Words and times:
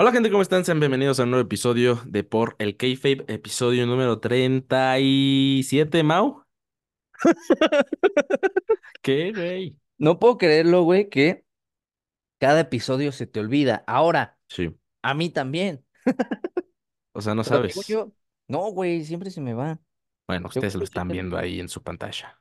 Hola 0.00 0.12
gente, 0.12 0.30
¿cómo 0.30 0.42
están? 0.42 0.64
Sean 0.64 0.78
bienvenidos 0.78 1.18
a 1.18 1.24
un 1.24 1.30
nuevo 1.30 1.44
episodio 1.44 2.00
de 2.06 2.22
Por 2.22 2.54
el 2.58 2.76
Kayfabe, 2.76 3.24
episodio 3.28 3.84
número 3.86 4.20
37, 4.20 6.02
Mau. 6.04 6.44
¿Qué, 9.02 9.32
güey? 9.32 9.76
No 9.98 10.18
puedo 10.18 10.38
creerlo, 10.38 10.82
güey, 10.82 11.08
que 11.08 11.44
cada 12.38 12.60
episodio 12.60 13.10
se 13.10 13.26
te 13.26 13.40
olvida. 13.40 13.82
Ahora, 13.86 14.38
Sí, 14.48 14.74
a 15.02 15.14
mí 15.14 15.30
también. 15.30 15.84
o 17.12 17.20
sea, 17.20 17.34
no 17.34 17.42
Pero 17.42 17.56
sabes. 17.56 17.86
yo, 17.88 18.12
no, 18.46 18.70
güey, 18.70 19.04
siempre 19.04 19.30
se 19.30 19.40
me 19.40 19.54
va. 19.54 19.80
Bueno, 20.28 20.46
ustedes 20.48 20.74
lo 20.76 20.84
están 20.84 21.08
viendo 21.08 21.36
ahí 21.36 21.58
en 21.58 21.68
su 21.68 21.82
pantalla. 21.82 22.40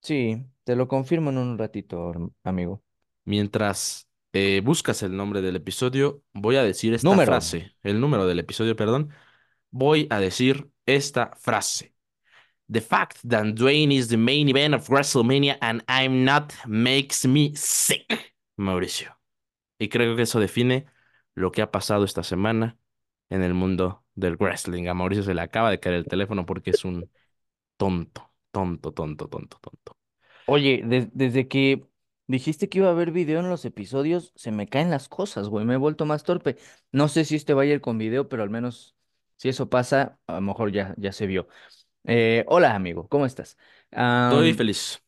Sí, 0.00 0.44
te 0.64 0.76
lo 0.76 0.88
confirmo 0.88 1.30
en 1.30 1.38
un 1.38 1.58
ratito, 1.58 2.12
herm- 2.12 2.32
amigo. 2.44 2.82
Mientras 3.24 4.08
eh, 4.34 4.62
buscas 4.64 5.02
el 5.04 5.16
nombre 5.16 5.42
del 5.42 5.56
episodio, 5.56 6.24
voy 6.34 6.56
a 6.56 6.64
decir 6.64 6.94
esta 6.94 7.10
Número. 7.10 7.32
frase, 7.32 7.76
el 7.84 8.00
número 8.00 8.26
del 8.26 8.40
episodio, 8.40 8.76
perdón. 8.76 9.10
Voy 9.70 10.08
a 10.10 10.20
decir 10.20 10.70
esta 10.86 11.32
frase. 11.36 11.94
The 12.70 12.80
fact 12.82 13.18
that 13.28 13.44
Dwayne 13.54 13.92
is 13.92 14.08
the 14.08 14.18
main 14.18 14.48
event 14.48 14.74
of 14.74 14.88
WrestleMania 14.88 15.58
and 15.62 15.82
I'm 15.88 16.24
not 16.24 16.54
makes 16.66 17.26
me 17.26 17.54
sick, 17.56 18.34
Mauricio. 18.56 19.18
Y 19.78 19.88
creo 19.90 20.16
que 20.16 20.22
eso 20.22 20.40
define 20.40 20.86
lo 21.34 21.52
que 21.52 21.62
ha 21.62 21.70
pasado 21.72 22.04
esta 22.04 22.22
semana 22.24 22.78
en 23.30 23.42
el 23.42 23.54
mundo 23.54 24.04
del 24.14 24.36
wrestling. 24.36 24.88
A 24.88 24.94
Mauricio 24.94 25.24
se 25.24 25.34
le 25.34 25.42
acaba 25.42 25.70
de 25.70 25.80
caer 25.80 25.96
el 25.96 26.08
teléfono 26.08 26.46
porque 26.46 26.70
es 26.70 26.84
un 26.84 27.10
tonto, 27.76 28.32
tonto, 28.52 28.92
tonto, 28.92 29.28
tonto, 29.28 29.58
tonto. 29.60 29.98
Oye, 30.46 30.82
des- 30.84 31.08
desde 31.12 31.48
que 31.48 31.84
dijiste 32.26 32.68
que 32.68 32.78
iba 32.78 32.88
a 32.88 32.90
haber 32.92 33.10
video 33.12 33.40
en 33.40 33.48
los 33.50 33.64
episodios, 33.64 34.32
se 34.36 34.52
me 34.52 34.68
caen 34.68 34.90
las 34.90 35.08
cosas, 35.08 35.48
güey. 35.48 35.64
Me 35.66 35.74
he 35.74 35.76
vuelto 35.76 36.06
más 36.06 36.24
torpe. 36.24 36.56
No 36.92 37.08
sé 37.08 37.24
si 37.24 37.36
este 37.36 37.54
va 37.54 37.62
a 37.62 37.66
ir 37.66 37.80
con 37.80 37.98
video, 37.98 38.28
pero 38.28 38.42
al 38.42 38.50
menos 38.50 38.96
si 39.36 39.48
eso 39.48 39.68
pasa, 39.70 40.18
a 40.26 40.34
lo 40.34 40.40
mejor 40.42 40.72
ya, 40.72 40.94
ya 40.98 41.12
se 41.12 41.26
vio. 41.26 41.48
Eh, 42.04 42.44
hola, 42.48 42.74
amigo, 42.74 43.08
¿cómo 43.08 43.26
estás? 43.26 43.58
Estoy 44.22 44.52
Am, 44.52 44.54
feliz. 44.54 45.00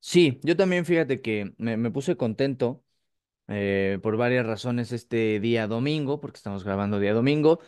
sí, 0.00 0.40
yo 0.42 0.56
también 0.56 0.84
fíjate 0.84 1.20
que 1.20 1.52
me, 1.58 1.76
me 1.76 1.90
puse 1.90 2.16
contento 2.16 2.84
eh, 3.48 3.98
por 4.02 4.16
varias 4.18 4.46
razones 4.46 4.92
este 4.92 5.40
día 5.40 5.66
domingo, 5.66 6.20
porque 6.20 6.38
estamos 6.38 6.64
grabando 6.64 6.98
día 7.00 7.14
domingo. 7.14 7.60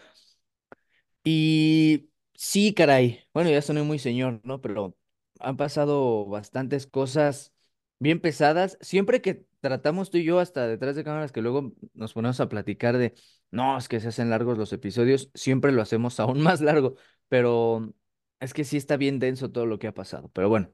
Y 1.25 2.11
sí, 2.35 2.75
caray, 2.75 3.21
bueno, 3.33 3.51
ya 3.51 3.63
soné 3.63 3.83
muy 3.83 3.99
señor, 3.99 4.41
¿no? 4.45 4.61
Pero 4.61 4.97
han 5.39 5.57
pasado 5.57 6.27
bastantes 6.27 6.87
cosas 6.87 7.53
bien 8.03 8.21
pesadas. 8.21 8.77
Siempre 8.81 9.23
que 9.23 9.47
tratamos 9.61 10.11
tú 10.11 10.19
y 10.19 10.25
yo 10.25 10.41
hasta 10.41 10.67
detrás 10.67 10.97
de 10.97 11.05
cámaras, 11.05 11.33
que 11.33 11.41
luego 11.41 11.73
nos 11.95 12.13
ponemos 12.13 12.41
a 12.41 12.49
platicar 12.49 12.99
de, 12.99 13.15
no, 13.51 13.79
es 13.79 13.89
que 13.89 14.01
se 14.01 14.09
hacen 14.09 14.29
largos 14.29 14.59
los 14.59 14.73
episodios, 14.73 15.31
siempre 15.35 15.73
lo 15.73 15.83
hacemos 15.83 16.19
aún 16.21 16.43
más 16.43 16.61
largo, 16.61 16.97
pero 17.29 17.95
es 18.41 18.53
que 18.53 18.65
sí 18.65 18.77
está 18.77 18.97
bien 18.97 19.19
denso 19.21 19.51
todo 19.51 19.67
lo 19.67 19.79
que 19.79 19.87
ha 19.87 19.95
pasado. 19.95 20.31
Pero 20.35 20.49
bueno, 20.49 20.73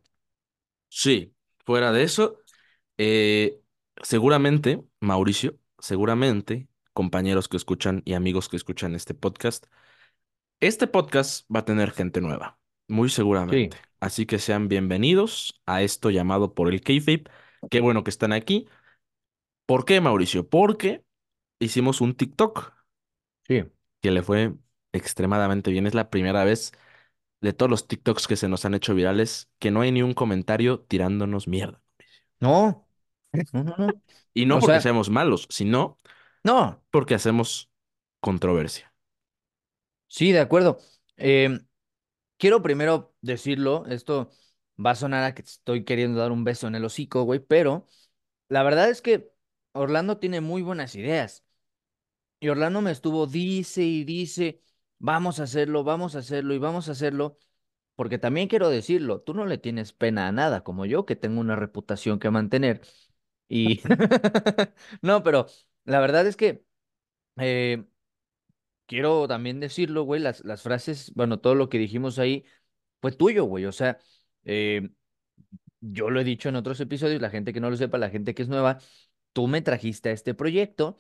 Sí, 0.89 1.35
fuera 1.67 1.93
de 1.93 2.03
eso, 2.03 2.39
eh, 2.97 3.61
seguramente, 4.03 4.83
Mauricio, 5.01 5.59
seguramente, 5.79 6.67
compañeros 6.95 7.47
que 7.47 7.59
escuchan 7.59 8.03
y 8.07 8.15
amigos 8.15 8.49
que 8.49 8.57
escuchan 8.57 8.95
este 8.95 9.13
podcast, 9.13 9.67
este 10.61 10.87
podcast 10.87 11.47
va 11.55 11.61
a 11.61 11.65
tener 11.67 11.91
gente 11.91 12.23
nueva, 12.23 12.59
muy 12.89 13.11
seguramente. 13.11 13.77
sí, 13.77 13.88
Así 14.01 14.27
que 14.27 14.39
sean 14.39 14.69
bienvenidos 14.69 15.61
a 15.67 15.83
esto 15.83 16.11
llamado 16.11 16.55
por 16.55 16.69
el 16.73 16.81
Kayfabe. 16.83 17.25
Qué 17.71 17.81
bueno 17.81 18.05
que 18.05 18.11
están 18.11 18.33
aquí. 18.33 18.67
¿Por 19.67 19.85
qué, 19.85 20.01
Mauricio? 20.01 20.49
Porque 20.49 21.05
hicimos 21.61 22.01
un 22.01 22.15
TikTok 22.17 22.73
sí. 23.49 23.65
que 24.01 24.11
le 24.11 24.23
fue 24.23 24.55
extremadamente 24.93 25.71
bien. 25.71 25.87
Es 25.87 25.95
la 25.95 26.11
primera 26.11 26.45
vez 26.45 26.73
de 27.41 27.53
todos 27.53 27.71
los 27.71 27.89
TikToks 27.89 28.29
que 28.29 28.37
se 28.37 28.49
nos 28.49 28.65
han 28.65 28.75
hecho 28.75 28.95
virales 28.95 29.51
que 29.59 29.71
no 29.71 29.81
hay 29.83 29.93
ni 29.93 30.03
un 30.03 30.15
comentario 30.15 30.81
tirándonos 30.83 31.49
mierda. 31.49 31.83
No, 32.41 32.89
no, 33.53 33.65
no, 33.65 33.77
no. 33.79 34.03
Y 34.35 34.47
no 34.47 34.59
O 34.59 34.61
porque 34.61 34.81
sea, 34.81 34.81
seamos 34.81 35.11
malos, 35.11 35.47
sino 35.51 36.01
no. 36.45 36.83
porque 36.91 37.15
hacemos 37.15 37.71
controversia. 38.21 38.95
Sí, 40.09 40.33
de 40.33 40.41
acuerdo. 40.41 40.79
Em, 41.17 41.67
quiero 42.39 42.63
primero 42.63 43.15
decirlo, 43.23 43.87
esto 43.89 44.31
va 44.85 44.93
a 44.93 44.95
sonar 44.95 45.25
a 45.25 45.35
que 45.35 45.43
estoy 45.43 45.85
queriendo 45.85 46.21
dar 46.21 46.33
un 46.33 46.45
beso 46.45 46.67
en 46.69 46.75
el 46.77 46.85
hocico, 46.85 47.25
güey, 47.25 47.41
pero 47.41 47.87
la 48.49 48.63
verdad 48.65 48.91
es 48.91 49.03
que 49.03 49.33
Orlando 49.73 50.19
tiene 50.19 50.41
muy 50.41 50.63
buenas 50.63 50.95
ideas. 50.97 51.45
Y 52.41 52.49
Orlando 52.49 52.81
me 52.83 52.91
estuvo, 52.93 53.27
dice 53.27 53.83
y 53.83 54.05
dice, 54.05 54.63
vamos 54.99 55.41
a 55.41 55.45
hacerlo, 55.45 55.83
vamos 55.85 56.15
a 56.15 56.21
hacerlo 56.21 56.55
y 56.55 56.59
vamos 56.59 56.89
a 56.89 56.93
hacerlo, 56.93 57.39
porque 57.97 58.19
también 58.19 58.49
quiero 58.49 58.71
decirlo, 58.71 59.21
tú 59.23 59.35
no 59.35 59.47
le 59.47 59.59
tienes 59.59 59.93
pena 59.93 60.29
a 60.29 60.33
nada, 60.33 60.65
como 60.65 60.87
yo, 60.87 61.07
que 61.07 61.17
tengo 61.17 61.41
una 61.41 61.57
reputación 61.57 62.19
que 62.21 62.31
mantener. 62.31 62.83
Y 63.49 63.83
no, 65.03 65.23
pero 65.25 65.47
la 65.85 66.01
verdad 66.01 66.27
es 66.27 66.37
que... 66.37 66.65
eh, 67.39 67.85
quiero 68.89 69.29
también 69.29 69.61
decirlo, 69.61 70.05
güey, 70.05 70.21
las, 70.23 70.43
frases, 70.63 71.13
bueno, 71.15 71.41
todo 71.41 71.55
lo 71.55 71.69
que 71.69 71.79
dijimos 71.79 72.19
ahí 72.19 72.45
fue 73.01 73.13
tuyo, 73.13 73.45
güey. 73.45 73.67
O 73.67 73.73
sea, 73.73 73.99
eh, 74.45 74.91
yo 75.81 76.11
lo 76.11 76.21
he 76.21 76.25
dicho 76.25 76.49
en 76.49 76.57
otros 76.57 76.81
episodios, 76.81 77.23
la 77.23 77.31
gente 77.31 77.53
que 77.53 77.61
no 77.61 77.71
lo 77.71 77.77
sepa, 77.77 77.99
la 77.99 78.11
gente 78.11 78.35
que 78.35 78.43
es 78.43 78.49
nueva, 78.49 78.79
tú 79.33 79.47
me 79.49 79.63
trajiste 79.63 80.11
a 80.11 80.13
este 80.13 80.35
proyecto, 80.35 80.99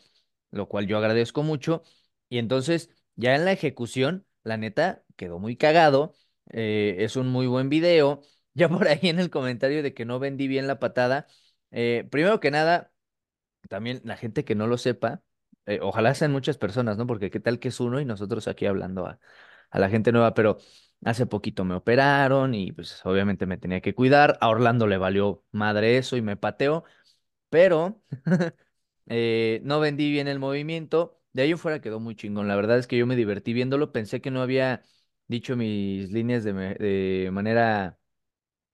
lo 0.50 0.69
cual 0.69 0.87
yo 0.87 0.99
agradezco 0.99 1.43
mucho. 1.43 1.82
Y 2.28 2.38
entonces, 2.38 2.91
ya 3.16 3.34
en 3.34 3.44
la 3.44 3.53
ejecución, 3.53 4.26
la 4.44 4.56
neta, 4.56 5.05
quedó 5.16 5.38
muy 5.38 5.56
cagado. 5.56 6.15
eh, 6.50 6.97
es 7.00 7.16
un 7.16 7.28
muy 7.28 7.47
buen 7.47 7.69
video. 7.69 8.22
Ya 8.55 8.69
por 8.69 8.88
ahí 8.88 8.99
en 9.05 9.20
el 9.20 9.31
comentario 9.31 9.84
de 9.84 9.94
que 9.94 10.05
no 10.05 10.19
vendí 10.19 10.49
bien 10.49 10.66
la 10.66 10.81
patada. 10.81 11.28
eh, 11.70 12.09
primero 12.10 12.41
que 12.41 12.50
nada, 12.50 12.93
también 13.69 14.00
la 14.05 14.16
gente 14.16 14.44
que 14.44 14.55
no 14.55 14.66
lo 14.66 14.78
sepa, 14.78 15.22
eh, 15.68 15.80
ojalá 15.82 16.14
sean 16.14 16.32
muchas 16.32 16.58
personas, 16.58 16.96
¿no? 16.98 17.06
Porque 17.06 17.30
qué 17.30 17.40
tal 17.40 17.58
que 17.58 17.68
es 17.68 17.80
uno 17.80 18.00
y 18.00 18.04
nosotros 18.04 18.48
aquí 18.48 18.66
hablando 18.66 19.06
a, 19.06 19.18
la 19.72 19.90
gente 19.90 20.12
nueva, 20.12 20.34
pero 20.34 20.58
hace 21.04 21.26
poquito 21.26 21.64
me 21.64 21.74
operaron 21.74 22.54
y 22.54 22.72
pues 22.72 23.04
obviamente 23.06 23.46
me 23.46 23.58
tenía 23.58 23.80
que 23.80 23.94
cuidar. 23.94 24.38
A 24.40 24.48
Orlando 24.48 24.86
le 24.86 24.98
valió 24.98 25.44
madre 25.52 25.98
eso 25.98 26.16
y 26.16 26.22
me 26.22 26.36
pateó, 26.36 26.84
pero 27.50 28.02
eh, 29.06 29.60
no 29.64 29.80
vendí 29.80 30.10
bien 30.10 30.28
el 30.28 30.38
movimiento. 30.38 31.20
De 31.32 31.42
ahí 31.42 31.50
en 31.52 31.58
fuera 31.58 31.80
quedó 31.80 32.00
muy 32.00 32.16
chingón. 32.16 32.48
La 32.48 32.56
verdad 32.56 32.78
es 32.78 32.86
que 32.86 32.98
yo 32.98 33.06
me 33.06 33.16
divertí 33.16 33.52
viéndolo. 33.52 33.92
Pensé 33.92 34.20
que 34.20 34.30
no 34.30 34.42
había 34.42 34.82
dicho 35.28 35.56
mis 35.56 36.10
líneas 36.12 36.44
de, 36.44 36.52
de 36.54 37.30
manera 37.32 37.98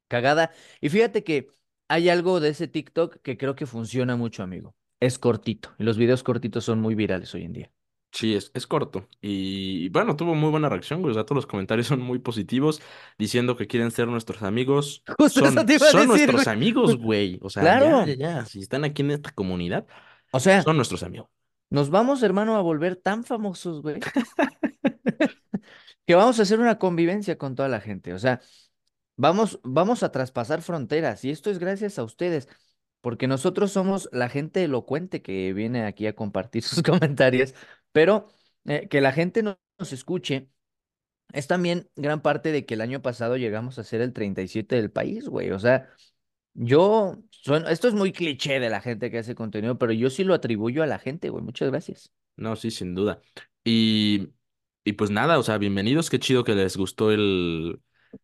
cagada. 0.09 0.53
Y 0.81 0.89
fíjate 0.91 1.25
que 1.25 1.49
hay 1.89 2.09
algo 2.09 2.41
de 2.41 2.51
ese 2.51 2.69
TikTok 2.69 3.19
que 3.23 3.37
creo 3.39 3.55
que 3.57 3.67
funciona 3.67 4.17
mucho, 4.17 4.43
amigo. 4.43 4.75
Es 5.01 5.19
cortito 5.19 5.75
y 5.79 5.85
los 5.85 5.97
videos 5.99 6.23
cortitos 6.23 6.65
son 6.65 6.81
muy 6.81 6.95
virales 6.95 7.35
hoy 7.35 7.45
en 7.45 7.53
día. 7.53 7.73
Sí, 8.13 8.35
es, 8.37 8.53
es 8.55 8.67
corto. 8.69 9.09
Y 9.21 9.89
bueno, 9.89 10.15
tuvo 10.15 10.37
muy 10.37 10.49
buena 10.51 10.69
reacción, 10.69 11.01
güey. 11.03 11.11
O 11.11 11.15
sea, 11.15 11.25
todos 11.25 11.37
los 11.37 11.47
comentarios 11.47 11.87
son 11.89 12.01
muy 12.01 12.21
positivos, 12.21 12.81
diciendo 13.19 13.57
que 13.57 13.67
quieren 13.67 13.91
ser 13.91 14.07
nuestros 14.09 14.43
amigos. 14.43 15.03
Justo 15.19 15.41
eso 15.41 15.51
Son, 15.53 15.67
te 15.67 15.75
iba 15.75 15.89
a 15.89 15.91
son 15.91 16.09
decir, 16.09 16.33
nuestros 16.33 16.45
güey. 16.45 16.57
amigos, 16.57 16.97
güey. 16.99 17.39
O 17.43 17.51
sea, 17.51 17.65
ya, 17.65 18.05
ya, 18.05 18.05
Claro. 18.05 18.07
ya. 18.15 18.47
Si 18.47 18.61
están 18.61 18.85
aquí 18.85 19.03
en 19.03 19.11
esta 19.13 19.33
comunidad, 19.33 19.87
O 20.33 20.41
sea, 20.41 20.63
son 20.63 20.77
nuestros 20.77 21.03
amigos. 21.03 21.29
nos 21.71 21.91
vamos, 21.91 22.23
hermano, 22.23 22.57
a 22.57 22.63
volver 22.63 22.97
tan 22.97 23.25
famosos, 23.25 23.83
güey, 23.83 24.01
que 26.07 26.15
vamos 26.15 26.39
a 26.39 26.43
hacer 26.43 26.61
una 26.61 26.79
convivencia 26.79 27.39
con 27.39 27.55
toda 27.55 27.69
la 27.69 27.81
gente. 27.81 28.13
O 28.15 28.19
sea, 28.19 28.41
vamos, 29.17 29.61
vamos 29.65 30.03
a 30.03 30.13
traspasar 30.13 30.63
fronteras 30.63 31.25
y 31.25 31.31
esto 31.31 31.51
es 31.51 31.59
gracias 31.59 31.99
a 31.99 32.05
ustedes, 32.05 32.49
porque 33.05 33.29
nosotros 33.29 33.73
somos 33.73 34.11
la 34.13 34.31
gente 34.31 34.65
elocuente 34.65 35.23
que 35.23 35.55
viene 35.55 35.85
aquí 35.87 36.09
a 36.09 36.17
compartir 36.17 36.65
sus 36.65 36.83
comentarios, 36.85 37.55
pero 37.93 38.29
eh, 38.67 38.89
que 38.91 39.03
la 39.03 39.13
gente 39.13 39.45
no- 39.45 39.61
nos 39.79 39.93
escuche 39.95 40.51
Es 41.33 41.47
también 41.49 41.91
gran 41.97 42.23
parte 42.23 42.53
de 42.53 42.65
que 42.67 42.75
el 42.75 42.81
año 42.81 43.03
pasado 43.03 43.37
llegamos 43.37 43.79
a 43.79 43.85
ser 43.85 44.01
el 44.03 44.13
37 44.13 44.77
del 44.77 44.91
país, 44.93 45.29
güey. 45.29 45.51
O 45.51 45.59
sea, 45.59 45.89
yo, 46.55 47.17
sueno- 47.31 47.69
esto 47.69 47.89
es 47.89 47.95
muy 47.95 48.13
cliché 48.13 48.61
de 48.61 48.71
la 48.71 48.81
gente 48.81 49.11
que 49.11 49.19
hace 49.19 49.35
contenido, 49.37 49.79
pero 49.79 49.93
yo 49.93 50.11
sí 50.11 50.25
lo 50.25 50.35
atribuyo 50.35 50.83
a 50.83 50.87
la 50.87 50.99
gente, 51.01 51.31
güey. 51.31 51.45
Muchas 51.45 51.71
gracias. 51.71 52.13
No, 52.37 52.57
sí, 52.57 52.71
sin 52.71 52.95
duda. 52.95 53.21
Y, 53.65 54.31
y 54.85 54.93
pues 54.95 55.11
nada, 55.11 55.39
o 55.39 55.43
sea, 55.43 55.59
bienvenidos. 55.59 56.11
Qué 56.11 56.19
chido 56.19 56.45
que 56.45 56.55
les 56.55 56.77
gustó 56.77 57.13
el, 57.13 57.81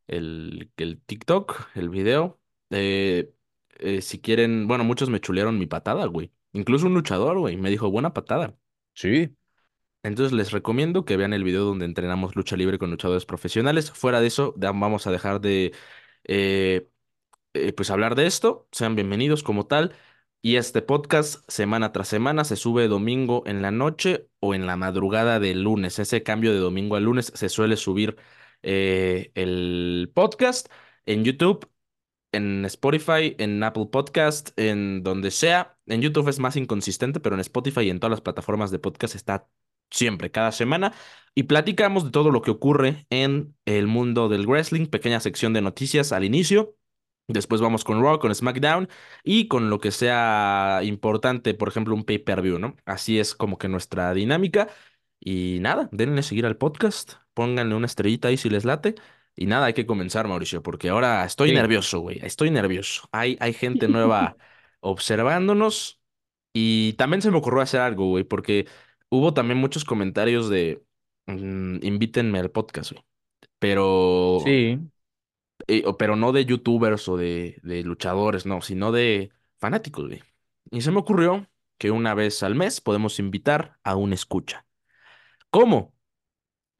el, 0.09 0.71
el 0.76 1.00
TikTok, 1.03 1.71
el 1.76 1.88
video. 1.91 2.41
Eh, 2.71 3.33
eh, 3.81 4.03
si 4.03 4.21
quieren, 4.21 4.67
bueno, 4.69 4.85
muchos 4.85 5.11
me 5.11 5.21
chulearon 5.21 5.59
mi 5.59 5.67
patada, 5.67 6.06
güey. 6.06 6.32
Incluso 6.53 6.87
un 6.87 6.94
luchador, 6.94 7.38
güey, 7.38 7.56
me 7.56 7.71
dijo, 7.71 7.91
buena 7.91 8.12
patada. 8.15 8.56
Sí. 8.94 9.37
Entonces 10.03 10.32
les 10.32 10.50
recomiendo 10.53 11.05
que 11.05 11.17
vean 11.17 11.32
el 11.35 11.44
video 11.44 11.65
donde 11.65 11.85
entrenamos 11.85 12.37
lucha 12.37 12.56
libre 12.56 12.79
con 12.79 12.91
luchadores 12.91 13.27
profesionales. 13.27 13.91
Fuera 13.93 14.21
de 14.21 14.29
eso, 14.29 14.55
vamos 14.56 15.06
a 15.06 15.11
dejar 15.11 15.41
de 15.41 15.73
eh, 16.25 16.88
eh, 17.55 17.73
pues 17.73 17.91
hablar 17.91 18.15
de 18.15 18.27
esto. 18.27 18.69
Sean 18.73 18.94
bienvenidos 18.97 19.43
como 19.43 19.67
tal. 19.67 19.94
Y 20.43 20.56
este 20.56 20.81
podcast, 20.83 21.49
semana 21.50 21.93
tras 21.93 22.09
semana, 22.09 22.44
se 22.44 22.56
sube 22.56 22.88
domingo 22.88 23.43
en 23.47 23.61
la 23.62 23.71
noche 23.71 24.29
o 24.41 24.55
en 24.55 24.67
la 24.67 24.76
madrugada 24.76 25.38
del 25.38 25.62
lunes. 25.62 25.99
Ese 25.99 26.23
cambio 26.23 26.53
de 26.53 26.59
domingo 26.61 26.97
a 26.97 27.00
lunes 27.00 27.33
se 27.35 27.49
suele 27.50 27.76
subir 27.76 28.17
eh, 28.62 29.33
el 29.35 30.11
podcast 30.15 30.69
en 31.06 31.25
YouTube 31.25 31.69
en 32.32 32.65
Spotify, 32.67 33.35
en 33.38 33.62
Apple 33.62 33.87
Podcast, 33.91 34.50
en 34.59 35.03
donde 35.03 35.31
sea. 35.31 35.79
En 35.87 36.03
YouTube 36.03 36.29
es 36.29 36.38
más 36.38 36.56
inconsistente, 36.56 37.21
pero 37.21 37.35
en 37.37 37.41
Spotify 37.41 37.82
y 37.82 37.91
en 37.91 38.00
todas 38.00 38.11
las 38.11 38.21
plataformas 38.21 38.71
de 38.71 38.79
podcast 38.79 39.15
está 39.15 39.49
siempre, 39.91 40.31
cada 40.31 40.53
semana. 40.53 40.94
Y 41.35 41.44
platicamos 41.44 42.05
de 42.05 42.11
todo 42.11 42.31
lo 42.31 42.43
que 42.43 42.50
ocurre 42.50 43.06
en 43.11 43.56
el 43.65 43.87
mundo 43.87 44.29
del 44.29 44.47
wrestling, 44.47 44.87
pequeña 44.87 45.21
sección 45.21 45.53
de 45.53 45.62
noticias 45.62 46.12
al 46.12 46.25
inicio. 46.25 46.77
Después 47.29 47.61
vamos 47.61 47.85
con 47.85 48.03
Raw, 48.03 48.19
con 48.19 48.35
SmackDown 48.35 48.88
y 49.23 49.47
con 49.49 49.71
lo 49.71 49.79
que 49.79 49.93
sea 49.93 50.81
importante, 50.83 51.55
por 51.55 51.69
ejemplo, 51.69 51.94
un 51.94 52.05
pay-per-view, 52.05 52.59
¿no? 52.59 52.76
Así 52.85 53.21
es 53.21 53.35
como 53.37 53.56
que 53.59 53.69
nuestra 53.69 54.12
dinámica. 54.15 54.69
Y 55.21 55.59
nada, 55.61 55.88
denle 55.93 56.23
seguir 56.23 56.47
al 56.47 56.56
podcast, 56.56 57.15
pónganle 57.35 57.75
una 57.75 57.87
estrellita 57.87 58.29
ahí 58.29 58.37
si 58.37 58.50
les 58.50 58.65
late. 58.65 58.94
Y 59.41 59.47
nada, 59.47 59.67
hay 59.67 59.75
que 59.75 59.87
comenzar, 59.87 60.29
Mauricio, 60.29 60.63
porque 60.63 60.91
ahora 60.91 61.25
estoy 61.25 61.51
Sí. 61.51 61.55
nervioso, 61.55 62.01
güey. 62.01 62.21
Estoy 62.25 62.51
nervioso. 62.53 63.09
Hay, 63.13 63.39
hay 63.41 63.55
gente 63.55 63.89
nueva 63.89 64.39
observándonos. 64.81 66.01
Y 66.55 66.95
también 66.95 67.23
se 67.23 67.31
me 67.33 67.39
ocurrió 67.39 67.63
hacer 67.63 67.81
algo, 67.83 68.09
güey, 68.09 68.25
porque 68.25 68.69
hubo 69.11 69.35
también 69.35 69.59
muchos 69.59 69.85
comentarios 69.87 70.51
de 70.51 70.85
mm, 71.27 71.79
invítenme 71.85 72.41
al 72.41 72.51
podcast, 72.53 72.93
güey. 72.93 73.05
Pero, 73.61 74.41
Sí, 74.45 74.91
eh, 75.69 75.85
pero 75.99 76.17
no 76.17 76.33
de 76.33 76.45
youtubers 76.45 77.09
o 77.09 77.17
de, 77.17 77.59
de 77.63 77.83
luchadores, 77.83 78.47
no, 78.47 78.61
sino 78.63 78.93
de 78.93 79.31
fanáticos, 79.59 80.07
güey. 80.09 80.23
Y 80.71 80.81
se 80.83 80.91
me 80.91 80.99
ocurrió 81.01 81.47
que 81.79 81.91
una 81.91 82.15
vez 82.15 82.43
al 82.43 82.55
mes 82.55 82.81
podemos 82.81 83.19
invitar 83.19 83.79
a 83.85 83.97
un 83.97 84.13
escucha. 84.13 84.67
¿Cómo? 85.51 85.95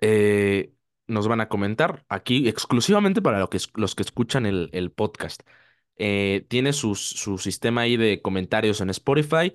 eh, 0.01 0.73
nos 1.11 1.29
van 1.29 1.41
a 1.41 1.49
comentar 1.49 2.05
aquí 2.09 2.49
exclusivamente 2.49 3.23
para 3.23 3.39
lo 3.41 3.51
que 3.51 3.59
los 3.75 3.95
que 3.95 4.03
escuchan 4.03 4.47
el, 4.47 4.71
el 4.73 4.93
podcast. 4.93 5.43
Eh, 5.97 6.47
tiene 6.49 6.73
sus- 6.73 7.01
su 7.11 7.39
sistema 7.39 7.83
ahí 7.83 7.97
de 7.99 8.23
comentarios 8.23 8.81
en 8.81 8.91
Spotify 8.91 9.53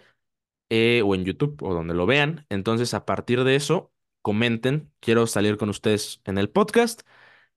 eh, 0.70 1.02
o 1.06 1.16
en 1.16 1.26
YouTube 1.26 1.62
o 1.64 1.74
donde 1.74 1.94
lo 1.94 2.06
vean. 2.06 2.46
Entonces, 2.50 2.94
a 2.94 3.06
partir 3.06 3.44
de 3.44 3.56
eso, 3.56 3.94
comenten, 4.22 4.92
quiero 5.00 5.28
salir 5.28 5.58
con 5.58 5.70
ustedes 5.70 6.22
en 6.26 6.38
el 6.38 6.50
podcast 6.50 7.02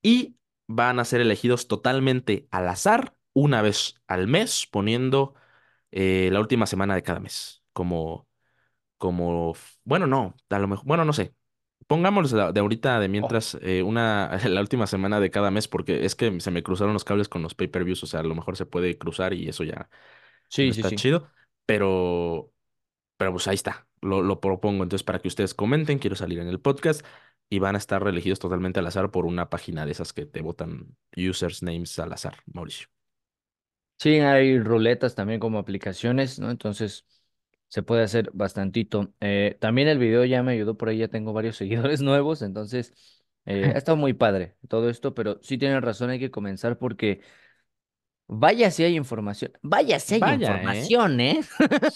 y 0.01 0.35
van 0.67 0.99
a 0.99 1.05
ser 1.05 1.21
elegidos 1.21 1.67
totalmente 1.67 2.47
al 2.51 2.67
azar 2.67 3.15
una 3.33 3.61
vez 3.61 3.95
al 4.07 4.27
mes, 4.27 4.67
poniendo 4.71 5.33
eh, 5.91 6.29
la 6.31 6.39
última 6.41 6.65
semana 6.67 6.95
de 6.95 7.03
cada 7.03 7.19
mes 7.19 7.63
como 7.73 8.27
como, 8.97 9.55
bueno, 9.83 10.07
no, 10.07 10.35
a 10.49 10.59
lo 10.59 10.67
mejor, 10.67 10.85
bueno, 10.85 11.05
no 11.05 11.13
sé. 11.13 11.33
Pongámoslo 11.87 12.53
de 12.53 12.59
ahorita, 12.59 12.99
de 12.99 13.07
Oh, 13.21 13.33
mientras, 13.33 13.57
eh, 13.61 13.81
una, 13.83 14.37
la 14.47 14.61
última 14.61 14.85
semana 14.87 15.19
de 15.19 15.31
cada 15.31 15.49
mes, 15.51 15.67
porque 15.67 16.05
es 16.05 16.15
que 16.15 16.39
se 16.39 16.51
me 16.51 16.61
cruzaron 16.63 16.93
los 16.93 17.03
cables 17.03 17.29
con 17.29 17.41
los 17.41 17.55
pay-per-views, 17.55 18.03
o 18.03 18.07
sea, 18.07 18.19
a 18.19 18.23
lo 18.23 18.35
mejor 18.35 18.57
se 18.57 18.65
puede 18.67 18.97
cruzar 18.97 19.33
y 19.33 19.49
eso 19.49 19.63
ya 19.63 19.89
no 20.63 20.71
sí, 20.71 20.73
sí, 20.73 20.83
está 20.83 20.83
sí. 20.83 20.95
chido, 20.95 21.29
pero, 21.65 22.53
pero 23.17 23.31
pues 23.33 23.47
ahí 23.47 23.55
está, 23.55 23.87
lo, 24.01 24.21
lo 24.23 24.41
propongo. 24.41 24.83
Entonces, 24.83 25.05
para 25.05 25.19
que 25.19 25.27
ustedes 25.29 25.53
comenten, 25.55 25.99
quiero 25.99 26.15
salir 26.15 26.39
en 26.39 26.47
el 26.49 26.61
podcast 26.61 27.05
y 27.49 27.59
van 27.59 27.75
a 27.75 27.77
estar 27.79 28.07
elegidos 28.07 28.39
totalmente 28.39 28.79
al 28.79 28.87
azar 28.87 29.11
por 29.11 29.25
una 29.25 29.49
página 29.49 29.85
de 29.85 29.91
esas 29.93 30.13
que 30.13 30.25
te 30.25 30.41
botan 30.41 30.97
users, 31.17 31.63
names 31.63 31.99
al 31.99 32.13
azar, 32.13 32.37
Mauricio. 32.53 32.87
Sí, 33.97 34.19
hay 34.19 34.59
ruletas 34.59 35.13
también 35.15 35.39
como 35.41 35.59
aplicaciones, 35.59 36.39
¿no? 36.39 36.49
Entonces 36.51 37.05
se 37.69 37.83
puede 37.83 38.03
hacer 38.03 38.31
bastantito. 38.33 39.13
Eh, 39.21 39.57
también 39.61 39.87
el 39.87 39.99
video 39.99 40.25
ya 40.25 40.43
me 40.43 40.53
ayudó 40.53 40.77
por 40.77 40.89
ahí, 40.89 40.99
ya 40.99 41.09
tengo 41.09 41.33
varios 41.33 41.57
seguidores 41.57 42.01
nuevos, 42.01 42.41
entonces 42.43 42.93
eh, 43.45 43.71
ha 43.73 43.77
estado 43.79 43.97
muy 43.97 44.13
padre 44.13 44.55
todo 44.69 44.89
esto, 44.89 45.15
pero 45.15 45.39
sí 45.43 45.57
tienen 45.57 45.81
razón, 45.81 46.11
hay 46.11 46.19
que 46.19 46.31
comenzar 46.31 46.77
porque 46.79 47.21
vaya 48.27 48.71
si 48.71 48.83
hay 48.83 48.95
información, 48.95 49.51
vaya 49.61 49.99
si 49.99 50.15
hay 50.15 50.21
Vaya, 50.21 50.61
¿eh? 50.63 50.91
información, 50.91 51.19
¿eh? 51.19 51.41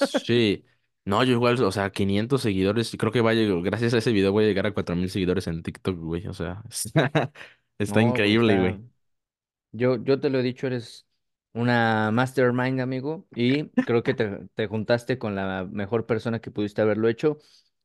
Sí. 0.01 0.65
No, 1.05 1.21
yo 1.25 1.33
igual, 1.33 1.61
o 1.61 1.71
sea, 1.71 1.89
500 1.91 2.41
seguidores, 2.41 2.95
creo 2.97 3.11
que 3.11 3.19
va 3.19 3.31
a 3.31 3.33
llegar, 3.33 3.61
gracias 3.61 3.93
a 3.93 3.97
ese 3.97 4.13
video 4.13 4.31
voy 4.31 4.45
a 4.45 4.47
llegar 4.47 4.65
a 4.67 4.73
4000 4.73 5.09
seguidores 5.09 5.47
en 5.47 5.61
TikTok, 5.61 5.97
güey, 5.99 6.25
o 6.27 6.33
sea, 6.33 6.63
está, 6.69 7.11
está 7.77 8.01
No, 8.01 8.15
güey, 8.17 8.23
increíble, 8.23 8.57
güey. 8.57 8.79
Yo, 9.71 9.97
yo 10.03 10.19
te 10.19 10.29
lo 10.29 10.39
he 10.39 10.43
dicho, 10.43 10.67
eres 10.67 11.07
una 11.53 12.11
mastermind, 12.11 12.79
amigo, 12.81 13.27
y 13.35 13.69
creo 13.83 14.03
que 14.03 14.13
te, 14.13 14.47
te 14.55 14.67
juntaste 14.67 15.17
con 15.19 15.35
la 15.35 15.65
mejor 15.71 16.05
persona 16.05 16.39
que 16.41 16.51
pudiste 16.51 16.81
haberlo 16.81 17.09
hecho, 17.09 17.37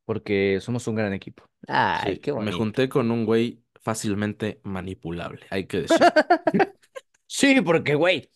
porque 0.05 0.59
somos 0.61 0.87
un 0.89 0.97
gran 0.97 1.13
equipo. 1.13 1.45
Ay, 1.69 2.19
Sí, 2.19 2.19
qué 2.19 2.33
me 2.37 2.53
bonito. 2.53 2.53
junté 2.53 2.89
con 2.89 3.11
un 3.11 3.25
güey 3.27 3.65
fácilmente 3.81 4.61
manipulable, 4.65 5.47
hay 5.51 5.67
que 5.67 5.83
decirlo. 5.83 6.15
Sí, 7.27 7.61
porque, 7.61 7.95
güey, 7.95 8.31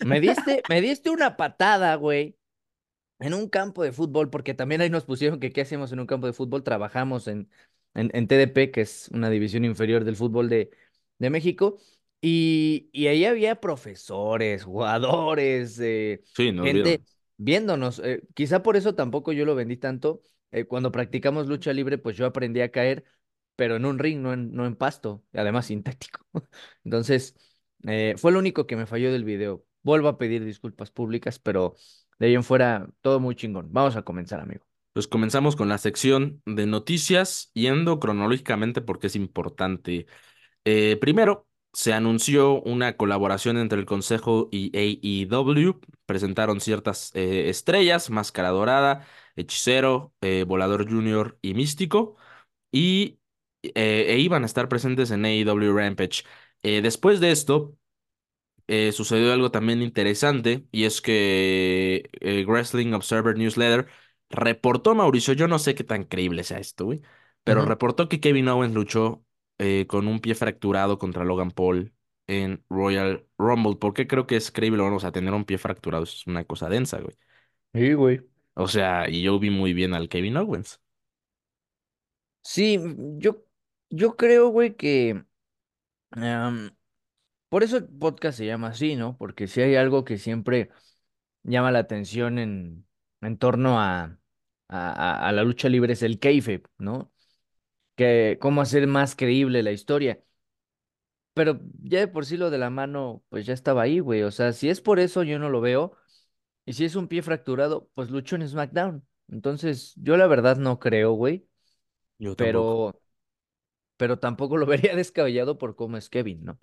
me 0.00 0.20
diste, 0.20 0.64
me 0.68 0.80
diste 0.80 1.10
una 1.10 1.36
patada, 1.36 1.94
güey, 1.96 2.36
en 3.20 3.34
un 3.34 3.48
campo 3.48 3.82
de 3.84 3.92
fútbol, 3.92 4.30
porque 4.30 4.54
también 4.54 4.80
ahí 4.82 4.90
nos 4.90 5.04
pusieron 5.04 5.40
que 5.40 5.52
qué 5.52 5.62
hacíamos 5.62 5.92
en 5.92 6.00
un 6.00 6.06
campo 6.06 6.26
de 6.28 6.32
fútbol, 6.34 6.64
trabajamos 6.64 7.28
en, 7.28 7.50
en, 7.94 8.10
en 8.14 8.28
TDP, 8.28 8.70
que 8.72 8.82
es 8.82 9.08
una 9.12 9.30
división 9.30 9.64
inferior 9.64 10.04
del 10.04 10.16
fútbol 10.16 10.48
de, 10.48 10.70
de 11.18 11.30
México, 11.30 11.78
y, 12.20 12.88
y 12.92 13.06
ahí 13.08 13.24
había 13.24 13.60
profesores, 13.60 14.64
jugadores, 14.64 15.78
eh, 15.80 16.22
Sí, 16.34 16.52
nos 16.52 16.70
gente 16.70 16.72
vieron. 16.72 17.06
viéndonos. 17.36 18.00
eh, 18.04 18.22
quizá 18.34 18.62
por 18.62 18.76
eso 18.76 18.94
tampoco 18.94 19.32
yo 19.32 19.44
lo 19.44 19.54
vendí 19.54 19.76
tanto. 19.76 20.22
eh, 20.52 20.64
cuando 20.64 20.92
practicamos 20.92 21.46
lucha 21.48 21.72
libre, 21.72 21.98
pues 21.98 22.16
yo 22.16 22.26
aprendí 22.26 22.60
a 22.60 22.70
caer, 22.70 23.04
pero 23.56 23.76
en 23.76 23.84
un 23.86 23.98
ring, 23.98 24.20
no 24.20 24.32
en, 24.32 24.52
no 24.54 24.66
en 24.66 24.76
pasto, 24.76 25.24
y 25.32 25.38
además 25.38 25.66
sintético. 25.66 26.24
Entonces, 26.84 27.34
eh, 27.86 28.14
fue 28.18 28.32
lo 28.32 28.38
único 28.38 28.66
que 28.66 28.76
me 28.76 28.86
falló 28.86 29.12
del 29.12 29.24
video. 29.24 29.64
Vuelvo 29.82 30.08
a 30.08 30.18
pedir 30.18 30.44
disculpas 30.44 30.90
públicas, 30.90 31.38
pero... 31.38 31.74
De 32.18 32.28
ahí 32.28 32.34
en 32.34 32.44
fuera, 32.44 32.88
todo 33.02 33.20
muy 33.20 33.34
chingón. 33.36 33.68
Vamos 33.72 33.94
a 33.96 34.00
comenzar, 34.02 34.40
amigo. 34.40 34.64
Pues 34.92 35.08
comenzamos 35.08 35.56
con 35.56 35.68
la 35.68 35.76
sección 35.78 36.42
de 36.46 36.66
noticias, 36.66 37.50
yendo 37.52 38.00
cronológicamente 38.00 38.80
porque 38.80 39.08
es 39.08 39.16
importante. 39.16 40.06
Eh, 40.64 40.96
primero, 41.00 41.48
se 41.72 41.92
anunció 41.92 42.62
una 42.62 42.96
colaboración 42.96 43.58
entre 43.58 43.78
el 43.78 43.86
Consejo 43.86 44.48
y 44.50 44.72
AEW. 44.76 45.80
Presentaron 46.06 46.60
ciertas 46.60 47.10
eh, 47.14 47.48
estrellas, 47.50 48.10
Máscara 48.10 48.50
Dorada, 48.50 49.06
Hechicero, 49.36 50.14
eh, 50.22 50.44
Volador 50.46 50.88
Junior 50.88 51.38
y 51.42 51.54
Místico. 51.54 52.16
Y 52.72 53.20
eh, 53.62 54.06
e 54.08 54.18
iban 54.20 54.42
a 54.44 54.46
estar 54.46 54.68
presentes 54.68 55.10
en 55.10 55.24
AEW 55.24 55.76
Rampage. 55.76 56.24
Después 56.62 57.20
de 57.20 57.30
esto, 57.30 57.76
sucedió 58.92 59.32
algo 59.32 59.50
también 59.52 59.82
interesante 59.82 60.66
y 60.72 60.84
es 60.84 61.00
que 61.00 62.10
Wrestling 62.48 62.92
Observer 62.92 63.36
Newsletter 63.38 63.86
reportó, 64.30 64.94
Mauricio, 64.94 65.34
yo 65.34 65.48
no 65.48 65.58
sé 65.58 65.74
qué 65.74 65.84
tan 65.84 66.04
creíble 66.04 66.44
sea 66.44 66.58
esto, 66.58 66.86
güey, 66.86 67.02
pero 67.44 67.64
reportó 67.64 68.08
que 68.08 68.20
Kevin 68.20 68.48
Owens 68.48 68.74
luchó 68.74 69.24
eh, 69.58 69.86
con 69.86 70.08
un 70.08 70.20
pie 70.20 70.34
fracturado 70.34 70.98
contra 70.98 71.24
Logan 71.24 71.50
Paul 71.50 71.94
en 72.26 72.64
Royal 72.68 73.26
Rumble. 73.38 73.76
¿Por 73.76 73.94
qué 73.94 74.06
creo 74.06 74.26
que 74.26 74.36
es 74.36 74.50
creíble? 74.50 74.82
Bueno, 74.82 74.96
o 74.96 75.00
sea, 75.00 75.12
tener 75.12 75.34
un 75.34 75.44
pie 75.44 75.58
fracturado 75.58 76.04
es 76.04 76.26
una 76.26 76.44
cosa 76.44 76.68
densa, 76.68 77.00
güey. 77.00 77.16
Sí, 77.74 77.92
güey. 77.94 78.20
O 78.54 78.66
sea, 78.68 79.08
y 79.08 79.22
yo 79.22 79.38
vi 79.38 79.50
muy 79.50 79.72
bien 79.72 79.94
al 79.94 80.08
Kevin 80.08 80.36
Owens. 80.38 80.80
Sí, 82.42 82.78
mm, 82.78 83.18
yo, 83.18 83.44
yo 83.90 84.16
creo, 84.16 84.48
güey, 84.48 84.74
que 84.76 85.24
por 87.48 87.62
eso 87.62 87.76
el 87.78 87.86
podcast 87.88 88.38
se 88.38 88.46
llama 88.46 88.68
así, 88.68 88.96
¿no? 88.96 89.16
Porque 89.16 89.46
si 89.48 89.60
hay 89.62 89.76
algo 89.76 90.04
que 90.04 90.18
siempre 90.18 90.70
llama 91.44 91.72
la 91.72 91.80
atención 91.80 92.38
en, 92.40 92.86
en 93.22 93.38
torno 93.38 93.80
a, 93.80 94.18
a, 94.68 94.90
a- 94.92 95.28
a 95.28 95.32
la 95.32 95.44
lucha 95.44 95.68
libre 95.68 95.94
es 95.94 96.02
el 96.02 96.18
kayfabe, 96.20 96.64
¿no? 96.78 97.12
Que 97.96 98.38
cómo 98.40 98.60
hacer 98.62 98.86
más 98.86 99.16
creíble 99.16 99.62
la 99.62 99.72
historia. 99.72 100.22
Pero 101.34 101.60
ya 101.82 102.00
de 102.00 102.08
por 102.08 102.24
sí 102.24 102.36
lo 102.36 102.50
de 102.50 102.58
la 102.58 102.70
mano, 102.70 103.22
pues 103.28 103.44
ya 103.44 103.52
estaba 103.52 103.82
ahí, 103.82 103.98
güey. 104.00 104.22
O 104.22 104.30
sea, 104.30 104.52
si 104.52 104.70
es 104.70 104.80
por 104.80 104.98
eso, 104.98 105.22
yo 105.22 105.38
no 105.38 105.50
lo 105.50 105.60
veo. 105.60 105.96
Y 106.64 106.72
si 106.72 106.84
es 106.84 106.96
un 106.96 107.08
pie 107.08 107.22
fracturado, 107.22 107.90
pues 107.94 108.10
luchó 108.10 108.36
en 108.36 108.48
SmackDown. 108.48 109.06
Entonces, 109.28 109.94
yo 109.96 110.16
la 110.16 110.26
verdad 110.26 110.56
no 110.56 110.78
creo, 110.78 111.12
güey. 111.12 111.46
Yo 112.18 112.34
tampoco. 112.34 112.92
Pero, 112.92 113.02
pero 113.96 114.18
tampoco 114.18 114.56
lo 114.56 114.66
vería 114.66 114.96
descabellado 114.96 115.58
por 115.58 115.76
cómo 115.76 115.96
es 115.96 116.08
Kevin, 116.08 116.44
¿no? 116.44 116.58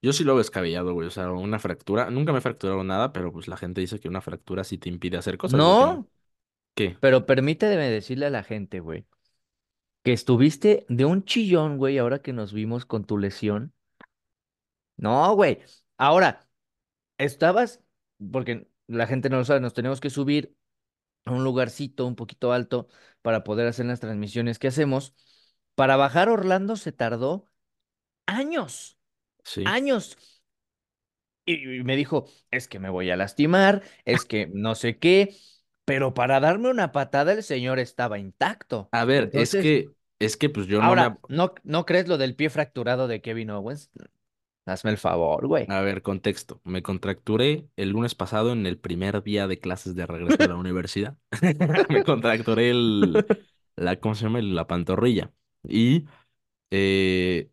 Yo 0.00 0.12
sí 0.12 0.24
lo 0.24 0.34
veo 0.34 0.38
descabellado, 0.38 0.92
güey. 0.92 1.08
O 1.08 1.10
sea, 1.10 1.30
una 1.32 1.58
fractura. 1.58 2.10
Nunca 2.10 2.32
me 2.32 2.38
he 2.38 2.42
fracturado 2.42 2.84
nada, 2.84 3.12
pero 3.12 3.32
pues 3.32 3.48
la 3.48 3.56
gente 3.56 3.80
dice 3.80 3.98
que 3.98 4.08
una 4.08 4.20
fractura 4.20 4.64
sí 4.64 4.78
te 4.78 4.88
impide 4.88 5.16
hacer 5.16 5.38
cosas. 5.38 5.58
No, 5.58 6.08
¿Qué? 6.74 6.96
pero 7.00 7.26
permíteme 7.26 7.90
decirle 7.90 8.26
a 8.26 8.30
la 8.30 8.44
gente, 8.44 8.80
güey, 8.80 9.06
que 10.08 10.14
estuviste 10.14 10.86
de 10.88 11.04
un 11.04 11.26
chillón, 11.26 11.76
güey, 11.76 11.98
ahora 11.98 12.22
que 12.22 12.32
nos 12.32 12.54
vimos 12.54 12.86
con 12.86 13.04
tu 13.04 13.18
lesión. 13.18 13.74
No, 14.96 15.34
güey. 15.34 15.58
Ahora, 15.98 16.48
estabas, 17.18 17.82
porque 18.32 18.68
la 18.86 19.06
gente 19.06 19.28
no 19.28 19.36
lo 19.36 19.44
sabe, 19.44 19.60
nos 19.60 19.74
tenemos 19.74 20.00
que 20.00 20.08
subir 20.08 20.56
a 21.26 21.32
un 21.32 21.44
lugarcito 21.44 22.06
un 22.06 22.16
poquito 22.16 22.54
alto 22.54 22.88
para 23.20 23.44
poder 23.44 23.66
hacer 23.66 23.84
las 23.84 24.00
transmisiones 24.00 24.58
que 24.58 24.68
hacemos. 24.68 25.14
Para 25.74 25.96
bajar 25.96 26.30
Orlando 26.30 26.76
se 26.76 26.92
tardó 26.92 27.46
años, 28.24 28.98
Sí. 29.44 29.64
años. 29.66 30.16
Y 31.44 31.80
y 31.80 31.84
me 31.84 31.96
dijo, 31.96 32.30
es 32.50 32.66
que 32.66 32.78
me 32.78 32.88
voy 32.88 33.10
a 33.10 33.16
lastimar, 33.16 33.82
es 34.06 34.24
que 34.24 34.46
no 34.54 34.74
sé 34.74 34.98
qué, 34.98 35.36
pero 35.84 36.12
para 36.14 36.40
darme 36.40 36.70
una 36.70 36.92
patada 36.92 37.32
el 37.32 37.42
señor 37.42 37.78
estaba 37.78 38.18
intacto. 38.18 38.88
A 38.92 39.04
ver, 39.04 39.30
es 39.32 39.52
que, 39.52 39.88
es 40.18 40.36
que 40.36 40.48
pues 40.50 40.66
yo 40.66 40.82
no 40.82 40.86
ahora, 40.86 41.18
¿no, 41.28 41.54
no 41.64 41.86
crees 41.86 42.08
lo 42.08 42.18
del 42.18 42.34
pie 42.36 42.50
fracturado 42.50 43.08
de 43.08 43.20
Kevin 43.20 43.50
Owens? 43.50 43.90
Hazme 44.66 44.90
el 44.90 44.98
favor, 44.98 45.46
güey. 45.46 45.66
A 45.70 45.82
ver, 45.82 46.02
contexto. 46.02 46.60
Me 46.64 46.82
contracturé 46.82 47.68
el 47.76 47.90
lunes 47.90 48.14
pasado 48.14 48.52
en 48.52 48.64
el 48.66 48.78
primer 48.78 49.22
día 49.22 49.46
de 49.46 49.58
clases 49.60 49.94
de 49.94 50.06
regreso 50.06 50.42
a 50.44 50.46
la 50.48 50.56
universidad. 50.56 51.16
Me 51.90 52.02
contracturé 52.02 52.70
el, 52.70 53.26
la, 53.76 54.00
¿cómo 54.00 54.14
se 54.14 54.24
llama? 54.24 54.40
La 54.40 54.66
pantorrilla. 54.66 55.32
Y 55.62 56.06
eh, 56.70 57.50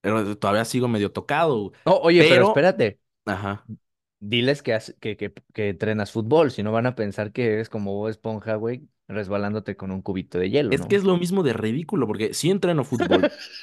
pero 0.00 0.38
todavía 0.38 0.64
sigo 0.66 0.88
medio 0.88 1.12
tocado, 1.12 1.72
Oh, 1.84 2.00
oye, 2.02 2.24
pero 2.24 2.42
pero, 2.42 2.44
espérate, 2.44 3.00
ajá. 3.26 3.68
diles 4.20 4.62
que, 4.62 4.74
has- 4.74 4.94
que, 5.00 5.16
que, 5.16 5.32
que 5.54 5.68
entrenas 5.70 6.12
fútbol, 6.12 6.50
si 6.50 6.62
no 6.62 6.72
van 6.72 6.86
a 6.86 6.94
pensar 6.94 7.32
que 7.32 7.52
eres 7.54 7.68
como 7.68 7.94
Bob 7.94 8.08
Esponja, 8.08 8.54
güey, 8.56 8.88
resbalándote 9.08 9.76
con 9.76 9.90
un 9.90 10.02
cubito 10.02 10.38
de 10.38 10.50
hielo, 10.50 10.74
Es 10.74 10.86
que 10.86 10.96
¿no? 10.96 10.96
es 10.96 11.04
lo 11.04 11.16
mismo 11.16 11.42
de 11.42 11.52
ridículo, 11.54 12.06
porque 12.06 12.34
sí 12.34 12.50
entreno 12.50 12.84
fútbol, 12.84 13.30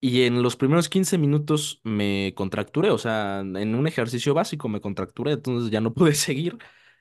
Y 0.00 0.22
en 0.24 0.42
los 0.42 0.56
primeros 0.56 0.88
15 0.88 1.18
minutos 1.18 1.80
me 1.84 2.32
contracturé, 2.36 2.90
o 2.90 2.98
sea, 2.98 3.40
en 3.40 3.74
un 3.74 3.86
ejercicio 3.86 4.34
básico 4.34 4.68
me 4.68 4.80
contracturé, 4.80 5.32
entonces 5.32 5.70
ya 5.70 5.80
no 5.80 5.94
pude 5.94 6.14
seguir 6.14 6.58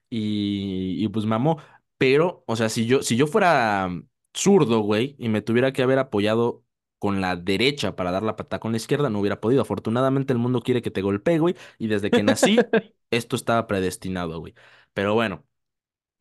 y, 0.09 0.95
y 1.03 1.07
pues 1.09 1.25
mamó. 1.25 1.59
Pero, 1.97 2.43
o 2.47 2.55
sea, 2.55 2.69
si 2.69 2.85
yo, 2.87 3.03
si 3.03 3.17
yo 3.17 3.27
fuera 3.27 3.89
zurdo, 4.35 4.79
güey, 4.81 5.15
y 5.19 5.29
me 5.29 5.41
tuviera 5.41 5.73
que 5.73 5.83
haber 5.83 5.99
apoyado 5.99 6.63
con 6.99 7.21
la 7.21 7.35
derecha 7.35 7.95
para 7.95 8.11
dar 8.11 8.23
la 8.23 8.35
patada 8.35 8.59
con 8.61 8.71
la 8.71 8.77
izquierda, 8.77 9.09
no 9.09 9.19
hubiera 9.19 9.39
podido. 9.41 9.61
Afortunadamente 9.61 10.33
el 10.33 10.39
mundo 10.39 10.61
quiere 10.61 10.81
que 10.81 10.91
te 10.91 11.01
golpee, 11.01 11.39
güey, 11.39 11.55
y 11.79 11.87
desde 11.87 12.11
que 12.11 12.23
nací, 12.23 12.67
esto 13.11 13.35
estaba 13.35 13.67
predestinado, 13.67 14.39
güey. 14.39 14.53
Pero 14.93 15.13
bueno. 15.13 15.45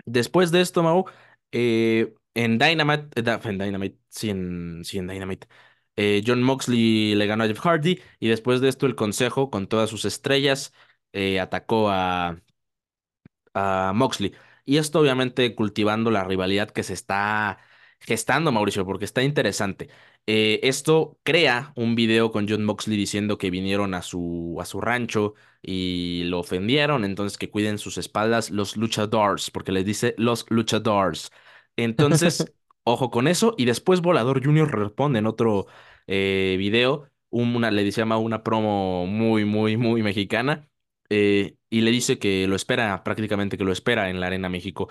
Después 0.07 0.51
de 0.51 0.61
esto, 0.61 0.83
Mau, 0.83 1.07
eh, 1.55 2.15
en 2.35 2.59
Dynamite, 2.59 3.21
en 3.21 3.59
Dynamite, 3.59 3.99
sí, 4.09 4.29
en, 4.31 4.83
Dynamite, 4.83 5.47
eh, 5.97 6.23
John 6.27 6.43
Moxley 6.43 7.15
le 7.15 7.27
ganó 7.27 7.45
a 7.45 7.47
Jeff 7.47 7.61
Hardy 7.61 8.01
y 8.19 8.29
después 8.29 8.61
de 8.61 8.69
esto 8.69 8.87
el 8.87 8.97
Consejo, 8.97 9.51
con 9.51 9.69
todas 9.69 9.89
sus 9.89 10.05
estrellas, 10.05 10.73
eh, 11.13 11.39
atacó 11.41 11.91
a, 11.91 12.37
Moxley. 13.95 14.33
Y 14.65 14.79
esto 14.79 15.01
obviamente 15.01 15.55
cultivando 15.55 16.11
la 16.11 16.25
rivalidad 16.25 16.71
que 16.71 16.83
se 16.83 16.95
está 16.95 17.59
gestando, 18.01 18.51
Mauricio, 18.53 18.85
porque 18.85 19.05
está 19.05 19.23
interesante. 19.23 19.91
Esto 20.27 21.19
crea 21.23 21.73
un 21.77 21.95
video 21.95 22.33
con 22.33 22.49
John 22.49 22.65
Moxley 22.65 22.97
diciendo 22.97 23.39
que 23.39 23.51
vinieron 23.51 23.95
a 23.95 24.03
su, 24.03 24.57
a 24.61 24.65
su 24.65 24.81
rancho 24.81 25.35
y 25.63 26.25
lo 26.25 26.41
ofendieron, 26.41 27.05
entonces 27.05 27.39
que 27.39 27.51
cuiden 27.51 27.79
sus 27.79 27.99
espaldas 27.99 28.51
los 28.51 28.77
luchadores, 28.77 29.51
porque 29.51 29.73
les 29.73 29.85
dice 29.85 30.15
los 30.19 30.47
luchadores. 30.51 31.31
Entonces, 31.77 32.53
ojo 32.85 33.11
con 33.11 33.29
eso. 33.29 33.55
Y 33.59 33.65
después 33.67 34.01
Volador 34.01 34.45
Junior 34.45 34.71
responde 34.77 35.19
en 35.19 35.27
otro 35.27 35.67
eh, 36.07 36.57
video, 36.59 37.11
un- 37.31 37.55
una, 37.57 37.71
le 37.71 37.91
llama 37.91 38.19
una 38.19 38.43
promo 38.43 39.07
muy, 39.07 39.45
muy, 39.45 39.77
muy 39.77 40.03
mexicana 40.03 40.69
eh, 41.11 41.57
y 41.71 41.81
le 41.83 41.91
dice 41.91 42.19
que 42.19 42.47
lo 42.47 42.57
espera, 42.57 43.03
prácticamente 43.05 43.59
que 43.59 43.65
lo 43.65 43.73
espera 43.73 44.11
en 44.11 44.21
la 44.21 44.27
Arena 44.29 44.49
México. 44.49 44.89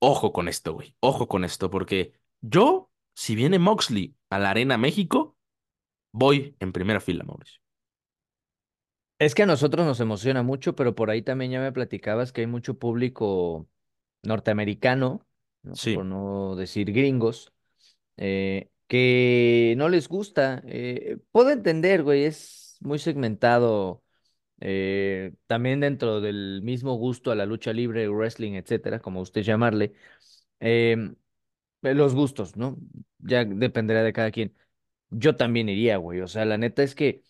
Ojo 0.00 0.32
con 0.32 0.48
esto, 0.48 0.74
güey. 0.74 0.96
Ojo 1.00 1.28
con 1.28 1.44
esto, 1.44 1.70
porque 1.70 2.12
yo, 2.40 2.90
si 3.14 3.34
viene 3.36 3.58
Moxley 3.58 4.16
a 4.30 4.38
la 4.38 4.50
Arena 4.50 4.78
México, 4.78 5.36
voy 6.12 6.56
en 6.60 6.72
primera 6.72 7.00
fila, 7.00 7.24
Mauricio. 7.24 7.60
Es 9.18 9.34
que 9.34 9.42
a 9.42 9.46
nosotros 9.46 9.86
nos 9.86 10.00
emociona 10.00 10.42
mucho, 10.42 10.74
pero 10.74 10.94
por 10.94 11.10
ahí 11.10 11.20
también 11.22 11.50
ya 11.50 11.60
me 11.60 11.72
platicabas 11.72 12.32
que 12.32 12.40
hay 12.42 12.46
mucho 12.46 12.78
público 12.78 13.68
norteamericano, 14.22 15.26
¿no? 15.62 15.80
Sí, 15.80 15.92
Por 15.92 16.04
no 16.06 16.56
decir 16.56 16.92
gringos, 16.92 17.52
eh, 18.16 18.70
que 18.88 19.74
no 19.78 19.88
les 19.88 20.08
gusta. 20.08 20.62
eh, 20.66 21.18
puedo 21.32 21.50
entender, 21.50 22.02
güey, 22.02 22.24
es 22.24 22.78
muy 22.80 22.98
segmentado 22.98 24.02
eh, 24.60 25.34
también 25.46 25.80
dentro 25.80 26.20
del 26.20 26.62
mismo 26.64 26.94
gusto 26.96 27.30
a 27.32 27.34
la 27.36 27.46
lucha 27.46 27.72
libre, 27.72 28.08
wrestling, 28.10 28.54
etcétera, 28.54 29.00
como 29.00 29.20
usted 29.22 29.42
llamarle, 29.42 29.94
em, 30.60 31.16
los 31.82 32.14
gustos, 32.14 32.56
¿no? 32.56 32.78
Ya 33.20 33.44
dependerá 33.44 34.02
de 34.04 34.12
cada 34.14 34.30
quien. 34.32 34.56
Yo 35.10 35.36
también 35.36 35.68
iría, 35.70 35.96
güey. 35.98 36.20
O 36.22 36.28
sea, 36.28 36.44
la 36.46 36.58
neta 36.58 36.82
es 36.82 36.94
que 36.96 37.22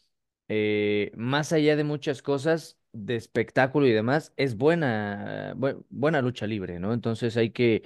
más 1.17 1.53
allá 1.53 1.77
de 1.77 1.85
muchas 1.85 2.23
cosas 2.23 2.79
de 2.93 3.17
espectáculo 3.17 3.87
y 3.87 3.93
demás, 3.93 4.33
es 4.37 4.57
buena, 4.57 5.55
bue- 5.57 5.85
buena 5.91 6.21
lucha 6.23 6.47
libre, 6.47 6.81
¿no? 6.81 6.93
Entonces 6.93 7.37
hay 7.37 7.51
que 7.51 7.83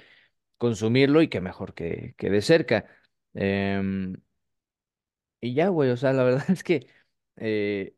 consumirlo 0.57 1.21
y 1.21 1.27
que 1.29 1.41
mejor 1.41 1.73
que, 1.73 2.15
que 2.17 2.29
de 2.29 2.41
cerca. 2.41 2.85
Em, 3.33 4.15
y 5.41 5.53
ya, 5.53 5.69
güey, 5.69 5.89
o 5.91 5.97
sea, 5.97 6.13
la 6.13 6.23
verdad 6.23 6.45
es 6.49 6.63
que 6.63 6.87
eh, 7.37 7.95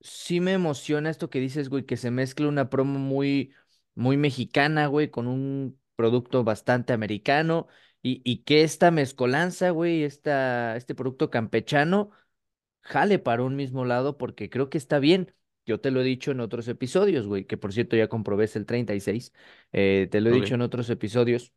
sí 0.00 0.40
me 0.40 0.52
emociona 0.54 1.10
esto 1.10 1.30
que 1.30 1.40
dices, 1.40 1.68
güey, 1.68 1.84
que 1.86 1.96
se 1.96 2.10
mezcla 2.10 2.48
una 2.48 2.70
promo 2.70 2.98
muy, 2.98 3.52
muy 3.94 4.16
mexicana, 4.16 4.86
güey, 4.86 5.10
con 5.10 5.26
un 5.26 5.78
producto 5.96 6.44
bastante 6.44 6.92
americano 6.92 7.66
y, 8.02 8.22
y 8.24 8.38
que 8.44 8.62
esta 8.62 8.90
mezcolanza, 8.90 9.70
güey, 9.70 10.04
esta, 10.04 10.76
este 10.76 10.94
producto 10.94 11.30
campechano 11.30 12.10
jale 12.82 13.18
para 13.18 13.44
un 13.44 13.56
mismo 13.56 13.84
lado 13.84 14.18
porque 14.18 14.50
creo 14.50 14.70
que 14.70 14.78
está 14.78 14.98
bien. 15.00 15.34
Yo 15.66 15.80
te 15.80 15.90
lo 15.90 16.00
he 16.00 16.04
dicho 16.04 16.30
en 16.30 16.40
otros 16.40 16.68
episodios, 16.68 17.26
güey, 17.26 17.44
que 17.44 17.56
por 17.56 17.72
cierto 17.72 17.96
ya 17.96 18.08
comprobé 18.08 18.44
es 18.46 18.56
el 18.56 18.66
36. 18.66 19.32
eh, 19.72 20.08
te 20.10 20.20
lo 20.20 20.30
he 20.30 20.40
dicho 20.40 20.54
en 20.54 20.62
otros 20.62 20.90
episodios. 20.90 21.52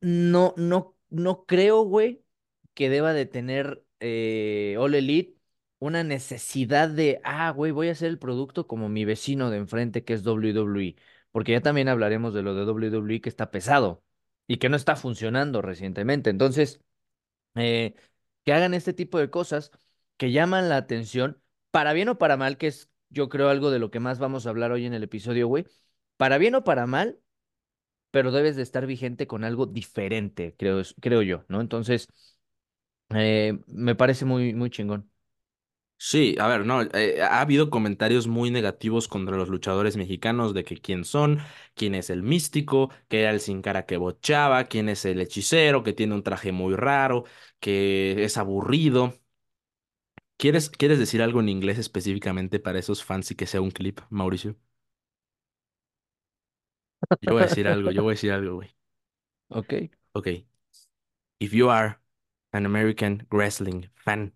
No, 0.00 0.54
no, 0.56 0.96
no 1.08 1.46
creo, 1.46 1.82
güey, 1.82 2.22
que 2.74 2.90
deba 2.90 3.12
de 3.14 3.26
tener 3.26 3.84
eh, 4.00 4.76
All 4.78 4.94
Elite 4.94 5.34
una 5.78 6.02
necesidad 6.04 6.88
de, 6.88 7.20
ah, 7.24 7.50
güey, 7.50 7.72
voy 7.72 7.88
a 7.88 7.92
hacer 7.92 8.08
el 8.08 8.18
producto 8.18 8.66
como 8.66 8.88
mi 8.88 9.04
vecino 9.04 9.50
de 9.50 9.58
enfrente 9.58 10.04
que 10.04 10.14
es 10.14 10.24
WWE, 10.24 10.96
porque 11.30 11.52
ya 11.52 11.60
también 11.60 11.88
hablaremos 11.88 12.34
de 12.34 12.42
lo 12.42 12.54
de 12.54 12.64
WWE 12.64 13.20
que 13.20 13.28
está 13.28 13.50
pesado 13.50 14.02
y 14.46 14.58
que 14.58 14.68
no 14.68 14.76
está 14.76 14.96
funcionando 14.96 15.62
recientemente. 15.62 16.30
Entonces, 16.30 16.80
eh, 17.56 17.94
que 18.44 18.52
hagan 18.52 18.74
este 18.74 18.92
tipo 18.92 19.18
de 19.18 19.30
cosas 19.30 19.70
que 20.16 20.32
llaman 20.32 20.68
la 20.68 20.76
atención, 20.76 21.40
para 21.70 21.92
bien 21.92 22.08
o 22.08 22.18
para 22.18 22.36
mal, 22.36 22.58
que 22.58 22.68
es 22.68 22.90
yo 23.10 23.28
creo 23.28 23.48
algo 23.48 23.70
de 23.70 23.78
lo 23.78 23.90
que 23.90 24.00
más 24.00 24.18
vamos 24.18 24.46
a 24.46 24.50
hablar 24.50 24.72
hoy 24.72 24.86
en 24.86 24.94
el 24.94 25.02
episodio, 25.04 25.48
güey, 25.48 25.66
para 26.16 26.38
bien 26.38 26.54
o 26.56 26.64
para 26.64 26.86
mal 26.86 27.20
pero 28.10 28.30
debes 28.32 28.56
de 28.56 28.62
estar 28.62 28.86
vigente 28.86 29.26
con 29.26 29.44
algo 29.44 29.66
diferente, 29.66 30.54
creo, 30.58 30.82
creo 31.00 31.22
yo, 31.22 31.44
¿no? 31.48 31.60
Entonces, 31.60 32.08
eh, 33.10 33.58
me 33.66 33.94
parece 33.94 34.24
muy, 34.24 34.54
muy 34.54 34.70
chingón. 34.70 35.10
Sí, 35.96 36.36
a 36.38 36.48
ver, 36.48 36.66
no, 36.66 36.82
eh, 36.82 37.22
ha 37.22 37.40
habido 37.40 37.70
comentarios 37.70 38.26
muy 38.26 38.50
negativos 38.50 39.08
contra 39.08 39.36
los 39.38 39.48
luchadores 39.48 39.96
mexicanos 39.96 40.52
de 40.52 40.62
que 40.64 40.76
quién 40.76 41.04
son, 41.04 41.38
quién 41.74 41.94
es 41.94 42.10
el 42.10 42.22
místico, 42.22 42.90
que 43.08 43.22
era 43.22 43.30
el 43.30 43.40
sin 43.40 43.62
cara 43.62 43.86
que 43.86 43.96
bochaba, 43.96 44.64
quién 44.64 44.90
es 44.90 45.04
el 45.06 45.20
hechicero, 45.20 45.82
que 45.82 45.94
tiene 45.94 46.14
un 46.14 46.22
traje 46.22 46.52
muy 46.52 46.74
raro, 46.74 47.24
que 47.58 48.22
es 48.24 48.36
aburrido. 48.36 49.14
¿Quieres, 50.36 50.70
quieres 50.70 50.98
decir 51.00 51.22
algo 51.22 51.40
en 51.40 51.48
inglés 51.48 51.76
específicamente 51.78 52.60
para 52.60 52.78
esos 52.78 53.02
fans 53.04 53.30
y 53.32 53.34
que 53.34 53.46
sea 53.46 53.60
un 53.60 53.70
clip, 53.72 54.00
Mauricio? 54.10 54.54
Yo 57.20 57.32
voy 57.32 57.40
a 57.40 57.44
decir 57.44 57.66
algo, 57.68 57.90
yo 57.90 58.02
voy 58.02 58.12
a 58.12 58.14
decir 58.14 58.32
algo, 58.32 58.54
güey. 58.56 58.70
Ok. 59.48 59.74
Ok. 60.12 60.28
If 61.40 61.52
you 61.52 61.68
are 61.70 62.00
an 62.52 62.66
American 62.66 63.26
wrestling 63.30 63.88
fan 63.94 64.32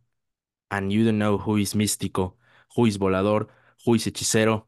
and 0.71 0.93
you 0.93 1.05
don't 1.05 1.19
know 1.19 1.39
who 1.39 1.57
is 1.59 1.75
Místico, 1.75 2.37
who 2.77 2.87
is 2.87 2.99
Volador, 2.99 3.49
who 3.87 3.95
is 3.97 4.07
Hechicero, 4.07 4.67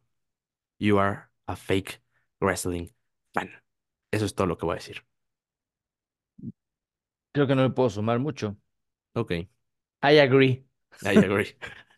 you 0.79 0.99
are 0.99 1.31
a 1.49 1.57
fake 1.57 2.01
wrestling 2.41 2.91
fan. 3.35 3.51
Eso 4.13 4.27
es 4.27 4.35
todo 4.35 4.49
lo 4.49 4.59
que 4.59 4.67
voy 4.67 4.75
a 4.75 4.79
decir. 4.81 5.03
Creo 7.33 7.47
que 7.49 7.55
no 7.57 7.63
le 7.65 7.71
puedo 7.71 7.91
sumar 7.91 8.19
mucho. 8.21 8.57
Ok, 9.15 9.31
I 10.03 10.19
agree. 10.21 10.65
I 11.05 11.13
agree. 11.25 11.55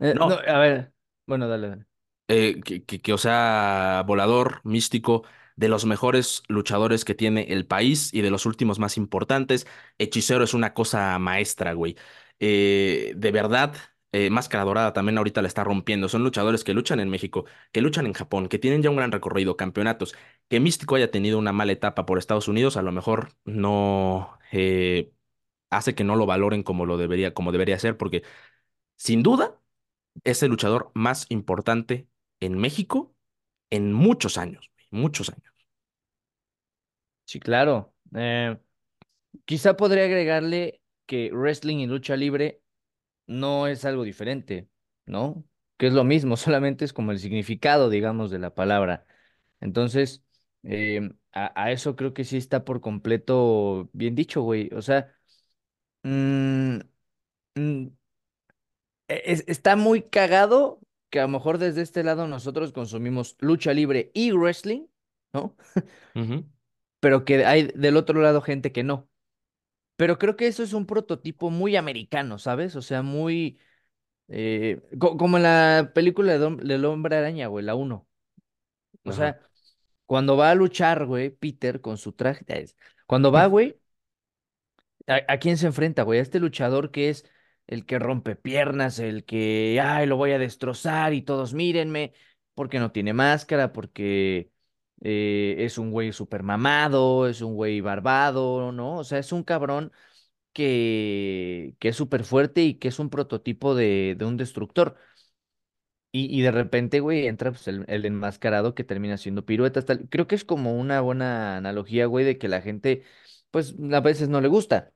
Eh, 0.00 0.14
no, 0.14 0.28
No, 0.28 0.38
a 0.46 0.58
ver, 0.58 0.92
bueno, 1.26 1.48
dale, 1.48 1.68
dale. 1.68 1.86
eh, 2.28 2.60
que, 2.64 2.84
que, 2.84 3.00
que, 3.00 3.12
o 3.12 3.18
sea, 3.18 4.04
Volador, 4.06 4.60
Místico, 4.64 5.24
de 5.56 5.68
los 5.68 5.84
mejores 5.86 6.42
luchadores 6.48 7.04
que 7.04 7.14
tiene 7.14 7.46
el 7.52 7.66
país 7.66 8.12
y 8.14 8.20
de 8.22 8.30
los 8.30 8.46
últimos 8.46 8.78
más 8.78 8.96
importantes. 8.96 9.66
Hechicero 9.98 10.44
es 10.44 10.54
una 10.54 10.74
cosa 10.74 11.18
maestra, 11.18 11.72
güey. 11.72 11.96
Eh, 12.38 13.12
de 13.16 13.30
verdad, 13.32 13.74
Eh, 14.12 14.30
Máscara 14.30 14.64
Dorada 14.64 14.94
también 14.94 15.18
ahorita 15.18 15.42
la 15.42 15.48
está 15.48 15.64
rompiendo. 15.64 16.08
Son 16.08 16.24
luchadores 16.24 16.64
que 16.64 16.72
luchan 16.72 16.98
en 17.00 17.10
México, 17.10 17.44
que 17.72 17.82
luchan 17.82 18.06
en 18.06 18.14
Japón, 18.14 18.48
que 18.48 18.58
tienen 18.58 18.82
ya 18.82 18.88
un 18.90 18.96
gran 18.96 19.12
recorrido, 19.12 19.56
campeonatos. 19.58 20.14
Que 20.48 20.60
Místico 20.60 20.94
haya 20.94 21.10
tenido 21.10 21.38
una 21.38 21.52
mala 21.52 21.72
etapa 21.72 22.06
por 22.06 22.16
Estados 22.18 22.48
Unidos, 22.48 22.76
a 22.78 22.82
lo 22.82 22.90
mejor 22.92 23.30
no 23.44 24.38
eh, 24.52 25.12
hace 25.70 25.94
que 25.94 26.04
no 26.04 26.16
lo 26.16 26.26
valoren 26.26 26.62
como 26.62 26.86
lo 26.86 26.96
debería, 26.98 27.34
como 27.34 27.52
debería 27.52 27.78
ser, 27.78 27.96
porque 27.96 28.22
sin 28.96 29.22
duda 29.22 29.60
es 30.24 30.42
el 30.42 30.50
luchador 30.50 30.92
más 30.94 31.26
importante 31.30 32.08
en 32.40 32.58
México 32.58 33.14
en 33.70 33.92
muchos 33.94 34.38
años, 34.38 34.70
muchos 34.90 35.30
años. 35.30 35.52
Sí, 37.24 37.40
claro. 37.40 37.94
Eh, 38.14 38.58
quizá 39.46 39.76
podría 39.76 40.04
agregarle 40.04 40.82
que 41.06 41.30
wrestling 41.32 41.78
y 41.78 41.86
lucha 41.86 42.16
libre 42.16 42.62
no 43.26 43.66
es 43.68 43.84
algo 43.86 44.04
diferente, 44.04 44.68
¿no? 45.06 45.44
Que 45.78 45.88
es 45.88 45.94
lo 45.94 46.04
mismo, 46.04 46.36
solamente 46.38 46.84
es 46.86 46.94
como 46.94 47.12
el 47.12 47.20
significado, 47.20 47.90
digamos, 47.90 48.30
de 48.32 48.40
la 48.40 48.54
palabra. 48.54 49.06
Entonces, 49.60 50.24
em, 50.64 51.18
a, 51.32 51.52
a 51.64 51.72
eso 51.72 51.96
creo 51.96 52.14
que 52.14 52.24
sí 52.24 52.38
está 52.38 52.64
por 52.64 52.80
completo 52.82 53.90
bien 53.94 54.14
dicho, 54.16 54.42
güey. 54.42 54.70
O 54.74 54.82
sea, 54.82 55.14
mm, 56.04 56.80
mm, 57.56 57.88
e- 59.08 59.22
es- 59.26 59.44
está 59.48 59.76
muy 59.76 60.02
cagado 60.02 60.80
que 61.10 61.20
a 61.20 61.22
lo 61.22 61.28
mejor 61.28 61.58
desde 61.58 61.82
este 61.82 62.04
lado 62.04 62.26
nosotros 62.26 62.72
consumimos 62.72 63.36
lucha 63.40 63.72
libre 63.72 64.10
y 64.14 64.32
wrestling, 64.32 64.86
¿no? 65.32 65.56
Ujú, 66.14 66.44
Pero 67.00 67.24
que 67.24 67.44
hay 67.46 67.68
del 67.74 67.96
otro 67.96 68.20
lado 68.20 68.40
gente 68.42 68.72
que 68.72 68.82
no. 68.84 69.08
Pero 69.96 70.18
creo 70.18 70.36
que 70.36 70.48
eso 70.48 70.62
es 70.64 70.72
un 70.74 70.86
prototipo 70.86 71.50
muy 71.50 71.76
americano, 71.76 72.38
¿sabes? 72.38 72.76
O 72.76 72.82
sea, 72.82 73.02
muy... 73.02 73.58
eh, 74.28 74.82
co- 75.00 75.16
como 75.18 75.38
en 75.38 75.44
la 75.44 75.92
película 75.94 76.32
de 76.34 76.40
Dom- 76.40 76.58
del 76.62 76.84
Hombre 76.86 77.16
Araña, 77.16 77.48
güey, 77.48 77.64
la 77.64 77.74
uno 77.76 78.08
O 79.04 79.12
Ajá. 79.12 79.12
sea, 79.12 79.40
cuando 80.06 80.36
va 80.36 80.50
a 80.50 80.54
luchar, 80.54 81.06
güey, 81.06 81.30
Peter 81.30 81.80
con 81.80 81.98
su 81.98 82.12
traje... 82.12 82.44
es- 82.48 82.76
Cuando 83.06 83.32
va, 83.32 83.46
güey, 83.48 83.77
¿a, 85.08 85.38
quién 85.38 85.56
se 85.58 85.66
enfrenta, 85.66 86.02
güey? 86.02 86.18
A 86.18 86.22
este 86.22 86.40
luchador 86.40 86.90
que 86.90 87.08
es 87.10 87.24
el 87.66 87.84
que 87.86 87.98
rompe 87.98 88.36
piernas, 88.36 88.98
el 88.98 89.24
que, 89.24 89.80
ay, 89.82 90.06
lo 90.06 90.16
voy 90.16 90.32
a 90.32 90.38
destrozar 90.38 91.12
y 91.14 91.22
todos 91.22 91.54
mírenme, 91.54 92.12
porque 92.54 92.78
no 92.78 92.92
tiene 92.92 93.12
máscara, 93.12 93.72
porque 93.72 94.50
eh, 95.02 95.56
es 95.58 95.78
un 95.78 95.90
güey 95.90 96.12
súper 96.12 96.42
mamado, 96.42 97.28
es 97.28 97.40
un 97.42 97.54
güey 97.54 97.80
barbado, 97.80 98.72
¿no? 98.72 98.98
O 98.98 99.04
sea, 99.04 99.18
es 99.18 99.32
un 99.32 99.44
cabrón 99.44 99.92
que, 100.52 101.76
que 101.80 101.88
es 101.90 101.96
súper 101.96 102.24
fuerte 102.24 102.62
y 102.62 102.74
que 102.74 102.88
es 102.88 102.98
un 102.98 103.10
prototipo 103.10 103.74
de, 103.74 104.16
de 104.18 104.24
un 104.24 104.36
destructor. 104.36 104.96
Y, 106.10 106.36
y 106.38 106.42
de 106.42 106.50
repente, 106.50 107.00
güey, 107.00 107.26
entra 107.26 107.50
pues, 107.52 107.68
el, 107.68 107.84
el 107.88 108.06
enmascarado 108.06 108.74
que 108.74 108.84
termina 108.84 109.18
siendo 109.18 109.44
piruetas. 109.44 109.84
Tal. 109.84 110.08
Creo 110.08 110.26
que 110.26 110.34
es 110.34 110.44
como 110.44 110.78
una 110.78 111.00
buena 111.00 111.56
analogía, 111.58 112.06
güey, 112.06 112.24
de 112.24 112.38
que 112.38 112.48
la 112.48 112.62
gente, 112.62 113.04
pues, 113.50 113.74
a 113.92 114.00
veces 114.00 114.28
no 114.28 114.40
le 114.40 114.48
gusta. 114.48 114.92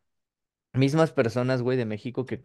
Mismas 0.74 1.12
personas, 1.12 1.62
güey, 1.62 1.76
de 1.78 1.84
México 1.84 2.24
que 2.26 2.42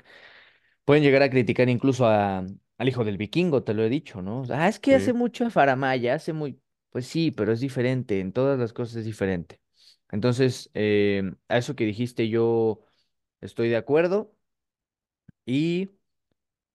pueden 0.86 1.04
llegar 1.04 1.24
a 1.24 1.30
criticar 1.30 1.70
incluso 1.70 2.08
a, 2.08 2.40
al 2.78 2.88
hijo 2.90 3.04
del 3.06 3.18
vikingo, 3.18 3.64
te 3.64 3.74
lo 3.74 3.84
he 3.84 3.90
dicho, 3.90 4.22
¿no? 4.22 4.44
Ah, 4.52 4.68
es 4.68 4.80
que 4.80 4.96
hace 4.96 5.14
mucho 5.14 5.50
faramaya, 5.50 6.16
hace 6.16 6.34
muy... 6.34 6.62
Pues 6.92 7.08
sí, 7.08 7.32
pero 7.32 7.52
es 7.54 7.60
diferente, 7.60 8.20
en 8.20 8.32
todas 8.34 8.60
las 8.60 8.74
cosas 8.74 8.98
es 8.98 9.06
diferente. 9.06 9.60
Entonces, 10.12 10.70
eh, 10.74 11.24
a 11.50 11.58
eso 11.58 11.76
que 11.76 11.86
dijiste 11.86 12.30
yo 12.30 12.82
estoy 13.42 13.70
de 13.70 13.78
acuerdo 13.78 14.34
y... 15.46 15.90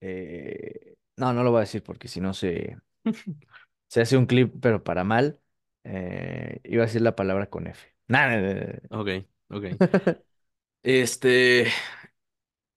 eh, 0.01 0.97
no, 1.17 1.33
no 1.35 1.45
lo 1.45 1.51
voy 1.53 1.59
a 1.59 1.61
decir 1.63 1.83
porque 1.83 2.09
si 2.09 2.21
no 2.21 2.35
se, 2.35 2.79
se 3.89 4.01
hace 4.01 4.17
un 4.17 4.27
clip, 4.27 4.55
pero 4.61 4.83
para 4.85 5.05
mal. 5.05 5.41
Eh, 5.85 6.61
iba 6.65 6.83
a 6.85 6.87
decir 6.87 7.03
la 7.03 7.17
palabra 7.17 7.51
con 7.51 7.67
F. 7.67 7.95
Nah, 8.09 8.29
nah, 8.29 8.41
nah, 8.41 8.65
nah. 8.91 9.01
Ok, 9.01 9.09
ok. 9.51 9.65
Este, 10.83 11.67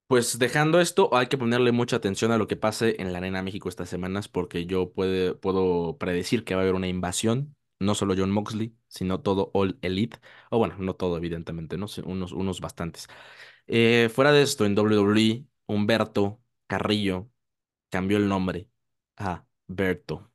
pues 0.08 0.38
dejando 0.38 0.80
esto, 0.80 1.10
hay 1.16 1.28
que 1.28 1.38
ponerle 1.38 1.72
mucha 1.72 1.96
atención 1.98 2.32
a 2.32 2.38
lo 2.38 2.48
que 2.48 2.56
pase 2.56 2.96
en 3.02 3.12
la 3.12 3.18
Arena 3.20 3.42
México 3.42 3.70
estas 3.70 3.90
semanas, 3.90 4.28
porque 4.28 4.66
yo 4.66 4.92
puedo 4.94 5.98
predecir 5.98 6.44
que 6.44 6.54
va 6.56 6.62
a 6.62 6.64
haber 6.64 6.76
una 6.76 6.88
invasión, 6.88 7.56
no 7.80 7.96
solo 7.96 8.14
John 8.18 8.32
Moxley, 8.32 8.76
sino 8.88 9.22
todo 9.22 9.50
All 9.54 9.78
Elite, 9.82 10.18
o 10.52 10.60
bueno, 10.60 10.76
no 10.80 10.96
todo, 10.96 11.18
evidentemente, 11.18 11.78
¿no? 11.78 11.88
Unos, 12.06 12.32
unos 12.34 12.62
bastantes. 12.62 13.08
Eh, 13.68 14.10
fuera 14.14 14.32
de 14.32 14.44
esto, 14.44 14.66
en 14.66 14.76
WWE, 14.76 15.46
Humberto 15.68 16.42
Carrillo 16.68 17.30
cambió 17.90 18.18
el 18.18 18.28
nombre 18.30 18.70
a 19.18 19.46
Berto 19.68 20.32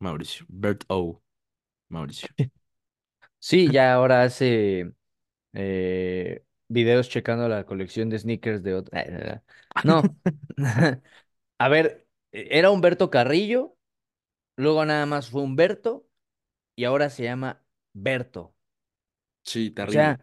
Mauricio. 0.00 0.46
Bert 0.48 0.84
O. 0.88 1.22
Mauricio. 1.88 2.28
Sí, 3.38 3.68
ya 3.70 3.92
ahora 3.94 4.22
hace 4.22 4.92
eh, 5.54 6.44
videos 6.72 7.08
checando 7.08 7.48
la 7.48 7.64
colección 7.66 8.08
de 8.10 8.18
sneakers 8.18 8.62
de 8.62 8.74
otra. 8.74 9.42
No. 9.82 10.16
A 11.58 11.68
ver, 11.68 12.08
era 12.32 12.70
Humberto 12.70 13.10
Carrillo, 13.10 13.76
luego 14.56 14.84
nada 14.86 15.06
más 15.06 15.30
fue 15.30 15.42
Humberto 15.42 16.08
y 16.76 16.84
ahora 16.84 17.10
se 17.10 17.24
llama 17.24 17.64
Berto. 17.94 18.54
Sí, 19.44 19.70
O 19.86 19.90
terrible. 19.90 19.92
sea, 19.92 20.20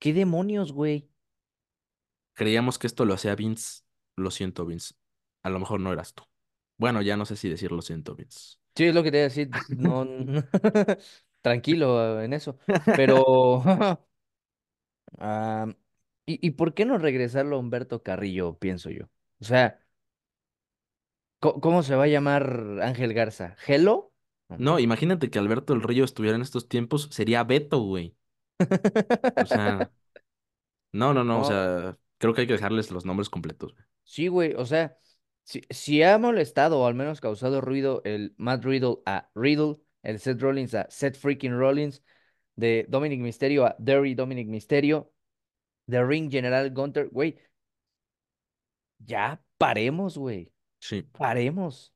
¿qué 0.00 0.12
demonios, 0.14 0.72
güey? 0.72 1.10
Creíamos 2.34 2.78
que 2.78 2.86
esto 2.86 3.04
lo 3.04 3.14
hacía 3.14 3.34
Vince. 3.34 3.82
Lo 4.16 4.30
siento, 4.30 4.64
Vince. 4.66 4.94
A 5.42 5.50
lo 5.50 5.58
mejor 5.58 5.80
no 5.80 5.92
eras 5.92 6.14
tú. 6.14 6.24
Bueno, 6.76 7.02
ya 7.02 7.16
no 7.16 7.26
sé 7.26 7.36
si 7.36 7.48
decir 7.48 7.72
lo 7.72 7.82
siento, 7.82 8.14
Vince. 8.14 8.56
Sí, 8.76 8.84
es 8.86 8.94
lo 8.94 9.02
que 9.02 9.10
te 9.10 9.18
iba 9.18 9.22
a 9.22 9.28
decir. 9.28 9.50
No, 9.66 10.06
tranquilo 11.42 12.20
en 12.22 12.32
eso. 12.32 12.58
Pero, 12.94 13.62
ah, 15.18 15.66
¿y, 16.26 16.46
y 16.46 16.52
por 16.52 16.74
qué 16.74 16.84
no 16.84 16.98
regresarlo 16.98 17.56
a 17.56 17.58
Humberto 17.60 18.02
Carrillo, 18.02 18.58
pienso 18.58 18.90
yo? 18.90 19.06
O 19.40 19.44
sea, 19.44 19.80
¿cómo, 21.40 21.60
cómo 21.60 21.82
se 21.82 21.94
va 21.96 22.04
a 22.04 22.06
llamar 22.08 22.78
Ángel 22.82 23.14
Garza? 23.14 23.56
¿Hello? 23.66 24.12
No. 24.56 24.78
Imagínate 24.78 25.30
que 25.30 25.38
Alberto 25.38 25.72
del 25.72 25.82
Río 25.82 26.04
estuviera 26.04 26.36
en 26.36 26.42
estos 26.42 26.68
tiempos. 26.68 27.08
Sería 27.12 27.44
Beto, 27.44 27.80
güey. 27.80 28.16
O 29.36 29.46
sea, 29.46 29.90
no, 30.92 31.14
no, 31.14 31.24
no. 31.24 31.40
O 31.40 31.44
sea, 31.44 31.98
creo 32.18 32.34
que 32.34 32.42
hay 32.42 32.46
que 32.46 32.54
dejarles 32.54 32.90
los 32.90 33.04
nombres 33.04 33.28
completos. 33.30 33.74
güey. 33.74 33.84
sí, 34.04 34.28
güey, 34.28 34.54
o 34.54 34.66
sea, 34.66 34.98
si, 35.44 35.62
si 35.70 36.02
ha 36.02 36.18
molestado 36.18 36.80
o 36.80 36.86
al 36.86 36.94
menos 36.94 37.20
causado 37.20 37.60
ruido 37.60 38.02
el 38.04 38.34
Matt 38.38 38.64
Riddle 38.64 38.98
a 39.06 39.30
Riddle, 39.34 39.76
el 40.02 40.18
Seth 40.20 40.40
Rollins 40.40 40.74
a 40.74 40.86
Seth 40.90 41.16
freaking 41.16 41.56
Rollins, 41.58 42.02
de 42.58 42.86
Dominic 42.90 43.20
Mysterio 43.20 43.66
a 43.66 43.76
Derry 43.78 44.14
Dominic 44.14 44.48
Mysterio, 44.48 45.12
de 45.86 46.04
Ring 46.04 46.30
General 46.30 46.70
Gunter, 46.72 47.08
güey, 47.10 47.38
ya 48.98 49.42
paremos, 49.58 50.16
güey, 50.18 50.52
Sí. 50.80 51.02
paremos. 51.02 51.92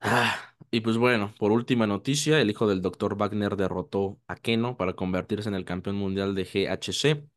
Ah, 0.00 0.36
y 0.70 0.80
pues 0.80 0.96
bueno, 0.98 1.32
por 1.38 1.52
última 1.52 1.86
noticia, 1.86 2.40
el 2.40 2.50
hijo 2.50 2.66
del 2.66 2.82
Dr. 2.82 3.16
Wagner 3.16 3.56
derrotó 3.56 4.20
a 4.26 4.34
Keno 4.36 4.76
para 4.76 4.94
convertirse 4.94 5.48
en 5.48 5.54
el 5.54 5.64
campeón 5.64 5.96
mundial 5.96 6.34
de 6.34 6.44
GHC. 6.44 7.28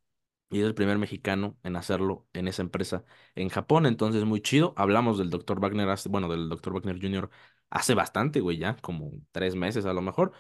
Y 0.52 0.60
es 0.62 0.66
el 0.68 0.76
primer 0.76 0.98
mexicano 1.00 1.58
en 1.64 1.76
hacerlo 1.76 2.28
en 2.34 2.48
esa 2.48 2.62
empresa 2.62 3.04
en 3.36 3.50
Japón, 3.50 3.86
entonces 3.88 4.26
muy 4.26 4.42
chido. 4.42 4.74
Hablamos 4.78 5.18
del 5.18 5.30
Dr. 5.32 5.60
Wagner, 5.60 5.90
hace- 5.90 6.10
bueno, 6.10 6.30
del 6.30 6.50
Dr. 6.50 6.74
Wagner 6.74 7.00
Jr. 7.02 7.30
hace 7.72 7.94
bastante, 7.96 8.42
güey, 8.42 8.58
ya, 8.58 8.76
como 8.78 9.12
tres 9.32 9.56
meses 9.56 9.86
a 9.86 9.94
lo 9.94 10.02
mejor. 10.02 10.34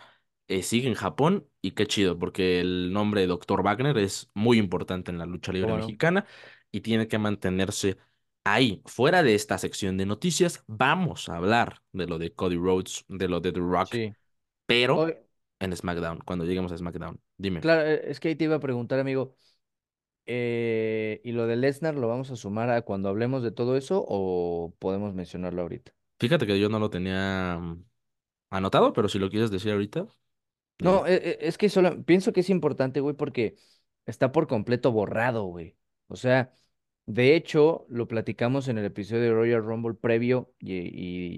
Eh, 0.47 0.61
sigue 0.61 0.87
en 0.87 0.93
Japón 0.93 1.47
y 1.61 1.71
qué 1.71 1.87
chido, 1.87 2.19
porque 2.19 2.59
el 2.61 2.93
nombre 2.93 3.21
de 3.21 3.27
Dr. 3.27 3.63
Wagner 3.63 3.97
es 3.97 4.29
muy 4.33 4.59
importante 4.59 5.11
en 5.11 5.17
la 5.17 5.25
lucha 5.25 5.51
libre 5.51 5.73
mexicana 5.73 6.25
y 6.71 6.81
tiene 6.81 7.07
que 7.07 7.17
mantenerse 7.17 7.97
ahí. 8.43 8.81
Fuera 8.85 9.23
de 9.23 9.33
esta 9.33 9.57
sección 9.57 9.97
de 9.97 10.05
noticias, 10.05 10.63
vamos 10.67 11.29
a 11.29 11.37
hablar 11.37 11.81
de 11.93 12.05
lo 12.05 12.19
de 12.19 12.33
Cody 12.33 12.57
Rhodes, 12.57 13.05
de 13.07 13.27
lo 13.27 13.39
de 13.39 13.51
The 13.51 13.59
Rock, 13.59 13.89
Sí. 13.91 14.13
pero 14.67 15.07
en 15.59 15.75
SmackDown, 15.75 16.19
cuando 16.19 16.45
lleguemos 16.45 16.71
a 16.71 16.77
SmackDown. 16.77 17.19
Dime. 17.37 17.61
claro, 17.61 17.81
eh, 17.81 18.03
es 18.05 18.19
que 18.19 18.27
ahí 18.29 18.35
te 18.35 18.43
iba 18.43 18.55
a 18.55 18.59
preguntar, 18.59 18.99
amigo, 18.99 19.35
eh, 20.25 21.21
¿y 21.23 21.31
lo 21.31 21.47
de 21.47 21.55
Lesnar 21.55 21.95
lo 21.95 22.07
vamos 22.07 22.31
a 22.31 22.35
sumar 22.35 22.69
a 22.69 22.81
cuando 22.83 23.09
hablemos 23.09 23.43
de 23.43 23.51
todo 23.51 23.77
eso 23.77 24.05
o 24.07 24.73
podemos 24.79 25.13
mencionarlo 25.13 25.61
ahorita? 25.63 25.93
Fíjate 26.19 26.47
que 26.47 26.59
yo 26.59 26.69
no 26.69 26.79
lo 26.79 26.89
tenía 26.89 27.57
mm, 27.59 27.83
anotado, 28.51 28.93
pero 28.93 29.09
si 29.09 29.19
lo 29.19 29.29
quieres 29.29 29.51
decir 29.51 29.71
ahorita. 29.71 30.07
No, 30.79 31.07
e- 31.07 31.15
e- 31.15 31.47
es 31.47 31.57
que 31.57 31.69
solo 31.69 32.03
pienso 32.03 32.33
que 32.33 32.41
es 32.41 32.49
importante, 32.49 32.99
güey, 32.99 33.15
porque 33.15 33.55
está 34.05 34.31
por 34.31 34.47
completo 34.47 34.91
borrado, 34.91 35.45
güey. 35.45 35.77
O 36.07 36.15
sea, 36.15 36.53
de 37.05 37.35
hecho, 37.35 37.85
lo 37.89 38.07
platicamos 38.07 38.67
en 38.67 38.77
el 38.77 38.85
episodio 38.85 39.23
de 39.23 39.31
Royal 39.31 39.63
Rumble 39.63 39.93
previo 39.95 40.53
y, 40.59 40.75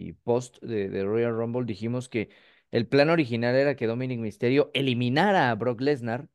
y 0.10 0.14
post 0.24 0.58
de, 0.62 0.90
de 0.90 1.04
Royal 1.06 1.36
Rumble. 1.36 1.66
Dijimos 1.66 2.10
que 2.10 2.30
el 2.72 2.88
plan 2.88 3.10
original 3.10 3.56
era 3.56 3.76
que 3.76 3.88
Dominic 3.88 4.20
Mysterio 4.20 4.72
eliminara 4.74 5.50
a 5.52 5.56
Brock 5.56 5.82
Lesnar. 5.82 6.30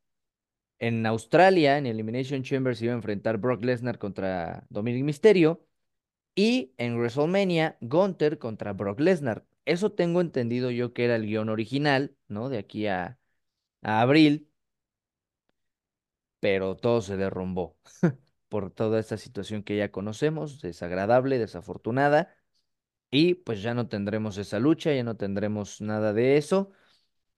En 0.79 1.07
Australia, 1.07 1.79
en 1.79 1.87
Elimination 1.87 2.43
Chamber, 2.43 2.77
se 2.77 2.85
iba 2.87 2.95
a 2.95 2.97
enfrentar 2.97 3.39
Brock 3.39 3.65
Lesnar 3.65 3.99
contra 3.99 4.67
Dominic 4.71 5.05
Mysterio. 5.05 5.65
Y 6.35 6.75
en 6.79 6.97
WrestleMania, 6.99 7.79
Gunther 7.81 8.39
contra 8.39 8.73
Brock 8.75 9.01
Lesnar. 9.01 9.45
Eso 9.65 9.93
tengo 9.93 10.21
entendido 10.21 10.71
yo 10.71 10.93
que 10.93 11.05
era 11.05 11.17
el 11.17 11.27
guion 11.27 11.49
original, 11.49 12.17
¿no? 12.29 12.49
De 12.49 12.59
aquí 12.59 12.87
a, 12.89 13.19
abril, 13.83 14.51
pero 16.41 16.77
todo 16.77 17.01
se 17.01 17.17
derrumbó 17.17 17.77
por 18.49 18.71
toda 18.71 19.01
esta 19.01 19.17
situación 19.17 19.63
que 19.63 19.77
ya 19.77 19.91
conocemos, 19.93 20.61
desagradable, 20.61 21.39
desafortunada, 21.39 22.35
y 23.11 23.35
pues 23.37 23.63
ya 23.63 23.75
no 23.75 23.89
tendremos 23.89 24.39
esa 24.39 24.61
lucha, 24.61 24.93
ya 24.95 25.05
no 25.05 25.17
tendremos 25.17 25.81
nada 25.81 26.13
de 26.15 26.39
eso. 26.39 26.73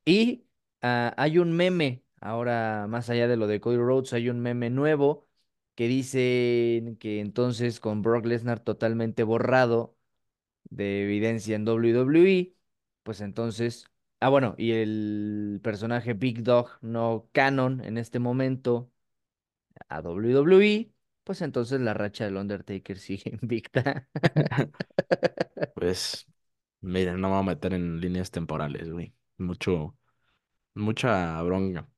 Y 0.04 0.46
ah, 0.82 1.14
hay 1.18 1.38
un 1.38 1.52
meme, 1.52 2.04
ahora 2.20 2.87
más 2.88 3.10
allá 3.10 3.28
de 3.28 3.37
lo 3.37 3.46
de 3.48 3.60
Cody 3.60 3.78
Rhodes, 3.78 4.12
hay 4.14 4.30
un 4.30 4.40
meme 4.40 4.70
nuevo 4.70 5.28
que 5.74 5.88
dice 5.88 6.96
que 7.00 7.20
entonces 7.20 7.80
con 7.80 8.02
Brock 8.02 8.26
Lesnar 8.26 8.60
totalmente 8.60 9.24
borrado 9.24 9.96
de 10.70 11.05
evidencia 11.05 11.57
en 11.57 11.64
WWE, 11.64 12.55
pues 13.03 13.20
entonces, 13.20 13.87
ah 14.20 14.29
bueno, 14.31 14.55
y 14.59 14.72
el 14.72 15.61
personaje 15.62 16.14
Big 16.14 16.42
Dog 16.42 16.70
no 16.83 17.29
canon 17.33 17.83
en 17.85 17.98
este 17.98 18.18
momento 18.18 18.90
a 19.88 20.00
WWE, 20.00 20.92
pues 21.24 21.42
entonces 21.42 21.81
la 21.81 21.94
racha 21.94 22.24
del 22.24 22.37
Undertaker 22.37 22.98
sigue 22.98 23.31
invicta. 23.42 24.09
Pues, 25.74 26.29
miren, 26.81 27.20
no 27.20 27.29
me 27.29 27.35
voy 27.35 27.40
a 27.42 27.46
meter 27.46 27.74
en 27.74 28.00
líneas 28.00 28.31
temporales, 28.31 28.90
güey. 28.90 29.14
Mucho, 29.38 29.96
mucha 30.74 31.40
bronca. 31.42 31.88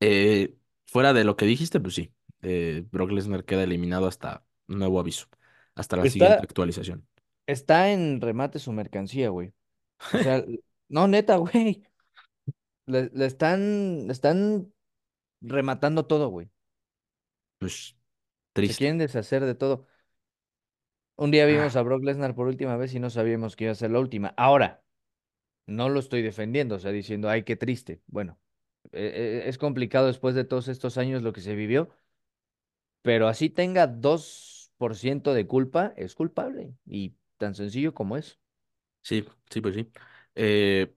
Eh, 0.00 0.56
fuera 0.86 1.12
de 1.14 1.24
lo 1.24 1.36
que 1.36 1.46
dijiste, 1.46 1.80
pues 1.80 1.94
sí. 1.96 2.14
eh, 2.42 2.86
Brock 2.90 3.12
Lesnar 3.12 3.44
queda 3.44 3.64
eliminado 3.64 4.06
hasta 4.08 4.46
nuevo 4.68 5.00
aviso. 5.00 5.28
Hasta 5.74 5.96
la 5.98 6.06
siguiente 6.06 6.44
actualización. 6.44 7.08
Está 7.46 7.90
en 7.92 8.20
remate 8.20 8.58
su 8.58 8.72
mercancía, 8.72 9.30
güey. 9.30 9.50
O 9.50 9.54
sea, 10.18 10.44
no, 10.88 11.08
neta, 11.08 11.36
güey. 11.36 11.84
Le, 12.86 13.10
le 13.14 13.26
están, 13.26 14.06
le 14.06 14.12
están 14.12 14.72
rematando 15.42 16.06
todo, 16.06 16.28
güey. 16.30 16.50
Pues, 17.58 17.96
Se 18.64 18.74
triste. 18.74 18.76
quieren 18.76 18.98
deshacer 18.98 19.44
de 19.44 19.54
todo. 19.54 19.86
Un 21.16 21.30
día 21.30 21.46
vimos 21.46 21.76
Ah, 21.76 21.76
a 21.76 21.82
Brock 21.82 22.02
Lesnar 22.04 22.34
por 22.34 22.46
última 22.48 22.76
vez 22.76 22.94
y 22.94 23.00
no 23.00 23.10
sabíamos 23.10 23.54
que 23.56 23.64
iba 23.64 23.72
a 23.72 23.74
ser 23.76 23.90
la 23.90 24.00
última. 24.00 24.34
Ahora, 24.36 24.82
no 25.66 25.88
lo 25.90 26.00
estoy 26.00 26.22
defendiendo, 26.22 26.76
o 26.76 26.78
sea, 26.80 26.92
diciendo, 26.92 27.30
ay, 27.30 27.44
qué 27.44 27.56
triste. 27.56 28.02
Bueno, 28.08 28.40
eh, 28.92 29.42
eh, 29.46 29.48
es 29.48 29.58
complicado 29.58 30.08
después 30.08 30.34
de 30.36 30.44
todos 30.44 30.68
estos 30.68 30.98
años 30.98 31.22
lo 31.22 31.32
que 31.34 31.40
se 31.42 31.54
vivió, 31.56 31.90
pero 33.02 33.28
así 33.28 33.50
tenga 33.50 33.86
2% 33.86 35.34
de 35.34 35.46
culpa, 35.46 35.92
es 35.96 36.14
culpable. 36.14 36.74
Y 36.86 37.16
tan 37.38 37.54
sencillo 37.54 37.94
como 37.94 38.16
es. 38.16 38.38
sí, 39.02 39.24
sí, 39.50 39.60
pues 39.60 39.74
sí. 39.74 39.90
Eh, 40.34 40.94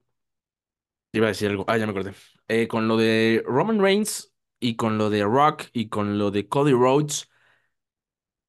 iba 1.12 1.26
a 1.26 1.28
decir 1.28 1.50
algo. 1.50 1.64
Ah, 1.68 1.76
ya 1.78 1.86
me 1.86 1.92
acordé. 1.92 2.14
Eh, 2.48 2.68
con 2.68 2.88
lo 2.88 2.96
de 2.96 3.42
Roman 3.46 3.80
Reigns 3.80 4.32
y 4.60 4.76
con 4.76 4.98
lo 4.98 5.10
de 5.10 5.24
Rock 5.24 5.64
y 5.72 5.88
con 5.88 6.18
lo 6.18 6.30
de 6.30 6.48
Cody 6.48 6.72
Rhodes. 6.72 7.28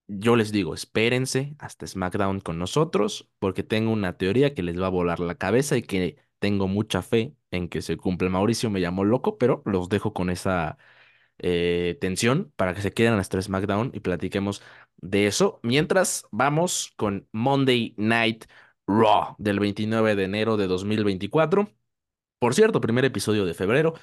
Yo 0.07 0.35
les 0.35 0.51
digo, 0.51 0.73
espérense 0.73 1.55
hasta 1.59 1.85
SmackDown 1.85 2.39
con 2.39 2.57
nosotros, 2.57 3.29
porque 3.37 3.61
tengo 3.63 3.91
una 3.91 4.17
teoría 4.17 4.55
que 4.55 4.63
les 4.63 4.79
va 4.81 4.87
a 4.87 4.89
volar 4.89 5.19
la 5.19 5.35
cabeza 5.35 5.77
y 5.77 5.83
que 5.83 6.17
tengo 6.39 6.67
mucha 6.67 7.01
fe 7.03 7.35
en 7.51 7.69
que 7.69 7.81
se 7.83 7.95
cumpla. 7.97 8.27
Mauricio 8.29 8.69
me 8.71 8.81
llamó 8.81 9.03
loco, 9.05 9.37
pero 9.37 9.61
los 9.65 9.87
dejo 9.87 10.11
con 10.13 10.31
esa 10.31 10.77
eh, 11.39 11.97
tensión 12.01 12.51
para 12.55 12.73
que 12.73 12.81
se 12.81 12.91
queden 12.93 13.13
hasta 13.15 13.41
SmackDown 13.41 13.91
y 13.93 13.99
platiquemos 14.01 14.61
de 14.97 15.27
eso. 15.27 15.59
Mientras 15.63 16.25
vamos 16.31 16.93
con 16.97 17.27
Monday 17.31 17.93
Night 17.97 18.45
Raw 18.87 19.35
del 19.37 19.59
29 19.59 20.15
de 20.15 20.23
enero 20.25 20.57
de 20.57 20.67
2024. 20.67 21.69
Por 22.39 22.53
cierto, 22.55 22.81
primer 22.81 23.05
episodio 23.05 23.45
de 23.45 23.53
febrero. 23.53 23.93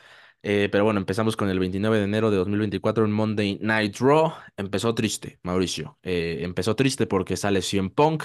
Eh, 0.42 0.68
pero 0.70 0.85
bueno, 0.85 1.01
empezamos 1.01 1.37
con 1.37 1.49
el 1.49 1.59
29 1.59 1.99
de 1.99 2.05
enero 2.05 2.31
de 2.31 2.37
2024 2.37 3.05
en 3.05 3.12
Monday 3.12 3.59
Night 3.62 3.96
Raw. 4.01 4.33
Empezó 4.57 4.94
triste, 4.94 5.38
Mauricio. 5.42 5.99
Eh, 6.03 6.38
empezó 6.42 6.77
triste 6.77 7.07
porque 7.07 7.37
sale 7.37 7.62
CM 7.62 7.90
Punk. 7.90 8.25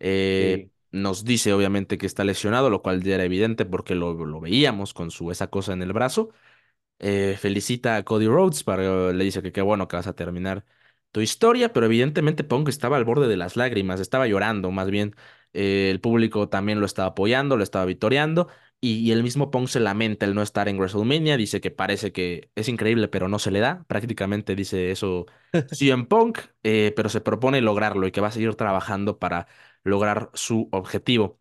Eh, 0.00 0.58
Sí. 0.58 0.70
nos 0.90 1.24
dice 1.24 1.52
obviamente 1.52 1.98
que 1.98 2.06
está 2.06 2.24
lesionado, 2.24 2.70
lo 2.70 2.82
cual 2.82 3.02
ya 3.02 3.14
era 3.16 3.24
evidente 3.24 3.64
porque 3.64 3.94
lo, 3.94 4.14
lo 4.26 4.40
veíamos 4.40 4.94
con 4.94 5.10
su 5.10 5.30
esa 5.30 5.48
cosa 5.48 5.72
en 5.72 5.82
el 5.82 5.92
brazo 5.92 6.30
eh, 6.98 7.36
felicita 7.38 7.96
a 7.96 8.04
Cody 8.04 8.26
Rhodes, 8.26 8.64
para, 8.64 9.12
le 9.12 9.24
dice 9.24 9.42
que 9.42 9.52
qué 9.52 9.62
bueno 9.62 9.88
que 9.88 9.96
vas 9.96 10.06
a 10.06 10.14
terminar 10.14 10.64
tu 11.12 11.20
historia, 11.20 11.72
pero 11.72 11.86
evidentemente 11.86 12.44
Punk 12.44 12.68
estaba 12.68 12.96
al 12.96 13.04
borde 13.04 13.28
de 13.28 13.36
las 13.36 13.56
lágrimas, 13.56 14.00
estaba 14.00 14.26
llorando 14.26 14.70
más 14.72 14.90
bien. 14.90 15.14
Eh, 15.52 15.90
el 15.90 16.00
público 16.00 16.48
también 16.48 16.80
lo 16.80 16.86
estaba 16.86 17.08
apoyando, 17.10 17.56
lo 17.56 17.62
estaba 17.62 17.84
vitoreando, 17.84 18.48
y, 18.80 19.12
el 19.12 19.22
mismo 19.22 19.50
Punk 19.50 19.68
se 19.68 19.80
lamenta 19.80 20.26
el 20.26 20.34
no 20.34 20.42
estar 20.42 20.68
en 20.68 20.76
WrestleMania, 20.76 21.36
dice 21.38 21.60
que 21.60 21.70
parece 21.70 22.12
que 22.12 22.50
es 22.54 22.68
increíble, 22.68 23.08
pero 23.08 23.28
no 23.28 23.38
se 23.38 23.50
le 23.50 23.60
da, 23.60 23.84
prácticamente 23.88 24.54
dice 24.54 24.90
eso 24.90 25.26
CM 25.72 26.04
Punk, 26.06 26.40
eh, 26.62 26.92
pero 26.94 27.08
se 27.08 27.20
propone 27.22 27.60
lograrlo 27.62 28.06
y 28.06 28.12
que 28.12 28.20
va 28.20 28.28
a 28.28 28.30
seguir 28.32 28.54
trabajando 28.56 29.18
para 29.18 29.46
lograr 29.84 30.30
su 30.34 30.68
objetivo. 30.72 31.40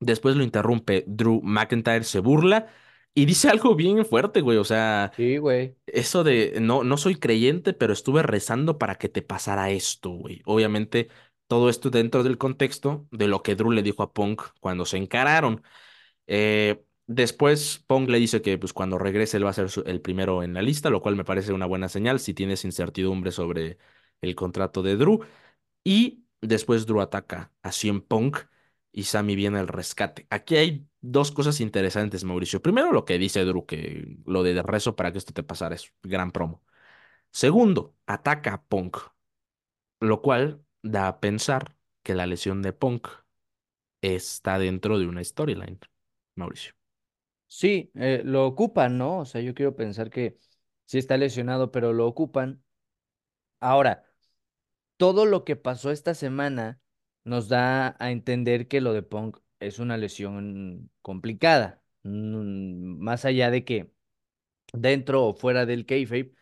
Después 0.00 0.36
lo 0.36 0.42
interrumpe 0.42 1.04
Drew 1.06 1.40
McIntyre, 1.42 2.04
se 2.04 2.20
burla 2.20 2.68
y 3.14 3.26
dice 3.26 3.48
algo 3.50 3.74
bien 3.76 4.04
fuerte, 4.06 4.40
güey. 4.40 4.58
O 4.58 4.64
sea, 4.64 5.12
Sí, 5.16 5.38
güey. 5.38 5.76
eso 5.86 6.24
de 6.24 6.58
no, 6.60 6.84
no 6.84 6.96
soy 6.96 7.16
creyente, 7.16 7.72
pero 7.74 7.92
estuve 7.92 8.22
rezando 8.22 8.78
para 8.78 8.96
que 8.96 9.08
te 9.08 9.22
pasara 9.22 9.70
esto, 9.70 10.10
güey. 10.10 10.42
Obviamente, 10.46 11.08
todo 11.48 11.68
esto 11.70 11.90
dentro 11.90 12.22
del 12.22 12.38
contexto 12.38 13.08
de 13.10 13.28
lo 13.28 13.42
que 13.42 13.56
Drew 13.56 13.72
le 13.72 13.82
dijo 13.82 14.02
a 14.02 14.12
Punk 14.12 14.42
cuando 14.60 14.84
se 14.86 14.96
encararon. 14.98 15.62
Eh, 16.26 16.82
después, 17.06 17.84
Punk 17.86 18.08
le 18.10 18.18
dice 18.18 18.42
que 18.42 18.58
pues, 18.58 18.72
cuando 18.72 18.98
regrese 18.98 19.36
él 19.36 19.46
va 19.46 19.50
a 19.50 19.52
ser 19.54 19.70
su- 19.70 19.82
el 19.86 20.00
primero 20.00 20.42
en 20.42 20.54
la 20.54 20.62
lista, 20.62 20.90
lo 20.90 21.02
cual 21.02 21.16
me 21.16 21.24
parece 21.24 21.52
una 21.52 21.66
buena 21.66 21.88
señal 21.88 22.20
si 22.20 22.34
tienes 22.34 22.64
incertidumbre 22.64 23.32
sobre 23.32 23.78
el 24.20 24.34
contrato 24.34 24.82
de 24.82 24.96
Drew. 24.96 25.20
Y 25.84 26.24
después 26.40 26.86
Drew 26.86 27.00
ataca 27.00 27.52
a 27.62 27.72
CM 27.72 28.00
Punk 28.02 28.38
y 28.92 29.04
Sammy 29.04 29.36
viene 29.36 29.58
al 29.58 29.68
rescate. 29.68 30.26
Aquí 30.30 30.56
hay 30.56 30.86
dos 31.00 31.32
cosas 31.32 31.60
interesantes, 31.60 32.24
Mauricio. 32.24 32.62
Primero, 32.62 32.92
lo 32.92 33.04
que 33.04 33.18
dice 33.18 33.44
Drew, 33.44 33.66
que 33.66 34.16
lo 34.26 34.42
de 34.42 34.62
rezo 34.62 34.96
para 34.96 35.12
que 35.12 35.18
esto 35.18 35.32
te 35.32 35.42
pasara 35.42 35.74
es 35.74 35.92
gran 36.02 36.32
promo. 36.32 36.62
Segundo, 37.32 37.96
ataca 38.06 38.54
a 38.54 38.62
Punk, 38.64 38.98
lo 40.00 40.22
cual 40.22 40.64
da 40.82 41.08
a 41.08 41.20
pensar 41.20 41.76
que 42.02 42.14
la 42.14 42.26
lesión 42.26 42.62
de 42.62 42.72
Punk 42.72 43.08
está 44.02 44.58
dentro 44.58 44.98
de 44.98 45.06
una 45.06 45.22
storyline, 45.24 45.78
Mauricio. 46.34 46.74
Sí, 47.48 47.90
eh, 47.96 48.22
lo 48.24 48.46
ocupan, 48.46 48.96
¿no? 48.96 49.18
O 49.18 49.24
sea, 49.24 49.40
yo 49.40 49.54
quiero 49.54 49.74
pensar 49.76 50.10
que 50.10 50.38
sí 50.86 50.98
está 50.98 51.16
lesionado, 51.16 51.72
pero 51.72 51.92
lo 51.92 52.06
ocupan. 52.06 52.62
Ahora, 53.60 54.04
todo 54.96 55.26
lo 55.26 55.44
que 55.44 55.56
pasó 55.56 55.90
esta 55.90 56.14
semana 56.14 56.80
nos 57.24 57.48
da 57.48 57.96
a 57.98 58.10
entender 58.12 58.68
que 58.68 58.80
lo 58.80 58.92
de 58.92 59.02
Punk 59.02 59.38
es 59.60 59.78
una 59.78 59.96
lesión 59.96 60.90
complicada. 61.02 61.82
Mm, 62.02 62.98
Más 63.02 63.24
allá 63.24 63.50
de 63.50 63.64
que 63.64 63.92
dentro 64.72 65.24
o 65.26 65.34
fuera 65.34 65.66
del 65.66 65.86
kayfabe 65.86 66.34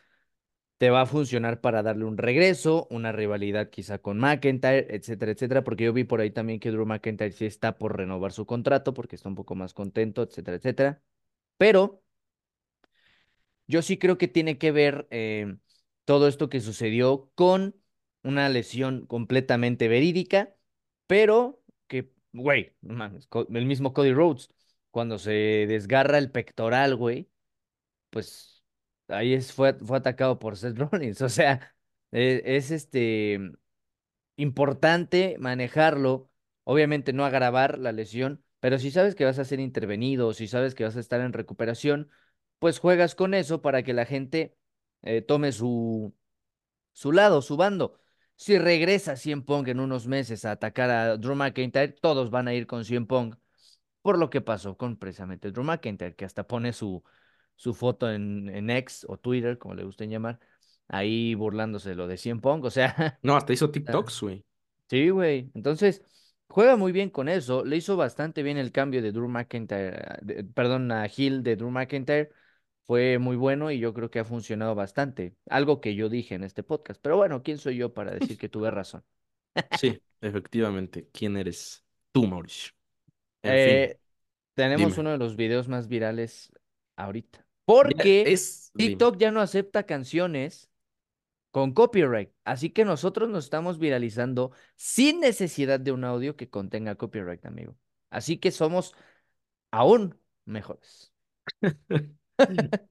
te 0.78 0.90
va 0.90 1.02
a 1.02 1.06
funcionar 1.06 1.60
para 1.60 1.82
darle 1.82 2.04
un 2.04 2.18
regreso, 2.18 2.86
una 2.90 3.12
rivalidad 3.12 3.70
quizá 3.70 3.98
con 3.98 4.18
McIntyre, 4.18 4.86
etcétera, 4.94 5.32
etcétera, 5.32 5.64
porque 5.64 5.84
yo 5.84 5.92
vi 5.92 6.04
por 6.04 6.20
ahí 6.20 6.30
también 6.30 6.60
que 6.60 6.70
Drew 6.70 6.86
McIntyre 6.86 7.32
sí 7.32 7.46
está 7.46 7.78
por 7.78 7.96
renovar 7.96 8.32
su 8.32 8.46
contrato 8.46 8.94
porque 8.94 9.16
está 9.16 9.28
un 9.28 9.34
poco 9.36 9.54
más 9.56 9.74
contento, 9.74 10.22
etcétera, 10.22 10.56
etcétera. 10.58 11.02
Pero 11.58 12.02
yo 13.66 13.82
sí 13.82 13.98
creo 13.98 14.18
que 14.18 14.28
tiene 14.28 14.58
que 14.58 14.72
ver 14.72 15.06
eh, 15.10 15.56
todo 16.04 16.28
esto 16.28 16.48
que 16.48 16.60
sucedió 16.60 17.30
con 17.34 17.76
una 18.22 18.48
lesión 18.48 19.06
completamente 19.06 19.88
verídica, 19.88 20.54
pero 21.06 21.57
güey, 22.32 22.74
el 22.82 23.66
mismo 23.66 23.92
Cody 23.92 24.12
Rhodes, 24.12 24.48
cuando 24.90 25.18
se 25.18 25.30
desgarra 25.68 26.18
el 26.18 26.30
pectoral, 26.30 26.96
güey, 26.96 27.30
pues 28.10 28.64
ahí 29.08 29.34
es, 29.34 29.52
fue, 29.52 29.74
fue 29.74 29.98
atacado 29.98 30.38
por 30.38 30.56
Seth 30.56 30.78
Rollins. 30.92 31.22
O 31.22 31.28
sea, 31.28 31.74
eh, 32.12 32.42
es 32.44 32.70
este 32.70 33.40
importante 34.36 35.36
manejarlo, 35.38 36.30
obviamente 36.64 37.12
no 37.12 37.24
agravar 37.24 37.78
la 37.78 37.92
lesión, 37.92 38.44
pero 38.60 38.78
si 38.78 38.90
sabes 38.90 39.14
que 39.14 39.24
vas 39.24 39.38
a 39.38 39.44
ser 39.44 39.60
intervenido, 39.60 40.32
si 40.34 40.48
sabes 40.48 40.74
que 40.74 40.84
vas 40.84 40.96
a 40.96 41.00
estar 41.00 41.20
en 41.20 41.32
recuperación, 41.32 42.10
pues 42.58 42.78
juegas 42.78 43.14
con 43.14 43.34
eso 43.34 43.62
para 43.62 43.82
que 43.82 43.92
la 43.94 44.04
gente 44.06 44.56
eh, 45.02 45.22
tome 45.22 45.52
su, 45.52 46.14
su 46.92 47.12
lado, 47.12 47.42
su 47.42 47.56
bando. 47.56 48.00
Si 48.40 48.56
regresa 48.56 49.16
CM 49.16 49.42
Punk 49.42 49.66
en 49.68 49.80
unos 49.80 50.06
meses 50.06 50.44
a 50.44 50.52
atacar 50.52 50.90
a 50.90 51.16
Drew 51.16 51.34
McIntyre, 51.34 51.88
todos 52.00 52.30
van 52.30 52.46
a 52.46 52.54
ir 52.54 52.66
con 52.68 52.84
CM 52.84 53.06
Punk, 53.06 53.34
por 54.02 54.18
lo 54.18 54.30
que 54.30 54.40
pasó 54.40 54.76
con 54.76 54.96
precisamente 54.96 55.50
Drew 55.50 55.64
McIntyre, 55.64 56.14
que 56.14 56.24
hasta 56.24 56.46
pone 56.46 56.72
su, 56.72 57.02
su 57.56 57.74
foto 57.74 58.10
en, 58.10 58.48
en 58.48 58.70
X 58.70 59.04
o 59.08 59.18
Twitter, 59.18 59.58
como 59.58 59.74
le 59.74 59.84
gusten 59.84 60.10
llamar, 60.10 60.38
ahí 60.88 61.34
burlándose 61.34 61.90
de 61.90 61.96
lo 61.96 62.06
de 62.06 62.16
CM 62.16 62.40
Punk, 62.40 62.64
o 62.64 62.70
sea, 62.70 63.18
No, 63.22 63.36
hasta 63.36 63.52
hizo 63.52 63.70
TikToks, 63.72 64.20
güey. 64.22 64.44
Sí, 64.90 65.10
güey. 65.10 65.50
Entonces, 65.54 66.02
juega 66.48 66.76
muy 66.76 66.92
bien 66.92 67.10
con 67.10 67.28
eso. 67.28 67.64
Le 67.64 67.76
hizo 67.76 67.96
bastante 67.96 68.42
bien 68.42 68.56
el 68.56 68.72
cambio 68.72 69.02
de 69.02 69.12
Drew 69.12 69.28
McIntyre, 69.28 70.18
de- 70.22 70.44
perdón, 70.44 70.90
a 70.92 71.06
Hill 71.14 71.42
de 71.42 71.56
Drew 71.56 71.70
McIntyre. 71.70 72.30
Fue 72.88 73.18
muy 73.20 73.36
bueno 73.36 73.70
y 73.72 73.80
yo 73.80 73.94
creo 73.94 74.10
que 74.10 74.20
ha 74.20 74.24
funcionado 74.26 74.74
bastante. 74.76 75.36
Algo 75.50 75.80
que 75.82 75.94
yo 75.96 76.10
dije 76.10 76.34
en 76.36 76.44
este 76.44 76.64
podcast. 76.64 77.00
Pero 77.02 77.18
bueno, 77.18 77.42
¿quién 77.44 77.58
soy 77.58 77.76
yo 77.78 77.94
para 77.94 78.12
decir 78.12 78.38
que 78.38 78.50
tuve 78.50 78.70
razón? 78.72 79.04
Sí, 79.70 80.02
efectivamente. 80.20 81.08
¿Quién 81.12 81.36
eres 81.36 81.84
tú, 82.12 82.26
Mauricio? 82.26 82.72
En 83.42 83.58
fin, 83.58 83.86
Eh, 83.86 84.00
tenemos 84.54 84.98
dime. 84.98 84.98
uno 84.98 85.10
de 85.12 85.18
los 85.18 85.36
videos 85.36 85.68
más 85.68 85.88
virales 85.88 86.52
ahorita. 86.96 87.46
Ya 87.82 88.04
Porque 88.22 88.32
es, 88.32 88.72
dime. 88.74 89.06
TikTok 89.06 89.18
ya 89.18 89.30
no 89.32 89.40
acepta 89.40 89.84
canciones 89.86 90.70
con 91.52 91.72
copyright. 91.74 92.32
Así 92.44 92.70
que 92.70 92.84
nosotros 92.84 93.28
nos 93.30 93.44
estamos 93.46 93.78
viralizando 93.78 94.52
sin 94.76 95.20
necesidad 95.20 95.80
de 95.80 95.92
un 95.92 96.04
audio 96.04 96.36
que 96.36 96.50
contenga 96.50 96.96
copyright, 96.96 97.44
amigo. 97.46 97.76
Así 98.10 98.38
que 98.38 98.52
somos 98.52 98.94
aún 99.72 100.20
mejores. 100.46 101.14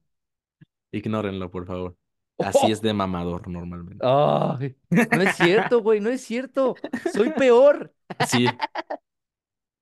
Ignórenlo, 0.92 1.50
por 1.50 1.66
favor. 1.66 1.96
Así 2.38 2.70
es 2.70 2.78
¡Oh! 2.78 2.82
de 2.82 2.94
mamador 2.94 3.48
normalmente. 3.48 4.04
¡Ay! 4.06 4.76
No 4.90 5.22
es 5.22 5.36
cierto, 5.36 5.82
güey, 5.82 6.00
no 6.00 6.10
es 6.10 6.22
cierto. 6.22 6.76
Soy 7.12 7.30
peor. 7.30 7.92
Sí, 8.26 8.46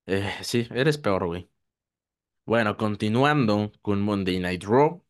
eh, 0.05 0.31
sí, 0.41 0.67
eres 0.71 0.97
peor, 0.97 1.25
güey. 1.25 1.49
Bueno, 2.45 2.77
continuando 2.77 3.71
con 3.81 4.01
Monday 4.01 4.39
Night 4.39 4.63
Raw. 4.63 5.03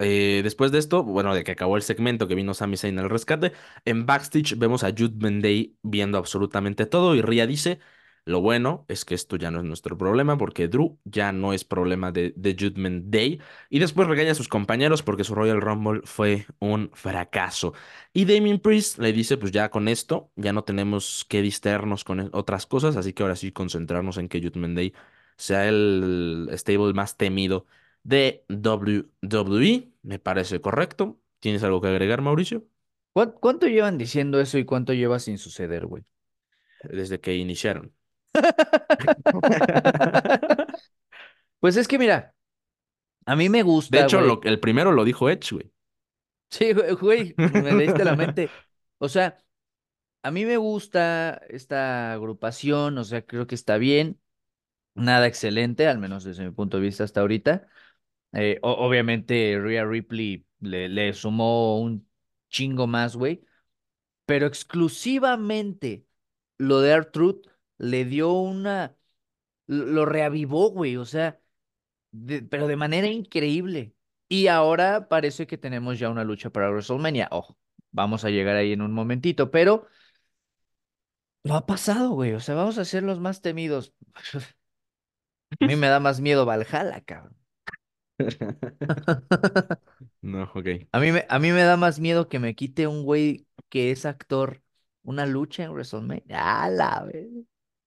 Eh, 0.00 0.42
después 0.44 0.72
de 0.72 0.78
esto, 0.78 1.04
bueno, 1.04 1.34
de 1.34 1.44
que 1.44 1.52
acabó 1.52 1.76
el 1.76 1.82
segmento 1.82 2.28
que 2.28 2.34
vino 2.34 2.54
Sami 2.54 2.76
Zayn 2.76 2.98
al 2.98 3.10
rescate, 3.10 3.52
en 3.84 4.06
backstage 4.06 4.58
vemos 4.58 4.84
a 4.84 4.90
Judgment 4.90 5.42
Day 5.42 5.78
viendo 5.82 6.18
absolutamente 6.18 6.86
todo 6.86 7.14
y 7.14 7.22
Rhea 7.22 7.46
dice, 7.46 7.80
lo 8.26 8.40
bueno 8.40 8.84
es 8.88 9.04
que 9.04 9.14
esto 9.14 9.36
ya 9.36 9.50
no 9.50 9.58
es 9.58 9.64
nuestro 9.64 9.98
problema 9.98 10.38
porque 10.38 10.68
Drew 10.68 10.98
ya 11.04 11.32
no 11.32 11.52
es 11.52 11.64
problema 11.64 12.10
de, 12.12 12.32
de 12.36 12.56
Judgment 12.58 13.06
Day 13.10 13.40
y 13.70 13.78
después 13.80 14.08
regaña 14.08 14.32
a 14.32 14.34
sus 14.34 14.48
compañeros 14.48 15.02
porque 15.02 15.24
su 15.24 15.34
Royal 15.34 15.60
Rumble 15.60 16.00
fue 16.04 16.46
un 16.58 16.90
fracaso. 16.94 17.74
Y 18.12 18.24
Damien 18.24 18.60
Priest 18.60 18.98
le 18.98 19.12
dice, 19.12 19.36
pues 19.36 19.52
ya 19.52 19.70
con 19.70 19.88
esto 19.88 20.30
ya 20.36 20.52
no 20.52 20.64
tenemos 20.64 21.24
que 21.28 21.42
distraernos 21.42 22.04
con 22.04 22.20
e- 22.20 22.30
otras 22.32 22.66
cosas, 22.66 22.96
así 22.96 23.12
que 23.12 23.22
ahora 23.22 23.36
sí 23.36 23.52
concentrarnos 23.52 24.16
en 24.18 24.28
que 24.28 24.40
Judgment 24.42 24.76
Day 24.76 24.94
sea 25.36 25.68
el 25.68 26.48
stable 26.52 26.92
más 26.94 27.16
temido 27.16 27.66
de 28.02 28.44
WWE. 28.48 29.92
Me 30.02 30.18
parece 30.18 30.60
correcto. 30.60 31.20
¿Tienes 31.40 31.62
algo 31.62 31.80
que 31.80 31.88
agregar, 31.88 32.22
Mauricio? 32.22 32.64
¿Cuán- 33.12 33.32
¿Cuánto 33.40 33.66
llevan 33.66 33.98
diciendo 33.98 34.40
eso 34.40 34.58
y 34.58 34.64
cuánto 34.64 34.92
lleva 34.92 35.18
sin 35.18 35.38
suceder, 35.38 35.86
güey? 35.86 36.04
Desde 36.82 37.20
que 37.20 37.34
iniciaron. 37.36 37.94
Pues 41.60 41.76
es 41.76 41.88
que 41.88 41.98
mira, 41.98 42.34
a 43.26 43.36
mí 43.36 43.50
me 43.50 43.64
De 43.88 43.98
gusta, 43.98 44.00
hecho, 44.00 44.18
güey. 44.18 44.20
lo, 44.20 44.40
el 44.42 44.60
primero 44.60 44.92
lo 44.92 45.04
dijo 45.04 45.30
Edge, 45.30 45.54
güey. 45.54 45.72
Sí, 46.50 46.72
güey, 47.00 47.34
me 47.52 47.72
leíste 47.72 48.04
la 48.04 48.14
mente. 48.16 48.50
O 48.98 49.08
sea, 49.08 49.36
a 50.22 50.30
mí 50.30 50.44
me 50.46 50.56
gusta 50.58 51.40
esta 51.48 52.12
agrupación, 52.14 52.96
o 52.98 53.04
sea, 53.04 53.26
creo 53.26 53.46
que 53.46 53.54
está 53.56 53.76
bien. 53.78 54.20
Nada 54.94 55.28
excelente, 55.28 55.88
al 55.88 55.98
menos 55.98 56.24
desde 56.24 56.44
mi 56.44 56.52
punto 56.52 56.78
de 56.78 56.84
vista 56.84 57.04
hasta 57.04 57.22
ahorita. 57.22 57.68
Eh, 58.32 58.58
obviamente, 58.62 59.58
Rhea 59.60 59.84
Ripley 59.86 60.46
le, 60.60 60.88
le 60.88 61.12
sumó 61.14 61.80
un 61.80 62.08
chingo 62.50 62.86
más, 62.88 63.16
güey. 63.16 63.44
Pero 64.26 64.46
exclusivamente 64.46 66.06
lo 66.58 66.80
de 66.80 66.92
R-Truth 66.92 67.46
le 67.78 68.04
dio 68.04 68.32
una. 68.32 68.96
Lo 69.66 70.06
reavivó, 70.06 70.70
güey. 70.70 70.96
O 70.96 71.04
sea, 71.06 71.40
de- 72.12 72.42
pero 72.42 72.68
de 72.68 72.76
manera 72.76 73.08
increíble. 73.08 73.94
Y 74.28 74.48
ahora 74.48 75.08
parece 75.08 75.46
que 75.46 75.58
tenemos 75.58 75.98
ya 75.98 76.10
una 76.10 76.24
lucha 76.24 76.50
para 76.50 76.70
WrestleMania. 76.70 77.28
Ojo, 77.32 77.58
vamos 77.92 78.24
a 78.24 78.30
llegar 78.30 78.56
ahí 78.56 78.72
en 78.74 78.82
un 78.82 78.92
momentito, 78.92 79.50
pero 79.50 79.86
no 81.44 81.54
ha 81.56 81.66
pasado, 81.66 82.10
güey. 82.10 82.32
O 82.34 82.40
sea, 82.40 82.54
vamos 82.54 82.78
a 82.78 82.84
ser 82.84 83.02
los 83.02 83.20
más 83.20 83.40
temidos. 83.42 83.92
A 85.60 85.66
mí 85.66 85.76
me 85.76 85.88
da 85.88 86.00
más 86.00 86.20
miedo 86.20 86.46
Valhalla, 86.46 87.00
cabrón. 87.04 87.36
No, 90.22 90.44
ok. 90.54 90.66
A 90.92 91.00
mí 91.00 91.12
me, 91.12 91.26
a 91.28 91.38
mí 91.38 91.50
me 91.52 91.62
da 91.62 91.76
más 91.76 92.00
miedo 92.00 92.28
que 92.28 92.38
me 92.38 92.54
quite 92.54 92.86
un 92.86 93.04
güey 93.04 93.46
que 93.68 93.90
es 93.90 94.06
actor 94.06 94.62
una 95.02 95.26
lucha 95.26 95.64
en 95.64 95.72
WrestleMania. 95.72 96.62
A 96.64 96.70
la 96.70 97.04
vez. 97.04 97.28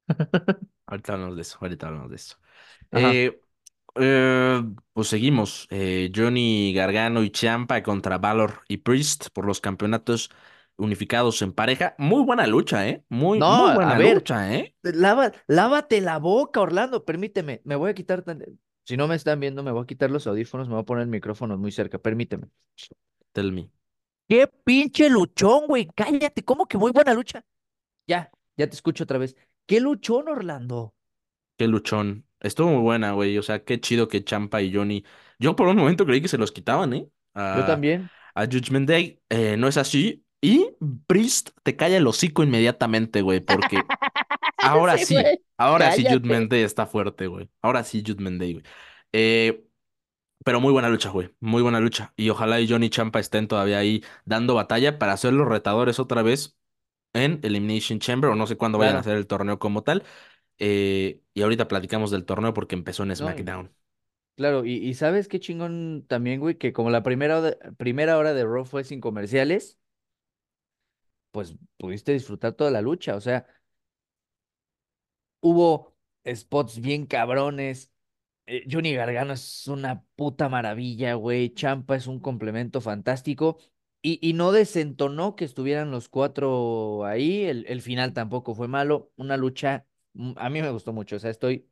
Ahorita 0.85 1.13
hablamos 1.13 1.35
de 1.35 1.41
eso, 1.41 1.57
ahorita 1.61 1.87
hablamos 1.87 2.09
de 2.09 2.15
eso. 2.15 2.37
Ajá. 2.91 3.17
Eh, 3.17 3.41
eh, 3.95 4.63
pues 4.93 5.07
seguimos. 5.09 5.67
Eh, 5.71 6.11
Johnny 6.15 6.73
Gargano 6.73 7.23
y 7.23 7.31
Ciampa 7.35 7.83
contra 7.83 8.17
Valor 8.19 8.63
y 8.69 8.77
Priest 8.77 9.29
por 9.33 9.45
los 9.45 9.61
campeonatos 9.61 10.29
unificados 10.77 11.41
en 11.41 11.53
pareja. 11.53 11.95
Muy 11.99 12.23
buena 12.23 12.47
lucha, 12.47 12.87
¿eh? 12.89 13.03
Muy, 13.09 13.43
No, 13.43 13.47
muy 13.47 13.69
a 13.69 13.71
buena 13.71 13.99
ver, 13.99 14.25
lucha, 14.25 14.53
¿eh? 14.55 14.75
lava, 14.83 15.31
lávate 15.47 16.01
la 16.01 16.17
boca, 16.19 16.61
Orlando. 16.61 17.05
Permíteme, 17.05 17.61
me 17.65 17.75
voy 17.75 17.91
a 17.91 17.93
quitar. 17.93 18.23
tan- 18.23 18.43
Si 18.85 18.97
no 18.97 19.07
me 19.07 19.15
están 19.15 19.39
viendo, 19.39 19.63
me 19.63 19.71
voy 19.71 19.83
a 19.83 19.87
quitar 19.87 20.11
los 20.11 20.27
audífonos, 20.27 20.67
me 20.67 20.75
voy 20.75 20.81
a 20.83 20.85
poner 20.85 21.03
el 21.03 21.09
micrófono 21.09 21.57
muy 21.57 21.71
cerca. 21.71 21.99
Permíteme. 21.99 22.47
Tell 23.33 23.51
me. 23.51 23.69
¡Qué 24.29 24.47
pinche 24.47 25.09
luchón, 25.09 25.67
güey! 25.67 25.87
Cállate, 25.95 26.43
¿cómo 26.43 26.65
que 26.67 26.77
muy 26.77 26.91
buena 26.91 27.13
lucha? 27.13 27.43
Ya, 28.07 28.31
ya 28.57 28.67
te 28.69 28.75
escucho 28.75 29.03
otra 29.03 29.17
vez. 29.17 29.35
¡Qué 29.67 29.80
luchón, 29.80 30.27
Orlando! 30.30 30.95
Qué 31.58 31.67
luchón. 31.67 32.25
Estuvo 32.39 32.69
muy 32.69 32.82
buena, 32.82 33.12
güey. 33.13 33.38
O 33.38 33.43
sea, 33.43 33.63
qué 33.63 33.80
chido 33.80 34.08
que 34.08 34.23
Champa 34.23 34.62
y 34.62 34.73
Johnny. 34.73 35.03
Yo 35.39 35.56
por 35.56 35.67
un 35.67 35.77
momento 35.77 36.06
creí 36.06 36.21
que 36.21 36.27
se 36.27 36.38
los 36.38 36.51
quitaban, 36.51 36.93
¿eh? 36.93 37.10
Yo 37.36 37.65
también. 37.65 38.10
a 38.34 38.45
Judgment 38.45 38.88
Day. 38.89 39.21
Eh, 39.30 39.58
no 39.58 39.67
es 39.67 39.77
así. 39.77 40.23
Y 40.41 40.69
Priest 41.08 41.49
te 41.63 41.75
calla 41.75 41.97
el 41.97 42.08
hocico 42.08 42.43
inmediatamente, 42.43 43.21
güey. 43.21 43.41
Porque 43.41 43.82
ahora 44.58 44.97
Sí. 44.97 45.15
Ahora 45.58 45.91
sí 45.91 46.06
Judgment. 46.06 46.51
Day 46.51 46.62
está 46.62 46.86
fuerte, 46.86 47.27
güey. 47.27 47.49
Ahora 47.62 47.84
sí 47.84 48.03
Judgment 48.06 48.39
Day, 48.39 48.53
güey. 48.53 48.65
Eh, 49.13 49.63
pero 50.45 50.62
muy 50.62 50.71
buena 50.71 50.89
lucha, 50.89 51.10
güey. 51.10 51.30
Muy 51.39 51.62
buena 51.62 51.80
lucha. 51.80 52.13
Y 52.15 52.30
ojalá 52.30 52.60
y 52.62 52.69
Johnny 52.69 52.88
y 52.88 52.89
Champa 52.89 53.19
estén 53.19 53.47
todavía 53.47 53.80
ahí 53.80 54.03
dando 54.25 54.56
batalla 54.56 54.97
para 54.99 55.17
ser 55.17 55.34
los 55.34 55.47
retadores 55.47 55.99
otra 55.99 56.21
vez 56.21 56.58
en 57.13 57.39
Elimination 57.43 57.99
Chamber. 57.99 58.31
O 58.31 58.35
no 58.35 58.47
sé 58.47 58.57
cuándo 58.57 58.77
vayan 58.77 58.95
a 58.97 58.99
hacer 58.99 59.17
el 59.17 59.27
torneo 59.27 59.59
como 59.59 59.83
tal. 59.83 60.03
Eh, 60.59 61.21
y 61.33 61.41
ahorita 61.43 61.67
platicamos 61.69 62.11
del 62.11 62.25
torneo 62.25 62.53
porque 62.53 62.75
empezó 62.75 63.03
en 63.03 63.15
No, 63.15 63.15
SmackDown. 63.15 63.73
claro, 64.35 64.65
y, 64.65 64.73
y 64.75 64.93
¿sabes 64.95 65.27
qué 65.27 65.39
chingón 65.39 66.05
también, 66.07 66.39
güey? 66.41 66.57
Que 66.57 66.73
como 66.73 66.89
la 66.91 67.03
primera, 67.03 67.39
hora- 67.39 67.57
primera 67.77 68.17
hora 68.17 68.33
de 68.33 68.45
Raw 68.45 68.65
fue 68.65 68.83
sin 68.83 69.01
comerciales, 69.01 69.79
pues 71.31 71.55
pudiste 71.77 72.13
disfrutar 72.13 72.53
toda 72.53 72.71
la 72.71 72.81
lucha. 72.81 73.15
O 73.15 73.21
sea, 73.21 73.45
hubo 75.41 75.95
spots 76.25 76.79
bien 76.81 77.05
cabrones. 77.05 77.91
eh, 78.47 78.65
Johnny 78.71 78.93
Gargano 78.95 79.33
es 79.33 79.67
una 79.67 80.03
puta 80.15 80.49
maravilla, 80.49 81.15
güey. 81.15 81.53
Champa 81.53 81.95
es 81.95 82.07
un 82.07 82.19
complemento 82.19 82.81
fantástico. 82.81 83.59
Y, 84.07 84.19
y 84.27 84.33
no 84.33 84.51
desentonó 84.53 85.35
que 85.35 85.43
estuvieran 85.45 85.91
los 85.91 86.07
cuatro 86.09 87.05
ahí. 87.05 87.43
El, 87.45 87.65
el 87.67 87.81
final 87.81 88.13
tampoco 88.13 88.55
fue 88.55 88.67
malo. 88.67 89.11
Una 89.17 89.35
lucha, 89.37 89.85
mm, 90.13 90.33
a 90.37 90.49
mí 90.49 90.61
me 90.61 90.71
gustó 90.71 90.93
mucho. 90.93 91.17
O 91.17 91.19
sea, 91.19 91.31
estoy 91.31 91.69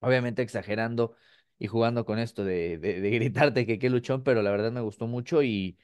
obviamente 0.00 0.42
exagerando 0.42 1.16
y 1.58 1.68
jugando 1.68 2.04
con 2.06 2.18
esto 2.20 2.44
de, 2.44 2.78
de, 2.78 3.00
de 3.00 3.10
gritarte 3.12 3.66
que 3.66 3.78
qué 3.78 3.90
luchón, 3.90 4.22
pero 4.24 4.42
la 4.42 4.50
verdad 4.52 4.72
me 4.72 4.80
gustó 4.82 5.06
mucho 5.08 5.42
y, 5.42 5.78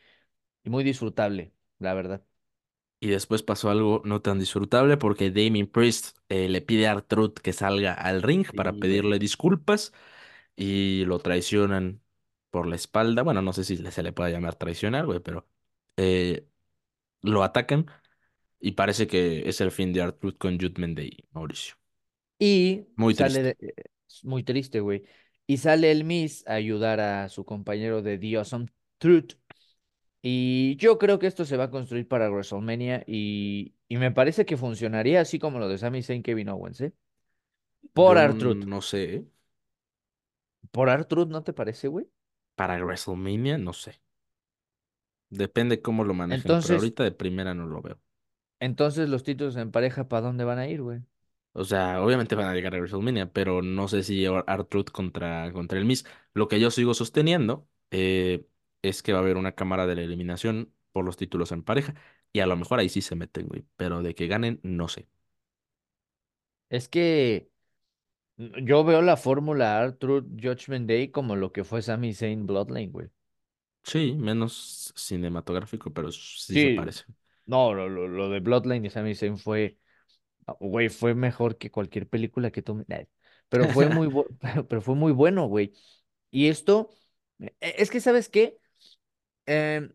y 0.65 0.71
muy 0.71 0.85
disfrutable, 0.85 1.55
la 1.79 1.95
verdad. 1.95 2.25
Y 3.01 3.09
después 3.09 3.43
pasó 3.43 3.69
algo 3.71 4.01
no 4.05 4.23
tan 4.23 4.39
disfrutable 4.39 4.97
porque 4.97 5.31
Damien 5.33 5.67
Priest 5.67 6.19
eh, 6.29 6.49
le 6.49 6.61
pide 6.63 6.87
a 6.87 6.93
R-Truth 6.93 7.35
que 7.41 7.53
salga 7.53 7.95
al 7.95 8.23
ring 8.23 8.47
para 8.55 8.75
Sí, 8.75 8.79
pedirle 8.79 9.19
disculpas 9.19 9.93
y 10.57 11.05
lo 11.07 11.19
traicionan 11.21 12.03
por 12.51 12.67
la 12.69 12.77
espalda. 12.77 13.23
Bueno, 13.23 13.43
no 13.43 13.53
sé 13.55 13.65
si 13.65 13.77
se 13.79 14.03
le 14.05 14.13
puede 14.13 14.33
llamar 14.33 14.57
traicionar, 14.57 15.07
güey, 15.07 15.21
pero 15.21 15.49
eh, 15.97 16.49
lo 17.23 17.43
atacan 17.45 17.87
y 18.61 18.73
parece 18.73 19.07
que 19.09 19.49
es 19.49 19.61
el 19.61 19.73
fin 19.73 19.93
de 19.93 20.01
R-Truth 20.03 20.39
con 20.39 20.59
Judgment 20.61 20.97
Day, 20.99 21.27
Mauricio. 21.33 21.77
Y 22.39 22.87
Muy 22.97 23.15
sale, 23.15 23.51
triste. 23.55 23.57
eh, 23.61 23.75
muy 24.23 24.43
triste, 24.43 24.81
güey. 24.81 25.05
Y 25.47 25.59
sale 25.59 25.91
el 25.91 26.05
Miss 26.05 26.45
a 26.47 26.55
ayudar 26.55 27.01
a 27.01 27.29
su 27.29 27.45
compañero 27.45 28.03
de 28.03 28.19
The 28.19 28.37
Awesome 28.39 28.67
Truth. 28.99 29.35
Y 30.23 30.77
yo 30.79 30.99
creo 30.99 31.19
que 31.19 31.27
esto 31.29 31.45
se 31.47 31.57
va 31.57 31.65
a 31.67 31.71
construir 31.71 32.09
para 32.09 32.31
WrestleMania 32.31 33.05
y, 33.07 33.75
y 33.89 33.99
me 33.99 34.13
parece 34.13 34.47
que 34.47 34.57
funcionaría 34.59 35.21
así 35.23 35.39
como 35.39 35.59
lo 35.61 35.69
de 35.69 35.79
Sami 35.79 36.03
Zayn, 36.03 36.23
Kevin 36.25 36.51
Owens, 36.51 36.81
¿eh? 36.83 36.93
Por 37.95 38.19
Yo 38.19 38.33
no, 38.33 38.33
R-Truth. 38.33 38.67
no 38.67 38.81
sé, 38.83 39.15
¿eh? 39.15 39.27
Por 40.73 40.89
R-Truth, 40.89 41.29
¿no 41.29 41.43
te 41.45 41.53
parece, 41.53 41.87
güey? 41.89 42.07
Para 42.55 42.79
WrestleMania, 42.83 43.59
no 43.59 43.73
sé. 43.75 44.01
Depende 45.33 45.83
cómo 45.83 46.05
lo 46.05 46.15
manejen, 46.15 46.59
pero 46.61 46.77
ahorita 46.77 47.03
de 47.05 47.13
primera 47.13 47.55
no 47.55 47.67
lo 47.67 47.81
veo. 47.83 47.99
Entonces 48.61 49.11
los 49.11 49.25
títulos 49.25 49.57
en 49.57 49.71
pareja, 49.71 50.09
¿para 50.09 50.23
dónde 50.27 50.45
van 50.45 50.59
a 50.59 50.67
ir, 50.69 50.81
güey? 50.83 51.03
O 51.55 51.65
sea, 51.65 52.03
obviamente 52.03 52.35
van 52.35 52.47
a 52.49 52.55
llegar 52.55 52.75
a 52.75 52.79
WrestleMania, 52.79 53.31
pero 53.33 53.61
no 53.63 53.87
sé 53.89 54.03
si 54.03 54.25
R-Truth 54.25 54.91
contra, 54.91 55.53
contra 55.53 55.79
el 55.79 55.85
Miz. 55.85 56.05
Lo 56.33 56.49
que 56.49 56.59
yo 56.61 56.71
sigo 56.71 56.95
sosteniendo 56.95 57.69
eh, 57.91 58.47
es 58.81 59.03
que 59.03 59.13
va 59.13 59.19
a 59.19 59.23
haber 59.23 59.37
una 59.37 59.53
cámara 59.55 59.87
de 59.87 59.97
la 59.97 60.03
eliminación 60.03 60.73
por 60.93 61.05
los 61.05 61.17
títulos 61.19 61.53
en 61.53 61.63
pareja. 61.63 61.95
Y 62.33 62.41
a 62.41 62.47
lo 62.47 62.57
mejor 62.57 62.79
ahí 62.79 62.89
sí 62.89 63.03
se 63.03 63.17
meten, 63.17 63.49
güey. 63.49 63.67
Pero 63.77 64.03
de 64.03 64.15
que 64.15 64.29
ganen, 64.29 64.61
no 64.63 64.89
sé. 64.89 65.09
Es 66.71 66.89
que 66.89 67.51
yo 68.37 68.85
veo 68.85 69.03
la 69.03 69.17
fórmula 69.17 69.83
R-Truth 69.85 70.27
Judgment 70.43 70.89
Day 70.89 71.11
como 71.11 71.37
lo 71.37 71.53
que 71.53 71.65
fue 71.65 71.83
Sami 71.83 72.15
Zayn 72.15 72.47
Bloodline, 72.47 72.91
güey. 72.93 73.09
Sí, 73.85 74.15
menos 74.17 74.93
cinematográfico, 74.97 75.93
pero 75.93 76.11
sí 76.13 76.57
se 76.57 76.71
Sí, 76.71 76.71
parece. 76.71 77.05
no, 77.47 77.75
lo, 77.75 77.89
lo, 77.89 78.09
lo 78.09 78.29
de 78.29 78.41
Bloodline 78.41 78.85
y 78.87 78.91
Sami 78.91 79.15
Zayn 79.15 79.39
fue, 79.39 79.79
ah, 80.47 80.57
güey, 80.61 80.89
fue 80.91 81.15
mejor 81.15 81.59
que 81.59 81.71
cualquier 81.71 82.09
película 82.09 82.51
que 82.53 82.63
tú... 82.63 82.77
me- 82.77 83.09
Pero 83.49 83.69
fue 83.69 83.89
muy, 83.89 84.09
bu- 84.09 84.29
pero 84.69 84.83
fue 84.83 84.95
muy 84.97 85.13
bueno, 85.13 85.47
güey. 85.49 85.75
Y 86.31 86.49
esto, 86.49 86.91
e- 87.41 87.55
es 87.61 87.91
que, 87.91 88.01
¿sabes 88.01 88.29
qué? 88.29 88.59
Em, 89.47 89.93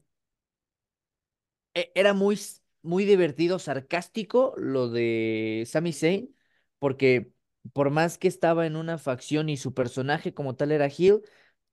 e- 1.73 1.91
era 1.95 2.13
muy, 2.13 2.36
s- 2.36 2.62
muy 2.82 3.06
divertido, 3.06 3.60
sarcástico 3.60 4.54
lo 4.58 4.89
de 4.89 5.63
Sami 5.67 5.93
Zayn, 5.93 6.36
porque 6.80 7.32
por 7.73 7.89
más 7.89 8.17
que 8.17 8.28
estaba 8.28 8.65
en 8.65 8.76
una 8.76 8.97
facción 8.97 9.50
y 9.50 9.58
su 9.58 9.73
personaje 9.73 10.34
como 10.34 10.56
tal 10.56 10.71
era 10.71 10.88
Hill, 10.95 11.21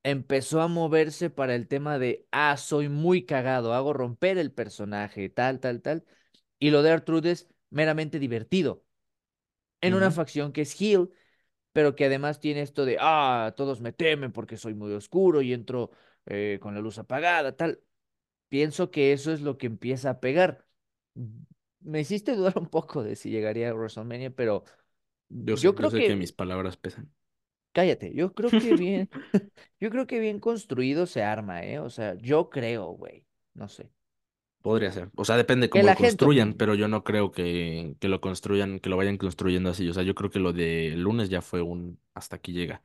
empezó 0.04 0.62
a 0.62 0.68
moverse 0.68 1.30
para 1.30 1.56
el 1.56 1.68
tema 1.68 1.98
de, 1.98 2.28
ah, 2.32 2.56
soy 2.58 2.88
muy 2.88 3.24
cagado, 3.26 3.74
hago 3.74 3.92
romper 3.94 4.38
el 4.38 4.52
personaje, 4.52 5.30
tal, 5.30 5.60
tal, 5.60 5.82
tal. 5.82 6.04
Y 6.60 6.70
lo 6.70 6.82
de 6.82 6.90
R-Truth 6.92 7.26
es 7.26 7.48
meramente 7.70 8.20
divertido, 8.20 8.84
en 9.80 9.94
una 9.94 10.10
facción 10.10 10.52
que 10.52 10.62
es 10.62 10.80
Hill, 10.80 11.10
pero 11.72 11.96
que 11.96 12.06
además 12.06 12.40
tiene 12.40 12.62
esto 12.62 12.84
de, 12.84 12.98
ah, 13.00 13.54
todos 13.56 13.80
me 13.80 13.92
temen 13.92 14.32
porque 14.32 14.56
soy 14.56 14.74
muy 14.74 14.92
oscuro 14.92 15.42
y 15.42 15.52
entro 15.52 15.90
eh, 16.26 16.58
con 16.62 16.74
la 16.74 16.80
luz 16.80 16.98
apagada, 16.98 17.56
tal. 17.56 17.80
Pienso 18.48 18.90
que 18.90 19.12
eso 19.12 19.32
es 19.32 19.40
lo 19.42 19.58
que 19.58 19.66
empieza 19.66 20.10
a 20.10 20.20
pegar. 20.20 20.66
Me 21.80 22.00
hiciste 22.00 22.34
dudar 22.36 22.58
un 22.58 22.68
poco 22.68 23.02
de 23.02 23.16
si 23.16 23.30
llegaría 23.30 23.70
a 23.70 23.74
WrestleMania, 23.74 24.30
pero 24.34 24.64
Yo 25.28 25.56
sé, 25.56 25.64
yo 25.64 25.70
yo 25.70 25.74
creo 25.74 25.90
sé 25.90 26.02
que 26.02 26.08
que, 26.08 26.16
mis 26.16 26.32
palabras 26.32 26.76
pesan. 26.76 27.12
Cállate, 27.74 28.14
yo 28.14 28.32
creo 28.32 28.50
que 28.50 28.74
bien, 28.76 29.10
yo 29.80 29.90
creo 29.90 30.06
que 30.06 30.20
bien 30.20 30.40
construido 30.40 31.06
se 31.06 31.22
arma, 31.22 31.62
¿eh? 31.64 31.80
O 31.80 31.90
sea, 31.90 32.14
yo 32.14 32.48
creo, 32.48 32.86
güey, 32.92 33.26
no 33.52 33.68
sé. 33.68 33.90
Podría 34.62 34.90
ser. 34.92 35.10
O 35.14 35.26
sea, 35.26 35.36
depende 35.36 35.68
cómo 35.68 35.82
lo 35.82 35.88
gente 35.90 36.04
construyan, 36.04 36.54
pero 36.54 36.74
yo 36.74 36.88
no 36.88 37.04
creo 37.04 37.30
que, 37.30 37.96
que 38.00 38.08
lo 38.08 38.22
construyan, 38.22 38.80
que 38.80 38.88
lo 38.88 38.96
vayan 38.96 39.18
construyendo 39.18 39.68
así. 39.68 39.86
O 39.90 39.92
sea, 39.92 40.04
yo 40.04 40.14
creo 40.14 40.30
que 40.30 40.38
lo 40.38 40.54
de 40.54 40.94
lunes 40.96 41.28
ya 41.28 41.42
fue 41.42 41.60
un 41.60 42.00
hasta 42.14 42.36
aquí 42.36 42.54
llega. 42.54 42.80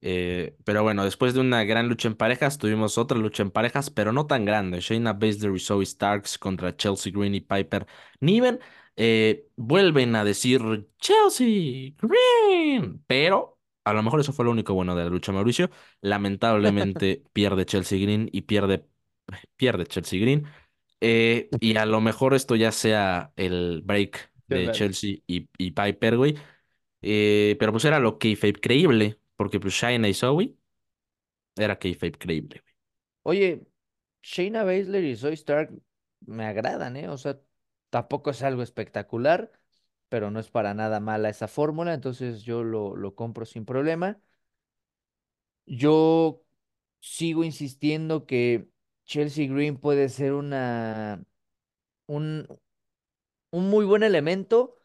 Eh, 0.00 0.56
pero 0.64 0.82
bueno, 0.82 1.04
después 1.04 1.32
de 1.32 1.40
una 1.40 1.64
gran 1.64 1.88
lucha 1.88 2.08
en 2.08 2.16
parejas, 2.16 2.58
tuvimos 2.58 2.98
otra 2.98 3.16
lucha 3.16 3.42
en 3.44 3.52
parejas, 3.52 3.90
pero 3.90 4.12
no 4.12 4.26
tan 4.26 4.44
grande. 4.44 4.80
Shayna 4.80 5.12
Baszler 5.12 5.54
y 5.54 5.60
Zoe 5.60 5.86
Starks 5.86 6.36
contra 6.36 6.76
Chelsea 6.76 7.12
Green 7.14 7.36
y 7.36 7.40
Piper 7.40 7.86
Niven. 8.20 8.58
Eh, 8.96 9.46
vuelven 9.56 10.16
a 10.16 10.24
decir 10.24 10.88
Chelsea 10.98 11.94
Green, 12.02 13.02
pero 13.06 13.53
a 13.84 13.92
lo 13.92 14.02
mejor 14.02 14.20
eso 14.20 14.32
fue 14.32 14.44
lo 14.44 14.50
único 14.52 14.74
bueno 14.74 14.94
de 14.96 15.04
la 15.04 15.10
lucha, 15.10 15.32
Mauricio. 15.32 15.70
Lamentablemente 16.00 17.22
pierde 17.32 17.66
Chelsea 17.66 17.98
Green 18.00 18.28
y 18.32 18.42
pierde, 18.42 18.86
pierde 19.56 19.86
Chelsea 19.86 20.20
Green. 20.20 20.46
Eh, 21.00 21.50
y 21.60 21.76
a 21.76 21.86
lo 21.86 22.00
mejor 22.00 22.34
esto 22.34 22.56
ya 22.56 22.72
sea 22.72 23.32
el 23.36 23.82
break 23.84 24.32
de. 24.48 24.70
Chelsea 24.72 25.18
y, 25.26 25.48
y 25.58 25.70
Piper, 25.72 26.16
güey. 26.16 26.36
Eh, 27.02 27.56
pero 27.58 27.72
pues 27.72 27.84
era 27.84 28.00
lo 28.00 28.18
kayfabe 28.18 28.54
creíble, 28.54 29.20
porque 29.36 29.60
pues 29.60 29.74
Shayna 29.74 30.08
y 30.08 30.14
Zoe 30.14 30.54
era 31.56 31.78
kayfabe 31.78 32.12
creíble, 32.12 32.60
güey. 32.62 32.74
Oye, 33.22 33.66
Shayna 34.22 34.64
Baszler 34.64 35.04
y 35.04 35.16
Zoe 35.16 35.34
Stark 35.34 35.72
me 36.20 36.46
agradan, 36.46 36.96
¿eh? 36.96 37.08
O 37.08 37.18
sea, 37.18 37.40
tampoco 37.90 38.30
es 38.30 38.42
algo 38.42 38.62
espectacular, 38.62 39.52
pero 40.08 40.30
no 40.30 40.40
es 40.40 40.50
para 40.50 40.74
nada 40.74 41.00
mala 41.00 41.28
esa 41.30 41.48
fórmula, 41.48 41.94
entonces 41.94 42.42
yo 42.44 42.62
lo, 42.64 42.96
lo 42.96 43.14
compro 43.14 43.44
sin 43.46 43.64
problema. 43.64 44.20
Yo 45.66 46.42
sigo 47.00 47.44
insistiendo 47.44 48.26
que 48.26 48.68
Chelsea 49.04 49.48
Green 49.48 49.76
puede 49.78 50.08
ser 50.08 50.32
una, 50.34 51.24
un, 52.06 52.46
un 53.50 53.70
muy 53.70 53.84
buen 53.86 54.02
elemento 54.02 54.76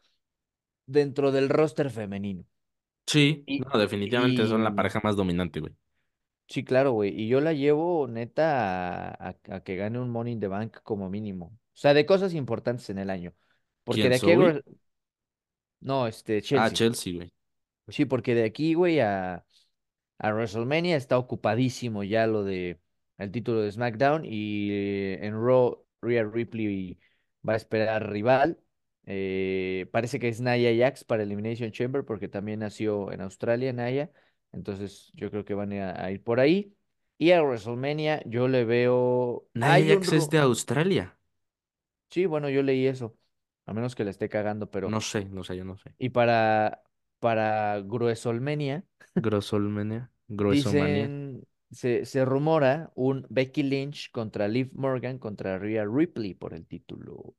dentro 0.86 1.32
del 1.32 1.48
roster 1.50 1.90
femenino. 1.90 2.44
Sí, 3.06 3.46
Y, 3.46 3.66
no, 3.72 3.78
definitivamente 3.78 4.46
son 4.46 4.64
la 4.64 4.74
pareja 4.74 5.00
más 5.04 5.14
dominante, 5.16 5.60
güey. 5.60 5.74
sí, 6.48 6.64
claro, 6.64 6.92
güey. 6.92 7.10
Y 7.20 7.28
yo 7.28 7.40
la 7.40 7.52
llevo 7.52 8.06
neta 8.08 9.08
a, 9.10 9.28
a- 9.30 9.36
a 9.56 9.60
que 9.62 9.76
gane 9.76 9.98
un 9.98 10.10
Money 10.10 10.34
in 10.34 10.40
the 10.40 10.48
Bank 10.48 10.78
como 10.82 11.08
mínimo. 11.10 11.46
O 11.74 11.76
sea, 11.80 11.94
de 11.94 12.06
cosas 12.06 12.34
importantes 12.34 12.90
en 12.90 12.98
el 12.98 13.10
año. 13.10 13.34
Porque 13.84 14.08
¿Quién, 14.08 14.10
de 14.10 14.16
aquí 14.16 14.30
a... 14.32 14.36
No, 15.80 16.06
este, 16.06 16.38
Ah, 16.38 16.70
Chelsea. 16.70 16.70
Chelsea, 16.70 17.14
güey. 17.14 17.32
Sí, 17.88 18.04
porque 18.04 18.34
de 18.34 18.44
aquí, 18.44 18.74
güey, 18.74 19.00
a, 19.00 19.44
a 20.18 20.32
WrestleMania 20.32 20.96
está 20.96 21.18
ocupadísimo 21.18 22.04
ya 22.04 22.26
lo 22.26 22.44
de 22.44 22.80
el 23.18 23.30
título 23.30 23.60
de 23.62 23.72
SmackDown 23.72 24.24
y 24.24 24.70
eh, 24.72 25.26
en 25.26 25.34
Raw 25.34 25.84
Rhea 26.00 26.24
Ripley 26.24 26.98
va 27.46 27.54
a 27.54 27.56
esperar 27.56 28.10
rival. 28.10 28.58
Eh, 29.06 29.88
parece 29.92 30.18
que 30.20 30.28
es 30.28 30.40
Nia 30.40 30.74
Jax 30.76 31.04
para 31.04 31.22
Elimination 31.22 31.72
Chamber 31.72 32.04
porque 32.04 32.28
también 32.28 32.60
nació 32.60 33.12
en 33.12 33.20
Australia, 33.20 33.72
Nia. 33.72 34.10
Entonces 34.52 35.10
yo 35.14 35.30
creo 35.30 35.44
que 35.44 35.54
van 35.54 35.72
a, 35.72 36.02
a 36.02 36.10
ir 36.10 36.22
por 36.22 36.40
ahí. 36.40 36.74
Y 37.18 37.32
a 37.32 37.42
WrestleMania 37.42 38.22
yo 38.24 38.48
le 38.48 38.64
veo... 38.64 39.46
Un... 39.54 39.62
Jax 39.62 40.12
es 40.12 40.30
de 40.30 40.38
Australia. 40.38 41.18
Sí, 42.10 42.26
bueno, 42.26 42.48
yo 42.48 42.62
leí 42.62 42.86
eso. 42.86 43.16
A 43.66 43.72
menos 43.72 43.94
que 43.94 44.04
le 44.04 44.10
esté 44.10 44.28
cagando, 44.28 44.70
pero... 44.70 44.88
No 44.90 45.00
sé, 45.00 45.26
no 45.26 45.44
sé, 45.44 45.56
yo 45.56 45.64
no 45.64 45.76
sé. 45.76 45.94
Y 45.98 46.08
para, 46.10 46.82
para 47.18 47.80
WrestleMania... 47.80 48.84
Grossolmania, 49.14 50.10
Gruesomania. 50.28 50.94
Dicen, 50.94 51.46
se, 51.70 52.04
se 52.04 52.24
rumora 52.24 52.92
un 52.94 53.26
Becky 53.28 53.62
Lynch 53.62 54.10
contra 54.10 54.48
Liv 54.48 54.70
Morgan 54.72 55.18
contra 55.18 55.58
Rhea 55.58 55.84
Ripley 55.84 56.34
por 56.34 56.54
el 56.54 56.66
título. 56.66 57.34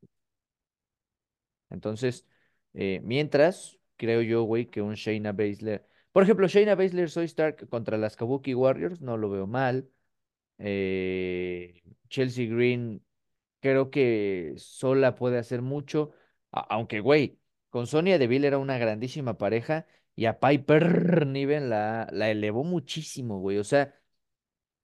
Entonces, 1.70 2.26
eh, 2.74 3.00
mientras, 3.02 3.78
creo 3.96 4.22
yo, 4.22 4.42
güey, 4.42 4.66
que 4.66 4.82
un 4.82 4.94
Shayna 4.94 5.32
Baszler. 5.32 5.86
Por 6.12 6.22
ejemplo, 6.22 6.46
Shayna 6.46 6.74
Baszler, 6.74 7.10
Soy 7.10 7.24
Stark 7.24 7.68
contra 7.68 7.96
las 7.96 8.16
Kabuki 8.16 8.54
Warriors, 8.54 9.00
no 9.00 9.16
lo 9.16 9.30
veo 9.30 9.46
mal. 9.46 9.88
Eh, 10.58 11.82
Chelsea 12.08 12.46
Green, 12.46 13.02
creo 13.62 13.90
que 13.90 14.54
sola 14.58 15.16
puede 15.16 15.38
hacer 15.38 15.62
mucho. 15.62 16.12
aunque, 16.52 17.00
güey, 17.00 17.40
con 17.70 17.88
Sonya 17.88 18.18
Deville 18.18 18.48
era 18.48 18.58
una 18.58 18.78
grandísima 18.78 19.38
pareja 19.38 19.86
y 20.16 20.26
a 20.26 20.40
Piper 20.40 21.26
Niven 21.28 21.70
la, 21.70 22.08
la 22.12 22.30
elevó 22.30 22.64
muchísimo, 22.64 23.40
güey. 23.40 23.58
O 23.58 23.64
sea. 23.64 23.94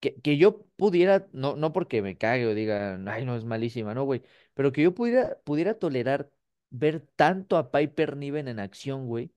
que, 0.00 0.20
que 0.20 0.36
yo 0.38 0.66
pudiera, 0.76 1.28
no, 1.32 1.56
no 1.56 1.72
porque 1.72 2.02
me 2.02 2.16
cague 2.18 2.46
o 2.46 2.54
diga, 2.54 3.00
ay, 3.08 3.24
no, 3.24 3.36
es 3.36 3.44
malísima, 3.44 3.94
no, 3.94 4.04
güey, 4.04 4.22
pero 4.54 4.72
que 4.72 4.82
yo 4.82 4.94
pudiera, 4.94 5.38
pudiera 5.44 5.74
tolerar 5.78 6.30
ver 6.70 7.00
tanto 7.16 7.56
a 7.56 7.70
Piper 7.72 8.16
Niven 8.16 8.48
en 8.48 8.60
acción, 8.60 9.06
güey, 9.06 9.32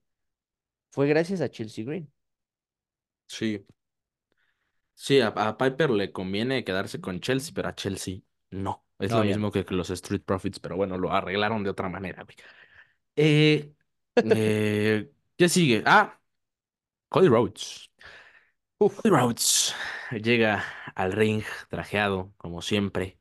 fue 0.91 1.07
gracias 1.07 1.41
a 1.41 1.49
Chelsea 1.51 1.85
Green. 1.85 2.11
Sí. 3.27 3.65
Sí, 4.95 5.19
a, 5.19 5.27
a 5.29 5.57
Piper 5.57 5.89
le 5.89 6.11
conviene 6.13 6.63
quedarse 6.63 7.01
con 7.01 7.19
Chelsea, 7.19 7.51
pero 7.55 7.69
a 7.69 7.75
Chelsea 7.75 8.19
no. 8.51 8.85
Es 9.01 9.11
No, 9.11 9.17
lo 9.17 9.23
ya 9.23 9.35
mismo 9.35 9.51
que 9.51 9.65
los 9.69 9.89
Street 9.89 10.21
Profits, 10.23 10.59
pero 10.59 10.75
bueno, 10.75 10.97
lo 10.97 11.11
arreglaron 11.11 11.63
de 11.63 11.69
otra 11.69 11.89
manera, 11.89 12.23
güey. 12.23 12.35
Eh, 13.15 13.73
eh, 14.15 15.11
¿qué 15.37 15.49
sigue? 15.49 15.83
Ah, 15.85 16.19
Cody 17.09 17.27
Rhodes. 17.27 17.89
Uf, 18.79 18.97
Cody 18.97 19.09
Rhodes 19.09 19.75
llega 20.11 20.63
al 20.95 21.11
ring 21.11 21.43
trajeado, 21.69 22.33
como 22.37 22.61
siempre. 22.61 23.19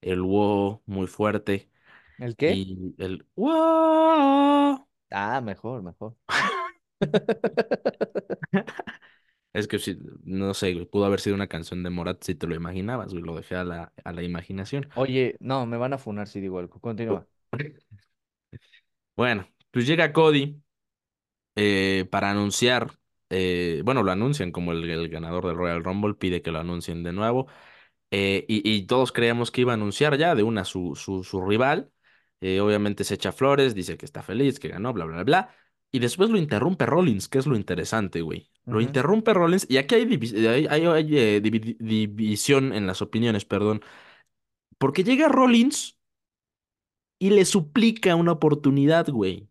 El 0.00 0.22
wow 0.22 0.82
muy 0.86 1.06
fuerte. 1.06 1.70
¿el 2.18 2.36
qué? 2.36 2.52
Y 2.52 2.94
el 2.98 3.26
wow. 3.36 4.86
Ah, 5.10 5.40
mejor, 5.42 5.82
mejor. 5.82 6.16
Es 9.52 9.68
que 9.68 9.78
sí, 9.78 9.98
no 10.24 10.54
sé, 10.54 10.74
pudo 10.86 11.04
haber 11.04 11.20
sido 11.20 11.36
una 11.36 11.46
canción 11.48 11.82
de 11.82 11.90
Morat 11.90 12.22
si 12.24 12.34
te 12.34 12.46
lo 12.46 12.54
imaginabas, 12.54 13.12
güey, 13.12 13.22
lo 13.22 13.34
dejé 13.36 13.56
a 13.56 13.64
la, 13.64 13.92
a 14.04 14.12
la 14.12 14.22
imaginación. 14.22 14.88
Oye, 14.94 15.36
no, 15.40 15.66
me 15.66 15.76
van 15.76 15.92
a 15.92 15.98
funar 15.98 16.26
si 16.28 16.40
digo 16.40 16.58
algo. 16.58 16.80
Continúa. 16.80 17.26
Bueno, 19.16 19.48
pues 19.70 19.86
llega 19.86 20.12
Cody 20.12 20.62
eh, 21.56 22.06
para 22.10 22.30
anunciar, 22.30 22.98
eh, 23.30 23.82
bueno, 23.84 24.02
lo 24.02 24.12
anuncian 24.12 24.52
como 24.52 24.72
el, 24.72 24.88
el 24.90 25.08
ganador 25.08 25.46
del 25.46 25.56
Royal 25.56 25.84
Rumble, 25.84 26.14
pide 26.14 26.42
que 26.42 26.50
lo 26.52 26.60
anuncien 26.60 27.02
de 27.02 27.12
nuevo, 27.12 27.48
eh, 28.10 28.44
y, 28.48 28.68
y 28.70 28.86
todos 28.86 29.12
creíamos 29.12 29.50
que 29.50 29.62
iba 29.62 29.72
a 29.72 29.76
anunciar 29.76 30.18
ya 30.18 30.34
de 30.34 30.42
una 30.44 30.64
su, 30.64 30.96
su, 30.96 31.24
su 31.24 31.42
rival, 31.46 31.92
obviamente 32.40 33.04
se 33.04 33.14
echa 33.14 33.32
flores, 33.32 33.74
dice 33.74 33.96
que 33.98 34.06
está 34.06 34.22
feliz, 34.22 34.60
que 34.60 34.68
ganó, 34.68 34.92
bla, 34.92 35.04
bla, 35.06 35.24
bla. 35.24 35.54
Y 35.94 35.98
después 35.98 36.30
lo 36.30 36.38
interrumpe 36.38 36.86
Rollins, 36.86 37.28
que 37.28 37.38
es 37.38 37.46
lo 37.46 37.54
interesante, 37.56 38.22
güey. 38.22 38.50
Lo 38.64 38.80
interrumpe 38.80 39.34
Rollins 39.34 39.66
y 39.68 39.76
aquí 39.76 39.96
hay, 39.96 40.06
divis- 40.06 40.34
hay, 40.48 40.66
hay- 40.66 40.86
hay, 40.86 41.18
eh, 41.18 41.42
divi- 41.42 41.76
división 41.78 42.72
en 42.72 42.86
las 42.86 43.02
opiniones, 43.02 43.44
perdón. 43.44 43.82
Porque 44.78 45.04
llega 45.04 45.28
Rollins 45.28 45.98
y 47.18 47.30
le 47.30 47.44
suplica 47.46 48.16
una 48.16 48.32
oportunidad, 48.32 49.08
güey. 49.08 49.48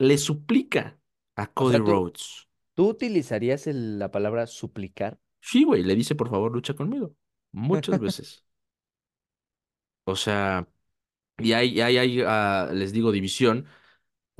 Le 0.00 0.18
suplica 0.18 0.98
a 1.36 1.46
O 1.58 1.64
Cody 1.64 1.70
sea, 1.70 1.82
¿tú, 1.84 1.92
Rhodes. 1.92 2.48
tú 2.74 2.88
utilizarías 2.90 3.66
el- 3.68 3.98
la 3.98 4.10
palabra 4.10 4.46
suplicar? 4.48 5.20
Sí, 5.40 5.64
güey, 5.64 5.82
le 5.82 5.94
dice, 5.94 6.14
por 6.14 6.28
favor, 6.30 6.52
lucha 6.52 6.74
conmigo. 6.74 7.14
Muchas 7.52 7.98
veces. 8.00 8.44
O 10.04 10.16
sea, 10.16 10.66
y 11.38 11.52
hay, 11.54 11.80
hay, 11.80 11.98
hay, 11.98 12.22
ah, 12.26 12.70
les 12.74 12.92
digo, 12.92 13.12
división, 13.12 13.66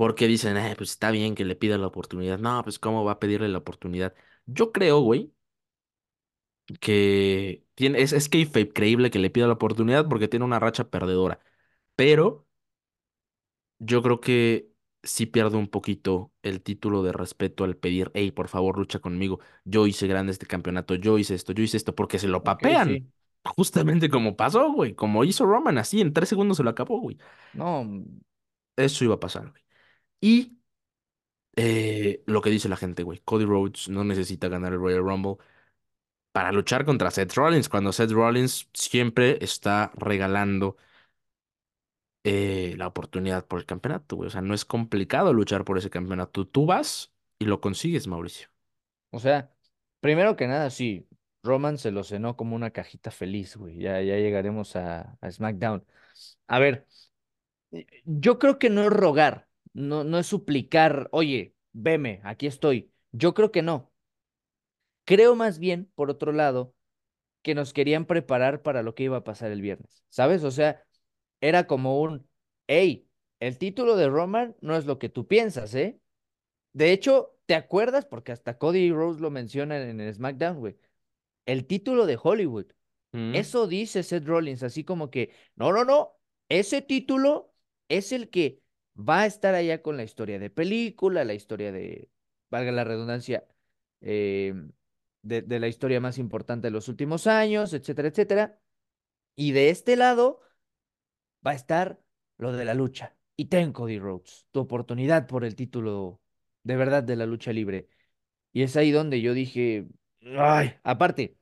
porque 0.00 0.26
dicen, 0.26 0.56
eh, 0.56 0.74
pues 0.76 0.90
está 0.92 1.10
bien 1.10 1.34
que 1.34 1.44
le 1.44 1.56
pida 1.56 1.76
la 1.78 1.86
oportunidad. 1.88 2.38
No, 2.38 2.62
pues 2.64 2.78
¿cómo 2.78 3.04
va 3.04 3.12
a 3.12 3.18
pedirle 3.20 3.48
la 3.48 3.58
oportunidad? 3.58 4.14
Yo 4.46 4.72
creo, 4.72 5.00
güey, 5.00 5.34
que 6.80 7.64
tiene, 7.74 8.02
es, 8.02 8.12
es 8.12 8.28
kayfabe 8.28 8.72
creíble 8.72 9.10
que 9.10 9.18
le 9.18 9.30
pida 9.30 9.46
la 9.46 9.54
oportunidad 9.54 10.08
porque 10.08 10.28
tiene 10.28 10.44
una 10.44 10.58
racha 10.60 10.88
perdedora. 10.90 11.40
Pero 11.96 12.46
yo 13.78 14.02
creo 14.02 14.20
que 14.20 14.70
sí 15.02 15.26
pierde 15.26 15.56
un 15.56 15.68
poquito 15.68 16.32
el 16.42 16.62
título 16.62 17.02
de 17.02 17.12
respeto 17.12 17.64
al 17.64 17.76
pedir, 17.76 18.10
hey, 18.14 18.30
por 18.32 18.48
favor, 18.48 18.78
lucha 18.78 18.98
conmigo. 19.00 19.40
Yo 19.64 19.86
hice 19.86 20.06
grande 20.06 20.32
este 20.32 20.46
campeonato, 20.46 20.94
yo 20.94 21.18
hice 21.18 21.34
esto, 21.34 21.52
yo 21.52 21.62
hice 21.62 21.76
esto, 21.76 21.94
porque 21.94 22.18
se 22.18 22.28
lo 22.28 22.44
papean. 22.44 22.90
sí. 22.90 23.10
Justamente 23.56 24.10
como 24.10 24.36
pasó, 24.36 24.70
güey, 24.72 24.94
como 24.94 25.24
hizo 25.24 25.46
Roman, 25.46 25.78
así 25.78 26.00
en 26.02 26.12
tres 26.12 26.28
segundos 26.28 26.58
se 26.58 26.62
lo 26.62 26.70
acabó, 26.70 27.00
güey. 27.00 27.16
No, 27.52 27.84
mm, 27.84 28.20
Eso 28.76 29.04
iba 29.04 29.14
a 29.14 29.20
pasar, 29.20 29.50
güey. 29.50 29.62
Y 30.20 30.58
eh, 31.56 32.22
lo 32.26 32.40
que 32.42 32.50
dice 32.50 32.68
la 32.68 32.76
gente, 32.76 33.02
güey, 33.02 33.20
Cody 33.24 33.44
Rhodes 33.44 33.88
no 33.88 34.04
necesita 34.04 34.48
ganar 34.48 34.72
el 34.72 34.80
Royal 34.80 35.00
Rumble 35.04 35.36
para 36.32 36.52
luchar 36.52 36.84
contra 36.84 37.10
Seth 37.10 37.34
Rollins, 37.34 37.68
cuando 37.68 37.92
Seth 37.92 38.12
Rollins 38.12 38.68
siempre 38.74 39.38
está 39.42 39.92
regalando 39.96 40.76
eh, 42.24 42.74
la 42.76 42.86
oportunidad 42.88 43.46
por 43.46 43.58
el 43.60 43.66
campeonato, 43.66 44.16
güey. 44.16 44.28
O 44.28 44.30
sea, 44.30 44.42
no 44.42 44.54
es 44.54 44.64
complicado 44.64 45.32
luchar 45.32 45.64
por 45.64 45.78
ese 45.78 45.90
campeonato. 45.90 46.46
Tú 46.46 46.66
vas 46.66 47.12
y 47.38 47.46
lo 47.46 47.60
consigues, 47.60 48.06
Mauricio. 48.06 48.48
o 49.10 49.18
sea, 49.20 49.52
primero 50.00 50.36
que 50.36 50.46
nada, 50.46 50.70
sí, 50.70 51.08
Roman 51.42 51.78
se 51.78 51.90
lo 51.90 52.04
cenó 52.04 52.36
como 52.36 52.56
una 52.56 52.70
cajita 52.70 53.10
feliz, 53.10 53.56
güey. 53.56 53.78
Ya, 53.78 54.00
ya 54.02 54.16
llegaremos 54.16 54.76
a, 54.76 55.18
a 55.20 55.30
SmackDown. 55.30 55.84
A 56.48 56.58
ver, 56.58 56.86
yo 58.04 58.38
creo 58.38 58.58
que 58.58 58.70
no 58.70 58.82
es 58.82 58.90
rogar, 58.90 59.48
no, 59.72 60.04
no 60.04 60.18
es 60.18 60.26
suplicar, 60.26 61.08
oye, 61.12 61.54
veme, 61.72 62.20
aquí 62.24 62.46
estoy. 62.46 62.92
Yo 63.12 63.34
creo 63.34 63.52
que 63.52 63.62
no. 63.62 63.92
Creo 65.04 65.34
más 65.36 65.58
bien, 65.58 65.90
por 65.94 66.10
otro 66.10 66.32
lado, 66.32 66.74
que 67.42 67.54
nos 67.54 67.72
querían 67.72 68.06
preparar 68.06 68.62
para 68.62 68.82
lo 68.82 68.94
que 68.94 69.04
iba 69.04 69.18
a 69.18 69.24
pasar 69.24 69.52
el 69.52 69.62
viernes, 69.62 70.04
¿sabes? 70.10 70.44
O 70.44 70.50
sea, 70.50 70.84
era 71.40 71.66
como 71.66 72.00
un, 72.02 72.28
hey, 72.68 73.08
el 73.40 73.58
título 73.58 73.96
de 73.96 74.08
Roman 74.08 74.56
no 74.60 74.76
es 74.76 74.86
lo 74.86 74.98
que 74.98 75.08
tú 75.08 75.26
piensas, 75.28 75.74
¿eh? 75.74 76.00
De 76.72 76.92
hecho, 76.92 77.38
¿te 77.46 77.54
acuerdas? 77.54 78.06
Porque 78.06 78.32
hasta 78.32 78.58
Cody 78.58 78.92
Rhodes 78.92 79.20
lo 79.20 79.30
mencionan 79.30 79.82
en 79.82 80.00
el 80.00 80.14
SmackDown, 80.14 80.58
güey. 80.58 80.76
El 81.46 81.66
título 81.66 82.06
de 82.06 82.18
Hollywood. 82.22 82.66
Mm, 83.12 83.34
Eso 83.34 83.66
dice 83.66 84.02
Seth 84.02 84.26
Rollins, 84.26 84.62
así 84.62 84.84
como 84.84 85.10
que, 85.10 85.34
no, 85.56 85.72
no, 85.72 85.84
no, 85.84 86.12
ese 86.48 86.82
título 86.82 87.54
es 87.88 88.12
el 88.12 88.30
que 88.30 88.59
va 88.96 89.22
a 89.22 89.26
estar 89.26 89.54
allá 89.54 89.82
con 89.82 89.96
la 89.96 90.04
historia 90.04 90.38
de 90.38 90.50
película, 90.50 91.24
la 91.24 91.34
historia 91.34 91.72
de, 91.72 92.10
valga 92.50 92.72
la 92.72 92.84
redundancia, 92.84 93.46
eh, 94.00 94.54
de, 95.22 95.42
de 95.42 95.60
la 95.60 95.68
historia 95.68 96.00
más 96.00 96.18
importante 96.18 96.68
de 96.68 96.72
los 96.72 96.88
últimos 96.88 97.26
años, 97.26 97.72
etcétera, 97.72 98.08
etcétera. 98.08 98.60
Y 99.36 99.52
de 99.52 99.70
este 99.70 99.96
lado 99.96 100.40
va 101.46 101.52
a 101.52 101.54
estar 101.54 102.00
lo 102.38 102.52
de 102.52 102.64
la 102.64 102.74
lucha. 102.74 103.16
Y 103.36 103.46
ten, 103.46 103.72
Cody 103.72 103.98
Rhodes, 103.98 104.46
tu 104.50 104.60
oportunidad 104.60 105.26
por 105.26 105.44
el 105.44 105.56
título 105.56 106.20
de 106.62 106.76
verdad 106.76 107.02
de 107.02 107.16
la 107.16 107.26
lucha 107.26 107.52
libre. 107.52 107.88
Y 108.52 108.62
es 108.62 108.76
ahí 108.76 108.90
donde 108.90 109.20
yo 109.20 109.34
dije, 109.34 109.86
ay, 110.38 110.74
aparte, 110.82 111.36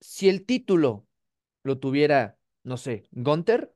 si 0.00 0.28
el 0.28 0.44
título 0.44 1.06
lo 1.62 1.78
tuviera, 1.78 2.38
no 2.62 2.76
sé, 2.76 3.08
Gunther, 3.12 3.74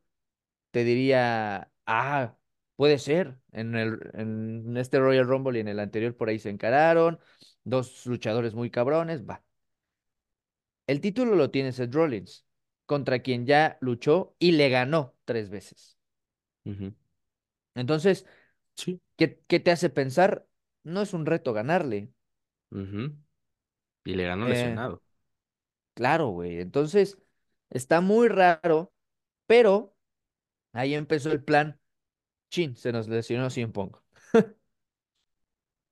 te 0.70 0.84
diría, 0.84 1.72
ah, 1.86 2.36
puede 2.76 2.98
ser. 2.98 3.38
En 3.52 3.74
el, 3.76 3.98
en 4.14 4.76
este 4.76 4.98
Royal 5.00 5.26
Rumble 5.26 5.58
y 5.58 5.60
en 5.62 5.68
el 5.68 5.80
anterior 5.80 6.16
por 6.16 6.28
ahí 6.28 6.38
se 6.38 6.50
encararon, 6.50 7.18
dos 7.64 8.06
luchadores 8.06 8.54
muy 8.54 8.70
cabrones, 8.70 9.24
va. 9.28 9.44
El 10.88 11.00
título 11.00 11.36
lo 11.36 11.52
tiene 11.52 11.70
Seth 11.72 11.94
Rollins, 11.94 12.44
contra 12.84 13.20
quien 13.22 13.46
ya 13.46 13.78
luchó 13.80 14.34
y 14.40 14.50
le 14.52 14.68
ganó 14.70 15.14
tres 15.24 15.50
veces. 15.50 15.96
Entonces, 17.74 18.26
Sí. 18.76 19.00
¿qué, 19.16 19.42
qué 19.48 19.60
te 19.60 19.70
hace 19.72 19.90
pensar? 19.90 20.46
No 20.84 21.02
es 21.02 21.14
un 21.14 21.26
reto 21.26 21.52
ganarle. 21.52 22.12
ujú. 22.70 23.14
Y 24.04 24.14
le 24.14 24.24
ganó 24.26 24.46
Eh, 24.46 24.48
lesionado. 24.48 25.02
claro, 25.94 26.28
güey. 26.28 26.60
Entonces, 26.60 27.18
está 27.70 28.00
muy 28.00 28.28
raro, 28.28 28.92
pero 29.46 29.96
ahí 30.72 30.94
empezó 30.94 31.30
el 31.32 31.42
plan. 31.44 31.78
Chin, 32.50 32.76
se 32.76 32.92
nos 32.92 33.08
lesionó 33.08 33.50
CM 33.50 33.72
Punk. 33.72 33.98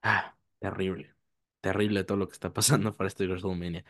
Ah, 0.03 0.37
terrible. 0.61 1.15
Terrible 1.61 2.05
todo 2.05 2.17
lo 2.19 2.29
que 2.29 2.35
está 2.35 2.53
pasando 2.53 2.95
para 2.97 3.09
este 3.09 3.27
WrestleMania. 3.27 3.85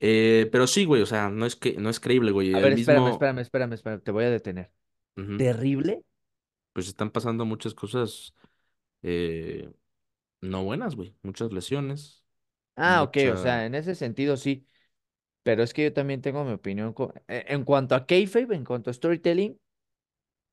Eh, 0.00 0.48
pero 0.52 0.66
sí, 0.66 0.84
güey, 0.84 1.02
o 1.02 1.06
sea, 1.06 1.30
no 1.30 1.46
es 1.46 1.56
que 1.56 1.74
no 1.78 1.90
es 1.90 2.00
creíble, 2.00 2.32
güey. 2.32 2.56
A 2.56 2.58
El 2.58 2.64
ver, 2.64 2.72
espérame, 2.72 3.08
mismo, 3.08 3.08
espérame, 3.14 3.40
espérame, 3.42 3.74
espérame, 3.74 4.02
te 4.02 4.10
voy 4.12 4.24
a 4.24 4.30
detener. 4.30 4.72
¿Terrible? 5.36 6.02
Pues 6.72 6.88
están 6.88 7.10
pasando 7.10 7.44
muchas 7.46 7.74
cosas 7.74 8.34
eh, 9.02 9.72
no 10.42 10.64
buenas, 10.64 10.96
güey. 10.96 11.16
Muchas 11.22 11.52
lesiones, 11.52 12.24
Ah, 12.76 13.02
ok, 13.02 13.16
o 13.32 13.36
sea, 13.36 13.64
en 13.64 13.74
ese 13.74 13.94
sentido 13.94 14.36
sí, 14.36 14.66
pero 15.42 15.62
es 15.64 15.74
que 15.74 15.84
yo 15.84 15.92
también 15.94 16.22
tengo 16.22 16.44
mi 16.44 16.52
opinión. 16.52 16.94
e- 17.28 17.46
En 17.48 17.64
cuanto 17.64 17.94
a 17.94 18.06
kayfabe, 18.06 18.56
en 18.56 18.64
cuanto 18.64 18.90
a 18.90 18.94
storytelling, 18.94 19.60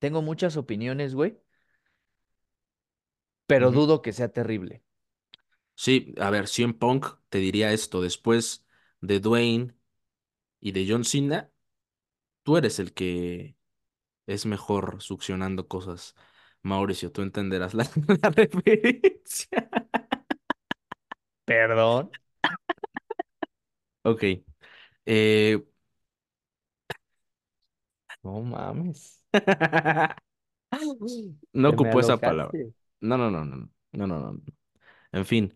tengo 0.04 0.22
muchas 0.22 0.56
opiniones, 0.58 1.14
güey, 1.14 1.38
pero 3.50 3.66
ujú. 3.66 3.78
dudo 3.78 4.02
que 4.02 4.12
sea 4.12 4.28
terrible. 4.38 4.82
Sí, 5.76 6.14
a 6.20 6.30
ver, 6.30 6.48
CM 6.48 6.74
Punk 6.74 7.06
te 7.28 7.38
diría 7.38 7.72
esto. 7.72 8.00
Después 8.02 8.64
de 9.00 9.20
Dwayne 9.20 9.74
y 10.60 10.72
de 10.72 10.86
John 10.88 11.04
Cena, 11.04 11.52
tú 12.42 12.56
eres 12.56 12.78
el 12.80 12.94
que 12.94 13.56
es 14.26 14.46
mejor 14.46 15.02
succionando 15.02 15.68
cosas. 15.68 16.14
Mauricio, 16.62 17.12
tú 17.12 17.22
entenderás 17.22 17.74
la, 17.74 17.84
la 18.22 18.30
referencia. 18.30 19.70
¿Perdón? 21.46 22.12
Ok. 24.02 24.22
eh, 25.06 25.64
No 28.24 28.40
mames, 28.42 29.22
no 31.52 31.68
te 31.68 31.74
me 31.76 31.90
ocupo 31.90 32.00
esa 32.00 32.22
palabra. 32.22 32.56
alocaste. 32.56 32.72
No, 33.00 33.16
no, 33.18 33.30
no, 33.30 33.44
no. 33.44 33.70
No, 33.92 34.06
no, 34.06 34.18
no. 34.32 34.42
En 35.12 35.26
fin. 35.26 35.54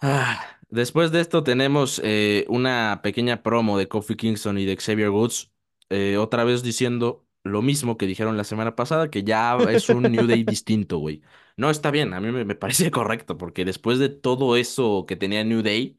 Ah, 0.00 0.60
después 0.70 1.10
de 1.10 1.20
esto 1.20 1.42
tenemos 1.42 2.00
eh, 2.04 2.44
una 2.48 3.00
pequeña 3.02 3.42
promo 3.42 3.78
de 3.78 3.88
Kofi 3.88 4.14
Kingston 4.16 4.58
y 4.58 4.64
de 4.64 4.76
Xavier 4.76 5.10
Woods, 5.10 5.52
eh, 5.90 6.16
otra 6.18 6.44
vez 6.44 6.62
diciendo 6.62 7.26
lo 7.42 7.62
mismo 7.62 7.96
que 7.96 8.06
dijeron 8.06 8.36
la 8.36 8.44
semana 8.44 8.76
pasada, 8.76 9.10
que 9.10 9.24
ya 9.24 9.56
es 9.70 9.90
un 9.90 10.10
New 10.12 10.26
Day 10.26 10.44
distinto, 10.44 10.98
güey. 10.98 11.22
No, 11.56 11.70
está 11.70 11.90
bien, 11.90 12.12
a 12.14 12.20
mí 12.20 12.30
me, 12.30 12.44
me 12.44 12.54
parece 12.54 12.90
correcto, 12.92 13.36
porque 13.38 13.64
después 13.64 13.98
de 13.98 14.08
todo 14.08 14.56
eso 14.56 15.04
que 15.06 15.16
tenía 15.16 15.42
New 15.44 15.62
Day, 15.62 15.98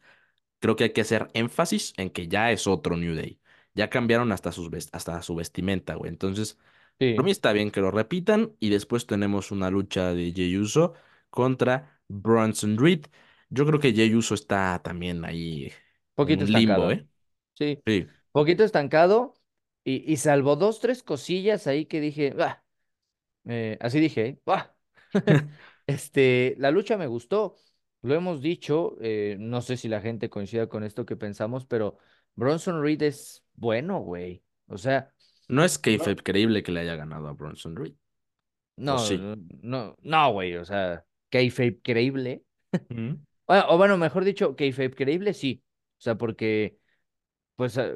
creo 0.60 0.76
que 0.76 0.86
hay 0.86 0.94
que 0.94 1.02
hacer 1.02 1.30
énfasis 1.36 1.94
en 1.98 2.10
que 2.12 2.28
ya 2.30 2.52
es 2.52 2.68
otro 2.68 2.98
New 2.98 3.16
Day. 3.16 3.39
Ya 3.76 3.90
cambiaron 3.90 4.32
hasta, 4.32 4.52
sus 4.52 4.70
hasta 4.94 5.22
su 5.22 5.36
vestimenta, 5.36 5.96
güey. 5.96 6.10
Entonces, 6.10 6.58
por 7.16 7.24
Sí, 7.24 7.26
mí 7.26 7.32
está 7.32 7.54
bien 7.54 7.72
que 7.72 7.82
lo 7.82 7.92
repitan 7.92 8.56
y 8.60 8.70
después 8.70 9.08
tenemos 9.08 9.52
una 9.52 9.70
lucha 9.70 10.14
de 10.14 10.34
Jey 10.34 10.58
Uso 10.58 10.94
contra 11.30 12.02
Bronson 12.08 12.78
Reed. 12.78 13.06
Yo 13.50 13.66
creo 13.66 13.80
que 13.80 13.94
Jey 13.94 14.14
Uso 14.16 14.36
está 14.36 14.82
también 14.84 15.26
ahí 15.26 15.72
en 16.24 16.36
poquito 16.36 16.44
un 16.44 16.52
limbo, 16.54 16.90
estancado, 16.90 16.92
¿eh? 16.92 17.00
¿eh? 17.00 17.08
Sí, 17.56 17.84
Sí. 17.86 18.10
poquito 18.32 18.64
estancado 18.64 19.36
y, 19.84 20.12
y 20.12 20.18
salvo 20.18 20.56
dos, 20.56 20.80
tres 20.80 21.04
cosillas 21.04 21.68
ahí 21.68 21.86
que 21.86 22.02
dije, 22.02 22.34
eh, 23.46 23.78
así 23.82 24.00
dije, 24.00 24.26
¿eh? 24.28 24.40
Este, 25.88 26.56
la 26.60 26.72
lucha 26.72 26.98
me 26.98 27.08
gustó, 27.08 27.56
lo 28.02 28.14
hemos 28.16 28.42
dicho, 28.42 28.96
eh, 29.02 29.38
no 29.40 29.62
sé 29.62 29.76
si 29.78 29.88
la 29.88 30.02
gente 30.02 30.30
coincida 30.30 30.70
con 30.70 30.84
esto 30.84 31.06
que 31.06 31.16
pensamos, 31.16 31.66
pero 31.66 31.98
Bronson 32.36 32.82
Reed 32.84 33.02
es 33.04 33.44
bueno, 33.60 34.00
güey. 34.00 34.44
O 34.68 34.78
sea, 34.78 35.14
No 35.48 35.64
es 35.64 35.78
No, 35.78 35.82
kayfabe 35.82 36.18
creíble 36.18 36.64
que 36.64 36.72
le 36.72 36.82
haya 36.82 36.96
ganado 36.96 37.28
a 37.28 37.34
Bronson 37.34 37.76
Reed. 37.76 37.94
¿O 37.94 37.98
no, 38.84 38.98
sí? 38.98 39.18
no, 39.18 39.36
no, 39.62 39.96
no, 40.02 40.32
güey, 40.34 40.56
o 40.56 40.66
sea, 40.66 41.06
kayfabe 41.30 41.82
creíble. 41.82 42.44
O 43.52 43.78
bueno, 43.78 43.98
mejor 43.98 44.24
dicho, 44.26 44.56
kayfabe 44.56 44.92
creíble, 44.92 45.34
sí. 45.34 45.64
O 45.98 46.02
sea, 46.02 46.16
porque, 46.18 46.78
pues, 47.56 47.78
ah, 47.78 47.96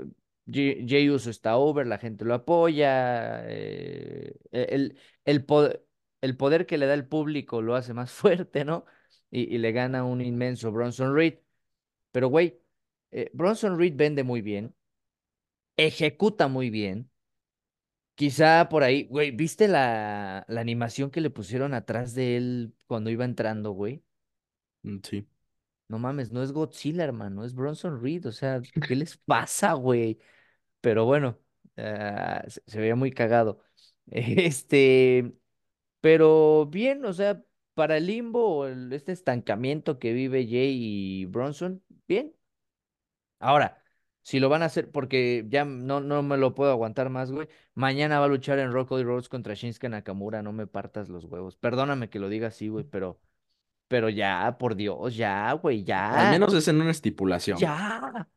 Jey 0.52 0.86
Jey 0.88 1.10
Uso 1.10 1.30
está 1.30 1.58
over, 1.58 1.88
la 1.88 1.98
gente 2.00 2.26
lo 2.26 2.34
apoya, 2.34 3.44
eh, 3.48 4.36
el, 4.52 4.98
el, 5.26 5.46
poder, 5.46 5.86
el 6.22 6.38
poder 6.38 6.66
que 6.66 6.78
le 6.78 6.86
da 6.88 6.94
el 6.96 7.08
público 7.08 7.62
lo 7.62 7.76
hace 7.76 7.94
más 7.94 8.12
fuerte, 8.14 8.66
¿no? 8.66 8.86
Y, 9.32 9.56
y 9.56 9.58
le 9.60 9.72
gana 9.72 10.04
un 10.06 10.22
inmenso 10.22 10.72
Bronson 10.72 11.16
Reed. 11.16 11.40
Pero, 12.12 12.28
güey, 12.30 12.60
eh, 13.12 13.30
Bronson 13.34 13.78
Reed 13.80 13.94
vende 13.96 14.24
muy 14.24 14.42
bien, 14.42 14.76
ejecuta 15.78 16.48
muy 16.48 16.70
bien. 16.70 17.10
Quizá 18.16 18.70
por 18.70 18.84
ahí, 18.84 19.06
güey, 19.08 19.32
¿viste 19.32 19.68
la, 19.68 20.46
la 20.48 20.62
animación 20.62 21.10
que 21.10 21.20
le 21.22 21.32
pusieron 21.32 21.74
atrás 21.74 22.14
de 22.14 22.38
él 22.38 22.76
cuando 22.86 23.10
iba 23.10 23.26
entrando, 23.26 23.72
güey? 23.72 24.04
Mm, 24.84 25.00
Sí. 25.04 25.28
No 25.90 26.00
mames, 26.00 26.32
no 26.32 26.44
es 26.44 26.52
Godzilla, 26.54 27.04
hermano, 27.06 27.46
es 27.46 27.56
Bronson 27.56 28.02
Reed. 28.02 28.28
O 28.28 28.32
sea, 28.34 28.62
¿qué 28.88 28.96
les 28.96 29.18
pasa, 29.18 29.74
güey? 29.74 30.20
Pero 30.82 31.06
bueno, 31.06 31.40
ah, 31.78 32.44
se, 32.48 32.62
se 32.68 32.80
veía 32.82 32.96
muy 32.96 33.12
cagado. 33.12 33.60
Este, 34.12 35.34
pero 36.02 36.68
bien, 36.68 37.06
o 37.06 37.14
sea, 37.14 37.44
para 37.76 37.98
el 37.98 38.08
limbo, 38.08 38.68
el- 38.68 38.94
este 38.94 39.12
estancamiento 39.14 40.00
que 40.00 40.14
vive 40.14 40.46
Jay 40.48 40.78
y 41.24 41.26
Bronson, 41.28 41.84
bien. 42.08 42.36
Ahora, 43.40 43.83
si 44.24 44.40
lo 44.40 44.50
van 44.50 44.64
a 44.64 44.66
hacer, 44.66 44.90
porque 44.92 45.46
ya 45.50 45.66
no, 45.66 46.00
no 46.02 46.24
me 46.24 46.38
lo 46.38 46.56
puedo 46.56 46.72
aguantar 46.72 47.10
más, 47.10 47.32
güey. 47.32 47.48
Mañana 47.76 48.20
va 48.20 48.26
a 48.26 48.30
luchar 48.30 48.60
en 48.60 48.72
Rock 48.72 48.94
y 48.94 49.04
Rhodes 49.04 49.30
contra 49.30 49.54
Shinsuke 49.54 49.90
Nakamura, 49.90 50.42
no 50.42 50.54
me 50.54 50.68
partas 50.68 51.10
los 51.10 51.26
huevos. 51.26 51.56
Perdóname 51.58 52.10
que 52.10 52.20
lo 52.20 52.30
diga 52.30 52.48
así, 52.48 52.70
güey, 52.70 52.86
pero, 52.86 53.20
pero 53.88 54.10
ya, 54.10 54.58
por 54.60 54.76
Dios, 54.76 55.16
ya, 55.16 55.52
güey, 55.54 55.80
Al 55.80 55.86
ya, 55.86 56.32
menos 56.32 56.54
es 56.54 56.68
en 56.68 56.82
una 56.82 56.92
estipulación. 56.92 57.58
ya. 57.58 58.28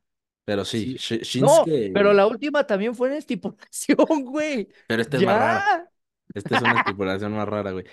Pero 0.45 0.65
sí, 0.65 0.97
Sí. 0.99 1.19
Shi- 1.19 1.41
No, 1.41 1.65
pero 1.93 2.13
Shinsuke. 2.13 2.15
la 2.15 2.27
última 2.27 2.65
también 2.67 2.95
fue 2.95 3.09
en 3.09 3.15
estipulación, 3.15 3.97
güey. 4.25 4.69
Pero 4.87 5.03
esta 5.03 5.17
es 5.17 5.23
más 5.25 5.39
rara. 5.39 5.91
Esta 6.35 6.57
es 6.57 6.63
una 6.63 6.79
estipulación 6.81 7.33
más 7.33 7.49
rara, 7.49 7.73
güey. 7.73 7.85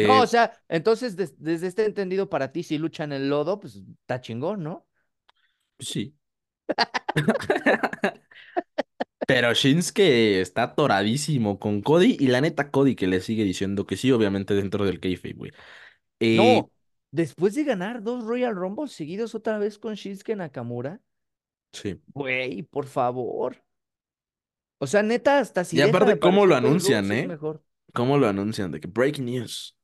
No, 0.00 0.20
o 0.20 0.24
Eh, 0.24 0.26
sea, 0.26 0.52
entonces 0.68 1.16
des- 1.16 1.34
desde 1.42 1.66
este 1.68 1.84
entendido 1.84 2.28
para 2.28 2.52
ti, 2.52 2.62
si 2.62 2.78
luchan 2.78 3.12
en 3.12 3.22
el 3.22 3.28
lodo, 3.30 3.58
pues 3.60 3.76
está 3.76 4.20
chingón, 4.20 4.62
¿no? 4.62 4.86
sí. 5.78 6.14
Pero 9.26 9.52
Shinsuke 9.54 10.40
está 10.40 10.62
atoradísimo 10.64 11.58
con 11.58 11.82
Cody 11.82 12.16
y 12.18 12.28
la 12.28 12.40
neta 12.40 12.70
Cody 12.70 12.94
que 12.94 13.06
le 13.08 13.20
sigue 13.20 13.44
diciendo 13.44 13.86
que 13.86 13.96
sí, 13.96 14.12
obviamente 14.12 14.54
dentro 14.54 14.84
del 14.84 15.00
kayfabe, 15.00 15.34
güey. 15.34 15.52
Eh, 16.20 16.36
No, 16.36 16.70
después 17.10 17.54
de 17.54 17.64
ganar 17.64 18.02
dos 18.02 18.24
Royal 18.24 18.54
Rumbles 18.54 18.92
seguidos 18.92 19.34
otra 19.34 19.58
vez 19.58 19.78
con 19.78 19.94
Shinsuke 19.94 20.36
Nakamura, 20.36 21.00
sí. 21.72 22.00
güey, 22.14 22.62
por 22.62 22.86
favor. 22.86 23.62
O 24.78 24.86
sea, 24.86 25.02
neta, 25.02 25.38
hasta 25.38 25.64
si 25.64 25.76
Y 25.76 25.80
deja 25.80 26.04
de 26.04 26.12
aparte, 26.14 26.18
¿cómo 26.18 26.46
lo 26.46 26.54
aparecer 26.54 26.60
Cody 26.60 26.66
anuncian, 26.68 27.04
Rhodes 27.06 27.10
es 27.10 27.22
eh? 27.24 27.26
mejor. 27.26 27.64
¿Cómo 27.92 28.18
lo 28.18 28.28
anuncian? 28.28 28.70
De 28.70 28.80
que 28.80 28.88
breaking 28.88 29.24
news. 29.26 29.76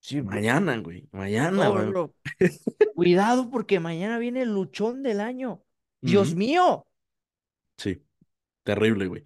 Sí. 0.00 0.22
Mañana, 0.22 0.78
güey. 0.78 1.08
Mañana, 1.12 1.68
güey. 1.68 1.92
Cuidado 2.94 3.50
porque 3.50 3.80
mañana 3.80 4.18
viene 4.18 4.42
el 4.42 4.52
luchón 4.52 5.02
del 5.02 5.20
año. 5.20 5.64
Dios 6.02 6.34
mío. 6.34 6.86
Sí. 7.78 8.02
Terrible, 8.64 9.06
güey. 9.06 9.24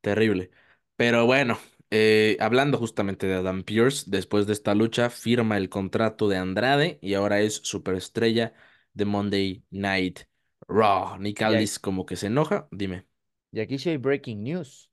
Terrible. 0.00 0.50
Pero 0.96 1.26
bueno, 1.26 1.58
eh, 1.90 2.36
hablando 2.40 2.78
justamente 2.78 3.26
de 3.26 3.34
Adam 3.34 3.64
Pearce, 3.64 4.04
después 4.08 4.46
de 4.46 4.54
esta 4.54 4.74
lucha 4.74 5.10
firma 5.10 5.56
el 5.56 5.68
contrato 5.68 6.28
de 6.28 6.38
Andrade 6.38 6.98
y 7.02 7.14
ahora 7.14 7.40
es 7.40 7.56
superestrella 7.56 8.54
de 8.94 9.04
Monday 9.04 9.64
Night 9.70 10.20
Raw. 10.68 11.18
Nick 11.18 11.42
Aldis 11.42 11.78
como 11.78 12.06
que 12.06 12.16
se 12.16 12.28
enoja. 12.28 12.68
Dime, 12.70 13.06
y 13.52 13.60
aquí 13.60 13.78
sí 13.78 13.90
hay 13.90 13.96
breaking 13.98 14.42
news. 14.42 14.90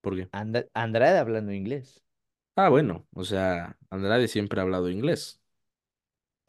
¿por 0.00 0.16
qué? 0.16 0.28
Andrade 0.32 1.18
hablando 1.18 1.52
inglés. 1.52 2.02
Ah, 2.56 2.68
bueno, 2.68 3.06
o 3.14 3.24
sea, 3.24 3.78
Andrade 3.90 4.28
siempre 4.28 4.60
ha 4.60 4.64
hablado 4.64 4.90
inglés. 4.90 5.40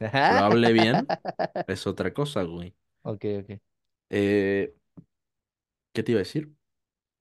Lo 0.00 0.44
hable 0.44 0.72
bien 0.72 1.06
es 1.66 1.86
otra 1.86 2.12
cosa, 2.12 2.42
güey. 2.42 2.74
Ok, 3.02 3.24
ok. 3.40 3.71
Eh, 4.12 4.76
¿qué 5.92 6.02
te 6.02 6.12
iba 6.12 6.18
a 6.20 6.22
decir? 6.24 6.52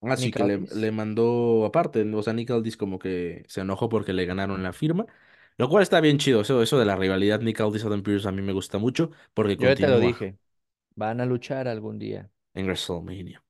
Así 0.01 0.31
Nick 0.31 0.35
que 0.35 0.43
le, 0.43 0.59
Aldis. 0.59 0.73
le 0.73 0.91
mandó 0.91 1.65
aparte, 1.65 2.03
o 2.15 2.23
sea, 2.23 2.33
Nick 2.33 2.51
Aldis 2.51 2.77
como 2.77 2.99
que 2.99 3.45
se 3.49 3.61
enojó 3.61 3.89
porque 3.89 4.13
le 4.13 4.25
ganaron 4.25 4.63
la 4.63 4.73
firma, 4.73 5.05
lo 5.57 5.69
cual 5.69 5.83
está 5.83 6.01
bien 6.01 6.17
chido, 6.19 6.41
eso, 6.41 6.61
eso 6.63 6.79
de 6.79 6.85
la 6.85 6.95
rivalidad 6.97 7.41
Nick 7.41 7.61
Aldis 7.61 7.85
Adam 7.85 8.03
Pearce 8.03 8.27
a 8.27 8.31
mí 8.33 8.41
me 8.43 8.53
gusta 8.53 8.77
mucho 8.79 9.11
porque 9.33 9.57
Yo 9.57 9.69
ya 9.69 9.79
te 9.79 9.87
lo 9.87 9.99
continúa 9.99 9.99
dije. 9.99 10.37
Van 10.95 11.21
a 11.21 11.25
luchar 11.27 11.67
algún 11.69 11.99
día. 11.99 12.31
en 12.53 12.65
WrestleMania. 12.65 13.43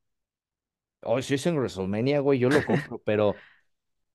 Oh, 1.03 1.21
si 1.21 1.33
es 1.33 1.45
en 1.47 1.55
WrestleMania, 1.57 2.19
güey, 2.19 2.37
yo 2.39 2.49
lo 2.49 2.63
compro, 2.63 2.99
pero 3.03 3.37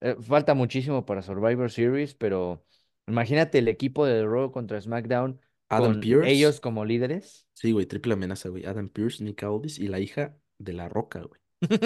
eh, 0.00 0.16
falta 0.22 0.54
muchísimo 0.54 1.06
para 1.06 1.22
Survivor 1.22 1.70
Series, 1.70 2.14
pero 2.14 2.64
imagínate 3.06 3.58
el 3.58 3.68
equipo 3.68 4.06
de 4.06 4.24
Raw 4.26 4.52
contra 4.52 4.80
SmackDown 4.80 5.40
Adam 5.68 5.92
con 5.92 6.00
Pearce, 6.00 6.30
ellos 6.30 6.60
como 6.60 6.84
líderes. 6.84 7.46
sí, 7.52 7.72
güey, 7.72 7.86
triple 7.86 8.14
amenaza, 8.14 8.48
güey. 8.48 8.64
Adam 8.66 8.88
Pearce, 8.88 9.22
Nick 9.22 9.42
Aldis 9.42 9.78
y 9.78 9.88
la 9.88 10.00
hija 10.00 10.36
de 10.58 10.72
La 10.72 10.88
Roca, 10.88 11.22
güey. 11.22 11.40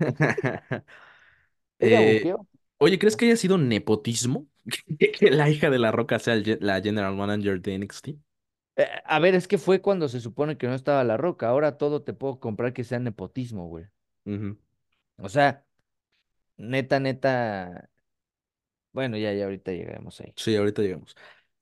Eh, 1.80 2.34
oye, 2.78 2.98
¿crees 2.98 3.16
que 3.16 3.26
haya 3.26 3.36
sido 3.36 3.56
nepotismo 3.56 4.48
que 4.98 5.30
la 5.30 5.48
hija 5.48 5.70
de 5.70 5.78
La 5.78 5.92
Roca 5.92 6.18
sea 6.18 6.34
el 6.34 6.58
la 6.60 6.80
General 6.80 7.14
Manager 7.14 7.60
de 7.60 7.74
NXT? 7.74 8.08
Eh, 8.76 8.86
a 9.04 9.18
ver, 9.18 9.34
es 9.34 9.48
que 9.48 9.58
fue 9.58 9.80
cuando 9.80 10.08
se 10.08 10.20
supone 10.20 10.56
que 10.56 10.66
no 10.66 10.74
estaba 10.74 11.04
La 11.04 11.16
Roca. 11.16 11.48
Ahora 11.48 11.78
todo 11.78 12.02
te 12.02 12.12
puedo 12.12 12.40
comprar 12.40 12.72
que 12.72 12.84
sea 12.84 12.98
nepotismo, 12.98 13.68
güey. 13.68 13.86
Ujú. 14.24 14.58
O 15.18 15.28
sea, 15.28 15.64
neta, 16.56 17.00
neta. 17.00 17.90
Bueno, 18.92 19.16
ya, 19.16 19.32
ya 19.32 19.44
ahorita 19.44 19.72
llegaremos 19.72 20.20
ahí. 20.20 20.32
Sí, 20.36 20.56
ahorita 20.56 20.82
llegamos. 20.82 21.14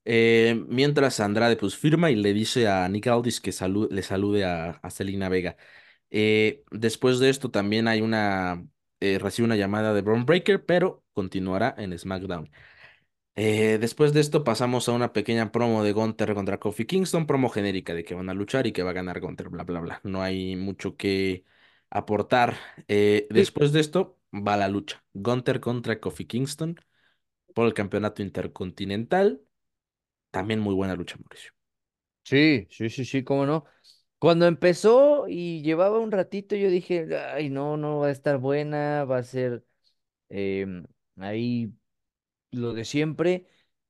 Eh, 0.09 0.63
mientras 0.69 1.19
Andrade 1.19 1.57
pues 1.57 1.75
firma 1.75 2.11
y 2.11 2.15
le 2.15 2.33
dice 2.33 2.67
a 2.69 2.87
Nick 2.89 3.07
Aldis 3.07 3.41
que 3.41 3.51
salu- 3.51 3.89
le 3.91 4.03
salude 4.03 4.45
a, 4.45 4.71
a 4.81 4.89
Zelina 4.91 5.27
Vega. 5.29 5.57
Eh, 6.11 6.63
después 6.71 7.19
de 7.19 7.29
esto 7.29 7.51
también 7.51 7.87
hay 7.89 8.01
una, 8.01 8.65
eh, 9.01 9.19
recibe 9.19 9.45
una 9.47 9.57
llamada 9.57 9.93
de 9.93 10.01
Braun 10.01 10.25
Breaker, 10.25 10.65
pero 10.65 11.03
continuará 11.13 11.75
en 11.77 11.97
SmackDown. 11.97 12.49
Después 13.79 14.13
de 14.13 14.19
esto 14.21 14.43
pasamos 14.43 14.89
a 14.89 14.93
una 14.93 15.13
pequeña 15.13 15.51
promo 15.51 15.83
de 15.83 15.91
Gunther 15.93 16.33
contra 16.33 16.59
Kofi 16.59 16.85
Kingston, 16.85 17.27
promo 17.27 17.49
genérica 17.49 17.93
de 17.93 18.03
que 18.03 18.15
van 18.15 18.29
a 18.29 18.33
luchar 18.33 18.65
y 18.67 18.71
que 18.71 18.83
va 18.83 18.91
a 18.91 18.93
ganar 18.93 19.19
Gunther, 19.19 19.49
bla, 19.49 19.63
bla, 19.63 19.79
bla. 19.79 20.01
No 20.03 20.21
hay 20.23 20.55
mucho 20.55 20.95
que 20.97 21.45
aportar. 21.89 22.55
Sí, 22.87 22.95
después 23.33 23.71
de 23.73 23.79
esto 23.81 24.17
va 24.33 24.57
la 24.57 24.67
lucha. 24.69 25.03
Gunther 25.13 25.59
contra 25.59 25.99
Kofi 25.99 26.25
Kingston 26.25 26.79
por 27.53 27.67
el 27.67 27.73
campeonato 27.73 28.21
intercontinental. 28.23 29.41
También 30.37 30.59
muy 30.61 30.73
buena 30.75 30.95
lucha, 30.95 31.17
Mauricio. 31.17 31.51
sí, 32.23 32.67
sí, 32.71 32.89
sí, 32.89 33.05
sí, 33.05 33.23
cómo 33.23 33.45
no. 33.45 33.65
Cuando 34.19 34.47
empezó 34.47 35.27
y 35.29 35.61
llevaba 35.63 35.99
un 35.99 36.11
ratito, 36.11 36.55
yo 36.55 36.69
dije, 36.69 37.07
ay, 37.33 37.49
no, 37.49 37.77
no 37.77 37.99
va 37.99 38.07
a 38.07 38.11
estar 38.11 38.37
buena, 38.39 39.05
va 39.05 39.19
a 39.19 39.23
ser 39.23 39.65
em, 40.29 40.85
ahí 41.17 41.73
lo 42.51 42.73
de 42.73 42.85
siempre. 42.85 43.47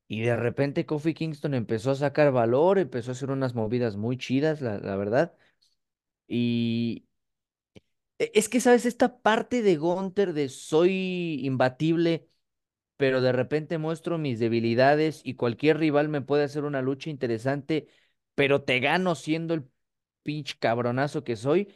Y 0.08 0.22
de 0.24 0.36
repente 0.38 0.86
Kofi 0.88 1.14
Kingston 1.16 1.54
empezó 1.56 1.92
a 1.92 1.96
sacar 1.96 2.32
valor, 2.34 2.80
empezó 2.80 3.12
a 3.12 3.14
hacer 3.14 3.32
unas 3.32 3.56
movidas 3.56 3.98
muy 3.98 4.18
chidas, 4.18 4.62
la, 4.62 4.80
la 4.80 4.96
verdad. 4.98 5.36
Y 6.28 7.06
e- 8.20 8.32
es 8.34 8.50
que, 8.50 8.60
¿sabes? 8.62 8.86
Esta 8.86 9.20
parte 9.22 9.62
de 9.62 9.76
Gunther 9.78 10.34
de 10.34 10.50
soy 10.50 11.40
imbatible, 11.46 12.28
pero 12.98 13.22
de 13.22 13.32
repente 13.32 13.78
muestro 13.78 14.18
mis 14.18 14.40
debilidades 14.40 15.22
y 15.24 15.36
cualquier 15.36 15.78
rival 15.80 16.10
me 16.10 16.22
puede 16.22 16.44
hacer 16.44 16.64
una 16.66 16.82
lucha 16.82 17.10
interesante, 17.10 17.88
pero 18.36 18.64
te 18.64 18.80
gano 18.80 19.16
siendo 19.16 19.54
el 19.54 19.66
pinche 20.24 20.56
cabronazo 20.60 21.24
que 21.24 21.36
soy. 21.36 21.74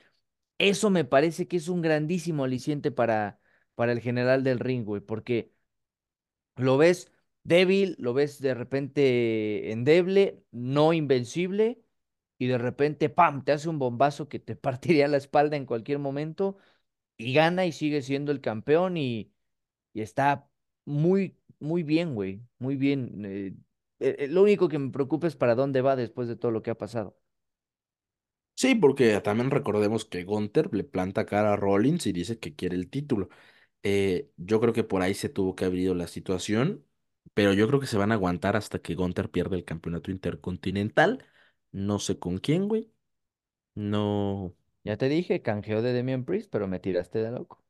Eso 0.57 0.89
me 0.91 1.05
parece 1.05 1.47
que 1.47 1.57
es 1.57 1.69
un 1.69 1.81
grandísimo 1.81 2.43
aliciente 2.45 2.91
para, 2.91 3.39
para 3.75 3.91
el 3.93 4.01
general 4.01 4.43
del 4.43 4.59
ring, 4.59 4.85
güey, 4.85 5.01
porque 5.01 5.53
lo 6.55 6.77
ves 6.77 7.11
débil, 7.43 7.95
lo 7.99 8.13
ves 8.13 8.39
de 8.41 8.53
repente 8.53 9.71
endeble, 9.71 10.43
no 10.51 10.93
invencible, 10.93 11.81
y 12.37 12.47
de 12.47 12.57
repente, 12.57 13.09
¡pam!, 13.09 13.43
te 13.43 13.51
hace 13.51 13.69
un 13.69 13.79
bombazo 13.79 14.27
que 14.29 14.39
te 14.39 14.55
partiría 14.57 15.07
la 15.07 15.17
espalda 15.17 15.57
en 15.57 15.65
cualquier 15.65 15.99
momento, 15.99 16.57
y 17.17 17.33
gana 17.33 17.67
y 17.67 17.73
sigue 17.73 18.03
siendo 18.03 18.33
el 18.33 18.41
campeón, 18.41 18.97
y, 18.97 19.33
y 19.93 20.01
está 20.03 20.49
muy, 20.85 21.37
muy 21.59 21.83
bien, 21.83 22.15
güey, 22.15 22.41
muy 22.59 22.75
bien. 22.75 23.23
eh, 23.25 23.55
eh, 23.99 24.15
eh, 24.19 24.27
lo 24.27 24.43
único 24.43 24.67
que 24.69 24.79
me 24.79 24.91
preocupa 24.91 25.27
es 25.27 25.35
para 25.35 25.55
dónde 25.55 25.81
va 25.81 25.95
después 25.95 26.27
de 26.27 26.35
todo 26.35 26.51
lo 26.51 26.61
que 26.63 26.71
ha 26.71 26.77
pasado. 26.77 27.17
Sí, 28.55 28.75
porque 28.75 29.19
también 29.21 29.49
recordemos 29.49 30.05
que 30.05 30.23
Gunther 30.23 30.69
le 30.73 30.83
planta 30.83 31.25
cara 31.25 31.53
a 31.53 31.55
Rollins 31.55 32.05
y 32.05 32.11
dice 32.13 32.37
que 32.39 32.55
quiere 32.55 32.75
el 32.75 32.89
título. 32.91 33.29
Eh, 33.83 34.31
yo 34.37 34.59
creo 34.59 34.73
que 34.73 34.83
por 34.83 35.03
ahí 35.03 35.13
se 35.13 35.29
tuvo 35.29 35.55
que 35.55 35.65
haber 35.65 35.79
ido 35.79 35.95
la 35.95 36.07
situación, 36.07 36.85
pero 37.35 37.53
yo 37.53 37.67
creo 37.67 37.79
que 37.79 37.87
se 37.87 37.97
van 37.99 38.11
a 38.11 38.15
aguantar 38.15 38.57
hasta 38.57 38.79
que 38.79 38.95
Gunther 38.95 39.31
pierda 39.31 39.55
el 39.57 39.65
campeonato 39.65 40.11
intercontinental. 40.11 41.25
No 41.71 41.99
sé 41.99 42.19
con 42.19 42.39
quién, 42.39 42.67
güey. 42.67 42.91
No. 43.75 44.55
Ya 44.85 44.95
te 44.97 45.09
dije, 45.09 45.41
canjeo 45.41 45.81
de 45.81 45.93
Damian 45.93 46.23
Priest, 46.25 46.49
pero 46.51 46.67
me 46.69 46.79
tiraste 46.79 47.19
de 47.19 47.31
loco. 47.31 47.60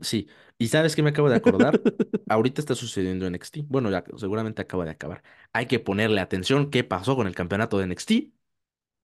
Sí. 0.00 0.28
¿Y 0.58 0.68
sabes 0.68 0.94
qué 0.96 1.02
me 1.02 1.10
acabo 1.10 1.28
de 1.28 1.36
acordar? 1.36 1.80
Ahorita 2.28 2.60
está 2.60 2.74
sucediendo 2.74 3.26
en 3.26 3.34
NXT. 3.34 3.58
Bueno, 3.68 3.90
ya 3.90 4.04
seguramente 4.16 4.62
acaba 4.62 4.84
de 4.84 4.90
acabar. 4.92 5.22
Hay 5.52 5.66
que 5.66 5.80
ponerle 5.80 6.20
atención 6.20 6.70
qué 6.70 6.84
pasó 6.84 7.16
con 7.16 7.26
el 7.26 7.34
campeonato 7.34 7.78
de 7.78 7.84
NXT 7.84 8.32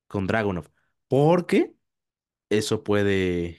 con 0.09 0.27
Dragunov. 0.27 0.71
Porque 1.09 1.75
eso 2.51 2.85
puede 2.85 3.59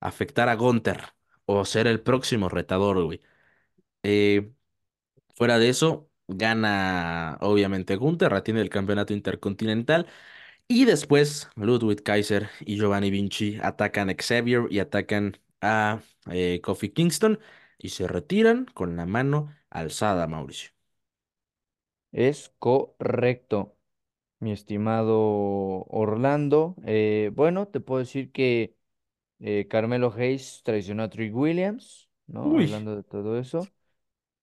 afectar 0.00 0.48
a 0.48 0.54
Gunther 0.56 1.02
o 1.46 1.64
ser 1.64 1.86
el 1.86 2.00
próximo 2.00 2.48
retador, 2.48 3.02
güey. 3.04 3.20
Eh, 4.02 4.52
fuera 5.36 5.58
de 5.58 5.68
eso, 5.70 6.10
gana 6.28 7.38
obviamente 7.42 7.96
Gunther, 7.96 8.32
retiene 8.32 8.60
el 8.62 8.70
campeonato 8.70 9.12
intercontinental 9.14 10.08
y 10.68 10.86
después 10.86 11.50
Ludwig 11.56 12.02
Kaiser 12.02 12.50
y 12.60 12.76
Giovanni 12.78 13.10
Vinci 13.10 13.58
atacan 13.62 14.10
a 14.10 14.14
Xavier 14.20 14.64
y 14.70 14.80
atacan 14.80 15.38
a 15.64 16.02
eh, 16.30 16.60
Kofi 16.62 16.90
Kingston 16.90 17.40
y 17.78 17.90
se 17.90 18.08
retiran 18.08 18.66
con 18.66 18.96
la 18.96 19.06
mano 19.06 19.54
alzada, 19.70 20.26
Mauricio. 20.28 20.70
Es 22.12 22.54
correcto, 22.58 23.76
mi 24.40 24.52
estimado 24.52 25.84
Orlando. 25.88 26.76
Eh, 26.86 27.30
bueno, 27.34 27.68
te 27.68 27.80
puedo 27.80 28.00
decir 28.00 28.32
que 28.32 28.76
eh, 29.40 29.68
Carmelo 29.68 30.12
Hayes 30.16 30.62
traicionó 30.64 31.04
a 31.04 31.10
Trick 31.10 31.34
Williams, 31.36 32.10
¿no? 32.26 32.56
Uy, 32.56 32.60
Hablando 32.60 32.96
de 32.96 33.02
todo 33.04 33.38
eso. 33.38 33.72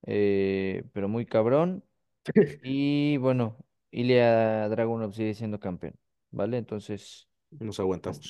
pero 0.02 1.08
muy 1.08 1.26
cabrón. 1.26 1.84
Y 2.62 3.16
bueno, 3.18 3.58
Ilya 3.92 4.68
Dragunov 4.70 5.14
sigue 5.14 5.34
siendo 5.34 5.60
campeón, 5.60 5.94
¿vale? 6.30 6.58
Entonces, 6.58 7.28
nos 7.60 7.80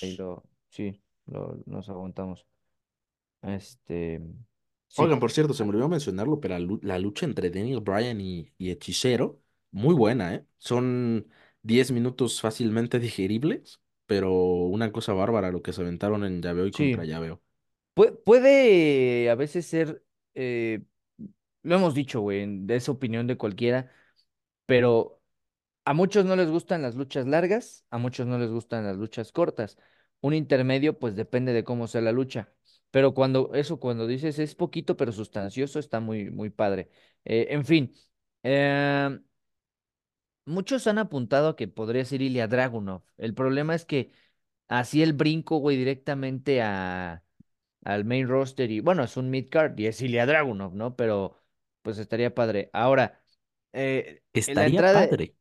ahí 0.00 0.12
aguantamos. 0.12 0.18
lo, 0.18 0.44
sí, 0.70 1.02
lo, 1.26 1.58
nos 1.66 1.88
aguantamos. 1.88 2.46
Este, 3.42 4.20
Oigan, 4.94 5.18
por 5.20 5.32
cierto, 5.32 5.54
se 5.54 5.64
me 5.64 5.70
olvidó 5.70 5.88
mencionarlo, 5.88 6.38
pero 6.40 6.54
la, 6.54 6.60
lu- 6.60 6.80
la 6.82 6.98
lucha 6.98 7.24
entre 7.26 7.50
Daniel 7.50 7.80
Bryan 7.80 8.20
y, 8.20 8.52
y 8.58 8.70
Hechicero, 8.70 9.40
muy 9.70 9.94
buena, 9.94 10.34
¿eh? 10.34 10.46
Son 10.58 11.26
10 11.62 11.90
minutos 11.90 12.40
fácilmente 12.40 12.98
digeribles, 13.00 13.80
pero 14.06 14.32
una 14.32 14.92
cosa 14.92 15.14
bárbara 15.14 15.50
lo 15.50 15.62
que 15.62 15.72
se 15.72 15.80
aventaron 15.80 16.24
en 16.24 16.42
llaveo 16.42 16.66
y 16.66 16.72
contra 16.72 17.04
llaveo. 17.04 17.42
Pue- 17.94 18.12
puede 18.24 19.30
a 19.30 19.34
veces 19.34 19.66
ser, 19.66 20.04
eh, 20.34 20.82
lo 21.62 21.76
hemos 21.76 21.94
dicho, 21.94 22.20
güey, 22.20 22.46
de 22.66 22.76
esa 22.76 22.92
opinión 22.92 23.26
de 23.26 23.36
cualquiera, 23.38 23.90
pero 24.66 25.22
a 25.84 25.94
muchos 25.94 26.24
no 26.26 26.36
les 26.36 26.50
gustan 26.50 26.82
las 26.82 26.96
luchas 26.96 27.26
largas, 27.26 27.86
a 27.90 27.98
muchos 27.98 28.26
no 28.26 28.38
les 28.38 28.50
gustan 28.50 28.84
las 28.86 28.96
luchas 28.98 29.32
cortas. 29.32 29.78
Un 30.20 30.34
intermedio, 30.34 30.98
pues 30.98 31.16
depende 31.16 31.52
de 31.52 31.64
cómo 31.64 31.86
sea 31.88 32.00
la 32.02 32.12
lucha. 32.12 32.52
Pero 32.92 33.14
cuando 33.14 33.52
eso, 33.54 33.80
cuando 33.80 34.06
dices 34.08 34.38
es 34.40 34.56
poquito 34.56 34.96
pero 34.98 35.12
sustancioso, 35.12 35.80
está 35.80 36.00
muy, 36.00 36.30
muy 36.32 36.50
padre. 36.50 36.90
Eh, 37.26 37.48
en 37.50 37.66
fin, 37.66 37.94
eh, 38.44 39.20
muchos 40.44 40.86
han 40.86 40.98
apuntado 40.98 41.48
a 41.50 41.56
que 41.56 41.68
podría 41.68 42.04
ser 42.04 42.22
Ilya 42.22 42.48
Dragunov. 42.48 43.02
El 43.16 43.34
problema 43.34 43.74
es 43.74 43.84
que 43.84 44.12
así 44.68 45.02
el 45.02 45.12
brinco, 45.14 45.58
güey, 45.58 45.76
directamente 45.76 46.62
a, 46.62 47.24
al 47.84 48.04
main 48.04 48.28
roster 48.28 48.70
y 48.70 48.80
bueno, 48.80 49.04
es 49.04 49.16
un 49.16 49.30
mid-card 49.30 49.78
y 49.78 49.86
es 49.86 50.02
Ilya 50.02 50.26
Dragunov, 50.26 50.74
¿no? 50.74 50.96
Pero 50.96 51.42
pues 51.82 51.98
estaría 51.98 52.34
padre. 52.34 52.70
Ahora, 52.72 53.24
eh, 53.72 54.22
en 54.46 54.58
la 54.58 54.66
Estaría 54.66 54.66
entrada... 54.66 55.08
padre. 55.08 55.34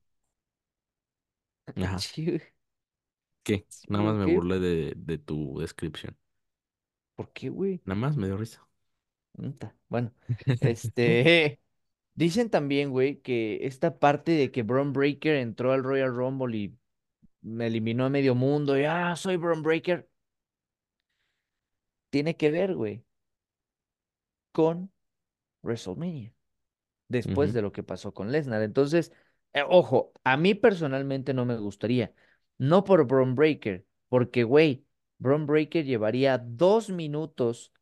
Ajá. 1.76 2.06
¿Qué? 3.44 3.68
Nada 3.88 4.04
más 4.04 4.16
¿o 4.16 4.16
me 4.16 4.26
burlé 4.26 4.60
de, 4.60 4.94
de 4.96 5.18
tu 5.18 5.60
descripción. 5.60 6.18
¿Por 7.22 7.34
qué, 7.34 7.50
güey? 7.50 7.82
Nada 7.86 8.00
más 8.00 8.18
me 8.18 8.26
dio 8.26 8.36
risa. 8.36 8.68
Bueno, 9.90 10.12
este, 10.62 11.60
dicen 12.16 12.50
también, 12.50 12.90
güey, 12.90 13.22
que 13.22 13.60
esta 13.62 14.00
parte 14.00 14.32
de 14.32 14.52
que 14.52 14.64
Braun 14.64 14.92
Breaker 14.92 15.36
entró 15.36 15.72
al 15.72 15.84
Royal 15.84 16.16
Rumble 16.16 16.58
y 16.58 16.76
me 17.42 17.68
eliminó 17.68 18.06
a 18.06 18.10
medio 18.10 18.34
mundo 18.34 18.76
y, 18.76 18.86
ah, 18.86 19.16
soy 19.16 19.38
Braun 19.38 19.62
Breaker, 19.62 20.10
tiene 22.10 22.36
que 22.36 22.50
ver, 22.50 22.74
güey, 22.74 23.06
con 24.52 24.92
WrestleMania, 25.62 26.34
después 27.08 27.54
de 27.54 27.62
lo 27.62 27.72
que 27.72 27.84
pasó 27.84 28.16
con 28.16 28.32
Lesnar. 28.32 28.64
Entonces, 28.64 29.12
eh, 29.54 29.62
ojo, 29.70 30.12
a 30.24 30.38
mí 30.38 30.56
personalmente 30.56 31.36
no 31.36 31.46
me 31.46 31.56
gustaría, 31.58 32.16
no 32.58 32.84
por 32.84 33.06
Braun 33.06 33.36
Breaker, 33.36 33.86
porque, 34.10 34.44
güey, 34.44 34.88
Braun 35.22 35.46
Breaker 35.48 35.86
llevaría 35.86 36.38
dos 36.38 36.90
minutos 36.90 37.74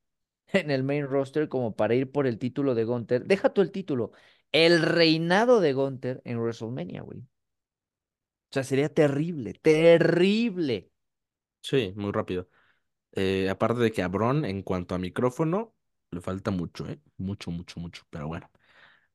en 0.48 0.72
el 0.72 0.84
main 0.84 1.08
roster 1.08 1.50
como 1.50 1.76
para 1.76 1.96
ir 1.96 2.12
por 2.12 2.28
el 2.28 2.40
título 2.40 2.76
de 2.76 2.86
Gunther. 2.86 3.26
Deja 3.26 3.50
tú 3.54 3.62
el 3.62 3.72
título, 3.72 4.12
el 4.52 4.82
reinado 4.82 5.62
de 5.62 5.74
Gunther 5.74 6.22
en 6.26 6.40
WrestleMania, 6.40 7.02
güey. 7.04 7.20
O 7.22 8.54
sea, 8.54 8.64
sería 8.64 8.90
terrible, 8.94 9.54
terrible. 9.56 10.76
Sí, 11.62 11.94
muy 11.96 12.12
rápido. 12.12 12.50
Eh, 13.14 13.50
aparte 13.50 13.82
de 13.82 13.92
que 13.92 14.04
a 14.04 14.10
Bron, 14.10 14.46
en 14.46 14.64
cuanto 14.64 14.96
a 14.96 15.00
micrófono, 15.00 15.76
le 16.12 16.22
falta 16.22 16.52
mucho, 16.52 16.88
¿eh? 16.90 17.02
Mucho, 17.18 17.52
mucho, 17.52 17.80
mucho. 17.82 18.04
Pero 18.10 18.28
bueno. 18.28 18.52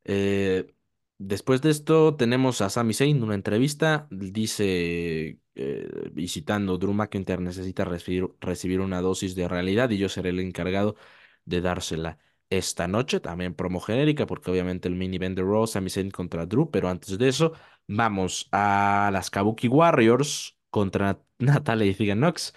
Eh, 0.04 0.74
después 1.18 1.62
de 1.62 1.70
esto 1.70 2.16
tenemos 2.16 2.60
a 2.60 2.70
Sami 2.70 2.94
Zayn 2.94 3.16
en 3.18 3.22
una 3.24 3.34
entrevista, 3.34 4.06
dice, 4.10 5.38
eh, 5.54 6.10
visitando 6.12 6.78
Drew 6.78 6.92
McIntyre 6.92 7.40
necesita 7.42 7.84
recibir, 7.84 8.28
recibir 8.40 8.80
una 8.80 9.00
dosis 9.00 9.34
de 9.34 9.48
realidad 9.48 9.90
y 9.90 9.98
yo 9.98 10.08
seré 10.08 10.30
el 10.30 10.40
encargado 10.40 10.96
de 11.44 11.60
dársela 11.60 12.18
esta 12.50 12.86
noche, 12.88 13.20
también 13.20 13.54
promo 13.54 13.80
genérica, 13.80 14.26
porque 14.26 14.50
obviamente 14.50 14.88
el 14.88 14.94
mini 14.94 15.16
event 15.16 15.36
de 15.36 15.42
Raw, 15.42 15.66
Sami 15.66 15.90
Zayn 15.90 16.10
contra 16.10 16.46
Drew, 16.46 16.70
pero 16.70 16.88
antes 16.88 17.18
de 17.18 17.28
eso 17.28 17.52
vamos 17.86 18.48
a 18.52 19.10
las 19.12 19.30
Kabuki 19.30 19.68
Warriors 19.68 20.56
contra 20.70 21.20
Natalia 21.38 21.86
y 21.86 21.94
Tegan 21.94 22.20
Nox. 22.20 22.54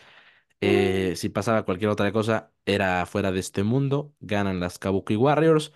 Eh, 0.62 1.14
si 1.16 1.30
pasaba 1.30 1.64
cualquier 1.66 1.90
otra 1.92 2.12
cosa, 2.12 2.52
era 2.66 3.06
fuera 3.06 3.32
de 3.32 3.40
este 3.40 3.64
mundo. 3.64 4.14
Ganan 4.20 4.60
las 4.60 4.80
Kabuki 4.80 5.16
Warriors. 5.16 5.72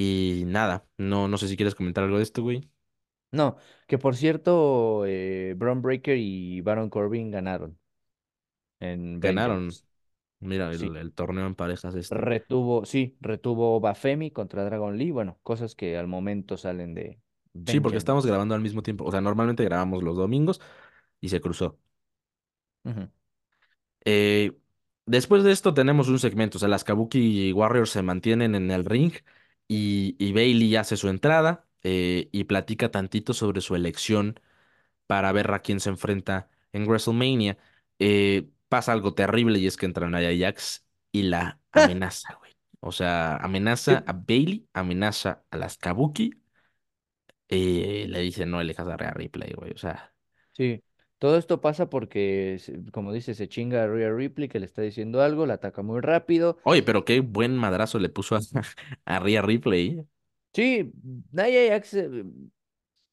Y 0.00 0.44
nada, 0.46 0.86
no, 0.96 1.26
no 1.26 1.38
sé 1.38 1.48
si 1.48 1.56
quieres 1.56 1.74
comentar 1.74 2.04
algo 2.04 2.18
de 2.18 2.22
esto, 2.22 2.42
güey. 2.42 2.70
No, 3.32 3.56
que 3.86 3.98
por 3.98 4.16
cierto, 4.16 5.04
eh, 5.06 5.54
Braun 5.56 5.82
Breaker 5.82 6.16
y 6.16 6.60
Baron 6.62 6.88
Corbin 6.88 7.30
ganaron 7.30 7.78
en 8.80 9.20
Ganaron, 9.20 9.70
mira, 10.40 10.72
Sí, 10.72 10.86
el, 10.86 11.12
torneo 11.12 11.46
en 11.46 11.54
parejas 11.54 11.94
este. 11.96 12.16
retuvo, 12.16 12.84
sí, 12.84 13.16
retuvo 13.20 13.80
Bafemi 13.80 14.30
contra 14.30 14.64
Dragon 14.64 14.96
Lee. 14.96 15.10
Bueno, 15.10 15.38
cosas 15.42 15.74
que 15.74 15.96
al 15.98 16.06
momento 16.06 16.56
salen 16.56 16.94
de 16.94 17.18
Sí, 17.66 17.80
porque 17.80 17.98
estamos 17.98 18.24
grabando 18.24 18.54
al 18.54 18.60
mismo 18.60 18.82
tiempo. 18.82 19.04
O 19.04 19.10
sea, 19.10 19.20
normalmente 19.20 19.64
grabamos 19.64 20.02
los 20.02 20.16
domingos 20.16 20.60
y 21.20 21.28
se 21.28 21.40
cruzó. 21.40 21.78
Ujú. 22.84 23.08
Eh, 24.04 24.52
después 25.06 25.42
de 25.44 25.52
esto 25.52 25.74
tenemos 25.74 26.08
un 26.08 26.18
segmento. 26.18 26.58
O 26.58 26.60
sea, 26.60 26.68
las 26.68 26.84
Kabuki 26.84 27.52
Warriors 27.52 27.90
se 27.90 28.02
mantienen 28.02 28.54
en 28.54 28.70
el 28.70 28.84
ring 28.84 29.12
y, 29.68 30.16
y 30.18 30.32
Bailey 30.32 30.76
hace 30.76 30.96
su 30.96 31.08
entrada 31.08 31.66
eh, 31.82 32.28
y 32.32 32.44
platica 32.44 32.90
tantito 32.90 33.34
sobre 33.34 33.60
su 33.60 33.76
elección 33.76 34.40
para 35.06 35.32
ver 35.32 35.50
a 35.52 35.60
quién 35.60 35.80
se 35.80 35.90
enfrenta 35.90 36.50
en 36.72 36.86
WrestleMania. 36.86 37.58
Eh, 37.98 38.48
pasa 38.68 38.92
algo 38.92 39.14
terrible 39.14 39.58
y 39.58 39.66
es 39.66 39.76
que 39.76 39.86
entra 39.86 40.08
Nia 40.10 40.36
Jax 40.38 40.86
y 41.12 41.22
la 41.24 41.60
amenaza, 41.72 42.34
güey. 42.40 42.52
O 42.80 42.92
sea, 42.92 43.36
amenaza 43.36 44.04
a 44.06 44.12
Bailey, 44.12 44.68
amenaza 44.72 45.44
a 45.50 45.56
las 45.56 45.78
Kabuki, 45.78 46.32
eh, 47.48 48.06
le 48.08 48.20
dice 48.20 48.46
no 48.46 48.60
elijas 48.60 48.86
a 48.88 48.96
Rhea 48.96 49.12
Ripley, 49.12 49.52
güey. 49.54 49.72
O 49.72 49.78
sea, 49.78 50.12
Sí, 50.52 50.82
todo 51.18 51.36
esto 51.38 51.60
pasa 51.60 51.90
porque, 51.90 52.60
como 52.92 53.12
dice, 53.12 53.34
se 53.34 53.48
chinga 53.48 53.84
a 53.84 53.86
Rhea 53.88 54.12
Ripley 54.12 54.48
que 54.48 54.60
le 54.60 54.66
está 54.66 54.82
diciendo 54.82 55.22
algo, 55.22 55.46
la 55.46 55.54
ataca 55.54 55.82
muy 55.82 56.00
rápido. 56.00 56.58
oye, 56.62 56.82
pero 56.82 57.04
qué 57.04 57.20
buen 57.20 57.56
madrazo 57.56 57.98
le 57.98 58.08
puso 58.08 58.36
a, 58.36 58.40
a 59.04 59.18
Rhea 59.20 59.42
Ripley. 59.42 60.06
Sí, 60.54 60.92
Nia 61.32 61.68
Jax 61.70 61.94
eh, 61.94 62.24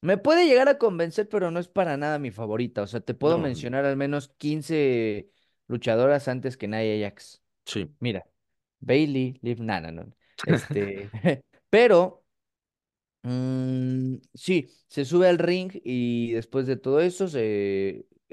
me 0.02 0.18
puede 0.18 0.46
llegar 0.46 0.68
a 0.68 0.78
convencer, 0.78 1.28
pero 1.28 1.50
no 1.50 1.60
es 1.60 1.68
para 1.68 1.96
nada 1.96 2.18
mi 2.18 2.30
favorita. 2.30 2.82
O 2.82 2.86
sea, 2.86 3.00
te 3.00 3.14
puedo 3.14 3.38
No, 3.38 3.38
mencionar 3.38 3.84
al 3.84 3.96
menos 3.96 4.28
15 4.38 5.30
luchadoras 5.68 6.28
antes 6.28 6.56
que 6.56 6.68
Nia 6.68 7.08
Jax. 7.08 7.42
sí. 7.64 7.90
Mira, 8.00 8.26
Bailey, 8.80 9.38
Liv, 9.42 9.60
no, 9.62 9.80
no, 9.82 9.92
no. 9.92 10.14
Este, 10.44 11.12
pero 11.70 12.25
Mm, 13.28 14.18
sí, 14.34 14.68
se 14.88 15.04
sube 15.04 15.28
al 15.28 15.38
ring 15.38 15.72
y 15.84 16.30
después 16.32 16.66
de 16.68 16.76
todo 16.76 17.00
eso, 17.00 17.26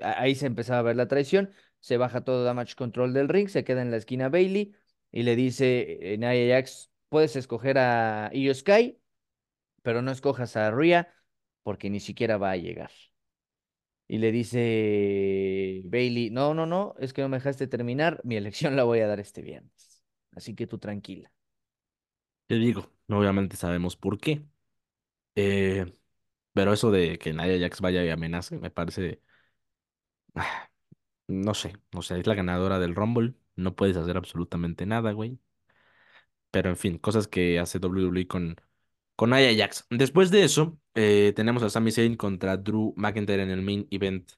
ahí 0.01 0.35
se 0.35 0.45
empezaba 0.45 0.79
a 0.79 0.81
ver 0.83 0.95
la 0.95 1.07
traición, 1.07 1.51
se 1.79 1.97
baja 1.97 2.23
todo 2.23 2.43
Damage 2.43 2.75
Control 2.75 3.11
del 3.13 3.27
ring, 3.29 3.47
se 3.49 3.63
queda 3.63 3.81
en 3.81 3.89
la 3.91 3.97
esquina 3.97 4.29
Bailey, 4.29 4.75
y 5.11 5.23
le 5.23 5.35
dice 5.35 6.15
Nia 6.19 6.55
Jax, 6.55 6.91
puedes 7.09 7.35
escoger 7.35 7.77
a 7.79 8.29
Io 8.33 8.53
Sky, 8.53 8.99
pero 9.83 10.01
no 10.03 10.11
escojas 10.11 10.55
a 10.57 10.71
Rhea 10.71 11.13
porque 11.63 11.89
ni 11.89 11.99
siquiera 11.99 12.37
va 12.37 12.51
a 12.51 12.57
llegar. 12.57 12.91
Y 14.07 14.17
le 14.19 14.31
dice 14.31 15.81
Bailey, 15.85 16.29
no, 16.29 16.53
no, 16.53 16.65
no, 16.65 16.93
es 16.99 17.13
que 17.13 17.21
no 17.21 17.29
me 17.29 17.37
dejaste 17.37 17.67
terminar, 17.67 18.21
mi 18.23 18.35
elección 18.37 18.75
la 18.75 18.83
voy 18.83 18.99
a 18.99 19.07
dar 19.07 19.19
este 19.19 19.41
viernes. 19.41 20.03
Así 20.31 20.55
que 20.55 20.67
tú 20.67 20.77
tranquila. 20.79 21.31
Te 22.47 22.55
digo, 22.55 22.89
obviamente 23.09 23.57
sabemos 23.57 23.95
por 23.97 24.17
qué. 24.17 24.45
Eh, 25.35 25.93
pero 26.53 26.73
eso 26.73 26.91
de 26.91 27.17
que 27.19 27.33
Nia 27.33 27.59
Jax 27.59 27.81
vaya 27.81 28.03
y 28.05 28.09
amenace, 28.09 28.57
me 28.59 28.71
parece, 28.71 29.21
ah, 30.35 30.69
no 31.27 31.53
sé, 31.55 31.77
o 31.95 32.01
sea, 32.03 32.17
es 32.17 32.27
la 32.27 32.35
ganadora 32.35 32.79
del 32.79 32.95
Rumble, 32.95 33.35
no 33.57 33.75
puedes 33.75 33.97
hacer 33.97 34.17
absolutamente 34.17 34.85
nada, 34.85 35.11
güey. 35.13 35.39
Pero 36.51 36.69
en 36.69 36.77
fin, 36.77 36.97
cosas 36.97 37.27
que 37.27 37.59
hace 37.59 37.79
WWE 37.79 38.27
con, 38.27 38.55
con 39.15 39.31
Nia 39.31 39.55
Jax. 39.55 39.85
Después 39.89 40.31
de 40.31 40.43
eso, 40.43 40.79
eh, 40.95 41.33
tenemos 41.35 41.63
a 41.63 41.69
Sami 41.69 41.91
Zayn 41.91 42.15
contra 42.17 42.57
Drew 42.57 42.93
McIntyre 42.97 43.43
en 43.43 43.51
el 43.51 43.61
main 43.61 43.87
event 43.91 44.31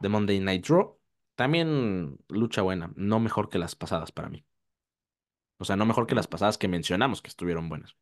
de 0.00 0.08
Monday 0.08 0.40
Night 0.40 0.66
Raw. 0.68 0.98
También 1.34 2.18
lucha 2.28 2.62
buena, 2.62 2.92
no 2.96 3.20
mejor 3.20 3.48
que 3.50 3.58
las 3.58 3.76
pasadas 3.76 4.12
para 4.12 4.28
mí. 4.30 4.46
O 5.58 5.64
sea, 5.66 5.76
no 5.76 5.84
mejor 5.86 6.06
que 6.06 6.14
las 6.14 6.28
pasadas 6.28 6.56
que 6.58 6.66
mencionamos 6.68 7.20
que 7.22 7.28
estuvieron 7.28 7.68
buenas. 7.68 7.94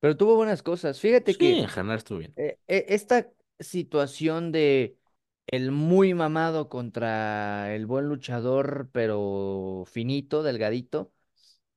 Pero 0.00 0.16
tuvo 0.16 0.36
buenas 0.36 0.62
cosas. 0.62 1.00
Fíjate 1.00 1.36
Sí, 1.38 1.38
que 1.38 1.62
en 1.62 1.68
general 1.68 1.98
estuvo 1.98 2.18
bien. 2.18 2.36
eh, 2.36 2.58
eh, 2.68 2.86
esta 2.90 3.30
situación 3.60 4.52
de 4.52 4.98
el 5.46 5.72
muy 5.72 6.14
mamado 6.14 6.68
contra 6.68 7.74
el 7.74 7.86
buen 7.86 8.06
luchador, 8.08 8.90
pero 8.92 9.84
finito, 9.86 10.42
delgadito, 10.42 11.12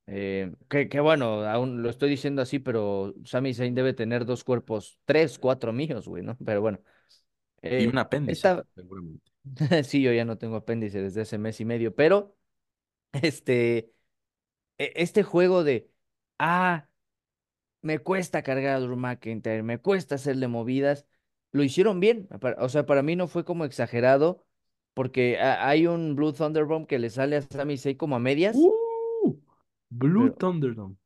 eh, 0.07 0.53
que, 0.69 0.89
que 0.89 0.99
bueno, 1.01 1.45
aún 1.45 1.84
lo 1.84 1.89
estoy 1.89 2.09
diciendo 2.11 2.41
así, 2.43 2.59
pero 2.59 3.13
Sami 3.26 3.53
Zayn 3.55 3.76
debe 3.76 3.93
tener 3.93 4.26
dos 4.26 4.43
cuerpos, 4.45 4.99
tres, 5.05 5.39
cuatro 5.39 5.74
míos, 5.74 6.07
güey, 6.07 6.24
¿no? 6.24 6.38
Pero 6.45 6.61
bueno, 6.61 6.80
Y 7.76 7.86
un 7.88 7.97
eh, 7.97 7.97
apéndice, 7.97 8.24
esta, 8.28 8.65
seguramente. 8.76 9.30
sí, 9.84 10.01
yo 10.01 10.13
ya 10.13 10.26
no 10.26 10.38
tengo 10.38 10.55
apéndice 10.57 11.01
desde 11.01 11.22
hace 11.22 11.38
mes 11.38 11.59
y 11.61 11.65
medio, 11.65 11.95
pero 11.95 12.36
este, 13.13 13.93
e- 14.80 14.93
este 14.97 15.24
juego 15.24 15.63
de, 15.65 15.91
ah, 16.39 16.89
me 17.82 18.00
cuesta 18.00 18.44
cargar 18.44 18.76
a 18.78 18.80
Drew 18.80 18.96
McIntyre, 18.98 19.64
me 19.64 19.80
cuesta 19.80 20.16
hacerle 20.16 20.48
movidas. 20.48 21.06
Lo 21.52 21.64
hicieron 21.64 22.00
bien. 22.00 22.28
O 22.60 22.70
sea, 22.70 22.86
para 22.86 23.04
mí 23.04 23.16
no 23.16 23.28
fue 23.28 23.46
como 23.46 23.66
exagerado, 23.66 24.46
porque 24.94 25.40
ha- 25.40 25.68
hay 25.68 25.88
un 25.88 26.16
Blue 26.16 26.34
Thunderbomb 26.34 26.88
que 26.88 27.00
le 27.00 27.10
sale 27.10 27.38
a 27.38 27.42
Sami 27.42 27.78
Zayn 27.78 27.98
como 27.98 28.16
a 28.16 28.20
medias, 28.20 28.72
¡Uh! 29.24 29.36
Blue 29.90 30.32
pero 30.36 30.38
Thunderdome. 30.38 30.98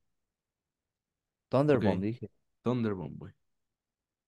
Thunderbomb, 1.49 2.01
dije. 2.01 2.29
Thunderbomb, 2.63 3.17
güey. 3.17 3.33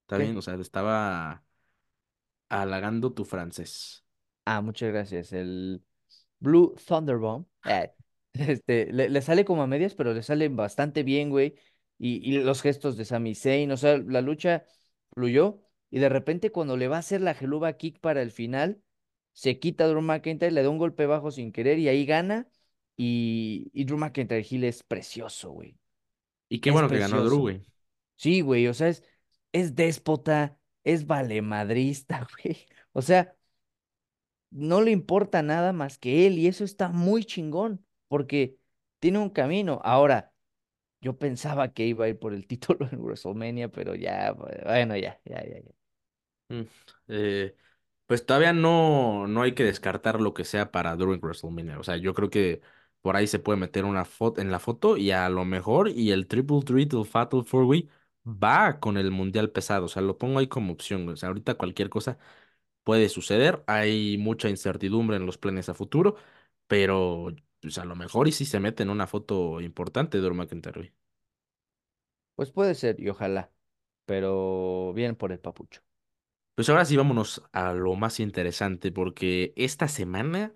Está 0.03 0.17
¿Qué? 0.17 0.23
bien, 0.23 0.37
o 0.37 0.41
sea, 0.41 0.55
estaba 0.55 1.43
halagando 2.49 3.13
tu 3.13 3.23
francés. 3.25 4.03
Ah, 4.45 4.61
muchas 4.61 4.89
gracias. 4.91 5.33
El 5.33 5.83
Blue 6.39 6.75
Thunderbomb. 6.87 7.45
eh, 7.65 7.93
este, 8.33 8.91
le, 8.93 9.09
le 9.09 9.21
sale 9.21 9.45
como 9.45 9.63
a 9.63 9.67
medias, 9.67 9.95
pero 9.95 10.13
le 10.13 10.23
sale 10.23 10.49
bastante 10.49 11.03
bien, 11.03 11.29
güey. 11.29 11.55
Y, 11.99 12.17
y 12.29 12.39
los 12.39 12.61
gestos 12.61 12.97
de 12.97 13.05
Sami 13.05 13.35
Zayn, 13.35 13.71
o 13.71 13.77
sea, 13.77 13.97
la 13.97 14.21
lucha 14.21 14.65
fluyó. 15.13 15.61
Y 15.89 15.99
de 15.99 16.09
repente, 16.09 16.51
cuando 16.51 16.77
le 16.77 16.87
va 16.87 16.97
a 16.97 16.99
hacer 16.99 17.21
la 17.21 17.31
Helluva 17.31 17.73
Kick 17.73 17.99
para 17.99 18.21
el 18.21 18.31
final, 18.31 18.81
se 19.33 19.59
quita 19.59 19.85
a 19.85 19.87
Drew 19.87 20.01
McIntyre, 20.01 20.51
le 20.51 20.63
da 20.63 20.69
un 20.69 20.77
golpe 20.77 21.05
bajo 21.05 21.31
sin 21.31 21.51
querer 21.51 21.79
y 21.79 21.87
ahí 21.89 22.05
gana. 22.05 22.47
Y, 22.95 23.69
y 23.73 23.85
Drew 23.85 23.97
McIntyre 23.97 24.45
Hill 24.49 24.63
es 24.63 24.83
precioso, 24.83 25.51
güey. 25.51 25.77
Y 26.49 26.59
qué 26.59 26.69
Es 26.69 26.73
bueno 26.73 26.89
que 26.89 26.99
ganó 26.99 27.23
Drew, 27.23 27.39
güey. 27.39 27.61
Sí, 28.15 28.41
güey, 28.41 28.67
o 28.67 28.73
sea, 28.73 28.89
es, 28.89 29.03
es 29.51 29.75
déspota, 29.75 30.59
es 30.83 31.05
valemadrista, 31.07 32.27
güey. 32.43 32.65
O 32.93 33.01
sea 33.01 33.35
no 34.49 34.81
le 34.81 34.91
importa 34.91 35.41
nada 35.43 35.73
más 35.73 35.97
que 35.97 36.27
él 36.27 36.37
y 36.39 36.47
eso 36.47 36.63
está 36.63 36.89
muy 36.89 37.25
chingón 37.25 37.85
porque 38.07 38.57
tiene 38.99 39.19
un 39.19 39.29
camino. 39.29 39.81
Ahora, 39.83 40.33
yo 41.01 41.17
pensaba 41.17 41.73
que 41.73 41.85
iba 41.85 42.05
a 42.05 42.09
ir 42.09 42.19
por 42.19 42.33
el 42.33 42.47
título 42.47 42.87
en 42.91 42.99
WrestleMania, 43.01 43.69
pero 43.69 43.95
ya, 43.95 44.31
bueno, 44.33 44.95
ya, 44.97 45.19
ya, 45.25 45.43
ya, 45.45 45.59
ya. 45.61 45.71
Mm, 46.49 46.61
eh, 47.09 47.55
pues 48.05 48.25
todavía 48.25 48.53
no, 48.53 49.27
no 49.27 49.41
hay 49.41 49.53
que 49.53 49.63
descartar 49.65 50.21
lo 50.21 50.33
que 50.33 50.45
sea 50.45 50.71
para 50.71 50.95
Drew 50.95 51.13
en 51.13 51.19
WrestleMania. 51.21 51.79
O 51.79 51.83
sea, 51.83 51.97
yo 51.97 52.13
creo 52.13 52.29
que 52.29 52.61
por 53.01 53.15
ahí 53.15 53.27
se 53.27 53.39
puede 53.39 53.59
meter 53.59 53.85
una 53.85 54.05
foto 54.05 54.41
en 54.41 54.51
la 54.51 54.59
foto 54.59 54.97
y 54.97 55.11
a 55.11 55.27
lo 55.29 55.45
mejor 55.45 55.89
y 55.89 56.11
el 56.11 56.27
Triple 56.27 56.61
Threat 56.63 56.93
o 56.93 57.03
Fatal 57.03 57.43
Four 57.45 57.65
Way 57.65 57.89
va 58.25 58.79
con 58.79 58.97
el 58.97 59.11
Mundial 59.11 59.51
pesado. 59.51 59.85
O 59.85 59.87
sea, 59.89 60.01
lo 60.01 60.17
pongo 60.17 60.39
ahí 60.39 60.47
como 60.47 60.73
opción. 60.73 61.07
O 61.09 61.15
sea, 61.17 61.29
ahorita 61.29 61.55
cualquier 61.55 61.89
cosa 61.89 62.17
puede 62.83 63.09
suceder. 63.09 63.63
Hay 63.67 64.17
mucha 64.17 64.49
incertidumbre 64.49 65.17
en 65.17 65.25
los 65.25 65.37
planes 65.37 65.69
a 65.69 65.73
futuro, 65.73 66.15
pero 66.67 67.27
pues, 67.61 67.77
a 67.77 67.85
lo 67.85 67.95
mejor 67.95 68.27
y 68.27 68.31
si 68.31 68.45
se 68.45 68.59
mete 68.59 68.83
en 68.83 68.89
una 68.89 69.07
foto 69.07 69.61
importante 69.61 70.19
de 70.21 70.31
McIntyre. 70.31 70.93
Pues 72.35 72.51
puede 72.51 72.73
ser 72.75 72.99
y 73.01 73.09
ojalá, 73.09 73.51
pero 74.05 74.93
bien 74.93 75.15
por 75.17 75.31
el 75.33 75.39
papucho. 75.39 75.81
Pues 76.55 76.69
ahora 76.69 76.85
sí 76.85 76.97
vámonos 76.97 77.43
a 77.51 77.71
lo 77.73 77.95
más 77.95 78.19
interesante, 78.19 78.91
porque 78.91 79.53
esta 79.55 79.87
semana 79.87 80.53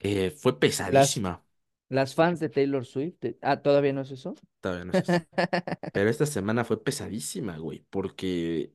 eh, 0.00 0.30
fue 0.32 0.60
pesadísima. 0.60 1.44
las 1.88 2.14
fans 2.14 2.40
de 2.40 2.48
Taylor 2.48 2.84
Swift, 2.86 3.16
de- 3.20 3.38
ah, 3.42 3.60
¿todavía 3.62 3.92
no 3.92 4.02
es 4.02 4.10
eso? 4.10 4.34
Todavía 4.60 4.84
no 4.84 4.92
es 4.92 5.00
eso. 5.00 5.22
Pero 5.92 6.10
esta 6.10 6.26
semana 6.26 6.64
fue 6.64 6.82
pesadísima, 6.84 7.58
güey, 7.58 7.86
porque 7.90 8.74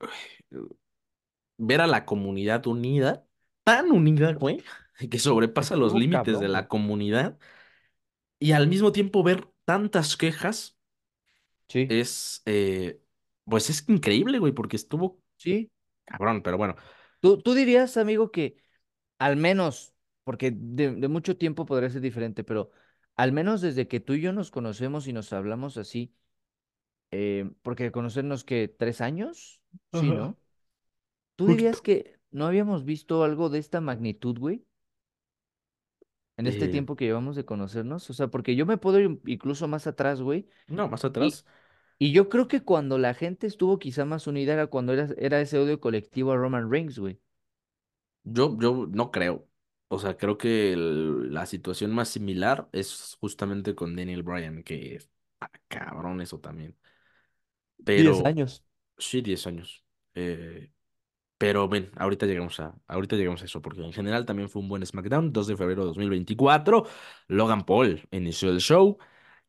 ver 1.58 1.80
a 1.80 1.86
la 1.86 2.04
comunidad 2.04 2.66
unida, 2.66 3.26
tan 3.64 3.90
unida, 3.90 4.32
güey, 4.34 4.62
que 5.10 5.18
sobrepasa 5.18 5.76
los 5.76 5.94
límites 5.94 6.40
de 6.40 6.48
la 6.48 6.68
comunidad, 6.68 7.38
y 8.38 8.52
al 8.52 8.68
mismo 8.68 8.92
tiempo 8.92 9.22
ver 9.22 9.48
tantas 9.64 10.16
quejas, 10.16 10.76
Sí, 11.68 11.88
es, 11.88 12.42
eh, 12.46 13.00
pues 13.44 13.70
es 13.70 13.88
increíble, 13.88 14.38
güey, 14.38 14.52
porque 14.52 14.76
estuvo 14.76 15.20
sí. 15.36 15.70
cabrón, 16.04 16.42
pero 16.42 16.56
bueno. 16.58 16.76
¿Tú, 17.20 17.38
tú 17.42 17.54
dirías, 17.54 17.96
amigo, 17.96 18.30
que 18.30 18.56
al 19.18 19.36
menos, 19.36 19.94
porque 20.24 20.52
de, 20.54 20.92
de 20.92 21.08
mucho 21.08 21.36
tiempo 21.36 21.66
podría 21.66 21.90
ser 21.90 22.00
diferente, 22.00 22.44
pero 22.44 22.70
al 23.16 23.32
menos 23.32 23.60
desde 23.60 23.88
que 23.88 24.00
tú 24.00 24.14
y 24.14 24.20
yo 24.20 24.32
nos 24.32 24.50
conocemos 24.50 25.08
y 25.08 25.12
nos 25.12 25.32
hablamos 25.32 25.76
así, 25.76 26.14
eh, 27.10 27.50
porque 27.62 27.92
conocernos 27.92 28.44
que 28.44 28.68
tres 28.68 29.00
años, 29.00 29.60
sí. 29.92 30.08
¿no? 30.08 30.38
¿Tú 31.36 31.46
dirías 31.48 31.80
que 31.80 32.18
no 32.30 32.46
habíamos 32.46 32.84
visto 32.84 33.24
algo 33.24 33.48
de 33.48 33.58
esta 33.58 33.80
magnitud, 33.80 34.38
güey, 34.38 34.64
en 36.38 36.48
este 36.48 36.68
Eh, 36.68 36.70
tiempo 36.70 36.96
que 36.96 37.06
llevamos 37.06 37.36
de 37.36 37.46
conocernos? 37.46 38.10
O 38.10 38.14
sea, 38.14 38.28
porque 38.28 38.56
yo 38.56 38.66
me 38.66 38.78
puedo 38.78 39.00
ir 39.00 39.20
incluso 39.26 39.68
más 39.68 39.86
atrás, 39.88 40.22
güey, 40.22 40.48
no, 40.68 40.88
más 40.88 41.04
atrás. 41.04 41.44
y 41.98 42.12
yo 42.12 42.28
creo 42.28 42.48
que 42.48 42.62
cuando 42.64 42.98
la 42.98 43.14
gente 43.14 43.46
estuvo 43.46 43.78
quizá 43.78 44.04
más 44.04 44.26
unida 44.26 44.52
era 44.54 44.66
cuando 44.68 44.92
era, 44.92 45.08
era 45.18 45.40
ese 45.40 45.58
odio 45.58 45.80
colectivo 45.80 46.32
a 46.32 46.36
Roman 46.36 46.70
Reigns, 46.70 46.98
güey. 46.98 47.20
Yo, 48.24 48.56
yo 48.60 48.86
no 48.90 49.10
creo. 49.10 49.48
O 49.88 49.98
sea, 49.98 50.16
creo 50.16 50.36
que 50.38 50.72
el- 50.74 51.32
la 51.32 51.46
situación 51.46 51.92
más 51.94 52.08
similar 52.10 52.68
es 52.72 53.16
justamente 53.20 53.74
con 53.74 53.96
Daniel 53.96 54.22
Bryan, 54.22 54.62
que 54.62 54.98
ah, 55.40 55.50
cabrón 55.68 56.20
eso 56.20 56.38
también. 56.40 56.76
Diez 57.94 58.24
Pero 58.24 58.24
años. 58.24 58.62
sí, 58.98 59.22
10 59.22 59.46
años. 59.46 59.84
Eh, 60.14 60.72
pero 61.38 61.68
ven, 61.68 61.90
ahorita 61.96 62.26
llegamos 62.26 62.58
a, 62.60 62.74
ahorita 62.88 63.16
llegamos 63.16 63.42
a 63.42 63.44
eso, 63.46 63.62
porque 63.62 63.82
en 63.84 63.92
general 63.92 64.26
también 64.26 64.48
fue 64.48 64.60
un 64.62 64.68
buen 64.68 64.84
SmackDown, 64.84 65.32
2 65.32 65.46
de 65.46 65.56
febrero 65.56 65.82
de 65.82 65.88
2024. 65.88 66.86
Logan 67.28 67.64
Paul 67.64 68.06
inició 68.10 68.50
el 68.50 68.60
show 68.60 68.98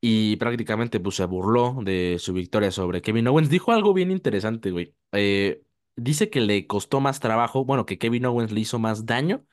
y 0.01 0.35
prácticamente 0.37 0.99
pues, 0.99 1.15
se 1.15 1.25
burló 1.25 1.77
de 1.83 2.17
su 2.19 2.33
victoria 2.33 2.71
sobre 2.71 3.01
Kevin 3.01 3.27
Owens. 3.27 3.49
Dijo 3.49 3.71
algo 3.71 3.93
bien 3.93 4.11
interesante, 4.11 4.71
güey. 4.71 4.95
Eh, 5.11 5.63
dice 5.95 6.29
que 6.29 6.41
le 6.41 6.67
costó 6.67 6.99
más 7.01 7.19
trabajo, 7.19 7.65
bueno, 7.65 7.85
que 7.85 7.97
Kevin 7.97 8.25
Owens 8.25 8.51
le 8.51 8.61
hizo 8.61 8.79
más 8.79 9.05
daño 9.05 9.45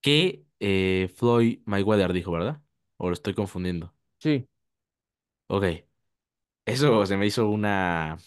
que 0.00 0.44
eh, 0.60 1.12
Floyd 1.16 1.60
Mayweather 1.66 2.12
dijo, 2.12 2.32
¿verdad? 2.32 2.62
O 2.96 3.08
lo 3.08 3.14
estoy 3.14 3.34
confundiendo. 3.34 3.94
Sí. 4.18 4.48
Ok, 5.48 5.64
eso 6.64 7.06
se 7.06 7.16
me 7.16 7.26
hizo 7.26 7.48
una, 7.48 8.18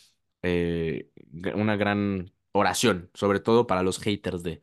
eh, 0.41 1.09
una 1.55 1.75
gran 1.75 2.31
oración, 2.57 3.09
sobre 3.13 3.39
todo 3.39 3.67
para 3.67 3.83
los 3.83 3.99
haters 3.99 4.43
de, 4.43 4.61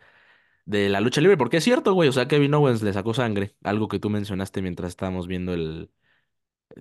de 0.66 0.88
la 0.90 1.00
lucha 1.00 1.20
libre, 1.22 1.36
porque 1.38 1.58
es 1.58 1.64
cierto, 1.64 1.94
güey, 1.94 2.08
o 2.10 2.12
sea, 2.12 2.28
Kevin 2.28 2.54
Owens 2.54 2.82
le 2.82 2.92
sacó 2.94 3.14
sangre, 3.14 3.56
algo 3.64 3.88
que 3.88 3.98
tú 4.00 4.10
mencionaste 4.10 4.62
mientras 4.62 4.90
estábamos 4.90 5.28
viendo 5.28 5.54
el... 5.54 5.90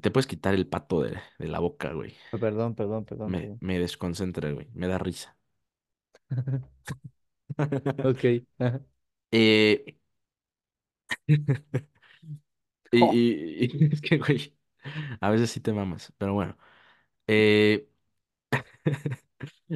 Te 0.01 0.11
puedes 0.11 0.27
quitar 0.27 0.53
el 0.55 0.67
pato 0.67 1.01
de, 1.03 1.19
de 1.39 1.47
la 1.47 1.59
boca, 1.59 1.93
güey. 1.93 2.15
Perdón, 2.31 2.75
perdón, 2.75 3.05
perdón, 3.05 3.31
Me, 3.31 3.39
perdón. 3.39 3.63
me 3.67 3.79
desconcentra, 3.79 4.51
güey, 4.53 4.67
me 4.73 4.87
da 4.87 4.97
risa. 4.97 5.35
Ok. 8.03 8.23
Eh, 9.31 9.95
Y, 12.91 12.99
y- 13.65 13.65
y 13.89 13.93
es 13.93 14.01
que, 14.01 14.17
güey, 14.17 14.55
a 15.21 15.29
veces 15.31 15.51
sí 15.51 15.59
te 15.61 15.73
mamas, 15.73 16.13
pero 16.17 16.33
bueno. 16.33 16.57
Eh, 17.27 17.89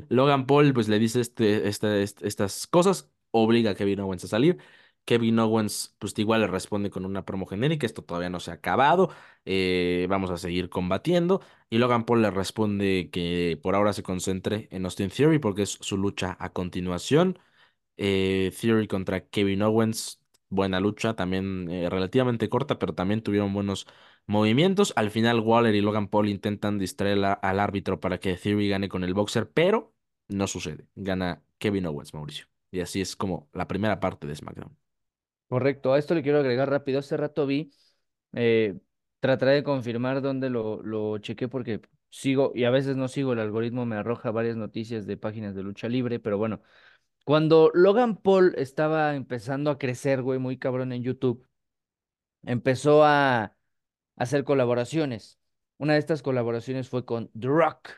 Logan 0.09 0.45
Paul 0.45 0.73
pues 0.73 0.87
le 0.87 0.99
dice 0.99 1.21
este, 1.21 1.67
este- 1.67 2.03
est- 2.03 2.21
estas 2.23 2.67
cosas, 2.67 3.09
obliga 3.31 3.71
a 3.71 3.75
Kevin 3.75 3.99
Owens 4.01 4.23
a 4.23 4.27
salir. 4.27 4.57
Kevin 5.05 5.39
Owens 5.39 5.95
pues 5.99 6.13
igual 6.19 6.41
le 6.41 6.47
responde 6.47 6.89
con 6.89 7.05
una 7.05 7.23
promo 7.25 7.45
genérica, 7.45 7.85
esto 7.85 8.03
todavía 8.03 8.29
no 8.29 8.39
se 8.41 8.51
ha 8.51 8.55
acabado, 8.55 9.09
eh, 9.45 10.05
vamos 10.09 10.29
a 10.31 10.37
seguir 10.37 10.69
combatiendo. 10.69 11.41
Y 11.69 11.77
Logan 11.77 12.03
Paul 12.05 12.21
le 12.21 12.31
responde 12.31 13.09
que 13.11 13.57
por 13.63 13.75
ahora 13.75 13.93
se 13.93 14.03
concentre 14.03 14.67
en 14.71 14.83
Austin 14.85 15.09
Theory 15.09 15.39
porque 15.39 15.61
es 15.63 15.69
su 15.81 15.97
lucha 15.97 16.35
a 16.39 16.51
continuación. 16.51 17.39
Eh, 17.97 18.51
Theory 18.59 18.87
contra 18.87 19.27
Kevin 19.27 19.61
Owens, 19.63 20.21
buena 20.49 20.79
lucha, 20.79 21.15
también 21.15 21.69
eh, 21.69 21.89
relativamente 21.89 22.49
corta, 22.49 22.77
pero 22.79 22.93
también 22.93 23.23
tuvieron 23.23 23.53
buenos 23.53 23.87
movimientos. 24.27 24.93
Al 24.95 25.11
final, 25.11 25.39
Waller 25.41 25.75
y 25.75 25.81
Logan 25.81 26.07
Paul 26.09 26.29
intentan 26.29 26.77
distraer 26.79 27.23
a- 27.25 27.33
al 27.33 27.59
árbitro 27.59 27.99
para 27.99 28.19
que 28.19 28.35
Theory 28.37 28.69
gane 28.69 28.89
con 28.89 29.03
el 29.03 29.13
boxer, 29.13 29.49
pero 29.51 29.93
no 30.27 30.47
sucede. 30.47 30.87
Gana 30.95 31.43
Kevin 31.59 31.87
Owens, 31.87 32.13
Mauricio. 32.13 32.47
Y 32.71 32.81
así 32.81 33.01
es 33.01 33.15
como 33.15 33.49
la 33.53 33.67
primera 33.67 33.99
parte 33.99 34.27
de 34.27 34.35
SmackDown. 34.35 34.77
Correcto, 35.47 35.93
a 35.93 35.99
esto 35.99 36.13
le 36.13 36.23
quiero 36.23 36.39
agregar 36.39 36.69
rápido. 36.69 36.99
Hace 36.99 37.15
rato 37.17 37.45
vi, 37.45 37.71
eh, 38.33 38.77
trataré 39.21 39.53
de 39.53 39.63
confirmar 39.63 40.21
dónde 40.21 40.49
lo, 40.49 40.81
lo 40.83 41.17
chequé 41.19 41.47
porque 41.47 41.81
sigo, 42.09 42.51
y 42.53 42.65
a 42.65 42.69
veces 42.69 42.97
no 42.97 43.07
sigo, 43.07 43.31
el 43.33 43.39
algoritmo 43.39 43.85
me 43.85 43.95
arroja 43.95 44.31
varias 44.31 44.57
noticias 44.57 45.05
de 45.07 45.15
páginas 45.17 45.55
de 45.55 45.63
lucha 45.63 45.87
libre, 45.87 46.19
pero 46.19 46.37
bueno, 46.37 46.61
cuando 47.25 47.71
Logan 47.75 48.17
Paul 48.17 48.55
estaba 48.57 49.15
empezando 49.15 49.71
a 49.71 49.79
crecer, 49.79 50.21
güey, 50.23 50.39
muy 50.39 50.57
cabrón 50.59 50.93
en 50.93 51.03
YouTube, 51.03 51.47
empezó 52.43 53.03
a 53.05 53.56
hacer 54.17 54.43
colaboraciones. 54.43 55.39
Una 55.77 55.93
de 55.93 55.99
estas 55.99 56.21
colaboraciones 56.21 56.89
fue 56.89 57.05
con 57.05 57.31
The 57.39 57.47
Rock, 57.47 57.89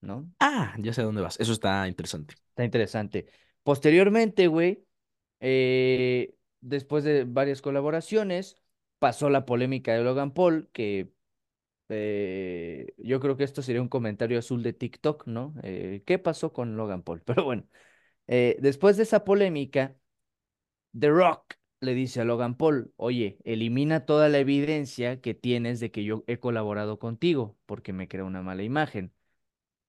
¿no? 0.00 0.30
Ah, 0.40 0.74
ya 0.78 0.92
sé 0.92 1.00
a 1.00 1.04
dónde 1.04 1.22
vas. 1.22 1.40
Eso 1.40 1.52
está 1.52 1.88
interesante. 1.88 2.34
Está 2.48 2.64
interesante. 2.64 3.26
Posteriormente, 3.62 4.48
güey, 4.48 4.84
eh, 5.40 6.34
después 6.60 7.04
de 7.04 7.24
varias 7.24 7.62
colaboraciones, 7.62 8.56
pasó 8.98 9.30
la 9.30 9.46
polémica 9.46 9.94
de 9.94 10.02
Logan 10.02 10.32
Paul, 10.34 10.68
que 10.72 11.12
eh, 11.88 12.94
yo 12.98 13.20
creo 13.20 13.36
que 13.36 13.44
esto 13.44 13.62
sería 13.62 13.82
un 13.82 13.88
comentario 13.88 14.38
azul 14.38 14.62
de 14.62 14.72
TikTok, 14.72 15.26
¿no? 15.26 15.54
Eh, 15.62 16.02
¿qué 16.06 16.18
pasó 16.18 16.52
con 16.52 16.76
Logan 16.76 17.02
Paul? 17.02 17.22
Pero 17.24 17.44
bueno, 17.44 17.64
eh, 18.26 18.56
después 18.60 18.96
de 18.96 19.04
esa 19.04 19.24
polémica, 19.24 19.96
The 20.98 21.08
Rock 21.10 21.54
le 21.80 21.94
dice 21.94 22.20
a 22.20 22.24
Logan 22.24 22.56
Paul, 22.56 22.92
oye, 22.96 23.38
elimina 23.44 24.06
toda 24.06 24.28
la 24.28 24.38
evidencia 24.38 25.20
que 25.20 25.34
tienes 25.34 25.80
de 25.80 25.90
que 25.90 26.04
yo 26.04 26.24
he 26.26 26.38
colaborado 26.40 26.98
contigo, 26.98 27.56
porque 27.66 27.92
me 27.92 28.08
crea 28.08 28.24
una 28.24 28.42
mala 28.42 28.62
imagen. 28.64 29.12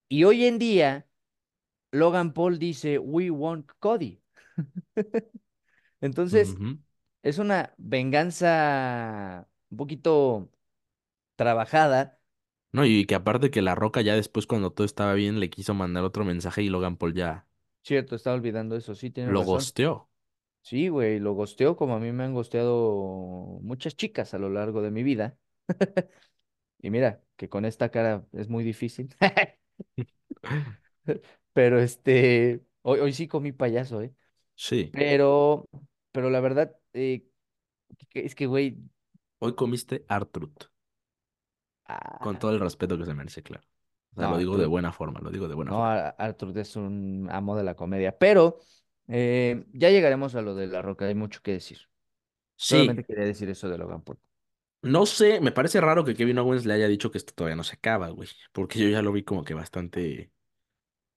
Y 0.08 0.24
hoy 0.24 0.46
en 0.46 0.58
día, 0.58 1.08
Logan 1.92 2.32
Paul 2.34 2.58
dice, 2.58 2.98
we 2.98 3.30
want 3.30 3.70
Cody. 3.80 4.22
Entonces, 6.00 6.60
es 7.22 7.38
una 7.38 7.74
venganza 7.78 9.48
un 9.70 9.76
poquito 9.78 10.50
trabajada. 11.36 12.20
No, 12.72 12.84
y 12.84 13.04
que 13.06 13.14
aparte 13.16 13.50
que 13.52 13.62
La 13.62 13.74
Roca 13.76 14.00
ya 14.00 14.14
después 14.16 14.46
cuando 14.48 14.72
todo 14.72 14.84
estaba 14.84 15.14
bien 15.14 15.38
le 15.40 15.50
quiso 15.50 15.74
mandar 15.74 16.02
otro 16.04 16.24
mensaje 16.24 16.62
y 16.62 16.68
Logan 16.68 16.96
Paul 16.96 17.14
ya 17.14 17.46
Cierto, 17.82 18.16
estaba 18.16 18.36
olvidando 18.36 18.74
eso, 18.76 18.94
sí, 18.94 19.10
tienes 19.10 19.34
lo 19.34 19.38
razón. 19.38 19.70
gosteó. 19.70 20.09
Sí, 20.62 20.88
güey, 20.88 21.18
lo 21.18 21.32
gosteó 21.34 21.76
como 21.76 21.94
a 21.94 21.98
mí 21.98 22.12
me 22.12 22.24
han 22.24 22.34
gosteado 22.34 23.58
muchas 23.62 23.96
chicas 23.96 24.34
a 24.34 24.38
lo 24.38 24.50
largo 24.50 24.82
de 24.82 24.90
mi 24.90 25.02
vida. 25.02 25.36
Y 26.82 26.90
mira, 26.90 27.22
que 27.36 27.48
con 27.48 27.64
esta 27.64 27.90
cara 27.90 28.26
es 28.32 28.48
muy 28.48 28.64
difícil. 28.64 29.14
Pero 31.52 31.80
este, 31.80 32.62
hoy, 32.82 33.00
hoy 33.00 33.12
sí 33.12 33.28
comí 33.28 33.52
payaso, 33.52 34.02
¿eh? 34.02 34.14
Sí. 34.54 34.90
Pero, 34.92 35.68
pero 36.12 36.30
la 36.30 36.40
verdad, 36.40 36.76
eh, 36.92 37.26
que- 38.10 38.26
es 38.26 38.34
que, 38.34 38.46
güey, 38.46 38.78
Hoy 39.38 39.54
comiste 39.54 40.04
Artrut. 40.08 40.64
Con 42.20 42.36
ah, 42.36 42.38
todo 42.38 42.52
el 42.52 42.60
respeto 42.60 42.98
que 42.98 43.04
se 43.04 43.14
merece, 43.14 43.42
claro. 43.42 43.64
O 44.12 44.16
sea, 44.16 44.24
no, 44.24 44.26
lo 44.26 44.38
digo 44.38 44.56
de 44.56 44.64
Artur, 44.64 44.66
buena 44.66 44.92
forma, 44.92 45.20
lo 45.20 45.30
digo 45.30 45.48
de 45.48 45.54
buena 45.54 45.70
no, 45.70 45.72
forma. 45.72 45.92
Ar- 45.92 46.16
Artur 46.18 46.58
es 46.58 46.76
un 46.76 47.28
amo 47.30 47.56
de 47.56 47.64
la 47.64 47.74
comedia. 47.74 48.18
Pero 48.18 48.58
eh, 49.10 49.66
ya 49.72 49.90
llegaremos 49.90 50.34
a 50.34 50.42
lo 50.42 50.54
de 50.54 50.66
La 50.68 50.82
Roca, 50.82 51.06
hay 51.06 51.14
mucho 51.14 51.42
que 51.42 51.52
decir. 51.52 51.78
Sí, 52.56 52.80
Solamente 52.80 53.04
quería 53.04 53.24
decir 53.26 53.50
eso 53.50 53.68
de 53.68 53.78
Logan 53.78 54.02
Paul. 54.02 54.18
no 54.82 55.04
sé, 55.06 55.40
me 55.40 55.52
parece 55.52 55.80
raro 55.80 56.04
que 56.04 56.14
Kevin 56.14 56.38
Owens 56.38 56.64
le 56.66 56.74
haya 56.74 56.88
dicho 56.88 57.10
que 57.10 57.18
esto 57.18 57.34
todavía 57.34 57.56
no 57.56 57.64
se 57.64 57.74
acaba, 57.76 58.08
güey. 58.10 58.28
Porque 58.52 58.78
yo 58.78 58.88
ya 58.88 59.02
lo 59.02 59.12
vi 59.12 59.22
como 59.24 59.44
que 59.44 59.54
bastante 59.54 60.32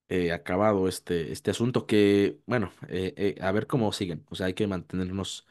eh, 0.10 0.32
acabado 0.34 0.88
este, 0.90 1.32
este 1.32 1.52
asunto 1.52 1.88
que, 1.88 2.42
bueno, 2.48 2.74
eh, 2.90 3.14
eh, 3.18 3.36
a 3.42 3.52
ver 3.54 3.68
cómo 3.68 3.92
siguen. 3.94 4.26
O 4.30 4.36
sea, 4.36 4.48
hay 4.48 4.54
que 4.56 4.68
mantenernos 4.68 5.48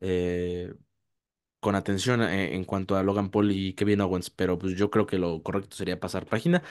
eh, 0.00 0.74
con 1.60 1.74
atención 1.76 2.22
eh, 2.22 2.54
en 2.56 2.64
cuanto 2.64 2.96
a 2.96 3.02
Logan 3.02 3.30
Paul 3.30 3.52
y 3.52 3.74
Kevin 3.74 4.00
Owens, 4.02 4.30
pero 4.30 4.58
pues 4.58 4.76
yo 4.76 4.90
creo 4.90 5.06
que 5.06 5.18
lo 5.18 5.42
correcto 5.42 5.76
sería 5.76 6.00
pasar 6.00 6.26
página 6.26 6.62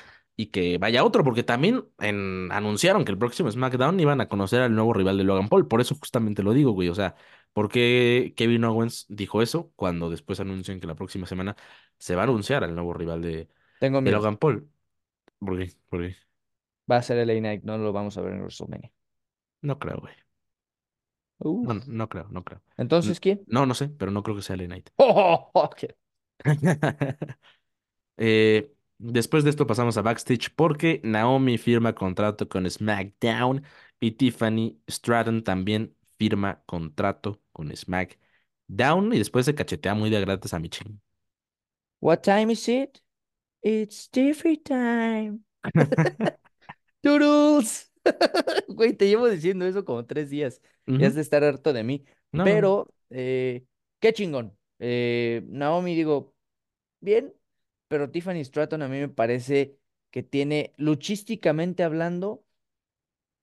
y 0.41 0.47
que 0.47 0.77
vaya 0.77 1.03
otro, 1.03 1.23
porque 1.25 1.43
también 1.43 1.83
en- 1.99 2.49
anunciaron 2.53 3.03
que 3.03 3.11
el 3.11 3.17
próximo 3.17 3.51
SmackDown 3.51 3.99
iban 3.99 4.21
a 4.21 4.29
conocer 4.29 4.61
al 4.61 4.73
nuevo 4.73 4.93
rival 4.93 5.17
de 5.17 5.25
Logan 5.25 5.49
Paul, 5.49 5.67
por 5.67 5.81
eso 5.81 5.95
justamente 5.95 6.43
lo 6.43 6.53
digo, 6.53 6.71
güey, 6.71 6.87
o 6.87 6.95
sea, 6.95 7.15
¿por 7.51 7.67
qué 7.69 8.33
Kevin 8.37 8.63
Owens 8.63 9.05
dijo 9.09 9.41
eso 9.41 9.73
cuando 9.75 10.09
después 10.09 10.39
anuncian 10.39 10.79
que 10.79 10.87
la 10.87 10.95
próxima 10.95 11.27
semana 11.27 11.57
se 11.97 12.15
va 12.15 12.21
a 12.21 12.23
anunciar 12.25 12.63
al 12.63 12.73
nuevo 12.73 12.93
rival 12.93 13.21
de, 13.21 13.49
Tengo 13.79 14.01
de 14.03 14.11
miedo. 14.11 14.17
Logan 14.17 14.37
Paul? 14.37 14.69
¿Por 15.39 15.57
qué? 15.59 15.73
¿Por 15.89 16.01
qué? 16.01 16.15
Va 16.91 16.97
a 16.97 17.03
ser 17.09 17.19
el 17.19 17.29
A 17.29 17.39
Night, 17.39 17.63
no 17.63 17.77
lo 17.77 17.93
vamos 17.93 18.17
a 18.17 18.21
ver 18.21 18.33
en 18.33 18.39
WrestleMania. 18.41 18.91
No 19.61 19.79
creo, 19.79 19.97
güey. 19.99 20.13
No, 21.39 21.73
no 21.87 22.09
creo, 22.09 22.27
no 22.31 22.43
creo. 22.43 22.61
Entonces, 22.77 23.19
¿quién? 23.19 23.45
No, 23.47 23.65
no 23.65 23.73
sé, 23.73 23.89
pero 23.89 24.11
no 24.11 24.23
creo 24.23 24.35
que 24.35 24.41
sea 24.41 24.55
LA 24.55 24.65
Knight. 24.67 24.89
¡Oh! 24.97 25.49
ok. 25.53 25.83
Eh, 28.17 28.71
después 28.99 29.43
de 29.43 29.49
esto 29.49 29.65
pasamos 29.65 29.97
a 29.97 30.01
backstage 30.01 30.53
porque 30.55 31.01
Naomi 31.03 31.57
firma 31.57 31.95
contrato 31.95 32.47
con 32.47 32.69
SmackDown 32.69 33.63
y 33.99 34.11
Tiffany 34.11 34.79
Stratton 34.87 35.43
también 35.43 35.95
firma 36.17 36.61
contrato 36.65 37.41
con 37.51 37.75
SmackDown 37.75 39.13
y 39.13 39.17
después 39.17 39.45
se 39.45 39.55
cachetea 39.55 39.95
muy 39.95 40.09
de 40.09 40.21
gratis 40.21 40.53
a 40.53 40.59
Michelle. 40.59 40.95
What 42.01 42.21
time 42.21 42.51
is 42.51 42.67
it? 42.69 43.01
It's 43.61 44.09
Tiffy 44.09 44.57
time. 44.57 45.39
Toodles. 47.03 47.91
Güey, 48.67 48.93
te 48.93 49.07
llevo 49.07 49.27
diciendo 49.27 49.65
eso 49.65 49.83
como 49.85 50.05
tres 50.05 50.29
días. 50.29 50.61
Ya 50.85 51.07
has 51.07 51.15
de 51.15 51.21
estar 51.21 51.43
harto 51.43 51.73
de 51.73 51.83
mí. 51.83 52.05
No. 52.31 52.43
Pero, 52.43 52.87
eh, 53.09 53.65
qué 53.99 54.13
chingón. 54.13 54.57
Eh, 54.79 55.43
Naomi, 55.47 55.95
digo, 55.95 56.33
bien, 57.01 57.33
pero 57.89 58.09
Tiffany 58.09 58.45
Stratton 58.45 58.81
a 58.83 58.87
mí 58.87 58.99
me 58.99 59.09
parece 59.09 59.77
que 60.11 60.23
tiene, 60.23 60.73
luchísticamente 60.77 61.83
hablando, 61.83 62.45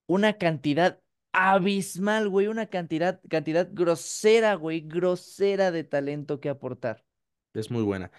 una 0.07 0.37
cantidad 0.37 0.99
abismal, 1.33 2.29
güey, 2.29 2.47
una 2.47 2.67
cantidad, 2.67 3.21
cantidad 3.29 3.69
grosera, 3.71 4.55
güey, 4.55 4.81
grosera 4.81 5.71
de 5.71 5.83
talento 5.83 6.39
que 6.39 6.49
aportar. 6.49 7.05
Es 7.53 7.69
muy 7.69 7.83
buena, 7.83 8.11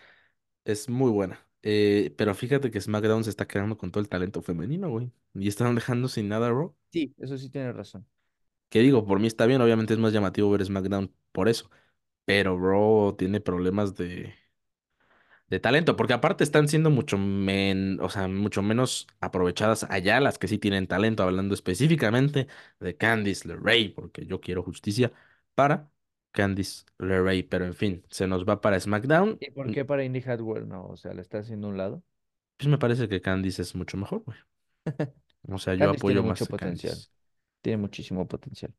es 0.65 0.89
muy 0.89 1.11
buena. 1.11 1.45
Eh, 1.63 2.15
pero 2.17 2.35
fíjate 2.35 2.71
que 2.71 2.81
SmackDown 2.81 3.25
se 3.25 3.31
está 3.31 3.47
quedando 3.47 3.77
con 3.77 3.91
todo 3.91 4.01
el 4.01 4.09
talento 4.09 4.43
femenino, 4.43 4.91
güey. 4.91 5.11
Y 5.35 5.49
están 5.49 5.75
dejando 5.75 6.09
sin 6.09 6.29
nada, 6.29 6.51
bro. 6.51 6.77
Sí, 6.93 7.15
eso 7.19 7.37
sí 7.37 7.51
tienes 7.51 7.75
razón. 7.75 8.07
Que 8.69 8.81
digo, 8.81 9.05
por 9.07 9.19
mí 9.19 9.27
está 9.27 9.47
bien, 9.47 9.61
obviamente 9.61 9.95
es 9.95 9.99
más 9.99 10.13
llamativo 10.13 10.51
ver 10.51 10.65
SmackDown 10.65 11.13
por 11.33 11.49
eso. 11.49 11.71
Pero, 12.25 12.59
bro, 12.59 13.15
tiene 13.19 13.41
problemas 13.41 13.95
de, 13.95 14.35
de 15.49 15.61
talento, 15.61 15.97
porque 15.97 16.13
aparte 16.13 16.45
están 16.45 16.69
siendo 16.69 16.91
mucho, 16.91 17.17
men, 17.19 17.99
o 18.01 18.11
sea, 18.11 18.29
mucho 18.29 18.63
menos 18.63 19.07
aprovechadas 19.21 19.85
allá 19.85 20.21
las 20.21 20.39
que 20.39 20.49
sí 20.49 20.59
tienen 20.59 20.87
talento, 20.87 21.23
hablando 21.23 21.55
específicamente 21.55 22.47
de 22.81 22.97
Candice 22.97 23.49
LeRae, 23.49 23.91
porque 23.91 24.27
yo 24.27 24.41
quiero 24.41 24.63
justicia 24.63 25.13
para 25.55 25.91
Candice 26.33 26.85
LeRae, 26.99 27.45
pero 27.45 27.65
en 27.65 27.75
fin, 27.75 28.05
se 28.11 28.27
nos 28.27 28.45
va 28.45 28.61
para 28.61 28.79
SmackDown. 28.79 29.39
¿Y 29.41 29.51
por 29.51 29.73
qué 29.73 29.85
para 29.85 30.05
Indy 30.05 30.23
Hartwell 30.25 30.69
no? 30.69 30.87
O 30.87 30.97
sea, 30.97 31.15
le 31.15 31.23
está 31.23 31.39
haciendo 31.39 31.69
un 31.69 31.77
lado. 31.79 32.03
Pues 32.59 32.69
me 32.69 32.79
parece 32.79 33.09
que 33.09 33.21
Candice 33.21 33.63
es 33.63 33.75
mucho 33.75 33.97
mejor, 33.97 34.23
güey. 34.25 34.39
O 35.51 35.57
sea, 35.57 35.75
yo 35.75 35.87
Candice 35.87 36.07
tiene 36.07 36.21
apoyo 36.21 36.23
mucho 36.23 36.31
más 36.41 36.43
a 36.43 36.47
potencial. 36.47 36.93
Candice. 36.93 37.11
Tiene 37.63 37.77
muchísimo 37.79 38.29
potencial. 38.29 38.75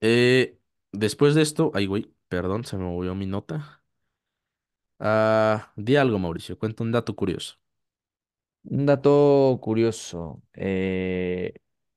Eh, 0.00 0.56
después 0.92 1.34
de 1.34 1.42
esto, 1.42 1.72
ay, 1.74 1.86
güey, 1.86 2.10
perdón, 2.28 2.64
se 2.64 2.76
me 2.76 2.84
movió 2.84 3.14
mi 3.14 3.26
nota. 3.26 3.79
Ah, 5.00 5.72
di 5.76 5.96
algo, 5.96 6.18
Mauricio, 6.18 6.56
cuenta 6.58 6.82
un 6.84 6.90
dato 6.92 7.14
curioso. 7.14 7.58
Un 8.64 8.86
dato 8.86 9.58
curioso. 9.62 10.42
eh, 10.54 11.54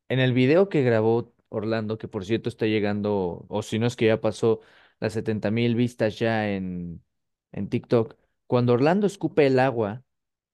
en 0.09 0.19
el 0.19 0.33
video 0.33 0.69
que 0.69 0.81
grabó 0.83 1.33
Orlando, 1.49 1.97
que 1.97 2.07
por 2.07 2.25
cierto 2.25 2.49
está 2.49 2.65
llegando, 2.65 3.45
o 3.49 3.61
si 3.63 3.79
no 3.79 3.85
es 3.87 3.95
que 3.95 4.07
ya 4.07 4.21
pasó 4.21 4.61
las 4.99 5.13
setenta 5.13 5.51
mil 5.51 5.75
vistas 5.75 6.17
ya 6.19 6.49
en, 6.51 7.03
en 7.51 7.69
TikTok. 7.69 8.15
Cuando 8.47 8.73
Orlando 8.73 9.07
escupe 9.07 9.45
el 9.47 9.59
agua, 9.59 10.03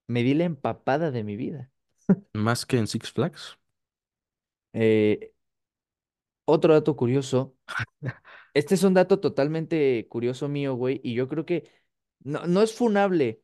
me 0.07 0.23
di 0.23 0.33
la 0.35 0.45
empapada 0.45 1.11
de 1.11 1.23
mi 1.25 1.35
vida. 1.37 1.71
Más 2.33 2.65
que 2.65 2.77
en 2.79 2.87
Six 2.87 3.11
Flags. 3.11 3.57
Eh, 4.73 5.31
otro 6.45 6.73
dato 6.73 6.95
curioso. 6.95 7.55
Este 8.53 8.75
es 8.75 8.83
un 8.83 8.93
dato 8.95 9.19
totalmente 9.19 10.07
curioso 10.09 10.49
mío, 10.49 10.73
güey, 10.75 10.99
y 11.03 11.13
yo 11.13 11.27
creo 11.27 11.45
que 11.45 11.69
no, 12.23 12.45
no 12.47 12.61
es 12.61 12.73
funable. 12.75 13.43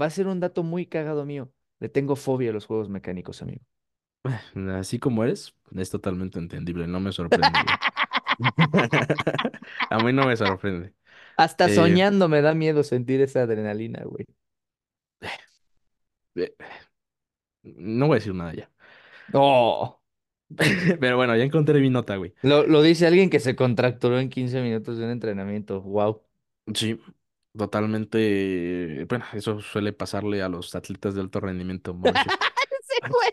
Va 0.00 0.06
a 0.06 0.10
ser 0.10 0.28
un 0.28 0.40
dato 0.40 0.62
muy 0.64 0.86
cagado 0.86 1.24
mío. 1.26 1.52
Le 1.80 1.88
tengo 1.90 2.16
fobia 2.16 2.50
a 2.50 2.54
los 2.54 2.66
juegos 2.66 2.88
mecánicos, 2.90 3.42
amigo. 3.42 3.62
Así 4.78 4.98
como 4.98 5.22
eres, 5.24 5.54
es 5.76 5.90
totalmente 5.90 6.38
entendible, 6.38 6.86
no 6.86 7.00
me 7.00 7.12
sorprende. 7.12 7.78
A 9.90 10.00
mí 10.00 10.12
no 10.12 10.26
me 10.26 10.36
sorprende. 10.36 10.94
Hasta 11.36 11.68
Eh, 11.68 11.78
soñando 11.78 12.28
me 12.28 12.42
da 12.42 12.54
miedo 12.54 12.82
sentir 12.82 13.20
esa 13.20 13.42
adrenalina, 13.42 14.02
güey. 14.04 14.26
eh, 16.36 16.54
no 17.62 18.06
voy 18.06 18.16
a 18.16 18.18
decir 18.18 18.34
nada 18.34 18.54
ya. 18.54 18.70
Oh, 19.32 20.00
Pero 21.00 21.16
bueno, 21.16 21.36
ya 21.36 21.44
encontré 21.44 21.80
mi 21.80 21.90
nota, 21.90 22.16
güey. 22.16 22.34
lo, 22.42 22.64
lo 22.66 22.82
dice 22.82 23.06
alguien 23.08 23.28
que 23.30 23.40
se 23.40 23.56
contracturó 23.56 24.18
en 24.20 24.28
15 24.30 24.60
minutos 24.62 24.98
de 24.98 25.04
un 25.04 25.10
entrenamiento. 25.10 25.80
Wow. 25.82 26.22
Sí, 26.74 26.98
totalmente. 27.56 29.04
Bueno, 29.08 29.24
eso 29.34 29.60
suele 29.60 29.92
pasarle 29.92 30.42
a 30.42 30.48
los 30.48 30.74
atletas 30.74 31.14
de 31.14 31.20
alto 31.20 31.40
rendimiento. 31.40 31.96
Ese 32.04 33.00
güey. 33.10 33.30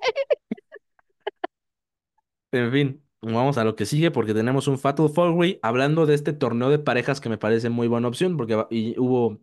En 2.52 2.72
fin, 2.72 3.04
vamos 3.22 3.58
a 3.58 3.64
lo 3.64 3.76
que 3.76 3.86
sigue 3.86 4.12
porque 4.12 4.34
tenemos 4.34 4.68
un 4.68 4.78
Fatal 4.78 5.10
Four 5.10 5.32
Way 5.32 5.60
hablando 5.64 6.06
de 6.06 6.16
este 6.16 6.34
torneo 6.34 6.70
de 6.70 6.80
parejas 6.80 7.22
que 7.22 7.30
me 7.30 7.38
parece 7.38 7.70
muy 7.70 7.88
buena 7.88 8.08
opción 8.10 8.36
porque 8.38 8.56
va, 8.56 8.68
y 8.70 8.98
hubo, 9.00 9.40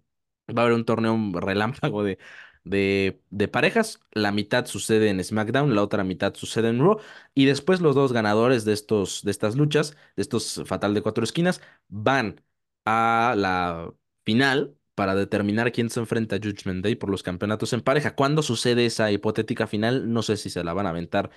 va 0.49 0.62
a 0.62 0.64
haber 0.66 0.74
un 0.74 0.85
torneo 0.85 1.16
relámpago 1.41 2.03
de, 2.05 2.18
de, 2.64 3.22
de 3.31 3.49
parejas. 3.49 4.01
La 4.12 4.31
mitad 4.33 4.66
sucede 4.66 5.09
en 5.09 5.24
SmackDown, 5.24 5.74
la 5.74 5.83
otra 5.83 6.05
mitad 6.05 6.35
sucede 6.35 6.68
en 6.68 6.81
Raw 6.81 6.99
y 7.35 7.47
después 7.47 7.81
los 7.81 7.95
dos 7.95 8.12
ganadores 8.12 8.64
de 8.66 8.74
estos, 8.74 9.22
de 9.24 9.31
estas 9.31 9.57
luchas, 9.57 9.93
de 10.16 10.22
estos 10.22 10.62
Fatal 10.66 10.93
de 10.95 11.01
cuatro 11.03 11.24
esquinas, 11.24 11.62
van 11.89 12.43
a 12.85 13.35
la 13.37 13.91
final 14.29 14.76
para 14.95 15.14
determinar 15.14 15.72
quién 15.72 15.89
se 15.91 16.01
enfrenta 16.01 16.37
a 16.37 16.39
Judgment 16.39 16.85
Day 16.85 16.97
por 16.97 17.09
los 17.11 17.22
campeonatos 17.22 17.72
en 17.72 17.81
pareja. 17.81 18.14
¿Cuándo 18.14 18.43
sucede 18.43 18.85
esa 18.87 19.11
hipotética 19.11 19.66
final? 19.66 20.12
No 20.12 20.22
sé 20.22 20.37
si 20.37 20.51
se 20.51 20.62
la 20.64 20.74
van 20.74 20.87
a 20.87 20.91
aventar 20.91 21.31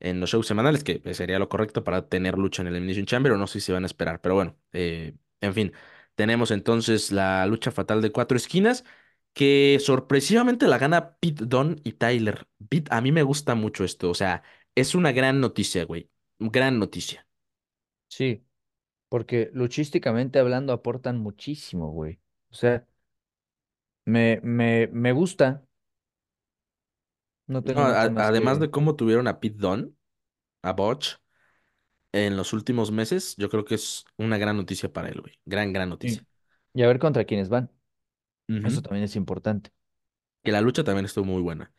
en 0.00 0.20
los 0.20 0.30
shows 0.30 0.46
semanales, 0.46 0.84
que 0.84 1.02
sería 1.14 1.38
lo 1.40 1.48
correcto 1.48 1.84
para 1.84 2.08
tener 2.08 2.38
lucha 2.38 2.62
en 2.62 2.68
el 2.68 2.74
Elimination 2.76 3.06
Chamber, 3.06 3.32
o 3.32 3.36
no 3.38 3.46
sé 3.48 3.60
si 3.60 3.66
se 3.66 3.72
van 3.72 3.82
a 3.84 3.86
esperar, 3.86 4.20
pero 4.20 4.34
bueno, 4.36 4.56
eh, 4.72 5.14
en 5.40 5.54
fin, 5.54 5.72
tenemos 6.14 6.50
entonces 6.52 7.12
la 7.12 7.46
lucha 7.46 7.70
fatal 7.72 8.02
de 8.02 8.12
cuatro 8.12 8.36
esquinas, 8.36 8.84
que 9.34 9.78
sorpresivamente 9.80 10.66
la 10.68 10.78
gana 10.78 11.16
Pete 11.20 11.44
Dunne 11.46 11.76
y 11.84 11.92
Tyler. 11.94 12.46
Pete, 12.68 12.88
a 12.94 13.00
mí 13.00 13.12
me 13.12 13.22
gusta 13.24 13.54
mucho 13.54 13.84
esto, 13.84 14.10
o 14.10 14.14
sea, 14.14 14.42
es 14.74 14.94
una 14.94 15.12
gran 15.12 15.40
noticia, 15.40 15.84
güey, 15.84 16.10
gran 16.38 16.78
noticia. 16.78 17.26
Sí, 18.08 18.44
porque 19.10 19.50
luchísticamente 19.54 20.40
hablando 20.40 20.74
aportan 20.74 21.20
muchísimo, 21.20 21.92
güey. 21.92 22.20
O 22.52 22.54
sea, 22.56 22.86
me, 24.06 24.40
me, 24.42 24.88
me 24.92 25.12
gusta. 25.12 25.64
No 27.48 27.62
tengo 27.64 27.84
mucho 27.84 28.10
a- 28.12 28.12
más 28.12 28.28
además 28.28 28.58
que... 28.58 28.60
de 28.60 28.70
cómo 28.70 28.96
tuvieron 28.96 29.26
a 29.28 29.40
Pete 29.40 29.56
Dunne, 29.58 29.92
a 30.62 30.72
Botch, 30.74 31.16
en 32.12 32.36
los 32.36 32.52
últimos 32.52 32.92
meses, 32.92 33.36
yo 33.38 33.48
creo 33.50 33.64
que 33.64 33.74
es 33.76 34.04
una 34.18 34.38
gran 34.38 34.56
noticia 34.56 34.92
para 34.92 35.08
él, 35.08 35.20
güey, 35.20 35.40
gran, 35.44 35.72
gran 35.72 35.88
Sí. 36.00 36.20
noticia. 36.20 36.24
Y 36.74 36.82
a 36.82 36.86
ver 36.88 36.98
contra 36.98 37.24
quiénes 37.24 37.48
van. 37.48 37.70
Eso 38.62 38.82
Ujú. 38.82 38.82
también 38.82 39.04
es 39.04 39.16
importante. 39.16 39.72
Que 40.42 40.52
la 40.52 40.60
lucha 40.60 40.84
también 40.84 41.06
estuvo 41.06 41.24
muy 41.24 41.42
buena. 41.42 41.72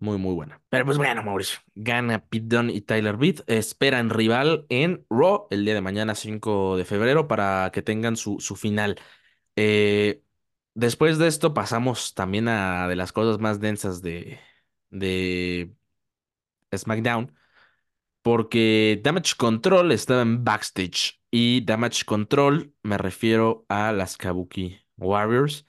Muy, 0.00 0.16
muy 0.16 0.34
buena. 0.34 0.60
Pero 0.70 0.86
pues 0.86 0.96
bueno, 0.96 1.22
Mauricio. 1.22 1.60
Gana 1.74 2.24
Pete 2.26 2.46
Dunne 2.56 2.72
y 2.72 2.80
Tyler 2.80 3.16
Bate. 3.16 3.44
Esperan 3.46 4.08
rival 4.08 4.64
en 4.70 5.04
Raw 5.10 5.46
el 5.50 5.64
día 5.64 5.74
de 5.74 5.82
mañana, 5.82 6.14
5 6.14 6.78
de 6.78 6.86
febrero, 6.86 7.28
para 7.28 7.70
que 7.72 7.82
tengan 7.82 8.16
su, 8.16 8.40
su 8.40 8.56
final. 8.56 8.98
Eh, 9.56 10.22
después 10.74 11.18
de 11.18 11.28
esto 11.28 11.52
pasamos 11.52 12.14
también 12.14 12.48
a 12.48 12.88
de 12.88 12.96
las 12.96 13.12
cosas 13.12 13.40
más 13.40 13.60
densas 13.60 14.00
de, 14.00 14.40
de 14.90 15.74
SmackDown, 16.76 17.34
porque 18.22 19.00
Damage 19.02 19.34
Control 19.36 19.92
estaba 19.92 20.22
en 20.22 20.44
backstage. 20.44 21.20
Y 21.30 21.64
Damage 21.64 22.04
Control 22.04 22.74
me 22.82 22.98
refiero 22.98 23.66
a 23.68 23.92
las 23.92 24.16
Kabuki 24.16 24.80
Warriors 24.96 25.66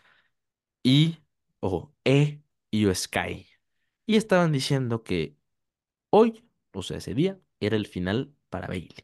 y, 0.84 1.20
ojo, 1.62 1.96
E 2.06 2.42
y 2.72 2.94
Sky. 2.96 3.51
Y 4.12 4.18
estaban 4.18 4.51
diciendo 4.51 5.03
que 5.03 5.38
Hoy, 6.12 6.43
o 6.74 6.84
sea, 6.84 6.97
ese 6.97 7.14
día, 7.16 7.39
era 7.59 7.78
el 7.78 7.88
final 7.88 8.34
para 8.49 8.68
Bailey. 8.68 8.95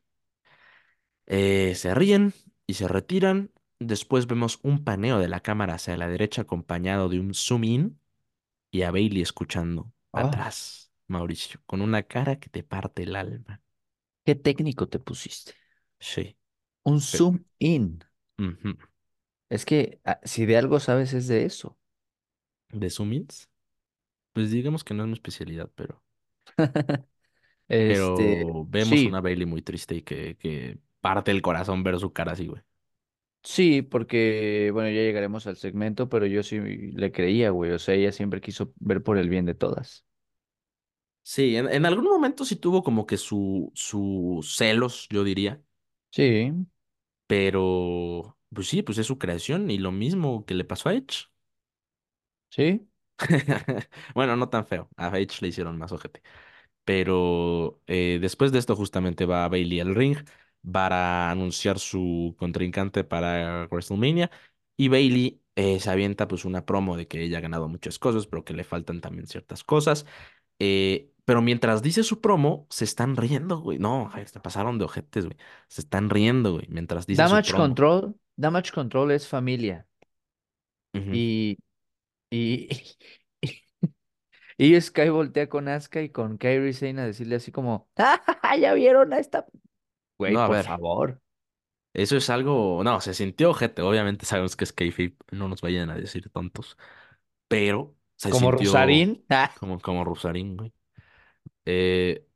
Eh, 1.27 1.75
se 1.75 1.95
ríen 1.95 2.33
y 2.65 2.73
se 2.75 2.89
retiran. 2.89 3.51
Después 3.79 4.27
vemos 4.27 4.59
un 4.63 4.83
paneo 4.83 5.19
de 5.19 5.29
la 5.29 5.39
cámara 5.39 5.75
hacia 5.75 5.95
la 5.95 6.09
derecha 6.09 6.41
acompañado 6.41 7.07
de 7.07 7.21
un 7.21 7.33
zoom 7.33 7.63
in 7.63 8.01
y 8.71 8.81
a 8.83 8.91
Bailey 8.91 9.21
escuchando 9.21 9.93
Ah, 10.13 10.23
atrás, 10.23 10.91
Mauricio, 11.07 11.61
con 11.65 11.81
una 11.81 12.03
cara 12.03 12.39
que 12.39 12.49
te 12.49 12.63
parte 12.63 13.03
el 13.03 13.15
alma. 13.15 13.61
¿qué 14.25 14.35
técnico 14.35 14.87
te 14.89 14.99
pusiste? 14.99 15.53
Sí. 15.99 16.37
Un 16.83 17.01
zoom 17.01 17.43
in. 17.59 18.03
Es 19.49 19.65
que 19.65 19.99
ah, 20.05 20.19
si 20.23 20.45
de 20.45 20.57
algo 20.57 20.79
sabes 20.79 21.13
es 21.13 21.27
de 21.27 21.45
eso. 21.45 21.77
¿De 22.71 22.89
zoom 22.89 23.11
ins? 23.13 23.49
Pues 24.37 24.51
digamos 24.51 24.83
que 24.85 24.93
no 24.93 25.03
es 25.03 25.07
mi 25.09 25.13
especialidad, 25.15 25.69
pero, 25.75 26.01
Este, 27.67 28.45
pero 28.45 28.65
vemos 28.67 29.05
una 29.05 29.21
Bailey 29.21 29.45
muy 29.45 29.61
triste 29.61 29.95
y 29.95 30.01
que, 30.03 30.37
que 30.37 30.79
parte 31.01 31.31
el 31.31 31.41
corazón 31.41 31.83
ver 31.83 31.99
su 31.99 32.11
cara 32.13 32.33
así, 32.33 32.47
güey. 32.47 32.61
sí, 33.43 33.81
porque, 33.81 34.69
bueno, 34.73 34.89
ya 34.89 34.95
llegaremos 35.01 35.47
al 35.47 35.57
segmento, 35.57 36.09
pero 36.09 36.25
yo 36.25 36.43
sí 36.43 36.59
le 36.59 37.11
creía, 37.11 37.49
güey. 37.51 37.71
O 37.71 37.79
sea, 37.79 37.95
ella 37.95 38.11
siempre 38.11 38.41
quiso 38.41 38.73
ver 38.79 39.03
por 39.03 39.17
el 39.17 39.29
bien 39.29 39.45
de 39.45 39.55
todas. 39.55 40.05
Sí, 41.23 41.57
en, 41.57 41.67
en 41.69 41.85
algún 41.85 42.05
momento 42.05 42.45
sí 42.45 42.55
tuvo 42.55 42.83
como 42.83 43.05
que 43.05 43.17
su, 43.17 43.71
sus 43.75 44.55
celos, 44.55 45.07
yo 45.09 45.23
diría, 45.25 45.61
Sí, 46.11 46.67
pero 47.27 48.37
pues 48.53 48.67
sí, 48.67 48.81
pues 48.83 48.97
es 48.97 49.07
su 49.07 49.17
creación 49.19 49.69
y 49.71 49.77
lo 49.77 49.91
mismo 49.91 50.45
que 50.45 50.53
le 50.55 50.63
pasó 50.65 50.89
a 50.89 50.93
Edge. 50.93 51.25
sí, 52.49 52.87
Bueno, 54.15 54.35
no 54.35 54.49
tan 54.49 54.65
feo, 54.65 54.89
a 54.95 55.17
Edge 55.17 55.41
le 55.41 55.49
hicieron 55.49 55.77
más 55.77 55.91
ojete, 55.91 56.21
pero 56.83 57.81
eh, 57.87 58.19
después 58.21 58.51
de 58.51 58.59
esto 58.59 58.75
justamente 58.75 59.25
va 59.25 59.47
Bailey 59.49 59.79
al 59.79 59.95
ring 59.95 60.17
para 60.69 61.31
anunciar 61.31 61.79
su 61.79 62.35
contrincante 62.37 63.03
para 63.03 63.67
WrestleMania 63.71 64.31
y 64.77 64.89
Bailey 64.89 65.41
eh, 65.55 65.79
se 65.79 65.89
avienta 65.89 66.27
pues 66.27 66.45
una 66.45 66.65
promo 66.65 66.97
de 66.97 67.07
que 67.07 67.23
ella 67.23 67.39
ha 67.39 67.41
ganado 67.41 67.67
muchas 67.67 67.97
cosas, 67.97 68.27
pero 68.27 68.45
que 68.45 68.53
le 68.53 68.63
faltan 68.63 69.01
también 69.01 69.25
ciertas 69.25 69.63
cosas. 69.63 70.05
Eh, 70.59 71.11
pero 71.25 71.41
mientras 71.41 71.81
dice 71.81 72.03
su 72.03 72.21
promo, 72.21 72.67
se 72.69 72.85
están 72.85 73.17
riendo, 73.17 73.59
güey. 73.59 73.79
No, 73.79 74.11
se 74.25 74.39
pasaron 74.39 74.77
de 74.77 74.85
ojetes, 74.85 75.25
güey. 75.25 75.37
Se 75.67 75.81
están 75.81 76.09
riendo, 76.09 76.53
güey, 76.53 76.67
mientras 76.69 77.07
dice 77.07 77.23
su 77.23 77.29
Damage 77.29 77.49
promo. 77.49 77.63
Control, 77.65 78.15
Damage 78.35 78.71
Control 78.71 79.11
es 79.11 79.27
familia. 79.27 79.87
Ujú. 80.93 81.11
Y, 81.13 81.57
y, 82.69 82.69
y 84.57 84.79
Sky 84.81 85.09
voltea 85.09 85.49
con 85.49 85.67
Asuka 85.67 86.01
y 86.01 86.09
con 86.09 86.37
Kairi 86.37 86.73
Sane 86.73 87.01
a 87.01 87.05
decirle 87.05 87.35
así 87.35 87.51
como, 87.51 87.89
¡Ah, 87.97 88.57
ya 88.59 88.73
vieron 88.73 89.13
a 89.13 89.19
esta! 89.19 89.45
Güey, 90.19 90.37
No, 90.37 90.41
a 90.41 90.47
por 90.47 90.57
ver, 90.57 90.69
favor. 90.69 91.19
eso 91.93 92.17
es 92.17 92.29
algo. 92.29 92.83
No, 92.83 93.01
se 93.01 93.13
sintió 93.13 93.51
ojete. 93.51 93.81
Obviamente 93.81 94.25
sabemos 94.25 94.55
que 94.55 94.63
es 94.65 94.73
kayfabe, 94.73 95.15
no 95.31 95.47
nos 95.47 95.61
vayan 95.61 95.89
a 95.89 95.95
decir 95.95 96.29
tontos. 96.29 96.77
Pero 97.47 97.97
se 98.17 98.33
Como 98.33 98.51
sintió 98.51 98.51
Rosarín. 98.51 99.25
Ah, 99.29 99.51
como, 99.53 99.79
como 99.79 100.03
Rusarín, 100.05 100.57
güey. 100.57 100.73
Eh, 101.65 102.27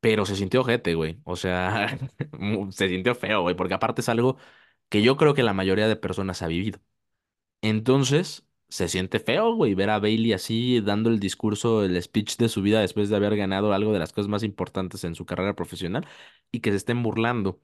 pero 0.00 0.24
se 0.26 0.36
sintió 0.36 0.60
ojete, 0.62 0.94
güey. 0.94 1.20
O 1.24 1.36
sea, 1.36 1.98
mu- 2.38 2.72
se 2.72 2.88
sintió 2.88 3.14
feo, 3.14 3.42
güey, 3.42 3.54
porque 3.56 3.74
aparte 3.74 4.00
es 4.00 4.08
algo 4.08 4.36
que 4.88 5.02
yo 5.02 5.16
creo 5.16 5.34
que 5.34 5.42
la 5.42 5.52
mayoría 5.54 5.88
de 5.88 5.96
personas 5.96 6.42
ha 6.42 6.46
vivido. 6.48 6.80
Entonces, 7.62 8.46
se 8.70 8.88
siente 8.88 9.20
feo, 9.20 9.54
güey, 9.54 9.74
ver 9.74 9.90
a 9.90 9.98
Bailey 10.00 10.32
así 10.32 10.80
dando 10.80 11.10
el 11.10 11.20
discurso, 11.20 11.84
el 11.84 12.00
speech 12.02 12.36
de 12.38 12.48
su 12.48 12.62
vida 12.62 12.80
después 12.80 13.10
de 13.10 13.16
haber 13.16 13.36
ganado 13.36 13.72
algo 13.74 13.92
de 13.92 13.98
las 14.00 14.12
cosas 14.12 14.28
más 14.28 14.42
importantes 14.44 15.04
en 15.04 15.14
su 15.16 15.26
carrera 15.26 15.54
profesional 15.56 16.06
y 16.52 16.60
que 16.60 16.70
se 16.70 16.76
estén 16.78 17.02
burlando. 17.02 17.60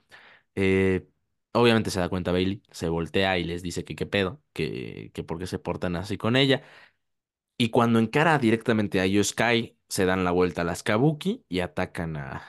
Eh, 0.57 1.09
obviamente 1.53 1.91
se 1.91 2.01
da 2.01 2.09
cuenta 2.11 2.33
Bailey, 2.33 2.63
se 2.73 2.89
voltea 2.89 3.39
y 3.39 3.45
les 3.45 3.63
dice 3.63 3.85
que 3.85 3.97
qué 3.97 4.07
pedo, 4.07 4.43
que, 4.53 5.11
que 5.15 5.25
por 5.25 5.39
qué 5.39 5.47
se 5.47 5.59
portan 5.61 5.97
así 5.97 6.17
con 6.19 6.37
ella. 6.37 6.63
Y 7.59 7.71
cuando 7.71 7.99
encara 7.99 8.39
directamente 8.39 9.01
a 9.01 9.07
Io 9.07 9.25
Sky, 9.25 9.77
se 9.89 10.05
dan 10.05 10.25
la 10.25 10.31
vuelta 10.33 10.63
a 10.63 10.65
las 10.65 10.83
Kabuki 10.83 11.45
y 11.49 11.61
atacan 11.61 12.17
a, 12.17 12.43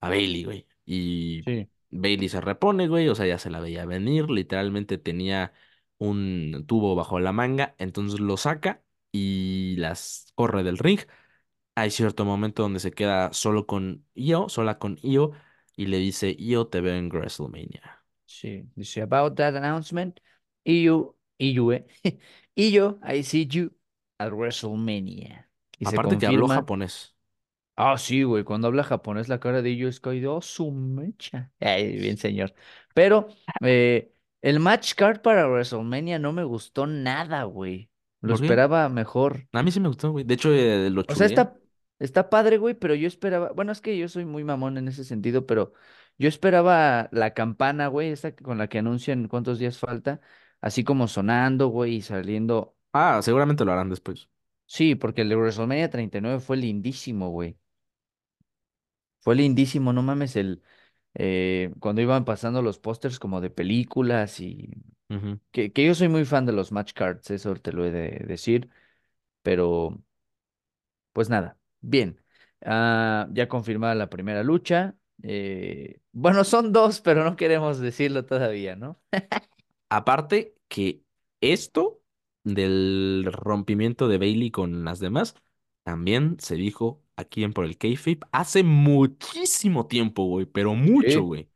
a 0.00 0.08
Bailey, 0.08 0.44
güey. 0.44 0.66
Y 0.86 1.42
Sí. 1.46 1.68
Bailey 1.90 2.28
se 2.28 2.40
repone, 2.40 2.88
güey, 2.88 3.08
o 3.08 3.14
sea, 3.14 3.26
ya 3.26 3.38
se 3.38 3.50
la 3.50 3.60
veía 3.60 3.84
venir, 3.86 4.30
literalmente 4.30 4.98
tenía 4.98 5.52
un 5.98 6.64
tubo 6.66 6.94
bajo 6.94 7.18
la 7.20 7.32
manga, 7.32 7.74
entonces 7.78 8.20
lo 8.20 8.36
saca 8.36 8.82
y 9.12 9.76
las 9.78 10.32
corre 10.34 10.62
del 10.62 10.78
ring. 10.78 11.00
Hay 11.74 11.90
cierto 11.90 12.24
momento 12.24 12.62
donde 12.62 12.80
se 12.80 12.90
queda 12.90 13.32
solo 13.32 13.66
con 13.66 14.04
Io, 14.14 14.48
sola 14.48 14.78
con 14.78 14.98
Io, 15.02 15.32
y 15.76 15.86
le 15.86 15.98
dice, 15.98 16.34
Io, 16.38 16.68
te 16.68 16.80
veo 16.80 16.94
en 16.94 17.08
WrestleMania. 17.08 18.02
Sí, 18.24 18.64
dice, 18.74 19.02
about 19.02 19.36
that 19.36 19.56
announcement, 19.56 20.18
y 20.64 20.84
yo, 20.84 21.16
eh, 21.38 21.54
yo, 22.56 22.98
I 23.06 23.22
see 23.22 23.46
you 23.46 23.70
at 24.18 24.32
WrestleMania. 24.32 25.48
Y 25.78 25.86
Aparte 25.86 26.18
que 26.18 26.26
habló 26.26 26.48
japonés. 26.48 27.14
Ah, 27.78 27.98
sí, 27.98 28.22
güey, 28.22 28.42
cuando 28.42 28.68
habla 28.68 28.82
japonés, 28.84 29.28
la 29.28 29.38
cara 29.38 29.60
de 29.60 29.70
ellos 29.70 29.96
es 29.96 30.00
que, 30.00 30.26
oh, 30.26 30.40
su 30.40 30.70
mecha. 30.70 31.52
Ay, 31.60 31.98
bien, 31.98 32.16
señor. 32.16 32.54
Pero 32.94 33.28
eh, 33.60 34.14
el 34.42 34.60
match 34.60 34.94
card 34.94 35.20
para 35.20 35.48
WrestleMania 35.48 36.18
no 36.18 36.32
me 36.32 36.44
gustó 36.44 36.86
nada, 36.86 37.44
güey. 37.44 37.90
Lo 38.20 38.32
¿Por 38.32 38.40
qué? 38.40 38.46
esperaba 38.46 38.88
mejor. 38.88 39.46
A 39.52 39.62
mí 39.62 39.70
sí 39.70 39.80
me 39.80 39.88
gustó, 39.88 40.10
güey. 40.12 40.24
De 40.24 40.34
hecho, 40.34 40.52
eh, 40.52 40.90
lo 40.90 41.02
O 41.08 41.14
sea, 41.14 41.26
está, 41.26 41.56
está 41.98 42.30
padre, 42.30 42.58
güey, 42.58 42.74
pero 42.74 42.94
yo 42.94 43.06
esperaba, 43.06 43.52
bueno, 43.52 43.72
es 43.72 43.80
que 43.80 43.96
yo 43.96 44.08
soy 44.08 44.24
muy 44.24 44.44
mamón 44.44 44.78
en 44.78 44.88
ese 44.88 45.04
sentido, 45.04 45.46
pero 45.46 45.72
yo 46.18 46.28
esperaba 46.28 47.08
la 47.12 47.34
campana, 47.34 47.88
güey, 47.88 48.10
esa 48.10 48.34
con 48.34 48.58
la 48.58 48.68
que 48.68 48.78
anuncian 48.78 49.28
cuántos 49.28 49.58
días 49.58 49.78
falta, 49.78 50.20
así 50.60 50.84
como 50.84 51.08
sonando, 51.08 51.68
güey, 51.68 51.96
y 51.96 52.02
saliendo. 52.02 52.76
Ah, 52.92 53.20
seguramente 53.22 53.64
lo 53.64 53.72
harán 53.72 53.90
después. 53.90 54.28
Sí, 54.66 54.94
porque 54.94 55.22
el 55.22 55.28
de 55.28 55.36
WrestleMania 55.36 55.90
39 55.90 56.40
fue 56.40 56.56
lindísimo, 56.56 57.30
güey. 57.30 57.56
Fue 59.20 59.34
lindísimo, 59.34 59.92
no 59.92 60.02
mames, 60.02 60.36
el 60.36 60.62
eh, 61.16 61.72
cuando 61.80 62.02
iban 62.02 62.24
pasando 62.24 62.62
los 62.62 62.78
pósters 62.78 63.18
como 63.18 63.40
de 63.40 63.50
películas 63.50 64.40
y 64.40 64.70
que 65.50 65.72
yo 65.84 65.94
soy 65.94 66.08
muy 66.08 66.24
fan 66.24 66.46
de 66.46 66.52
los 66.52 66.72
match 66.72 66.92
cards, 66.92 67.30
eso 67.30 67.54
te 67.56 67.72
lo 67.72 67.84
he 67.84 67.90
de 67.90 68.24
decir, 68.26 68.68
pero 69.42 69.98
pues 71.12 71.28
nada, 71.30 71.58
bien. 71.80 72.20
Ah, 72.64 73.28
ya 73.32 73.48
confirmada 73.48 73.94
la 73.94 74.10
primera 74.10 74.42
lucha. 74.42 74.96
eh, 75.22 76.00
bueno, 76.12 76.44
son 76.44 76.72
dos, 76.72 77.00
pero 77.00 77.24
no 77.24 77.36
queremos 77.36 77.78
decirlo 77.78 78.24
todavía, 78.24 78.76
¿no? 78.76 79.00
Aparte 79.88 80.54
que 80.68 81.02
esto 81.40 82.02
del 82.44 83.28
rompimiento 83.32 84.08
de 84.08 84.18
Bailey 84.18 84.50
con 84.50 84.84
las 84.84 85.00
demás, 85.00 85.34
también 85.84 86.36
se 86.40 86.56
dijo 86.56 87.02
aquí 87.16 87.44
en 87.44 87.52
Por 87.52 87.64
el 87.66 87.78
Kayfabe 87.78 88.20
hace 88.32 88.62
muchísimo 88.62 89.86
tiempo, 89.86 90.24
güey, 90.26 90.46
pero 90.46 90.74
mucho, 90.74 91.22
güey. 91.24 91.50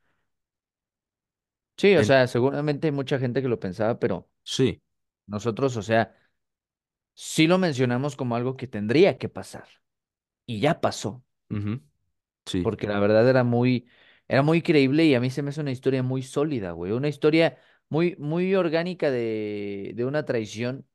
Sí, 1.77 1.97
o 1.97 2.03
En- 2.03 2.05
sea, 2.05 2.27
seguramente 2.27 2.87
hay 2.89 2.93
mucha 2.93 3.19
gente 3.19 3.41
que 3.41 3.49
lo 3.49 3.59
pensaba, 3.59 3.99
pero 3.99 4.29
sí, 4.45 4.81
nosotros, 5.27 5.77
o 5.77 5.83
sea, 5.83 6.15
sí 7.15 7.47
lo 7.47 7.59
mencionamos 7.59 8.17
como 8.17 8.37
algo 8.37 8.57
que 8.57 8.67
tendría 8.69 9.19
que 9.19 9.29
pasar 9.29 9.69
y 10.47 10.61
ya 10.61 10.81
pasó. 10.81 11.25
sí, 12.47 12.71
porque 12.71 12.87
la 12.87 12.99
verdad 13.01 13.29
era 13.29 13.45
muy, 13.45 13.89
era 14.29 14.43
muy 14.43 14.63
creíble 14.63 15.05
y 15.07 15.15
a 15.15 15.21
mí 15.21 15.31
se 15.31 15.43
me 15.43 15.51
hace 15.51 15.61
una 15.61 15.71
historia 15.73 16.03
muy 16.03 16.23
sólida, 16.23 16.73
güey, 16.73 16.93
una 16.93 17.09
historia 17.09 17.59
muy, 17.89 18.17
muy 18.19 18.55
orgánica 18.55 19.11
de, 19.11 19.93
de 19.95 20.05
una 20.05 20.25
traición 20.25 20.87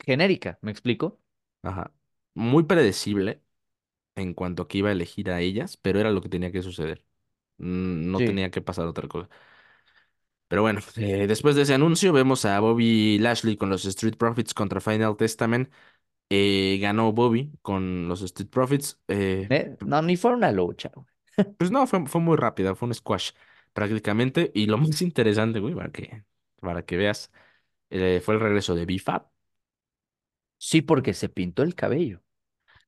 genérica, 0.00 0.58
¿me 0.62 0.70
explico? 0.72 1.20
ajá. 1.62 1.92
Muy 2.34 2.64
predecible 2.64 3.42
en 4.20 4.34
cuanto 4.34 4.62
a 4.64 4.68
que 4.68 4.78
iba 4.78 4.88
a 4.90 4.92
elegir 4.92 5.30
a 5.30 5.40
ellas, 5.40 5.76
pero 5.76 6.00
era 6.00 6.10
lo 6.10 6.20
que 6.22 6.28
tenía 6.28 6.52
que 6.52 6.62
suceder. 6.62 7.04
Mm, 7.58 8.10
No 8.12 8.18
Sí. 8.18 8.24
tenía 8.24 8.50
que 8.50 8.62
pasar 8.62 8.86
otra 8.86 9.08
cosa. 9.08 9.28
Pero 10.48 10.62
bueno, 10.62 10.80
eh, 10.96 11.26
después 11.26 11.56
de 11.56 11.62
ese 11.62 11.74
anuncio 11.74 12.12
vemos 12.12 12.44
a 12.46 12.58
Bobby 12.60 13.18
Lashley 13.18 13.56
con 13.56 13.68
los 13.70 13.84
Street 13.84 14.16
Profits 14.16 14.54
contra 14.54 14.80
Final 14.80 15.16
Testament. 15.16 15.70
Eh, 16.30 16.78
ganó 16.82 17.12
Bobby 17.12 17.52
con 17.62 18.08
los 18.08 18.22
Street 18.22 18.50
Profits. 18.50 19.00
eh, 19.08 19.52
No, 19.80 20.02
ni 20.02 20.16
fue 20.16 20.32
una 20.32 20.52
lucha, 20.52 20.90
güey. 20.94 21.06
pues 21.56 21.70
no, 21.70 21.86
fue, 21.86 22.06
fue 22.06 22.20
muy 22.20 22.36
rápida, 22.36 22.74
fue 22.74 22.88
un 22.88 22.94
squash 22.94 23.32
prácticamente. 23.72 24.50
Y 24.54 24.66
lo 24.66 24.78
más 24.78 25.02
interesante, 25.02 25.60
güey, 25.60 25.74
para 25.74 25.90
que, 25.92 26.24
para 26.60 26.84
que 26.84 26.96
veas, 26.96 27.30
fue 27.90 28.34
el 28.34 28.40
regreso 28.40 28.74
de 28.74 28.86
B-Fab. 28.86 29.28
Sí, 30.58 30.82
porque 30.82 31.14
se 31.14 31.28
pintó 31.28 31.62
el 31.64 31.74
cabello. 31.74 32.22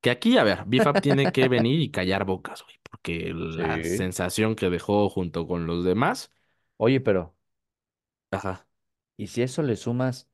Que 0.00 0.10
aquí, 0.10 0.38
a 0.38 0.44
ver, 0.44 0.64
B-Fab 0.66 1.00
tiene 1.02 1.32
que 1.32 1.48
venir 1.48 1.80
y 1.80 1.90
callar 1.90 2.24
bocas, 2.24 2.62
güey, 2.64 2.76
porque 2.90 3.32
la 3.34 3.82
Sí. 3.82 3.96
sensación 3.96 4.54
que 4.56 4.70
dejó 4.70 5.08
junto 5.10 5.46
con 5.46 5.66
los 5.66 5.84
demás, 5.84 6.32
Oye, 6.78 7.00
pero, 7.00 7.36
ajá. 8.32 8.66
¿y 9.16 9.28
si 9.28 9.42
eso 9.42 9.62
le 9.62 9.76
sumas, 9.76 10.28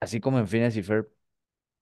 así 0.00 0.20
como 0.20 0.38
en 0.38 0.48
Phineas 0.48 0.76
y 0.76 0.82
Ferb, 0.82 1.08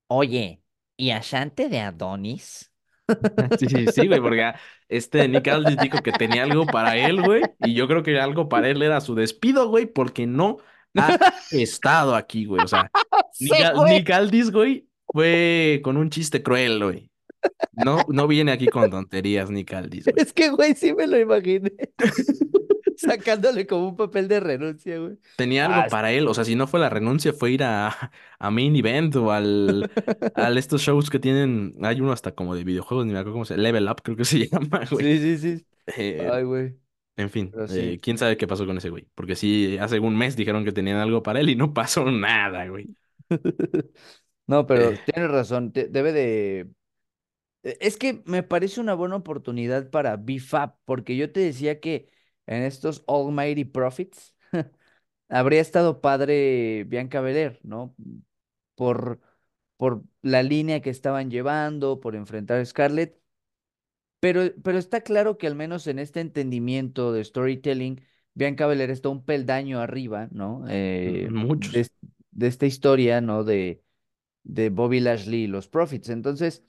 oye, 0.09 0.63
¿y 0.99 1.13
Ashante 1.13 1.69
de 1.71 1.81
Adonis? 1.81 2.73
Sí, 3.59 3.69
sí, 3.69 3.89
sí, 3.89 4.07
güey, 4.09 4.21
porque 4.21 4.43
ah, 4.45 4.61
este 4.89 5.29
Nick 5.29 5.49
Aldis 5.49 5.79
dijo 5.79 6.03
que 6.03 6.13
tenía 6.13 6.45
algo 6.45 6.67
para 6.67 6.97
él, 6.97 7.23
güey, 7.23 7.55
y 7.61 7.75
yo 7.75 7.89
creo 7.89 8.03
que 8.05 8.21
algo 8.21 8.49
para 8.49 8.69
él 8.71 8.83
era 8.83 9.01
su 9.01 9.15
despido, 9.17 9.69
güey, 9.69 9.87
porque 9.87 10.27
no 10.27 10.59
ha 10.97 11.17
estado 11.51 12.15
aquí, 12.17 12.45
güey, 12.47 12.63
o 12.63 12.69
sea, 12.69 12.91
Sí, 13.33 13.47
Nick, 13.47 13.61
Al- 13.63 13.77
güey. 13.79 13.95
Nick 13.95 14.11
Aldis, 14.11 14.51
güey, 14.53 14.89
fue 15.13 15.81
con 15.85 15.97
un 15.97 16.11
chiste 16.11 16.43
cruel, 16.43 16.83
güey. 16.85 17.11
No, 17.73 18.07
no 18.09 18.29
viene 18.29 18.53
aquí 18.53 18.69
con 18.71 18.91
tonterías, 18.91 19.51
Nick 19.51 19.73
Aldis, 19.75 20.09
güey. 20.11 20.23
Es 20.23 20.33
que, 20.33 20.51
güey, 20.51 20.75
sí 20.75 20.93
me 20.95 21.07
lo 21.07 21.19
imaginé. 21.19 21.73
Sacándole 22.97 23.67
como 23.67 23.89
un 23.89 23.97
papel 23.97 24.29
de 24.29 24.41
renuncia, 24.41 24.99
güey. 24.99 25.19
Tenía 25.37 25.65
Ah, 25.65 25.67
algo 25.67 25.89
para 25.89 26.13
él, 26.13 26.29
o 26.29 26.35
sea, 26.35 26.45
si 26.45 26.55
no 26.55 26.67
fue 26.67 26.81
la 26.81 26.91
renuncia, 26.91 27.33
fue 27.33 27.53
ir 27.53 27.63
a, 27.65 28.13
a 28.39 28.51
Main 28.51 28.77
Event 28.77 29.17
o 29.17 29.33
al, 29.33 29.91
al 30.35 30.59
estos 30.59 30.83
shows 30.83 31.09
que 31.09 31.19
tienen, 31.19 31.75
hay 31.83 32.01
uno 32.03 32.13
hasta 32.13 32.35
como 32.35 32.55
de 32.55 32.63
videojuegos, 32.65 33.07
ni 33.07 33.13
me 33.15 33.19
acuerdo 33.19 33.35
cómo 33.35 33.45
se 33.47 33.57
Level 33.57 33.89
Up, 33.89 34.03
creo 34.03 34.17
que 34.17 34.25
se 34.27 34.39
llama, 34.51 34.83
güey. 34.91 35.07
sí, 35.07 35.19
sí, 35.19 35.39
sí. 35.39 35.67
Eh, 35.87 36.31
Ay, 36.31 36.45
güey. 36.45 36.79
En 37.17 37.31
fin, 37.31 37.59
eh, 37.69 38.01
quién 38.03 38.19
sabe 38.19 38.37
qué 38.39 38.47
pasó 38.49 38.67
con 38.67 38.79
ese 38.79 38.91
güey. 38.91 39.09
Porque 39.15 39.37
sí, 39.37 39.79
hace 39.79 40.01
un 40.01 40.17
mes 40.17 40.37
dijeron 40.37 40.65
que 40.65 40.73
tenían 40.73 40.99
algo 40.99 41.23
para 41.23 41.41
él 41.41 41.51
y 41.51 41.57
no 41.57 41.75
pasó 41.75 42.11
nada, 42.11 42.67
güey. 42.69 42.91
No, 44.51 44.67
Eh, 44.73 44.91
pero 44.91 44.99
tienes 45.05 45.31
razón. 45.31 45.73
te- 45.73 45.89
debe 45.89 46.13
de. 46.13 46.71
e- 47.63 47.79
Es 47.81 47.97
que 47.99 48.23
me 48.27 48.43
parece 48.43 48.81
una 48.81 48.95
buena 48.95 49.17
oportunidad 49.17 49.91
para 49.91 50.17
BFAP, 50.17 50.79
porque 50.85 51.17
yo 51.17 51.33
te 51.33 51.41
decía 51.41 51.81
que 51.81 52.11
en 52.47 52.63
estos 52.65 53.05
Almighty 53.09 53.65
Profits 53.65 54.37
habría 55.31 55.61
estado 55.63 56.01
padre 56.03 56.85
Bianca 56.89 57.21
Belair, 57.23 57.61
¿no? 57.65 57.97
Por, 58.77 59.21
por 59.79 60.05
la 60.23 60.43
línea 60.45 60.83
que 60.83 60.91
estaban 60.91 61.31
llevando, 61.31 62.01
por 62.01 62.17
enfrentar 62.17 62.61
a 62.61 62.67
Scarlett. 62.67 63.21
Pero, 64.21 64.43
pero 64.63 64.79
está 64.79 65.01
claro 65.03 65.39
que 65.39 65.47
al 65.47 65.55
menos 65.55 65.87
en 65.87 65.99
este 65.99 66.21
entendimiento 66.21 67.13
de 67.13 67.25
storytelling, 67.25 68.03
Bianca 68.35 68.67
Belair 68.67 68.91
está 68.91 69.09
un 69.09 69.25
peldaño 69.25 69.81
arriba, 69.81 70.29
¿no? 70.33 70.65
Eh, 70.69 71.31
de, 71.31 71.31
muchos. 71.31 71.91
de 72.33 72.47
esta 72.49 72.67
historia, 72.67 73.21
¿no? 73.21 73.45
De, 73.45 73.83
de 74.45 74.71
Bobby 74.71 75.01
Lashley 75.01 75.45
y 75.45 75.47
los 75.47 75.69
Profits. 75.69 76.09
Entonces, 76.11 76.65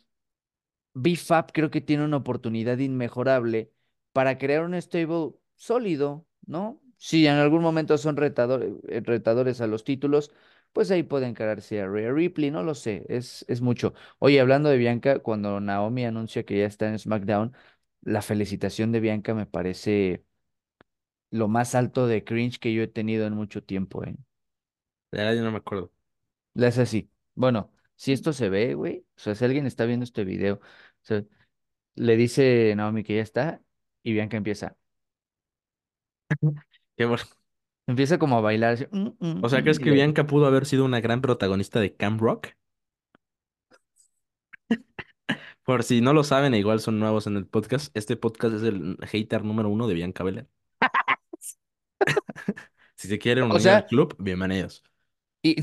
BFAP 0.94 1.52
creo 1.54 1.72
que 1.72 1.82
tiene 1.82 2.06
una 2.06 2.18
oportunidad 2.18 2.78
inmejorable 2.80 3.72
para 4.14 4.38
crear 4.38 4.64
un 4.64 4.76
stable 4.82 5.34
sólido, 5.56 6.28
¿no? 6.46 6.82
Si 6.98 7.28
en 7.28 7.36
algún 7.36 7.62
momento 7.64 7.98
son 7.98 8.18
retador- 8.18 8.82
eh, 8.90 9.02
retadores 9.02 9.62
a 9.62 9.68
los 9.68 9.84
títulos, 9.84 10.32
pues 10.74 10.92
ahí 10.92 11.04
pueden 11.04 11.30
encararse 11.32 11.82
a 11.82 11.88
Rhea 11.88 12.12
Ripley, 12.14 12.52
no 12.52 12.64
lo 12.64 12.76
sé, 12.76 13.06
es, 13.10 13.46
es 13.48 13.62
mucho. 13.62 13.94
Oye, 14.20 14.40
hablando 14.40 14.70
de 14.70 14.78
Bianca, 14.78 15.20
cuando 15.20 15.60
Naomi 15.60 16.06
anuncia 16.06 16.44
que 16.46 16.60
ya 16.60 16.66
está 16.66 16.88
en 16.90 17.00
SmackDown, 17.00 17.54
la 18.02 18.22
felicitación 18.22 18.92
de 18.92 19.00
Bianca 19.00 19.34
me 19.34 19.46
parece 19.46 20.24
lo 21.30 21.48
más 21.50 21.76
alto 21.76 22.08
de 22.08 22.24
cringe 22.24 22.58
que 22.60 22.74
yo 22.74 22.84
he 22.84 22.88
tenido 22.88 23.26
en 23.28 23.34
mucho 23.34 23.62
tiempo, 23.64 24.04
¿eh? 24.06 24.16
De 25.12 25.18
verdad, 25.20 25.36
yo 25.36 25.44
no 25.44 25.52
me 25.52 25.58
acuerdo. 25.58 25.92
Le 26.56 26.68
hace 26.68 26.82
así. 26.82 27.10
Bueno, 27.36 27.72
si 27.96 28.12
esto 28.14 28.34
se 28.34 28.50
ve, 28.50 28.74
güey, 28.76 29.06
o 29.16 29.20
sea, 29.20 29.36
si 29.36 29.46
alguien 29.46 29.66
está 29.66 29.86
viendo 29.86 30.04
este 30.04 30.24
video, 30.26 30.56
o 30.56 30.62
sea, 31.02 31.24
le 31.96 32.18
dice 32.18 32.74
Naomi 32.76 33.04
que 33.04 33.18
ya 33.18 33.22
está 33.24 33.62
y 34.04 34.14
Bianca 34.14 34.38
empieza, 34.38 34.78
Qué 36.98 37.06
bueno. 37.06 37.24
empieza 37.88 38.18
como 38.20 38.38
a 38.38 38.42
bailar, 38.42 38.74
así, 38.74 38.86
"Mm, 38.92 39.10
mm, 39.20 39.44
O 39.44 39.50
sea, 39.50 39.60
mm", 39.60 39.64
¿crees 39.64 39.80
y 39.80 39.84
que 39.84 39.90
le- 39.90 39.96
Bianca 39.96 40.28
pudo 40.28 40.46
haber 40.48 40.66
sido 40.66 40.86
una 40.86 41.02
gran 41.02 41.22
protagonista 41.22 41.80
de 41.80 41.96
Camp 41.96 42.22
Rock? 42.22 42.50
Por 45.64 45.84
si 45.84 46.02
no 46.02 46.14
lo 46.14 46.24
saben, 46.24 46.54
e 46.54 46.60
igual 46.60 46.80
son 46.80 47.00
nuevos 47.00 47.28
en 47.28 47.38
el 47.38 47.46
podcast, 47.48 47.96
este 47.98 48.18
podcast 48.18 48.56
es 48.56 48.64
el 48.64 48.98
hater 49.04 49.44
número 49.44 49.70
uno 49.70 49.88
de 49.88 49.94
Bianca 49.96 50.24
Belair. 50.24 50.48
Si 52.96 53.08
se 53.08 53.18
quieren 53.20 53.46
unir 53.46 53.70
al 53.70 53.86
club, 53.88 54.16
bienvenidos. 54.20 54.84
y, 55.44 55.56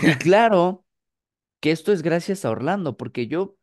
y 0.00 0.16
claro 0.18 0.84
que 1.60 1.70
esto 1.72 1.92
es 1.92 2.02
gracias 2.02 2.44
a 2.44 2.50
Orlando, 2.50 2.96
porque 2.96 3.26
yo 3.28 3.56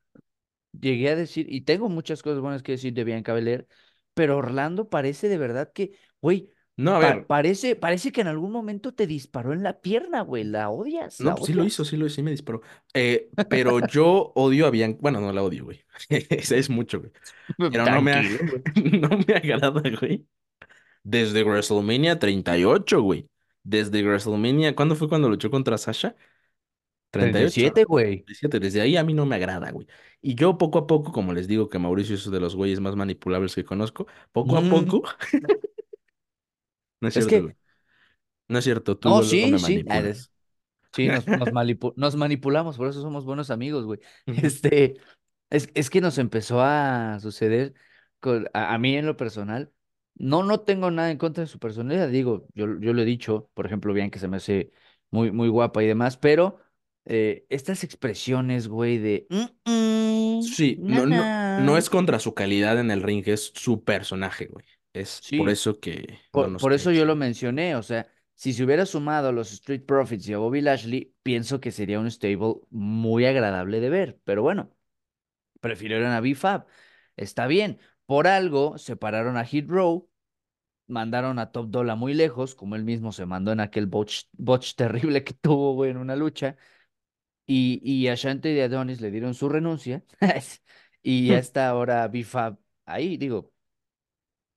llegué 0.80 1.10
a 1.12 1.16
decir, 1.16 1.48
y 1.49 1.62
tengo 1.62 1.90
muchas 1.90 2.24
cosas 2.24 2.41
buenas 2.41 2.64
que 2.64 2.74
decir 2.74 2.94
de 2.94 3.03
Bianca 3.03 3.34
Belair, 3.34 3.68
pero 4.14 4.38
Orlando 4.38 4.90
parece 4.90 5.30
de 5.30 5.38
verdad 5.38 5.72
que, 5.74 5.98
güey, 6.22 6.49
No, 6.78 6.95
a 6.95 6.99
Pa- 6.99 7.07
ver, 7.16 7.28
parece, 7.28 7.76
parece 7.76 8.12
que 8.12 8.22
en 8.22 8.28
algún 8.28 8.52
momento 8.52 8.94
te 8.94 9.07
disparó 9.07 9.53
en 9.53 9.64
la 9.64 9.82
pierna, 9.82 10.22
güey. 10.22 10.44
¿La 10.45 10.70
odias? 10.70 11.24
no, 11.24 11.30
¿La 11.30 11.36
pues 11.36 11.48
sí 11.48 11.53
lo 11.53 11.64
hizo, 11.64 11.86
sí 11.86 11.98
lo 11.98 12.06
hizo, 12.07 12.16
sí 12.16 12.24
me 12.24 12.32
disparó. 12.32 12.62
Eh, 12.94 13.30
pero 13.48 13.80
yo 13.80 14.32
odio 14.36 14.68
a 14.68 14.70
Bianca, 14.72 14.99
bueno, 15.02 15.22
no 15.22 15.32
la 15.32 15.44
odio, 15.44 15.66
güey. 15.66 15.82
Es, 16.10 16.52
es 16.52 16.70
mucho, 16.70 16.99
güey. 16.99 17.12
Pero 17.70 17.88
no 17.90 18.02
me, 18.02 18.22
no 18.99 19.10
me 19.28 19.36
agrada, 19.36 19.82
güey. 19.99 20.28
Desde 21.03 21.44
WrestleMania 21.44 22.20
38, 22.20 23.02
güey. 23.02 23.30
Desde 23.65 24.03
WrestleMania, 24.03 24.75
¿cuándo 24.75 24.95
fue 24.95 25.09
cuando 25.09 25.29
luchó 25.29 25.51
contra 25.51 25.77
Sasha? 25.79 26.15
treinta 27.11 27.41
y 27.41 27.47
38. 27.49 27.49
siete 27.49 27.83
güey. 27.83 28.25
37. 28.25 28.59
Desde 28.61 28.81
ahí 28.81 28.97
a 28.97 29.03
mí 29.05 29.13
no 29.13 29.25
me 29.25 29.35
agrada, 29.35 29.71
güey. 29.71 29.87
Y 30.21 30.35
yo 30.35 30.57
poco 30.59 30.79
a 30.79 30.87
poco, 30.87 31.11
como 31.13 31.33
les 31.33 31.47
digo 31.47 31.69
que 31.69 31.79
Mauricio 31.79 32.15
es 32.15 32.29
de 32.31 32.39
los 32.41 32.55
güeyes 32.55 32.79
más 32.81 32.95
manipulables 32.97 33.55
que 33.55 33.65
conozco, 33.65 34.07
poco 34.33 34.57
a 34.57 34.67
Mm, 34.67 34.69
poco, 34.69 35.03
no 37.01 37.07
es 37.07 37.13
Es 37.13 37.25
cierto, 37.25 37.41
güey. 37.41 37.53
que, 37.53 37.57
No 38.49 38.59
es 38.59 38.65
cierto, 38.65 38.97
tú 38.99 39.11
no, 39.11 39.21
luego 39.23 39.47
me 39.49 39.57
sí, 39.57 39.57
sí. 39.57 39.85
Sí, 40.93 41.09
nos, 41.09 41.29
nos, 41.33 41.51
manipu- 41.53 41.93
nos 41.97 42.15
manipulamos, 42.15 42.77
por 42.77 42.87
eso 42.89 43.01
somos 43.01 43.25
buenos 43.25 43.51
amigos, 43.51 43.85
güey. 43.85 43.99
Este, 44.41 44.97
es, 45.51 45.69
es 45.75 45.89
que 45.89 46.01
nos 46.01 46.17
empezó 46.19 46.61
a 46.61 47.19
suceder 47.21 47.75
con, 48.21 48.47
a, 48.53 48.73
a 48.75 48.79
mí 48.79 48.95
en 48.97 49.05
lo 49.07 49.17
personal. 49.17 49.73
No, 50.15 50.43
no 50.43 50.61
tengo 50.61 50.91
nada 50.91 51.11
en 51.11 51.17
contra 51.17 51.43
de 51.43 51.47
su 51.47 51.59
personalidad, 51.59 52.07
digo, 52.09 52.47
yo, 52.53 52.79
yo 52.79 52.93
lo 52.93 53.01
he 53.01 53.05
dicho, 53.05 53.49
por 53.53 53.65
ejemplo, 53.65 53.93
bien 53.93 54.09
que 54.11 54.19
se 54.19 54.27
me 54.29 54.37
hace 54.37 54.71
muy, 55.11 55.31
muy 55.31 55.49
guapa 55.49 55.83
y 55.83 55.87
demás, 55.87 56.17
pero 56.17 56.59
eh, 57.05 57.45
estas 57.49 57.83
expresiones, 57.83 58.67
güey, 58.69 58.97
de 58.97 59.27
"Mm, 59.29 59.69
mm, 59.71 60.39
Sí, 60.39 60.83
no, 60.87 61.05
no, 61.05 61.33
no 61.55 61.77
na". 61.77 61.77
es 61.77 61.89
contra 61.89 62.19
su 62.19 62.33
calidad 62.33 62.79
en 62.79 62.91
el 62.91 63.01
ring, 63.01 63.23
es 63.27 63.51
su 63.55 63.83
personaje, 63.83 64.47
güey. 64.47 64.65
Es 64.93 65.25
por 65.35 65.49
eso 65.49 65.79
que 65.79 66.19
por, 66.31 66.57
por 66.57 66.73
eso 66.73 66.91
yo 66.91 67.05
lo 67.05 67.15
mencioné, 67.15 67.75
o 67.75 67.83
sea, 67.83 68.07
si 68.35 68.53
se 68.53 68.63
hubiera 68.63 68.85
sumado 68.85 69.29
a 69.29 69.31
los 69.31 69.51
Street 69.53 69.83
Profits 69.85 70.27
y 70.27 70.33
a 70.33 70.37
Bobby 70.37 70.61
Lashley, 70.61 71.13
pienso 71.23 71.59
que 71.59 71.71
sería 71.71 71.99
un 71.99 72.09
stable 72.11 72.55
muy 72.69 73.25
agradable 73.25 73.79
de 73.79 73.89
ver, 73.89 74.19
pero 74.23 74.41
bueno. 74.43 74.71
Prefirieron 75.61 76.11
a 76.11 76.21
B-Fab. 76.21 76.65
Está 77.17 77.47
bien. 77.47 77.79
Por 78.06 78.27
algo 78.27 78.77
separaron 78.77 79.38
a 79.38 79.45
Hit 79.45 79.69
Row, 79.69 80.10
mandaron 80.88 81.40
a 81.40 81.52
Top 81.52 81.69
Dollar 81.69 81.98
muy 81.98 82.14
lejos, 82.14 82.56
como 82.56 82.76
él 82.76 82.84
mismo 82.84 83.11
se 83.11 83.26
mandó 83.26 83.52
en 83.52 83.60
aquel 83.60 83.88
botch, 83.88 84.26
botch 84.34 84.76
terrible 84.76 85.23
que 85.23 85.34
tuvo, 85.34 85.73
güey, 85.73 85.91
en 85.91 85.98
una 85.98 86.15
lucha. 86.15 86.57
Y, 87.48 87.80
y 87.84 88.07
a 88.07 88.15
Shanti 88.15 88.49
y 88.49 88.60
Adonis 88.61 89.02
le 89.02 89.11
dieron 89.11 89.34
su 89.34 89.49
renuncia. 89.49 90.03
y 91.03 91.27
ya 91.27 91.38
está 91.38 91.69
ahora 91.69 92.07
B-Fab 92.07 92.57
ahí. 92.86 93.18
Digo, 93.18 93.53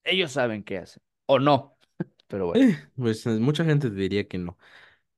ellos 0.05 0.33
saben 0.33 0.63
qué 0.63 0.79
hacen. 0.79 1.03
O 1.27 1.39
no, 1.39 1.79
pero 2.29 2.47
bueno. 2.47 2.69
Eh, 2.69 2.79
pues 2.97 3.27
eh, 3.27 3.39
mucha 3.39 3.65
gente 3.65 3.91
te 3.91 3.97
diría 3.97 4.27
que 4.27 4.39
no. 4.39 4.59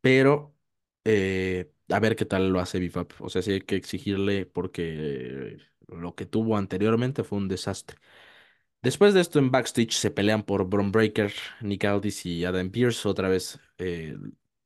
Pero 0.01 0.55
eh, 1.05 1.73
a 1.89 2.01
ver 2.01 2.17
qué 2.17 2.25
tal 2.25 2.51
lo 2.51 2.61
hace 2.61 2.79
Bifab. 2.79 3.09
O 3.21 3.29
sea, 3.29 3.43
sí 3.43 3.53
hay 3.53 3.61
que 3.61 3.77
exigirle 3.77 4.47
porque 4.47 5.59
lo 5.93 6.15
que 6.15 6.27
tuvo 6.27 6.57
anteriormente 6.57 7.25
fue 7.25 7.39
un 7.39 7.49
desastre. 7.49 7.97
Después 8.83 9.13
de 9.15 9.21
esto, 9.21 9.39
en 9.39 9.51
backstage 9.51 9.93
se 9.93 10.11
pelean 10.11 10.43
por 10.43 10.67
Bron 10.69 10.91
Breakker, 10.91 11.33
Nick 11.61 11.85
Aldis 11.85 12.25
y 12.27 12.45
Adam 12.45 12.71
Pearce. 12.71 13.07
Otra 13.07 13.29
vez, 13.29 13.59
eh, 13.79 14.17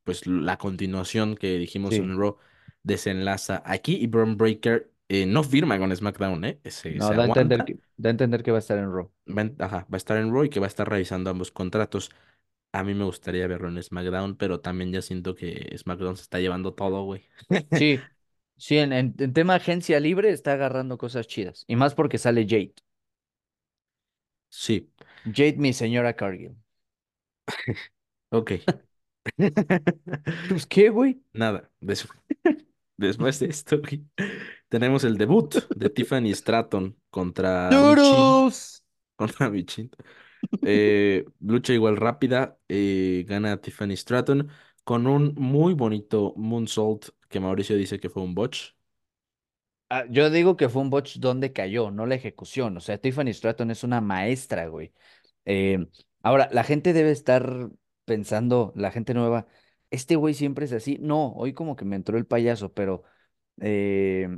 pues 0.04 0.26
la 0.26 0.56
continuación 0.56 1.34
que 1.36 1.58
dijimos 1.58 1.94
Sí. 1.94 1.96
en 1.96 2.16
Raw 2.18 2.38
desenlaza 2.82 3.62
aquí. 3.66 3.96
Y 3.96 4.06
Bron 4.06 4.36
Breakker 4.36 4.90
eh, 5.08 5.26
no 5.26 5.42
firma 5.42 5.78
con 5.78 5.94
SmackDown, 5.94 6.44
¿eh? 6.44 6.60
Se, 6.66 6.94
No, 6.94 7.08
se 7.08 7.14
da 7.14 7.22
a 7.24 7.26
entender 7.26 7.64
que, 7.64 7.78
da 7.96 8.08
a 8.08 8.12
entender 8.12 8.42
que 8.42 8.50
va 8.52 8.58
a 8.58 8.60
estar 8.60 8.78
en 8.78 8.92
Raw. 8.92 9.10
Va, 9.26 9.50
ajá, 9.58 9.78
va 9.92 9.94
a 9.94 9.96
estar 9.96 10.16
en 10.16 10.32
Raw 10.32 10.44
y 10.44 10.48
que 10.50 10.60
va 10.60 10.66
a 10.66 10.68
estar 10.68 10.88
revisando 10.88 11.30
ambos 11.30 11.50
contratos. 11.50 12.10
A 12.72 12.84
mí 12.84 12.94
me 12.94 13.04
gustaría 13.04 13.46
verlo 13.46 13.68
en 13.68 13.82
SmackDown, 13.82 14.36
pero 14.36 14.60
también 14.60 14.92
ya 14.92 15.02
siento 15.02 15.34
que 15.34 15.74
SmackDown 15.78 16.16
se 16.16 16.22
está 16.22 16.40
llevando 16.40 16.74
todo, 16.74 17.04
güey. 17.04 17.22
Sí, 17.70 18.08
sí, 18.66 18.78
en, 18.78 18.92
en, 18.92 19.14
en 19.18 19.32
tema 19.32 19.54
agencia 19.56 20.00
libre 20.00 20.30
está 20.30 20.52
agarrando 20.54 20.98
cosas 20.98 21.26
chidas. 21.26 21.64
Y 21.68 21.76
más 21.76 21.94
porque 21.94 22.18
sale 22.18 22.44
Jade. 22.48 22.74
Sí, 24.48 24.90
Jade, 25.26 25.56
mi 25.58 25.72
señora 25.74 26.14
Cargill. 26.16 26.56
ok. 28.30 28.52
Pues, 30.48 30.66
¿qué, 30.66 30.90
güey? 30.90 31.22
Nada, 31.32 31.70
des- 31.80 32.08
después 32.96 33.40
de 33.40 33.46
esto, 33.46 33.80
güey, 33.80 34.04
tenemos 34.68 35.04
el 35.04 35.16
debut 35.18 35.54
de 35.74 35.90
Tiffany 35.90 36.34
Stratton 36.34 36.96
contra. 37.10 37.70
¡Toodles! 37.70 38.82
Contra 39.16 39.50
Michin. 39.50 39.90
Eh, 40.62 41.24
lucha 41.40 41.72
igual 41.72 41.96
rápida, 41.96 42.58
eh, 42.68 43.24
gana 43.28 43.60
Tiffany 43.60 43.96
Stratton 43.96 44.48
con 44.84 45.06
un 45.06 45.34
muy 45.36 45.74
bonito 45.74 46.34
moonsault 46.36 47.10
que 47.34 47.40
Mauricio 47.40 47.76
dice 47.76 47.98
que 47.98 48.10
fue 48.10 48.22
un 48.22 48.34
botch. 48.34 48.74
Ah, 49.90 50.04
yo 50.08 50.30
digo 50.30 50.56
que 50.56 50.68
fue 50.68 50.82
un 50.82 50.90
botch 50.90 51.18
donde 51.18 51.52
cayó, 51.52 51.90
no 51.90 52.06
la 52.06 52.14
ejecución. 52.14 52.76
O 52.76 52.80
sea, 52.80 52.98
Tiffany 52.98 53.32
Stratton 53.32 53.70
es 53.72 53.82
una 53.84 54.00
maestra, 54.00 54.68
güey. 54.68 54.92
Eh, 55.44 55.86
ahora, 56.22 56.48
la 56.52 56.64
gente 56.64 56.92
debe 56.92 57.10
estar 57.10 57.70
pensando, 58.04 58.72
la 58.76 58.90
gente 58.92 59.14
nueva, 59.14 59.46
este 59.90 60.16
güey 60.16 60.34
siempre 60.34 60.66
es 60.66 60.72
así. 60.72 60.98
No, 61.00 61.32
hoy 61.34 61.54
como 61.54 61.76
que 61.76 61.84
me 61.84 61.96
entró 61.96 62.18
el 62.18 62.26
payaso, 62.26 62.72
pero 62.72 63.04
eh, 63.60 64.28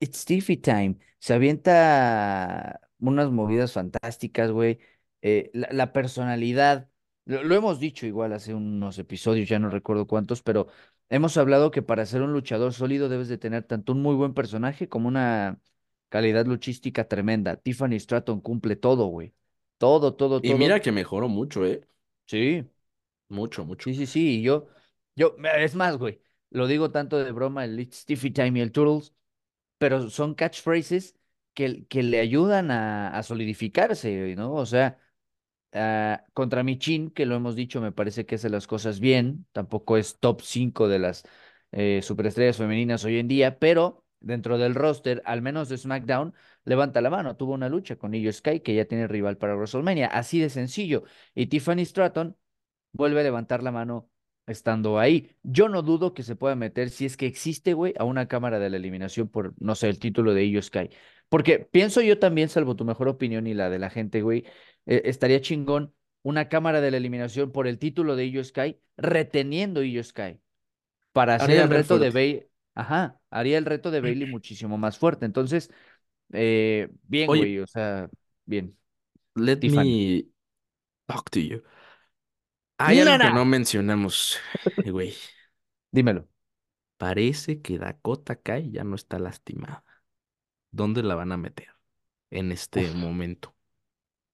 It's 0.00 0.24
Tiffy 0.24 0.56
Time. 0.56 0.98
Se 1.18 1.34
avienta 1.34 2.80
unas 2.98 3.30
movidas 3.30 3.72
fantásticas, 3.72 4.50
güey. 4.50 4.78
Eh, 5.22 5.50
la, 5.52 5.92
personalidad, 5.92 6.88
lo 7.26 7.54
hemos 7.54 7.78
dicho 7.80 8.06
igual 8.06 8.32
hace 8.32 8.54
unos 8.54 8.98
episodios, 8.98 9.48
ya 9.48 9.58
no 9.58 9.68
recuerdo 9.70 10.06
cuántos, 10.06 10.42
pero 10.42 10.68
hemos 11.10 11.36
hablado 11.36 11.70
que 11.70 11.82
para 11.82 12.06
ser 12.06 12.22
un 12.22 12.32
luchador 12.32 12.72
sólido 12.74 13.08
debes 13.08 13.28
de 13.28 13.38
tener 13.38 13.64
tanto 13.64 13.92
un 13.92 14.02
muy 14.02 14.14
buen 14.16 14.34
personaje 14.34 14.88
como 14.88 15.08
una 15.08 15.60
calidad 16.08 16.46
luchística 16.46 17.08
tremenda. 17.08 17.56
Tiffany 17.56 17.98
Stratton 18.00 18.40
cumple 18.40 18.76
todo, 18.76 19.06
güey. 19.06 19.34
Todo, 19.78 20.14
todo, 20.14 20.42
Y 20.42 20.54
mira 20.54 20.80
todo. 20.80 20.80
que 20.80 20.92
mejoró 20.92 21.28
mucho, 21.28 21.64
¿eh? 21.66 21.86
Sí, 22.26 22.64
Mucho, 23.28 23.64
mucho. 23.64 23.88
sí, 23.88 23.94
sí, 23.94 24.06
sí. 24.06 24.38
Y 24.40 24.42
yo, 24.42 24.68
yo, 25.16 25.36
es 25.56 25.74
más, 25.74 25.96
güey, 25.96 26.20
lo 26.50 26.66
digo 26.66 26.90
tanto 26.90 27.18
de 27.18 27.32
broma, 27.32 27.64
el 27.64 27.78
It's 27.80 28.04
Tiffy 28.04 28.30
Time 28.30 28.58
y 28.58 28.62
el 28.62 28.72
Turtles 28.72 29.14
pero 29.78 30.10
son 30.10 30.34
catchphrases 30.34 31.16
que, 31.54 31.86
que 31.88 32.02
le 32.04 32.20
ayudan 32.20 32.70
a, 32.72 33.10
a 33.16 33.22
solidificarse, 33.24 34.36
¿no? 34.36 34.54
O 34.54 34.66
sea, 34.66 34.98
ah, 35.72 36.24
contra 36.32 36.62
Michin, 36.62 37.10
que 37.10 37.26
lo 37.26 37.36
hemos 37.36 37.56
dicho, 37.56 37.80
me 37.80 37.92
parece 37.92 38.26
que 38.26 38.36
hace 38.36 38.50
las 38.50 38.66
cosas 38.66 39.00
bien, 39.00 39.46
tampoco 39.52 39.96
es 39.96 40.18
top 40.18 40.42
5 40.42 40.88
de 40.88 40.98
las 40.98 41.24
eh, 41.72 42.00
superestrellas 42.02 42.56
femeninas 42.56 43.04
hoy 43.04 43.18
en 43.18 43.28
día, 43.28 43.58
pero 43.58 44.04
dentro 44.20 44.58
del 44.58 44.74
roster, 44.74 45.22
al 45.24 45.42
menos 45.42 45.68
de 45.68 45.78
SmackDown, 45.78 46.34
levanta 46.64 47.00
la 47.00 47.10
mano, 47.10 47.36
tuvo 47.36 47.54
una 47.54 47.68
lucha 47.68 47.96
con 47.96 48.14
Io 48.14 48.32
Sky, 48.32 48.60
que 48.60 48.74
ya 48.74 48.84
tiene 48.84 49.08
rival 49.08 49.38
para 49.38 49.54
WrestleMania, 49.56 50.06
así 50.08 50.40
de 50.40 50.50
sencillo, 50.50 51.04
y 51.34 51.46
Tiffany 51.46 51.84
Stratton 51.84 52.36
vuelve 52.92 53.20
a 53.20 53.22
levantar 53.24 53.62
la 53.62 53.72
mano 53.72 54.10
estando 54.46 54.98
ahí. 54.98 55.36
Yo 55.42 55.68
no 55.68 55.82
dudo 55.82 56.12
que 56.14 56.22
se 56.22 56.36
pueda 56.36 56.56
meter, 56.56 56.90
si 56.90 57.06
es 57.06 57.16
que 57.16 57.26
existe, 57.26 57.74
güey, 57.74 57.94
a 57.98 58.04
una 58.04 58.26
cámara 58.28 58.58
de 58.58 58.70
la 58.70 58.76
eliminación 58.76 59.28
por, 59.28 59.54
no 59.58 59.74
sé, 59.74 59.88
el 59.88 59.98
título 59.98 60.34
de 60.34 60.46
Io 60.46 60.62
Sky. 60.62 60.90
Porque 61.28 61.60
pienso 61.60 62.00
yo 62.02 62.18
también, 62.18 62.48
salvo 62.48 62.74
tu 62.76 62.84
mejor 62.84 63.08
opinión 63.08 63.46
y 63.46 63.54
la 63.54 63.70
de 63.70 63.78
la 63.78 63.90
gente, 63.90 64.20
güey, 64.22 64.44
eh, 64.86 65.02
estaría 65.04 65.40
chingón 65.40 65.94
una 66.22 66.48
cámara 66.48 66.80
de 66.80 66.90
la 66.90 66.96
eliminación 66.98 67.52
por 67.52 67.66
el 67.66 67.78
título 67.78 68.16
de 68.16 68.26
Io 68.28 68.44
Sky, 68.44 68.78
reteniendo 68.96 69.82
Io 69.82 70.02
Sky, 70.04 70.40
para 71.12 71.36
hacer 71.36 71.46
Haría 71.46 71.62
el 71.64 71.70
reto 71.70 71.98
de. 71.98 72.10
Bailey. 72.10 72.48
Ajá, 72.74 73.20
haría 73.30 73.58
el 73.58 73.64
reto 73.66 73.90
de 73.90 74.00
Bailey 74.00 74.26
muchísimo 74.30 74.78
más 74.78 74.98
fuerte. 74.98 75.26
Entonces, 75.26 75.70
eh, 76.32 76.90
bien, 77.04 77.32
Oye, 77.32 77.34
güey, 77.34 77.58
o 77.60 77.66
sea, 77.66 78.10
bien, 78.46 78.76
let 79.36 79.60
Tiffany. 79.60 79.64
me 79.64 80.24
talk 81.08 81.30
to 81.30 81.40
you. 81.40 81.62
Hay 82.78 82.98
algo 83.00 83.18
que 83.18 83.30
no 83.30 83.44
mencionamos, 83.44 84.38
güey. 84.84 85.14
Dímelo. 85.92 86.28
Parece 86.98 87.60
que 87.62 87.78
Dakota 87.78 88.36
Kai 88.36 88.70
ya 88.72 88.84
no 88.84 88.94
está 88.96 89.18
lastimada. 89.18 89.84
¿Dónde 90.72 91.02
la 91.04 91.14
van 91.16 91.32
a 91.32 91.36
meter 91.38 91.68
en 92.30 92.52
este 92.52 92.80
Uf. 92.80 92.94
momento? 92.94 93.54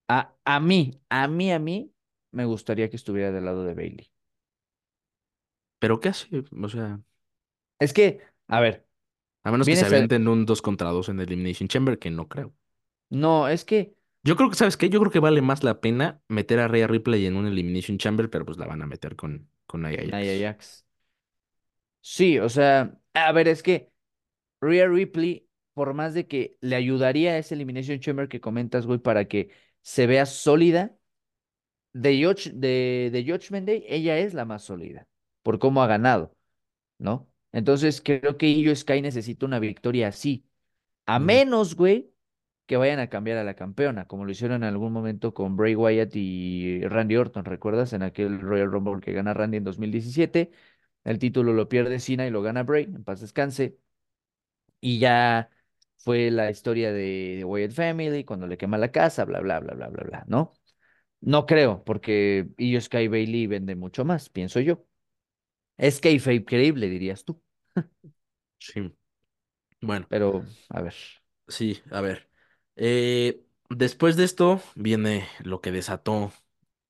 A, 0.09 0.35
a 0.45 0.61
mí, 0.61 1.01
a 1.09 1.29
mí, 1.29 1.53
a 1.53 1.59
mí, 1.59 1.93
me 2.33 2.45
gustaría 2.45 2.91
que 2.91 2.97
estuviera 2.97 3.33
del 3.33 3.45
lado 3.45 3.65
de 3.65 3.75
Bailey. 3.75 4.11
¿Pero 5.79 6.01
qué 6.01 6.09
hace? 6.11 6.29
O 6.63 6.69
sea, 6.69 7.01
Es 7.79 7.93
que, 7.93 8.21
a 8.49 8.61
ver, 8.61 8.87
a 9.45 9.51
menos 9.51 9.69
que 9.71 9.77
se 9.77 9.85
a... 9.85 9.89
aventen 9.89 10.29
un 10.29 10.45
2 10.47 10.61
contra 10.63 10.91
2 10.91 11.09
en 11.09 11.21
Elimination 11.21 11.69
Chamber, 11.69 11.99
que 11.99 12.11
no 12.11 12.29
creo. 12.29 12.55
No, 13.11 13.49
es 13.49 13.65
que 13.65 13.97
Yo 14.23 14.37
creo 14.37 14.51
que, 14.51 14.57
¿sabes 14.57 14.77
qué? 14.77 14.89
Yo 14.91 14.99
creo 15.01 15.13
que 15.13 15.21
vale 15.21 15.41
más 15.43 15.63
la 15.65 15.81
pena 15.81 16.21
meter 16.29 16.59
a 16.59 16.69
Rhea 16.69 16.87
Ripley 16.89 17.27
en 17.27 17.37
un 17.37 17.47
Elimination 17.47 17.99
Chamber, 17.99 18.29
pero 18.31 18.45
pues 18.45 18.59
la 18.59 18.67
van 18.67 18.83
a 18.83 18.87
meter 18.87 19.15
con, 19.17 19.49
con 19.67 19.83
Nia 19.83 20.03
Nia. 20.05 20.39
Jax. 20.41 20.85
Sí, 22.01 22.39
o 22.39 22.49
sea, 22.49 22.99
a 23.15 23.33
ver, 23.33 23.49
es 23.49 23.63
que 23.63 23.93
Rhea 24.61 24.89
Ripley, 24.89 25.49
por 25.75 25.95
más 25.95 26.15
de 26.15 26.27
que 26.29 26.59
le 26.61 26.77
ayudaría 26.77 27.33
a 27.33 27.39
ese 27.39 27.55
Elimination 27.55 28.01
Chamber 28.01 28.29
que 28.29 28.41
comentas, 28.41 28.87
güey, 28.87 28.99
para 29.01 29.27
que 29.27 29.51
se 29.87 30.07
vea 30.09 30.27
sólida, 30.27 30.97
de, 31.93 32.15
Judge- 32.19 32.53
de, 32.55 33.11
de 33.13 33.25
Judgment 33.25 33.67
Day, 33.67 33.85
ella 33.89 34.19
es 34.19 34.35
la 34.35 34.45
más 34.45 34.63
sólida, 34.65 35.07
por 35.43 35.59
cómo 35.59 35.83
ha 35.83 35.87
ganado, 35.87 36.37
¿no? 36.99 37.29
Entonces 37.53 38.03
creo 38.03 38.39
que 38.39 38.49
Io 38.51 38.75
Sky 38.77 39.03
necesita 39.03 39.47
una 39.47 39.59
victoria 39.61 40.09
así, 40.09 40.47
a 41.07 41.19
menos, 41.21 41.77
güey, 41.77 42.13
que 42.67 42.77
vayan 42.79 43.01
a 43.01 43.09
cambiar 43.11 43.39
a 43.39 43.45
la 43.45 43.55
campeona, 43.57 44.07
como 44.09 44.25
lo 44.27 44.33
hicieron 44.33 44.59
en 44.65 44.69
algún 44.71 44.93
momento 44.93 45.35
con 45.35 45.57
Bray 45.57 45.75
Wyatt 45.77 46.17
y 46.17 46.83
Randy 46.83 47.17
Orton, 47.17 47.45
¿recuerdas? 47.45 47.93
En 47.95 48.03
aquel 48.03 48.41
Royal 48.41 48.71
Rumble 48.73 49.01
que 49.03 49.13
gana 49.13 49.35
Randy 49.35 49.59
en 49.59 49.65
2017, 49.65 50.51
el 51.05 51.19
título 51.21 51.53
lo 51.55 51.69
pierde 51.69 52.01
Cena 52.01 52.27
y 52.27 52.31
lo 52.31 52.43
gana 52.43 52.63
Bray, 52.65 52.85
en 52.85 53.05
paz 53.05 53.21
descanse, 53.21 53.79
y 54.81 54.99
ya 54.99 55.51
fue 55.99 56.31
la 56.31 56.51
historia 56.51 56.93
de, 56.93 57.37
de 57.39 57.45
Wyatt 57.45 57.73
Family, 57.73 58.25
cuando 58.25 58.47
le 58.47 58.57
quema 58.59 58.79
la 58.79 58.93
casa, 58.93 59.25
bla, 59.25 59.41
bla, 59.41 59.61
bla, 59.61 59.75
bla, 59.75 59.89
bla, 59.89 60.05
bla, 60.05 60.25
¿no? 60.29 60.53
No 61.21 61.47
creo, 61.47 61.85
porque 61.85 62.49
Io 62.59 62.81
Sky 62.81 63.09
Bailey 63.09 63.47
vende 63.49 63.77
mucho 63.77 64.05
más, 64.05 64.31
pienso 64.31 64.61
yo. 64.61 64.85
Es 65.79 66.01
kayfabe 66.01 66.45
creíble, 66.45 66.89
dirías 66.91 67.25
tú, 67.25 67.43
sí. 68.59 68.95
Bueno, 69.83 70.09
pero 70.09 70.45
a 70.69 70.83
ver. 70.83 70.95
sí, 71.49 71.83
a 71.91 72.01
ver. 72.01 72.29
Eh, 72.77 73.43
después 73.71 74.17
de 74.17 74.25
esto 74.25 74.61
viene 74.75 75.27
lo 75.41 75.61
que 75.61 75.73
desató 75.73 76.33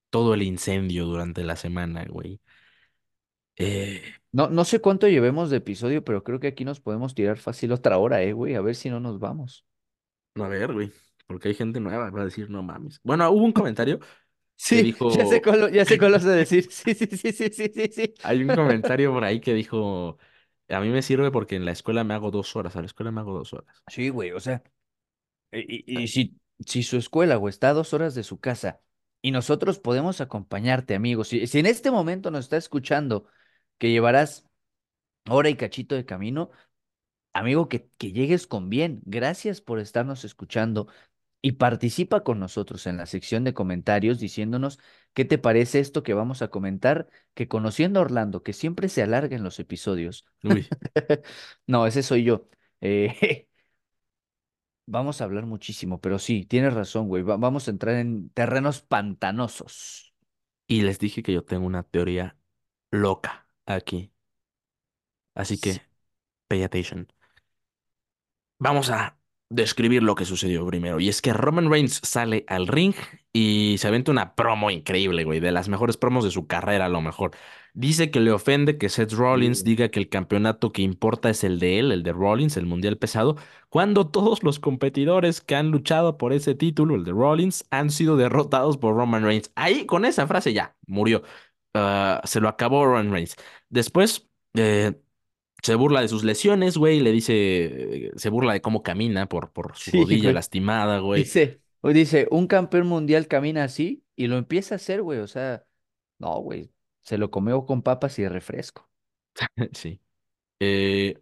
todo 0.09 0.33
el 0.33 0.43
incendio 0.43 1.05
durante 1.05 1.43
la 1.43 1.55
semana, 1.55 2.05
güey. 2.05 2.41
Eh, 3.55 4.01
No, 4.37 4.49
no 4.49 4.63
sé 4.65 4.79
cuánto 4.81 5.07
llevemos 5.07 5.49
de 5.49 5.57
episodio, 5.57 6.03
pero 6.05 6.23
creo 6.23 6.39
que 6.39 6.47
aquí 6.47 6.63
nos 6.65 6.79
podemos 6.79 7.13
tirar 7.15 7.37
fácil 7.39 7.71
otra 7.73 7.97
hora, 7.97 8.21
eh, 8.23 8.33
güey, 8.33 8.55
a 8.55 8.61
ver 8.61 8.75
si 8.75 8.89
no 8.89 8.99
nos 8.99 9.19
vamos. 9.19 9.65
a 10.35 10.47
ver, 10.47 10.73
güey, 10.73 10.91
porque 11.27 11.49
hay 11.49 11.55
gente 11.55 11.79
nueva, 11.79 12.09
va 12.09 12.21
a 12.21 12.25
decir, 12.25 12.49
no 12.49 12.63
mames. 12.63 12.99
Bueno, 13.03 13.29
hubo 13.31 13.43
un 13.45 13.51
comentario 13.53 13.99
que 14.69 14.83
Sí, 14.83 14.95
ya 15.07 15.25
sé 15.25 15.41
cuál, 15.41 15.71
ya 15.71 15.85
sé 15.85 15.97
cuál 15.97 16.13
vas 16.13 16.25
a 16.25 16.31
decir. 16.33 16.71
Sí, 16.71 16.93
sí, 16.95 17.07
sí, 17.07 17.31
sí, 17.33 17.49
sí, 17.51 17.71
sí, 17.73 17.89
sí. 17.93 18.13
hay 18.21 18.43
un 18.43 18.53
comentario 18.53 19.11
por 19.13 19.23
ahí 19.23 19.39
que 19.41 19.53
dijo, 19.53 20.17
a 20.69 20.79
mí 20.81 20.89
me 20.89 21.01
sirve 21.01 21.31
porque 21.31 21.55
en 21.55 21.65
la 21.65 21.71
escuela 21.71 22.03
me 22.03 22.13
hago 22.13 22.31
dos 22.31 22.55
horas, 22.55 22.75
a 22.75 22.81
la 22.81 22.87
escuela 22.87 23.11
me 23.11 23.21
hago 23.21 23.33
dos 23.33 23.53
horas. 23.53 23.85
Sí, 23.87 24.09
güey, 24.09 24.31
o 24.31 24.39
sea, 24.39 24.63
y, 25.51 25.59
y- 25.99 26.03
y 26.03 26.07
si, 26.09 26.39
si 26.65 26.83
su 26.83 26.97
escuela, 26.97 27.37
güey, 27.37 27.51
está 27.51 27.69
a 27.71 27.73
dos 27.73 27.93
horas 27.93 28.15
de 28.15 28.23
su 28.23 28.39
casa 28.39 28.81
y 29.21 29.31
nosotros 29.31 29.79
podemos 29.79 30.21
acompañarte, 30.21 30.95
amigos, 30.95 31.29
si, 31.29 31.47
si 31.47 31.59
en 31.59 31.67
este 31.67 31.91
momento 31.91 32.31
nos 32.31 32.45
está 32.45 32.57
escuchando 32.57 33.27
que 33.77 33.91
llevarás 33.91 34.45
hora 35.29 35.49
y 35.49 35.55
cachito 35.57 35.95
de 35.95 36.05
camino, 36.05 36.51
amigo, 37.33 37.69
que, 37.69 37.89
que 37.97 38.11
llegues 38.11 38.47
con 38.47 38.69
bien. 38.69 39.01
Gracias 39.05 39.61
por 39.61 39.79
estarnos 39.79 40.25
escuchando 40.25 40.87
y 41.41 41.53
participa 41.53 42.23
con 42.23 42.39
nosotros 42.39 42.87
en 42.87 42.97
la 42.97 43.05
sección 43.07 43.43
de 43.45 43.53
comentarios 43.55 44.19
diciéndonos 44.19 44.79
qué 45.13 45.25
te 45.25 45.37
parece 45.39 45.79
esto 45.79 46.03
que 46.03 46.13
vamos 46.15 46.41
a 46.43 46.49
comentar, 46.49 47.09
que 47.35 47.47
conociendo 47.47 47.99
a 47.99 48.03
Orlando, 48.03 48.43
que 48.43 48.53
siempre 48.53 48.89
se 48.89 49.03
alarga 49.03 49.35
en 49.37 49.43
los 49.43 49.59
episodios. 49.59 50.25
Uy, 50.43 50.73
No, 51.67 51.87
ese 51.87 52.03
soy 52.03 52.23
yo. 52.23 52.49
Eh, 52.81 53.47
vamos 54.85 55.21
a 55.21 55.25
hablar 55.25 55.45
muchísimo, 55.45 55.99
pero 56.01 56.19
sí, 56.19 56.45
tienes 56.45 56.73
razón, 56.73 57.07
güey. 57.07 57.23
va- 57.23 57.37
vamos 57.37 57.67
a 57.67 57.71
entrar 57.71 57.95
en 57.95 58.29
terrenos 58.31 58.81
pantanosos. 58.81 60.13
y 60.67 60.81
les 60.81 60.99
dije 60.99 61.23
que 61.23 61.33
yo 61.33 61.43
tengo 61.45 61.65
una 61.65 61.83
teoría 61.83 62.37
loca 62.91 63.46
aquí, 63.67 64.11
así 65.35 65.57
Sí, 65.61 65.71
que 65.71 65.81
pay 66.49 66.63
attention. 66.63 67.07
Vamos 68.59 68.89
a 68.89 69.17
describir 69.49 70.03
lo 70.03 70.15
que 70.15 70.25
sucedió 70.25 70.65
primero. 70.65 70.99
Y 70.99 71.09
es 71.09 71.21
que 71.21 71.31
Roman 71.33 71.69
Reigns 71.71 72.01
sale 72.03 72.43
al 72.47 72.67
ring 72.67 72.93
y 73.31 73.77
se 73.77 73.87
aventa 73.87 74.11
una 74.11 74.35
promo 74.35 74.71
increíble, 74.71 75.23
güey, 75.23 75.39
de 75.39 75.51
las 75.51 75.69
mejores 75.69 75.95
promos 75.97 76.23
de 76.25 76.31
su 76.31 76.47
carrera, 76.47 76.85
a 76.85 76.89
lo 76.89 77.01
mejor. 77.01 77.31
Dice 77.73 78.09
que 78.09 78.19
le 78.19 78.31
ofende 78.31 78.77
que 78.79 78.89
Seth 78.89 79.13
Rollins 79.13 79.63
diga 79.63 79.89
que 79.89 79.99
el 79.99 80.09
campeonato 80.09 80.71
que 80.73 80.81
importa 80.81 81.29
es 81.29 81.43
el 81.43 81.59
de 81.59 81.77
él, 81.79 81.91
el 81.91 82.01
de 82.03 82.11
Rollins, 82.11 82.57
el 82.57 82.65
mundial 82.65 82.97
pesado, 82.97 83.35
cuando 83.69 84.07
todos 84.09 84.41
los 84.43 84.59
competidores 84.59 85.41
que 85.41 85.55
han 85.55 85.69
luchado 85.69 86.17
por 86.17 86.33
ese 86.33 86.55
título, 86.55 86.95
el 86.95 87.03
de 87.03 87.11
Rollins, 87.11 87.65
han 87.69 87.91
sido 87.91 88.17
derrotados 88.17 88.77
por 88.77 88.95
Roman 88.95 89.23
Reigns. 89.23 89.51
Ahí, 89.55 89.85
con 89.85 90.05
esa 90.05 90.25
frase 90.27 90.53
ya, 90.53 90.75
murió. 90.87 91.21
Ah, 91.73 92.21
se 92.25 92.39
lo 92.41 92.49
acabó 92.49 92.85
Roman 92.85 93.11
Reigns. 93.11 93.35
Después, 93.69 94.27
eh, 94.55 94.99
se 95.63 95.75
burla 95.75 96.01
de 96.01 96.07
sus 96.09 96.23
lesiones, 96.23 96.77
güey, 96.77 96.99
le 97.01 97.11
dice, 97.11 98.11
se 98.15 98.29
burla 98.29 98.53
de 98.53 98.61
cómo 98.61 98.83
camina 98.83 99.27
por, 99.29 99.51
por 99.53 99.75
su 99.77 99.91
Sí, 99.91 99.97
rodilla 99.97 100.31
güey. 100.31 100.33
lastimada, 100.33 100.99
güey. 100.99 101.23
Dice, 101.23 101.61
dice, 101.83 102.27
un 102.31 102.47
campeón 102.47 102.87
mundial 102.87 103.27
camina 103.27 103.63
así 103.63 104.05
y 104.15 104.27
lo 104.27 104.37
empieza 104.37 104.75
a 104.75 104.77
hacer, 104.77 105.01
güey. 105.01 105.19
O 105.19 105.27
sea, 105.27 105.65
no, 106.19 106.39
güey. 106.41 106.71
Se 107.01 107.17
lo 107.17 107.31
comió 107.31 107.65
con 107.65 107.81
papas 107.83 108.19
y 108.19 108.27
refresco. 108.27 108.89
Sí. 109.73 110.01
Eh, 110.59 111.19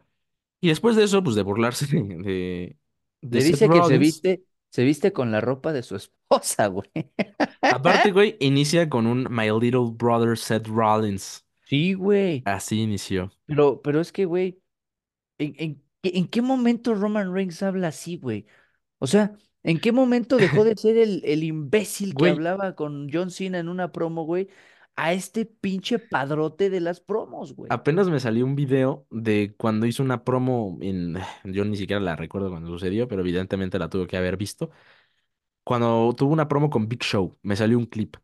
y 0.62 0.70
después 0.70 0.98
de 0.98 1.06
eso, 1.06 1.24
pues 1.24 1.36
de 1.38 1.44
burlarse 1.44 1.88
de, 1.88 2.04
de, 2.04 2.78
de 3.22 3.42
Le 3.42 3.44
Seth 3.44 3.62
dice 3.62 3.70
que 3.70 3.84
se 3.84 3.98
viste, 3.98 4.45
se 4.76 4.84
viste 4.84 5.14
con 5.14 5.32
la 5.32 5.40
ropa 5.40 5.72
de 5.72 5.84
su 5.84 5.96
esposa, 5.96 6.68
güey. 6.68 6.90
Aparte, 7.62 8.12
güey, 8.12 8.36
inicia 8.42 8.90
con 8.90 9.08
un 9.08 9.26
My 9.30 9.50
Little 9.50 9.94
Brother 9.94 10.38
Seth 10.38 10.68
Rollins. 10.68 11.46
Sí, 11.64 11.94
güey. 11.94 12.44
Así 12.44 12.82
inició. 12.82 13.32
Pero, 13.46 13.82
pero 13.82 14.02
es 14.02 14.12
que, 14.12 14.26
güey, 14.26 14.62
¿en, 15.38 15.56
en, 15.58 15.84
qué 16.02 16.12
en 16.16 16.28
qué 16.28 16.42
momento 16.42 16.94
Roman 16.94 17.34
Reigns 17.34 17.64
habla 17.64 17.88
así, 17.88 18.18
güey? 18.18 18.48
O 19.00 19.08
sea, 19.08 19.38
¿en 19.64 19.80
qué 19.80 19.94
momento 19.94 20.36
dejó 20.36 20.66
de 20.66 20.76
ser 20.76 20.98
el, 20.98 21.22
el 21.24 21.46
imbécil 21.46 22.10
que 22.10 22.16
Güey, 22.20 22.32
hablaba 22.34 22.76
con 22.76 23.08
John 23.10 23.32
Cena 23.32 23.60
en 23.60 23.70
una 23.70 23.94
promo, 23.94 24.26
güey, 24.26 24.50
a 24.96 25.14
este 25.14 25.46
pinche 25.46 26.00
padrote 26.00 26.70
de 26.70 26.80
las 26.80 27.00
promos, 27.02 27.54
güey? 27.56 27.70
apenas 27.72 28.08
me 28.10 28.20
salió 28.20 28.46
un 28.46 28.56
video 28.56 29.06
de 29.12 29.54
cuando 29.58 29.86
hizo 29.86 30.04
una 30.04 30.24
promo 30.24 30.78
en... 30.82 31.18
Yo 31.44 31.66
ni 31.66 31.78
siquiera 31.78 32.00
la 32.02 32.16
recuerdo 32.16 32.50
cuando 32.50 32.70
sucedió, 32.70 33.08
pero 33.08 33.22
evidentemente 33.22 33.80
la 33.80 33.90
tuve 33.90 34.08
que 34.08 34.18
haber 34.18 34.38
visto. 34.38 34.72
Cuando 35.64 36.14
tuvo 36.18 36.34
una 36.34 36.48
promo 36.48 36.70
con 36.70 36.88
Big 36.88 37.04
Show, 37.04 37.38
me 37.42 37.56
salió 37.56 37.78
un 37.78 37.86
clip. 37.88 38.18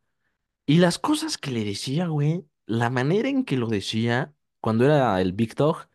Y 0.68 0.77
las 0.80 0.99
cosas 0.99 1.38
que 1.38 1.52
le 1.52 1.65
decía, 1.65 2.07
güey, 2.07 2.45
la 2.68 2.89
manera 2.89 3.30
en 3.30 3.45
que 3.45 3.57
lo 3.57 3.68
decía 3.68 4.34
cuando 4.61 4.85
era 4.85 5.19
el 5.22 5.34
Big 5.34 5.56
Dog, 5.56 5.88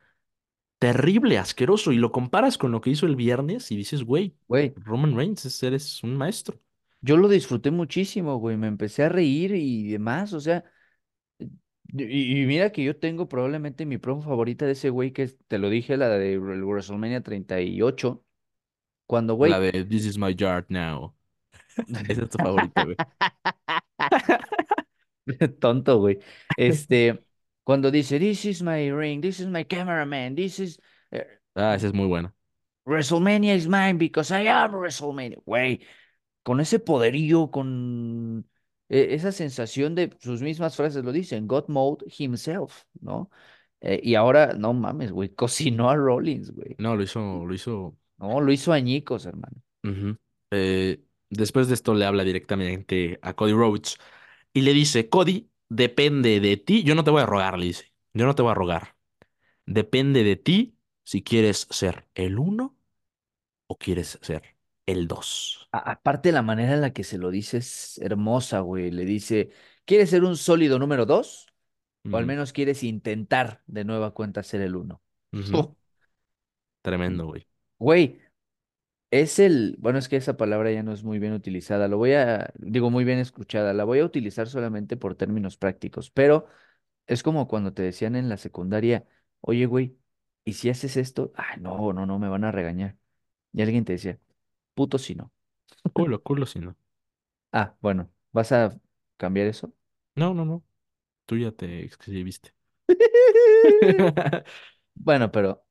terrible, 0.79 1.39
asqueroso. 1.39 1.93
Y 1.93 1.97
lo 1.99 2.13
comparas 2.13 2.59
con 2.59 2.73
lo 2.73 2.81
que 2.81 2.91
hizo 2.91 3.07
el 3.07 3.17
viernes 3.17 3.71
y 3.73 3.77
dices, 3.77 4.05
güey, 4.05 4.37
Güey, 4.49 4.75
Roman 4.77 5.17
Reigns, 5.17 5.45
es- 5.47 5.63
eres 5.63 6.03
un 6.05 6.17
maestro. 6.17 6.61
Yo 7.01 7.17
lo 7.17 7.29
disfruté 7.29 7.71
muchísimo, 7.71 8.37
güey, 8.39 8.57
me 8.57 8.67
empecé 8.69 9.05
a 9.05 9.09
reír 9.09 9.55
y 9.55 9.89
demás, 9.93 10.33
o 10.33 10.41
sea, 10.41 10.65
y, 11.93 12.43
y 12.43 12.47
mira 12.47 12.71
que 12.73 12.83
yo 12.85 12.97
tengo 12.99 13.29
probablemente 13.29 13.87
mi 13.87 13.99
promo 13.99 14.23
favorita 14.23 14.67
de 14.67 14.73
ese 14.73 14.91
güey, 14.91 15.13
que 15.13 15.23
es- 15.25 15.39
te 15.49 15.59
lo 15.59 15.71
dije, 15.71 15.97
la 15.97 16.09
de 16.11 16.39
WrestleMania 16.39 17.23
38, 17.23 18.25
cuando, 19.07 19.35
La 19.35 19.59
güey, 19.59 19.73
de 19.73 19.85
This 19.85 20.07
is 20.07 20.19
my 20.19 20.35
yard 20.35 20.67
now. 20.69 21.15
Esa 22.09 22.23
es 22.23 22.31
tu 22.31 22.39
favorita, 22.39 22.85
güey. 22.85 22.97
tonto, 25.61 25.99
güey, 25.99 26.19
este, 26.57 27.23
cuando 27.65 27.91
dice, 27.91 28.19
this 28.19 28.45
is 28.45 28.63
my 28.63 28.91
ring, 28.91 29.21
this 29.21 29.41
is 29.41 29.47
my 29.49 29.65
cameraman, 29.65 30.35
this 30.35 30.59
is... 30.59 30.79
eh, 31.11 31.27
Ah, 31.55 31.75
esa 31.75 31.87
es 31.87 31.95
muy 31.95 32.07
buena. 32.07 32.35
WrestleMania 32.87 33.55
is 33.55 33.67
mine 33.67 33.97
because 33.99 34.31
I 34.31 34.47
am 34.49 34.73
WrestleMania. 34.73 35.39
Güey, 35.45 35.81
con 36.47 36.61
ese 36.61 36.79
poderío, 36.79 37.51
con 37.51 38.49
eh, 38.89 39.09
esa 39.11 39.33
sensación 39.33 39.97
de 39.97 40.17
sus 40.21 40.43
mismas 40.43 40.77
frases 40.77 41.05
lo 41.05 41.11
dicen, 41.11 41.49
God 41.49 41.65
mode 41.67 42.05
himself, 42.17 42.85
¿no? 43.01 43.33
Eh, 43.81 43.99
y 44.01 44.15
ahora, 44.15 44.53
no 44.53 44.73
mames, 44.73 45.11
güey, 45.11 45.29
cocinó 45.35 45.91
a 45.91 45.97
Rollins, 45.97 46.53
güey. 46.53 46.77
No, 46.79 46.95
lo 46.95 47.03
hizo, 47.03 47.45
lo 47.45 47.53
hizo. 47.53 47.97
No, 48.19 48.41
lo 48.41 48.53
hizo 48.53 48.73
añicos, 48.73 49.27
hermano. 49.27 49.57
Eh, 50.53 51.03
después 51.31 51.67
de 51.67 51.75
esto 51.75 51.95
le 51.95 52.05
habla 52.05 52.23
directamente 52.23 53.19
a 53.23 53.35
Cody 53.35 53.53
Rhodes 53.53 53.97
y 54.53 54.61
le 54.61 54.73
dice, 54.73 55.09
Cody, 55.09 55.51
depende 55.69 56.39
de 56.39 56.57
ti. 56.59 56.85
Yo 56.85 56.95
no 56.95 57.03
te 57.03 57.11
voy 57.11 57.23
a 57.23 57.27
rogar, 57.27 57.59
le 57.59 57.67
dice. 57.67 57.93
Yo 58.15 58.25
no 58.25 58.37
te 58.37 58.43
voy 58.43 58.53
a 58.53 58.55
rogar. 58.55 58.95
Depende 59.65 60.23
de 60.23 60.37
ti 60.37 60.79
si 61.03 61.25
quieres 61.25 61.67
ser 61.71 62.07
el 62.15 62.39
uno 62.39 62.77
o 63.67 63.77
quieres 63.77 64.21
ser 64.23 64.56
el 64.87 65.09
dos. 65.09 65.71
A- 65.73 65.91
aparte, 65.93 66.33
la 66.33 66.43
manera 66.43 66.75
en 66.75 66.81
la 66.81 66.93
que 66.93 67.05
se 67.05 67.19
lo 67.19 67.31
dice 67.31 67.59
es 67.59 67.99
hermosa, 67.99 68.61
güey. 68.61 68.91
Le 68.91 69.05
dice, 69.05 69.51
¿quieres 69.85 70.11
ser 70.11 70.25
un 70.25 70.37
sólido 70.37 70.79
número 70.79 71.07
dos? 71.07 71.47
O 72.11 72.19
al 72.19 72.27
menos 72.27 72.53
quieres 72.53 72.83
intentar 72.85 73.63
de 73.67 73.85
nueva 73.85 74.15
cuenta 74.15 74.43
ser 74.43 74.63
el 74.63 74.77
uno. 74.77 75.03
ujú. 75.33 75.69
Tremendo, 76.83 77.27
güey. 77.27 77.47
Güey, 77.79 78.21
Es 79.11 79.39
el, 79.39 79.77
bueno, 79.81 79.99
es 79.99 80.09
que 80.09 80.17
esa 80.17 80.37
palabra 80.37 80.73
ya 80.73 80.83
no 80.83 80.93
es 80.93 81.05
muy 81.05 81.19
bien 81.21 81.33
utilizada, 81.35 81.89
lo 81.89 81.99
voy 81.99 82.15
a, 82.15 82.53
digo, 82.59 82.91
muy 82.91 83.05
bien 83.05 83.19
escuchada, 83.21 83.75
la 83.75 83.85
voy 83.85 84.01
a 84.01 84.05
utilizar 84.07 84.49
solamente 84.49 84.97
por 84.99 85.17
términos 85.17 85.57
prácticos, 85.59 86.11
pero 86.11 86.47
es 87.07 87.23
como 87.23 87.49
cuando 87.49 87.75
te 87.75 87.83
decían 87.83 88.17
en 88.17 88.29
la 88.31 88.37
secundaria, 88.39 89.07
oye, 89.43 89.67
güey, 89.67 89.99
¿y 90.45 90.55
si 90.55 90.71
haces 90.71 90.97
esto? 90.99 91.33
Ah, 91.37 91.57
no, 91.59 91.93
no, 91.95 92.07
no, 92.07 92.19
me 92.21 92.29
van 92.29 92.45
a 92.45 92.53
regañar. 92.53 92.99
Y 93.53 93.63
alguien 93.63 93.85
te 93.87 93.95
decía, 93.95 94.21
puto 94.77 94.99
si 94.99 95.17
no. 95.17 95.33
Culo, 95.93 96.23
culo, 96.23 96.47
si 96.47 96.61
no. 96.61 96.77
Ah, 97.53 97.77
bueno, 97.81 98.11
vas 98.33 98.53
a 98.53 98.79
cambiar 99.17 99.47
eso? 99.49 99.73
No, 100.17 100.35
no, 100.35 100.45
no. 100.45 100.65
Tú 101.27 101.37
ya 101.39 101.53
te 101.53 101.85
exhibiste. 101.85 102.55
Bueno, 104.95 105.31
pero 105.31 105.65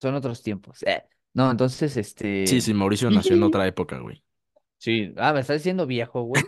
son 0.00 0.14
otros 0.14 0.42
tiempos. 0.42 0.82
Eh, 0.84 1.04
No, 1.34 1.50
entonces, 1.50 1.92
Sí, 1.92 2.00
este... 2.00 2.60
sí, 2.60 2.74
Mauricio 2.74 3.10
nació 3.10 3.36
en 3.36 3.42
otra 3.42 3.66
época, 3.66 3.98
güey. 3.98 4.22
Sí, 4.78 5.14
ah, 5.16 5.32
me 5.32 5.40
estás 5.40 5.58
diciendo 5.58 5.86
viejo, 5.86 6.22
güey. 6.22 6.42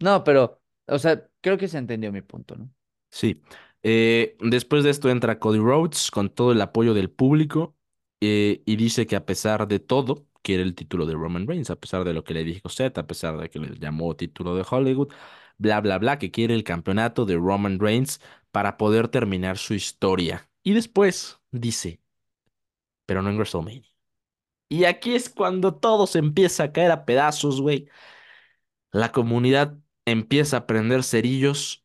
No, 0.00 0.24
pero, 0.24 0.60
o 0.86 0.98
sea, 0.98 1.26
creo 1.40 1.58
que 1.58 1.68
se 1.68 1.78
entendió 1.78 2.12
mi 2.12 2.22
punto, 2.22 2.56
¿no? 2.56 2.70
Sí. 3.10 3.42
Eh, 3.82 4.36
después 4.40 4.84
de 4.84 4.90
esto 4.90 5.10
entra 5.10 5.38
Cody 5.38 5.58
Rhodes 5.58 6.10
con 6.10 6.30
todo 6.30 6.52
el 6.52 6.60
apoyo 6.60 6.94
del 6.94 7.10
público 7.10 7.76
eh, 8.22 8.62
y 8.66 8.76
dice 8.76 9.06
que 9.06 9.16
a 9.16 9.26
pesar 9.26 9.68
de 9.68 9.80
todo, 9.80 10.26
quiere 10.42 10.62
el 10.64 10.74
título 10.76 11.06
de 11.06 11.14
Roman 11.14 11.46
Reigns, 11.48 11.70
a 11.70 11.76
pesar 11.76 12.04
de 12.04 12.14
lo 12.14 12.24
que 12.24 12.34
le 12.34 12.44
dijo 12.44 12.68
Seth, 12.70 12.98
a 12.98 13.06
pesar 13.06 13.38
de 13.38 13.50
que 13.50 13.58
le 13.60 13.78
llamó 13.78 14.16
título 14.16 14.56
de 14.56 14.64
Hollywood, 14.68 15.12
bla, 15.58 15.80
bla, 15.80 15.98
bla, 15.98 16.18
que 16.18 16.30
quiere 16.30 16.54
el 16.54 16.64
campeonato 16.64 17.24
de 17.26 17.36
Roman 17.36 17.80
Reigns 17.80 18.20
para 18.52 18.76
poder 18.78 19.08
terminar 19.08 19.58
su 19.58 19.74
historia. 19.74 20.50
Y 20.62 20.72
después 20.74 21.40
dice, 21.52 22.00
pero 23.06 23.22
no 23.22 23.30
en 23.30 23.36
WrestleMania. 23.36 23.82
Y 24.68 24.84
aquí 24.84 25.14
es 25.16 25.30
cuando 25.30 25.74
todo 25.76 26.06
se 26.06 26.18
empieza 26.20 26.64
a 26.64 26.72
caer 26.72 26.92
a 26.92 27.04
pedazos, 27.06 27.60
güey. 27.62 27.88
La 28.92 29.12
comunidad 29.12 29.76
empieza 30.06 30.56
a 30.58 30.66
prender 30.66 31.04
cerillos 31.04 31.84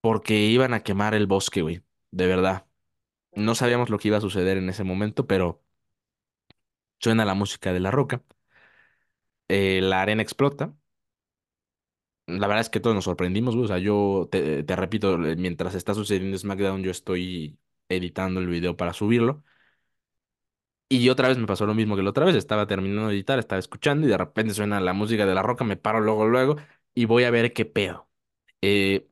porque 0.00 0.34
iban 0.46 0.74
a 0.74 0.82
quemar 0.82 1.14
el 1.14 1.26
bosque, 1.26 1.62
güey. 1.62 1.82
De 2.10 2.26
verdad. 2.26 2.65
No 3.36 3.54
sabíamos 3.54 3.88
lo 3.90 3.98
que 3.98 4.08
iba 4.08 4.16
a 4.18 4.20
suceder 4.20 4.56
en 4.58 4.68
ese 4.68 4.82
momento, 4.84 5.26
pero 5.28 5.62
suena 7.00 7.24
la 7.24 7.32
música 7.34 7.72
de 7.72 7.80
La 7.80 7.90
Roca. 7.90 8.22
eh, 9.48 9.80
la 9.82 10.02
arena 10.02 10.22
explota. 10.22 10.74
La 12.26 12.48
verdad 12.48 12.62
es 12.62 12.70
que 12.70 12.80
todos 12.80 12.94
nos 12.96 13.04
sorprendimos. 13.04 13.54
O 13.54 13.66
sea, 13.68 13.78
yo 13.78 14.28
te, 14.30 14.64
te 14.64 14.76
repito, 14.76 15.14
eh, 15.24 15.36
mientras 15.36 15.74
está 15.74 15.94
sucediendo 15.94 16.36
SmackDown, 16.38 16.82
yo 16.82 16.90
estoy 16.90 17.58
editando 17.88 18.40
el 18.40 18.48
video 18.48 18.76
para 18.76 18.92
subirlo. 18.92 19.44
Y 20.88 21.08
otra 21.08 21.28
vez 21.28 21.36
me 21.38 21.46
pasó 21.46 21.66
lo 21.66 21.74
mismo 21.74 21.96
que 21.96 22.02
la 22.02 22.10
otra 22.10 22.24
vez. 22.24 22.36
Estaba 22.36 22.66
terminando 22.66 23.08
de 23.08 23.14
editar, 23.14 23.38
estaba 23.38 23.58
escuchando 23.58 24.06
y 24.06 24.10
de 24.10 24.18
repente 24.18 24.54
suena 24.54 24.80
la 24.80 24.92
música 24.92 25.26
de 25.26 25.34
La 25.34 25.42
Roca. 25.42 25.64
Me 25.64 25.76
paro 25.76 26.00
luego, 26.00 26.26
luego 26.26 26.56
y 26.94 27.06
voy 27.06 27.24
a 27.24 27.30
ver 27.30 27.52
qué 27.52 27.64
pedo. 27.64 28.08
Eh, 28.62 29.08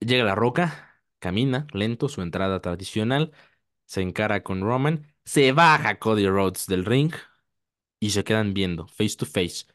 llega 0.00 0.24
La 0.24 0.34
Roca, 0.34 0.85
camina 1.18 1.66
lento, 1.72 2.08
su 2.08 2.22
entrada 2.22 2.60
tradicional. 2.60 3.32
se 3.86 4.02
encara 4.02 4.42
con 4.44 4.62
Roman, 4.62 5.06
se 5.24 5.52
baja 5.52 5.98
Cody 6.00 6.28
Rhodes 6.28 6.66
del 6.68 6.84
ring 6.86 7.12
y 8.00 8.10
se 8.10 8.24
quedan 8.24 8.54
viendo 8.54 8.88
face 8.88 9.16
to 9.16 9.26
face. 9.26 9.66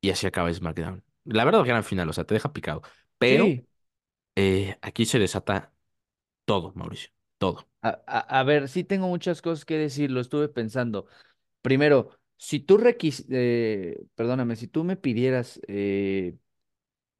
Y 0.00 0.10
así 0.10 0.26
acaba 0.26 0.52
SmackDown. 0.52 1.04
La 1.24 1.44
verdad, 1.44 1.64
gran 1.64 1.84
final, 1.84 2.08
o 2.08 2.12
sea, 2.12 2.24
te 2.24 2.34
deja 2.34 2.52
picado. 2.52 2.82
Pero 3.18 3.56
Sí. 3.56 3.66
eh, 4.36 4.78
aquí 4.82 5.06
se 5.06 5.18
desata 5.18 5.74
todo, 6.46 6.72
Mauricio, 6.74 7.10
todo. 7.38 7.68
A, 7.82 8.02
a- 8.06 8.40
a 8.40 8.42
ver, 8.44 8.68
sí 8.68 8.84
tengo 8.84 9.08
muchas 9.08 9.42
cosas 9.42 9.64
que 9.64 9.76
decir, 9.76 10.10
lo 10.10 10.20
estuve 10.20 10.48
pensando. 10.48 11.06
Primero, 11.62 12.10
si 12.38 12.60
tú 12.60 12.76
requis, 12.78 13.26
eh, 13.30 14.04
perdóname, 14.16 14.56
si 14.56 14.68
tú 14.68 14.84
me 14.84 14.96
pidieras 14.96 15.60
eh, 15.68 16.36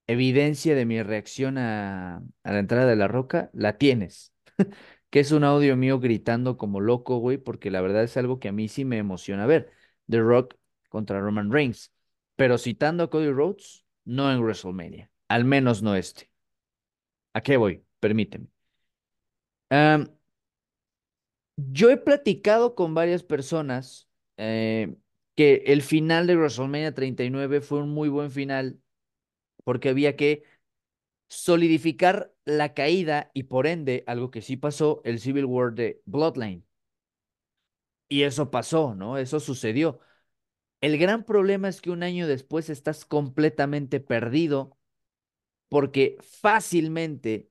evidencia 0.07 0.75
de 0.75 0.87
mi 0.87 1.03
reacción 1.03 1.59
a, 1.59 2.23
la 2.45 2.59
entrada 2.59 2.87
de 2.87 2.97
la 2.97 3.09
roca, 3.09 3.51
la 3.53 3.79
tienes. 3.79 4.33
Que 5.11 5.21
es 5.21 5.31
un 5.31 5.45
audio 5.45 5.77
mío 5.77 6.01
gritando 6.01 6.57
como 6.57 6.81
loco, 6.81 7.19
güey, 7.19 7.37
porque 7.37 7.71
la 7.71 7.83
verdad 7.83 8.03
es 8.03 8.17
algo 8.17 8.41
que 8.41 8.49
a 8.49 8.53
mí 8.53 8.69
sí 8.69 8.87
me 8.87 8.97
emociona 8.97 9.45
ver. 9.45 9.71
The 10.09 10.21
Rock 10.21 10.55
contra 10.89 11.21
Roman 11.21 11.53
Reigns. 11.53 11.93
Pero 12.35 12.57
citando 12.57 13.05
a 13.05 13.11
Cody 13.11 13.31
Rhodes, 13.31 13.85
no 14.07 14.33
en 14.33 14.41
WrestleMania. 14.41 15.11
Al 15.29 15.45
menos 15.45 15.83
no 15.83 15.97
este. 15.97 16.31
¿A 17.35 17.43
qué 17.43 17.59
voy? 17.59 17.85
Permíteme. 18.01 18.47
Yo 21.57 21.91
he 21.91 21.97
platicado 21.97 22.75
con 22.75 22.95
varias 22.95 23.23
personas 23.23 24.09
eh, 24.37 24.97
que 25.37 25.63
el 25.67 25.83
final 25.83 26.27
de 26.27 26.37
WrestleMania 26.37 26.95
39 26.95 27.61
fue 27.61 27.83
un 27.83 27.91
muy 27.91 28.09
buen 28.09 28.31
final 28.31 28.81
porque 29.65 29.91
había 29.91 30.17
que 30.17 30.45
solidificar 31.29 32.35
la 32.45 32.75
caída 32.75 33.31
y 33.35 33.45
por 33.45 33.67
ende, 33.67 34.05
algo 34.07 34.31
que 34.31 34.43
sí 34.43 34.57
pasó, 34.57 35.01
el 35.05 35.21
Civil 35.21 35.47
War 35.47 35.75
de 35.75 36.03
Bloodline. 36.07 36.65
Y 38.09 38.23
eso 38.25 38.51
pasó, 38.51 38.95
¿no? 38.95 39.17
Eso 39.19 39.41
sucedió. 39.41 40.01
El 40.81 40.99
gran 40.99 41.25
problema 41.25 41.69
es 41.69 41.81
que 41.81 41.91
un 41.91 42.03
año 42.03 42.27
después 42.27 42.71
estás 42.71 43.05
completamente 43.07 44.01
perdido 44.01 44.79
porque 45.69 46.19
fácilmente 46.21 47.51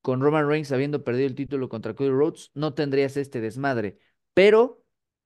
con 0.00 0.20
Roman 0.20 0.48
Reigns 0.48 0.72
habiendo 0.72 1.04
perdido 1.04 1.26
el 1.26 1.34
título 1.34 1.68
contra 1.68 1.94
Cody 1.94 2.10
Rhodes 2.10 2.50
no 2.54 2.74
tendrías 2.74 3.16
este 3.16 3.40
desmadre. 3.40 3.98
Pero 4.34 4.84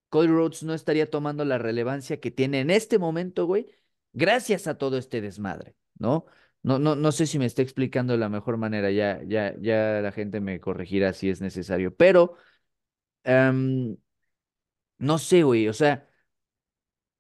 Cody 0.09 0.29
Rhodes 0.29 0.63
no 0.63 0.75
estaría 0.75 1.11
tomando 1.11 1.45
la 1.45 1.59
relevancia 1.59 2.21
que 2.21 2.31
tiene 2.31 2.61
en 2.61 2.71
este 2.71 2.99
momento, 2.99 3.47
güey, 3.47 3.67
gracias 4.13 4.67
a 4.67 4.79
todo 4.79 4.99
este 4.99 5.21
desmadre, 5.21 5.77
¿no? 5.99 6.27
No, 6.63 6.79
no, 6.79 6.97
no 6.97 7.13
sé 7.13 7.27
si 7.27 7.39
me 7.39 7.47
está 7.47 7.63
explicando 7.63 8.13
de 8.15 8.19
la 8.19 8.29
mejor 8.29 8.57
manera, 8.57 8.91
ya, 8.91 9.23
ya, 9.25 9.55
ya 9.61 10.01
la 10.03 10.13
gente 10.13 10.41
me 10.41 10.61
corregirá 10.61 11.13
si 11.13 11.31
es 11.31 11.41
necesario, 11.41 11.95
pero 11.97 12.37
em, 13.25 13.97
no 14.99 15.19
sé, 15.19 15.43
güey, 15.43 15.69
o 15.69 15.73
sea, 15.73 16.09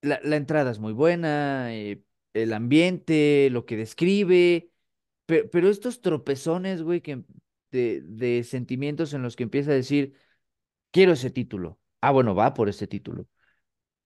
la, 0.03 0.20
la 0.23 0.36
entrada 0.36 0.70
es 0.70 0.78
muy 0.78 0.93
buena, 0.93 1.74
eh, 1.74 2.03
el 2.35 2.53
ambiente, 2.53 3.48
lo 3.51 3.66
que 3.66 3.77
describe, 3.77 4.70
pero, 5.27 5.51
pero 5.51 5.69
estos 5.70 6.01
tropezones, 6.03 6.82
güey, 6.82 7.01
que, 7.03 7.24
de, 7.73 8.03
de 8.05 8.44
sentimientos 8.44 9.15
en 9.15 9.23
los 9.23 9.36
que 9.36 9.44
empieza 9.44 9.73
a 9.73 9.74
decir, 9.74 10.15
quiero 10.93 11.15
ese 11.15 11.31
título. 11.32 11.81
Ah, 12.03 12.12
bueno, 12.12 12.36
va 12.36 12.55
por 12.55 12.70
ese 12.70 12.89
título. 12.89 13.27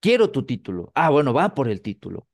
Quiero 0.01 0.33
tu 0.33 0.47
título. 0.47 0.93
Ah, 0.97 1.11
bueno, 1.11 1.35
va 1.35 1.55
por 1.55 1.69
el 1.71 1.83
título. 1.83 2.29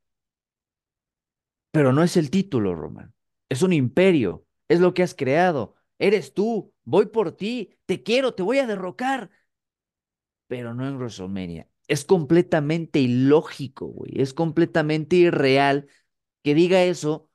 Pero 1.76 1.92
no 1.92 2.02
es 2.02 2.16
el 2.16 2.30
título, 2.30 2.74
Roman. 2.74 3.12
Es 3.50 3.60
un 3.60 3.74
imperio. 3.74 4.46
Es 4.66 4.80
lo 4.80 4.94
que 4.94 5.02
has 5.02 5.14
creado. 5.14 5.74
Eres 5.98 6.32
tú. 6.32 6.72
Voy 6.84 7.04
por 7.04 7.32
ti. 7.32 7.76
Te 7.84 8.02
quiero. 8.02 8.32
Te 8.32 8.42
voy 8.42 8.60
a 8.60 8.66
derrocar. 8.66 9.30
Pero 10.46 10.72
no 10.72 10.88
en 10.88 10.96
WrestleMania. 10.96 11.68
Es 11.86 12.06
completamente 12.06 12.98
ilógico, 13.00 13.88
güey. 13.88 14.12
Es 14.14 14.32
completamente 14.32 15.16
irreal 15.16 15.86
que 16.42 16.54
diga 16.54 16.82
eso 16.82 17.28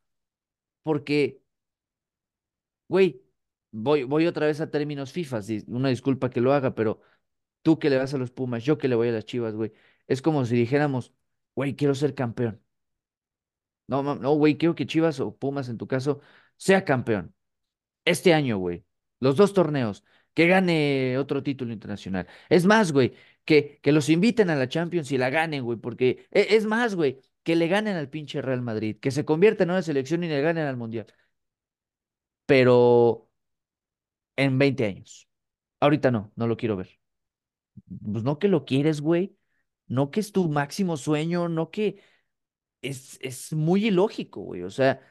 porque, 0.81 1.43
güey, 2.87 3.21
voy, 3.71 4.05
voy 4.05 4.25
otra 4.25 4.47
vez 4.47 4.59
a 4.59 4.71
términos 4.71 5.11
FIFAs. 5.11 5.49
Una 5.67 5.89
disculpa 5.89 6.31
que 6.31 6.41
lo 6.41 6.51
haga, 6.51 6.73
pero 6.73 6.99
tú 7.61 7.79
que 7.79 7.91
le 7.91 7.97
vas 7.97 8.15
a 8.15 8.17
los 8.17 8.31
Pumas, 8.31 8.63
yo 8.65 8.79
que 8.79 8.87
le 8.87 8.95
voy 8.95 9.09
a 9.09 9.11
las 9.11 9.25
Chivas, 9.25 9.55
güey. 9.55 9.71
Es 10.07 10.23
como 10.23 10.45
si 10.45 10.55
dijéramos, 10.55 11.13
güey, 11.55 11.75
quiero 11.75 11.95
ser 11.95 12.15
campeón. 12.15 12.61
No, 13.87 14.03
no, 14.15 14.31
güey, 14.35 14.57
quiero 14.57 14.75
que 14.75 14.85
Chivas 14.85 15.19
o 15.19 15.35
Pumas 15.37 15.67
en 15.69 15.77
tu 15.77 15.87
caso 15.87 16.21
sea 16.57 16.85
campeón. 16.85 17.35
Este 18.05 18.33
año, 18.33 18.57
güey. 18.57 18.85
Los 19.19 19.35
dos 19.37 19.53
torneos. 19.53 20.03
Que 20.33 20.47
gane 20.47 21.17
otro 21.17 21.43
título 21.43 21.73
internacional. 21.73 22.27
Es 22.49 22.65
más, 22.65 22.91
güey, 22.93 23.13
que, 23.45 23.79
que 23.83 23.91
los 23.91 24.09
inviten 24.09 24.49
a 24.49 24.55
la 24.55 24.69
Champions 24.69 25.11
y 25.11 25.17
la 25.17 25.29
ganen, 25.29 25.63
güey. 25.65 25.77
Porque 25.79 26.27
e- 26.31 26.47
es 26.55 26.65
más, 26.65 26.95
güey, 26.95 27.19
que 27.43 27.55
le 27.55 27.67
ganen 27.67 27.97
al 27.97 28.09
pinche 28.09 28.41
Real 28.41 28.61
Madrid. 28.61 28.97
Que 28.99 29.11
se 29.11 29.25
convierta 29.25 29.63
en 29.63 29.71
una 29.71 29.81
selección 29.83 30.23
y 30.23 30.29
le 30.29 30.41
ganen 30.41 30.67
al 30.67 30.77
Mundial. 30.77 31.07
Pero 32.45 33.27
en 34.35 34.57
20 34.59 34.85
años. 34.85 35.27
Ahorita 35.79 36.11
no, 36.11 36.31
no 36.35 36.47
lo 36.47 36.57
quiero 36.57 36.77
ver. 36.77 36.99
Pues 38.11 38.23
no 38.23 38.39
que 38.39 38.47
lo 38.47 38.65
quieres, 38.65 39.01
güey. 39.01 39.37
No 39.87 40.11
que 40.11 40.19
es 40.21 40.31
tu 40.31 40.49
máximo 40.49 40.97
sueño, 40.97 41.49
no 41.49 41.71
que 41.71 42.01
es, 42.81 43.17
es 43.21 43.53
muy 43.53 43.87
ilógico, 43.87 44.41
güey. 44.41 44.63
O 44.63 44.69
sea, 44.69 45.01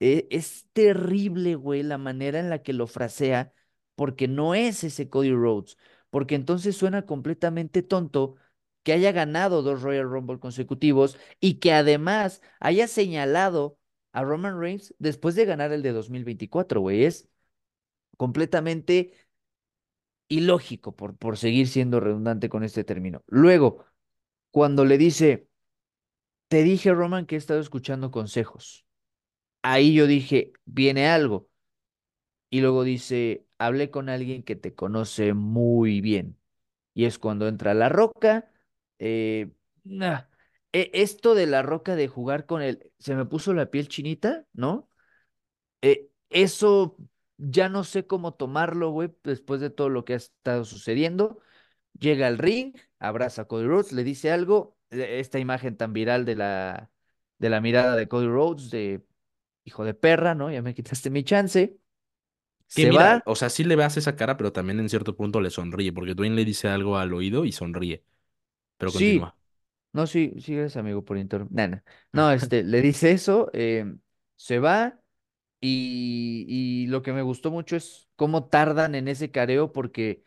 e- 0.00 0.26
es 0.30 0.66
terrible, 0.72 1.54
güey, 1.56 1.82
la 1.82 1.98
manera 1.98 2.40
en 2.40 2.50
la 2.50 2.62
que 2.62 2.72
lo 2.72 2.86
frasea, 2.86 3.52
porque 3.94 4.28
no 4.28 4.54
es 4.54 4.84
ese 4.84 5.08
Cody 5.08 5.32
Rhodes, 5.32 5.76
porque 6.10 6.34
entonces 6.34 6.76
suena 6.76 7.06
completamente 7.06 7.82
tonto 7.82 8.36
que 8.82 8.92
haya 8.92 9.12
ganado 9.12 9.62
dos 9.62 9.82
Royal 9.82 10.08
Rumble 10.10 10.40
consecutivos 10.40 11.18
y 11.40 11.54
que 11.60 11.72
además 11.72 12.42
haya 12.60 12.88
señalado 12.88 13.78
a 14.12 14.22
Roman 14.24 14.58
Reigns 14.60 14.94
después 14.98 15.34
de 15.36 15.44
ganar 15.46 15.72
el 15.72 15.82
de 15.82 15.92
2024, 15.92 16.80
güey. 16.80 17.04
Es 17.04 17.28
completamente 18.16 19.12
ilógico 20.28 20.94
por, 20.96 21.16
por 21.16 21.36
seguir 21.38 21.68
siendo 21.68 22.00
redundante 22.00 22.48
con 22.48 22.64
este 22.64 22.84
término. 22.84 23.22
Luego, 23.26 23.84
cuando 24.50 24.84
le 24.84 24.98
dice, 24.98 25.48
te 26.52 26.62
dije, 26.62 26.92
Roman, 26.92 27.26
que 27.26 27.34
he 27.36 27.38
estado 27.38 27.60
escuchando 27.60 28.10
consejos. 28.10 28.86
Ahí 29.62 29.94
yo 29.94 30.06
dije, 30.08 30.52
viene 30.66 31.08
algo. 31.08 31.48
Y 32.50 32.60
luego 32.60 32.84
dice, 32.84 33.46
hablé 33.58 33.90
con 33.90 34.08
alguien 34.08 34.42
que 34.42 34.56
te 34.56 34.74
conoce 34.74 35.32
muy 35.34 36.00
bien. 36.00 36.38
Y 36.94 37.06
es 37.06 37.18
cuando 37.18 37.48
entra 37.48 37.74
La 37.74 37.88
Roca. 37.90 38.50
eh, 38.98 39.52
e- 40.72 40.90
esto 40.94 41.34
de 41.34 41.46
La 41.46 41.62
Roca 41.62 41.96
de 41.96 42.08
jugar 42.08 42.46
con 42.46 42.62
él, 42.62 42.90
se 42.98 43.14
me 43.14 43.24
puso 43.26 43.52
la 43.54 43.70
piel 43.70 43.88
chinita, 43.88 44.46
¿no? 44.52 44.88
Eh, 45.82 46.10
eso 46.30 46.96
ya 47.38 47.68
no 47.68 47.84
sé 47.84 48.06
cómo 48.06 48.34
tomarlo, 48.34 48.90
güey, 48.90 49.10
después 49.24 49.60
de 49.60 49.70
todo 49.70 49.88
lo 49.90 50.04
que 50.04 50.14
ha 50.14 50.16
estado 50.16 50.64
sucediendo. 50.64 51.40
Llega 52.00 52.26
al 52.28 52.38
ring, 52.38 52.74
abraza 52.98 53.42
a 53.42 53.46
Cody 53.48 53.66
Rhodes, 53.66 53.92
le 53.92 54.04
dice 54.04 54.32
algo, 54.32 54.76
esta 54.92 55.38
imagen 55.38 55.76
tan 55.76 55.92
viral 55.92 56.24
de 56.24 56.36
la, 56.36 56.90
de 57.38 57.50
la 57.50 57.60
mirada 57.60 57.96
de 57.96 58.08
Cody 58.08 58.26
Rhodes, 58.28 58.70
de 58.70 59.04
hijo 59.64 59.84
de 59.84 59.94
perra, 59.94 60.34
¿no? 60.34 60.50
Ya 60.52 60.62
me 60.62 60.74
quitaste 60.74 61.10
mi 61.10 61.24
chance. 61.24 61.78
Que 62.74 62.86
Se 62.86 62.90
mira, 62.90 63.08
va, 63.08 63.22
o 63.26 63.36
sea, 63.36 63.50
sí 63.50 63.64
le 63.64 63.76
veas 63.76 63.96
esa 63.98 64.16
cara, 64.16 64.36
pero 64.36 64.52
también 64.52 64.80
en 64.80 64.88
cierto 64.88 65.14
punto 65.16 65.40
le 65.40 65.50
sonríe, 65.50 65.92
porque 65.92 66.14
Dwayne 66.14 66.36
le 66.36 66.44
dice 66.44 66.68
algo 66.68 66.96
al 66.96 67.12
oído 67.12 67.44
y 67.44 67.52
sonríe. 67.52 68.04
Pero 68.78 68.92
sí, 68.92 68.92
continúa. 68.92 69.36
no, 69.92 70.06
sí, 70.06 70.34
sí, 70.40 70.54
gracias, 70.56 70.78
amigo, 70.78 71.04
por 71.04 71.18
inter... 71.18 71.46
nah, 71.50 71.68
nah. 71.68 71.80
No, 72.12 72.32
este, 72.32 72.62
le 72.64 72.80
dice 72.82 73.12
eso, 73.12 73.50
eh, 73.54 73.86
se 74.36 74.58
va. 74.58 75.00
Y, 75.60 76.46
y 76.48 76.86
lo 76.88 77.02
que 77.02 77.12
me 77.12 77.22
gustó 77.22 77.50
mucho 77.50 77.76
es 77.76 78.08
cómo 78.16 78.48
tardan 78.48 78.94
en 78.96 79.08
ese 79.08 79.30
careo 79.32 79.72
porque 79.72 80.24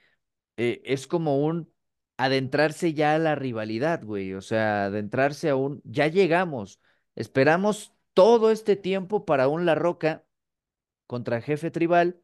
eh, 0.57 0.81
es 0.85 1.07
como 1.07 1.39
un 1.45 1.73
adentrarse 2.17 2.93
ya 2.93 3.15
a 3.15 3.19
la 3.19 3.35
rivalidad, 3.35 4.03
güey. 4.03 4.33
O 4.33 4.41
sea, 4.41 4.85
adentrarse 4.85 5.49
a 5.49 5.55
un, 5.55 5.81
ya 5.85 6.07
llegamos. 6.07 6.79
Esperamos 7.15 7.93
todo 8.13 8.51
este 8.51 8.75
tiempo 8.75 9.25
para 9.25 9.47
un 9.47 9.65
La 9.65 9.75
Roca 9.75 10.25
contra 11.07 11.41
Jefe 11.41 11.71
Tribal 11.71 12.21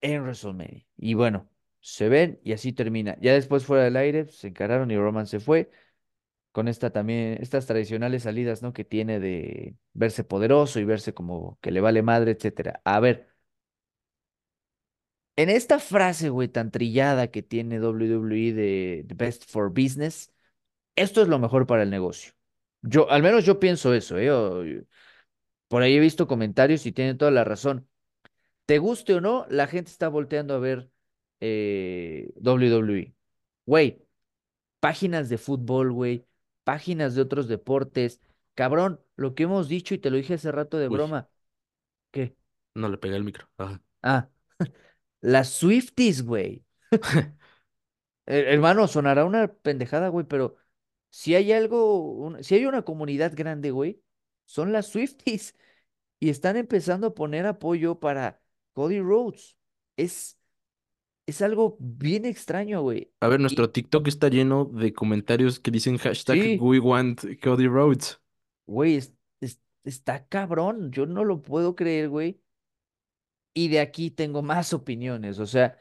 en 0.00 0.22
WrestleMania. 0.22 0.84
Y 0.96 1.14
bueno, 1.14 1.48
se 1.80 2.08
ven 2.08 2.40
y 2.44 2.52
así 2.52 2.72
termina. 2.72 3.16
Ya 3.20 3.32
después 3.34 3.64
fuera 3.64 3.84
del 3.84 3.96
aire, 3.96 4.26
se 4.26 4.48
encararon 4.48 4.90
y 4.90 4.96
Roman 4.96 5.26
se 5.26 5.40
fue 5.40 5.70
con 6.52 6.68
esta 6.68 6.90
también, 6.92 7.38
estas 7.42 7.66
tradicionales 7.66 8.24
salidas, 8.24 8.62
¿no? 8.62 8.72
Que 8.74 8.84
tiene 8.84 9.20
de 9.20 9.76
verse 9.94 10.24
poderoso 10.24 10.80
y 10.80 10.84
verse 10.84 11.14
como 11.14 11.58
que 11.62 11.72
le 11.72 11.80
vale 11.80 12.02
madre, 12.02 12.32
etcétera. 12.32 12.82
A 12.84 13.00
ver. 13.00 13.31
En 15.36 15.48
esta 15.48 15.78
frase, 15.78 16.28
güey, 16.28 16.48
tan 16.48 16.70
trillada 16.70 17.30
que 17.30 17.42
tiene 17.42 17.80
WWE 17.80 18.52
de 18.52 19.04
The 19.08 19.14
Best 19.14 19.44
for 19.50 19.70
Business, 19.70 20.30
esto 20.96 21.22
es 21.22 21.28
lo 21.28 21.38
mejor 21.38 21.66
para 21.66 21.82
el 21.84 21.90
negocio. 21.90 22.32
Yo, 22.82 23.10
al 23.10 23.22
menos 23.22 23.44
yo 23.44 23.60
pienso 23.60 23.94
eso, 23.94 24.18
¿eh? 24.18 24.30
O- 24.30 24.64
por 25.68 25.82
ahí 25.82 25.96
he 25.96 26.00
visto 26.00 26.26
comentarios 26.26 26.86
y 26.86 26.92
tienen 26.92 27.18
toda 27.18 27.30
la 27.30 27.44
razón. 27.44 27.88
Te 28.66 28.78
guste 28.78 29.14
o 29.14 29.20
no, 29.20 29.46
la 29.50 29.66
gente 29.66 29.90
está 29.90 30.08
volteando 30.08 30.54
a 30.54 30.58
ver 30.58 30.90
eh, 31.40 32.32
WWE. 32.36 33.14
Güey, 33.66 34.02
páginas 34.80 35.28
de 35.28 35.38
fútbol, 35.38 35.92
güey, 35.92 36.26
páginas 36.64 37.14
de 37.14 37.22
otros 37.22 37.48
deportes. 37.48 38.20
Cabrón, 38.54 39.00
lo 39.16 39.34
que 39.34 39.44
hemos 39.44 39.68
dicho 39.68 39.94
y 39.94 39.98
te 39.98 40.10
lo 40.10 40.16
dije 40.18 40.34
hace 40.34 40.52
rato 40.52 40.78
de 40.78 40.88
Uy, 40.88 40.98
broma. 40.98 41.28
¿Qué? 42.12 42.36
no 42.74 42.88
le 42.88 42.98
pegué 42.98 43.16
el 43.16 43.24
micro. 43.24 43.48
Ajá. 43.56 43.80
Ah, 44.02 44.28
las 45.22 45.50
Swifties, 45.50 46.24
güey. 46.26 46.64
Hermano, 48.26 48.86
sonará 48.88 49.24
una 49.24 49.52
pendejada, 49.52 50.08
güey, 50.08 50.26
pero 50.26 50.56
si 51.10 51.34
hay 51.34 51.52
algo, 51.52 52.00
un- 52.12 52.44
si 52.44 52.54
hay 52.56 52.66
una 52.66 52.82
comunidad 52.82 53.32
grande, 53.36 53.70
güey, 53.72 54.02
son 54.46 54.72
las 54.72 54.88
Swifties 54.88 55.56
y 56.20 56.30
están 56.30 56.56
empezando 56.56 57.08
a 57.08 57.14
poner 57.14 57.46
apoyo 57.46 58.00
para 58.00 58.40
Cody 58.74 59.00
Rhodes. 59.00 59.56
Es, 59.96 60.38
es 61.26 61.42
algo 61.42 61.76
bien 61.80 62.24
extraño, 62.26 62.82
güey. 62.82 63.12
A 63.20 63.28
ver, 63.28 63.40
Y 63.40 63.42
nuestro 63.42 63.70
TikTok 63.70 64.08
está 64.08 64.28
lleno 64.28 64.66
de 64.66 64.92
comentarios 64.92 65.60
que 65.60 65.70
dicen 65.70 65.98
hashtag 65.98 66.38
sí, 66.40 66.58
we 66.60 66.78
want 66.80 67.22
Cody 67.42 67.68
Rhodes. 67.68 68.20
güey, 68.66 68.96
es- 68.96 69.14
es- 69.40 69.60
está 69.84 70.26
cabrón, 70.28 70.92
yo 70.92 71.06
no 71.06 71.24
lo 71.24 71.42
puedo 71.42 71.74
creer, 71.76 72.08
güey. 72.10 72.41
Y 73.54 73.68
de 73.68 73.80
aquí 73.80 74.10
tengo 74.10 74.42
más 74.42 74.72
opiniones, 74.72 75.38
o 75.38 75.46
sea, 75.46 75.78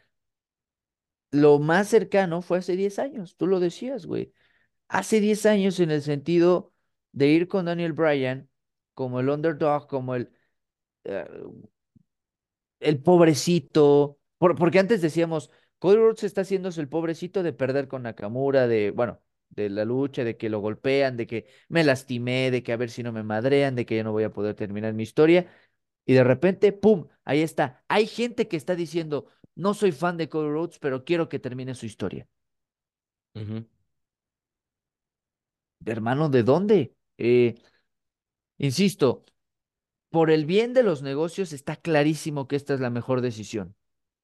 lo 1.32 1.60
más 1.60 1.88
cercano 1.90 2.42
fue 2.42 2.60
hace 2.60 2.76
10 2.76 3.00
años, 3.00 3.36
tú 3.38 3.48
lo 3.48 3.60
decías, 3.60 4.06
güey. 4.06 4.34
hace 4.90 5.22
10 5.22 5.46
años 5.48 5.80
en 5.82 5.92
el 5.92 6.02
sentido 6.04 6.74
de 7.14 7.28
ir 7.30 7.48
con 7.50 7.66
Daniel 7.66 7.94
Bryan 7.94 8.50
como 8.96 9.20
el 9.22 9.30
underdog, 9.30 9.88
como 9.88 10.16
el, 10.16 10.32
eh, 11.06 11.26
el 12.80 13.02
pobrecito, 13.02 14.20
por- 14.38 14.56
porque 14.56 14.80
antes 14.80 15.02
decíamos, 15.02 15.52
Cody 15.80 15.96
Rhodes 15.98 16.24
está 16.24 16.42
haciéndose 16.42 16.82
el 16.82 16.90
pobrecito 16.90 17.44
de 17.44 17.54
perder 17.54 17.88
con 17.88 18.04
Nakamura, 18.04 18.68
de, 18.68 18.92
bueno, 18.92 19.22
de 19.50 19.70
la 19.70 19.86
lucha, 19.86 20.24
de 20.24 20.38
que 20.38 20.50
lo 20.50 20.60
golpean, 20.60 21.18
de 21.18 21.28
que 21.28 21.48
me 21.70 21.84
lastimé, 21.84 22.52
de 22.52 22.64
que 22.64 22.72
a 22.74 22.78
ver 22.78 22.90
si 22.90 23.04
no 23.04 23.12
me 23.12 23.24
madrean, 23.24 23.76
de 23.76 23.86
que 23.86 23.98
ya 23.98 24.04
no 24.04 24.12
voy 24.12 24.24
a 24.24 24.32
poder 24.32 24.56
terminar 24.56 24.94
mi 24.94 25.04
historia, 25.04 25.48
y 26.06 26.14
de 26.14 26.24
repente, 26.24 26.72
¡pum! 26.72 27.08
Ahí 27.24 27.42
está. 27.42 27.84
Hay 27.88 28.08
gente 28.08 28.48
que 28.48 28.58
está 28.58 28.76
diciendo, 28.76 29.28
no 29.56 29.74
soy 29.74 29.92
fan 29.92 30.18
de 30.18 30.30
Cody 30.30 30.50
Rhodes, 30.50 30.80
pero 30.80 31.04
quiero 31.06 31.30
que 31.30 31.40
termine 31.40 31.76
su 31.76 31.86
historia. 31.86 32.28
Hermano, 35.86 36.30
¿de 36.30 36.44
dónde? 36.44 36.96
Eh, 37.18 37.56
insisto, 38.58 39.26
por 40.10 40.32
el 40.32 40.46
bien 40.46 40.74
de 40.74 40.84
los 40.84 41.02
negocios 41.02 41.54
está 41.54 41.76
clarísimo 41.76 42.48
que 42.48 42.56
esta 42.56 42.74
es 42.74 42.80
la 42.80 42.90
mejor 42.90 43.22
decisión, 43.22 43.76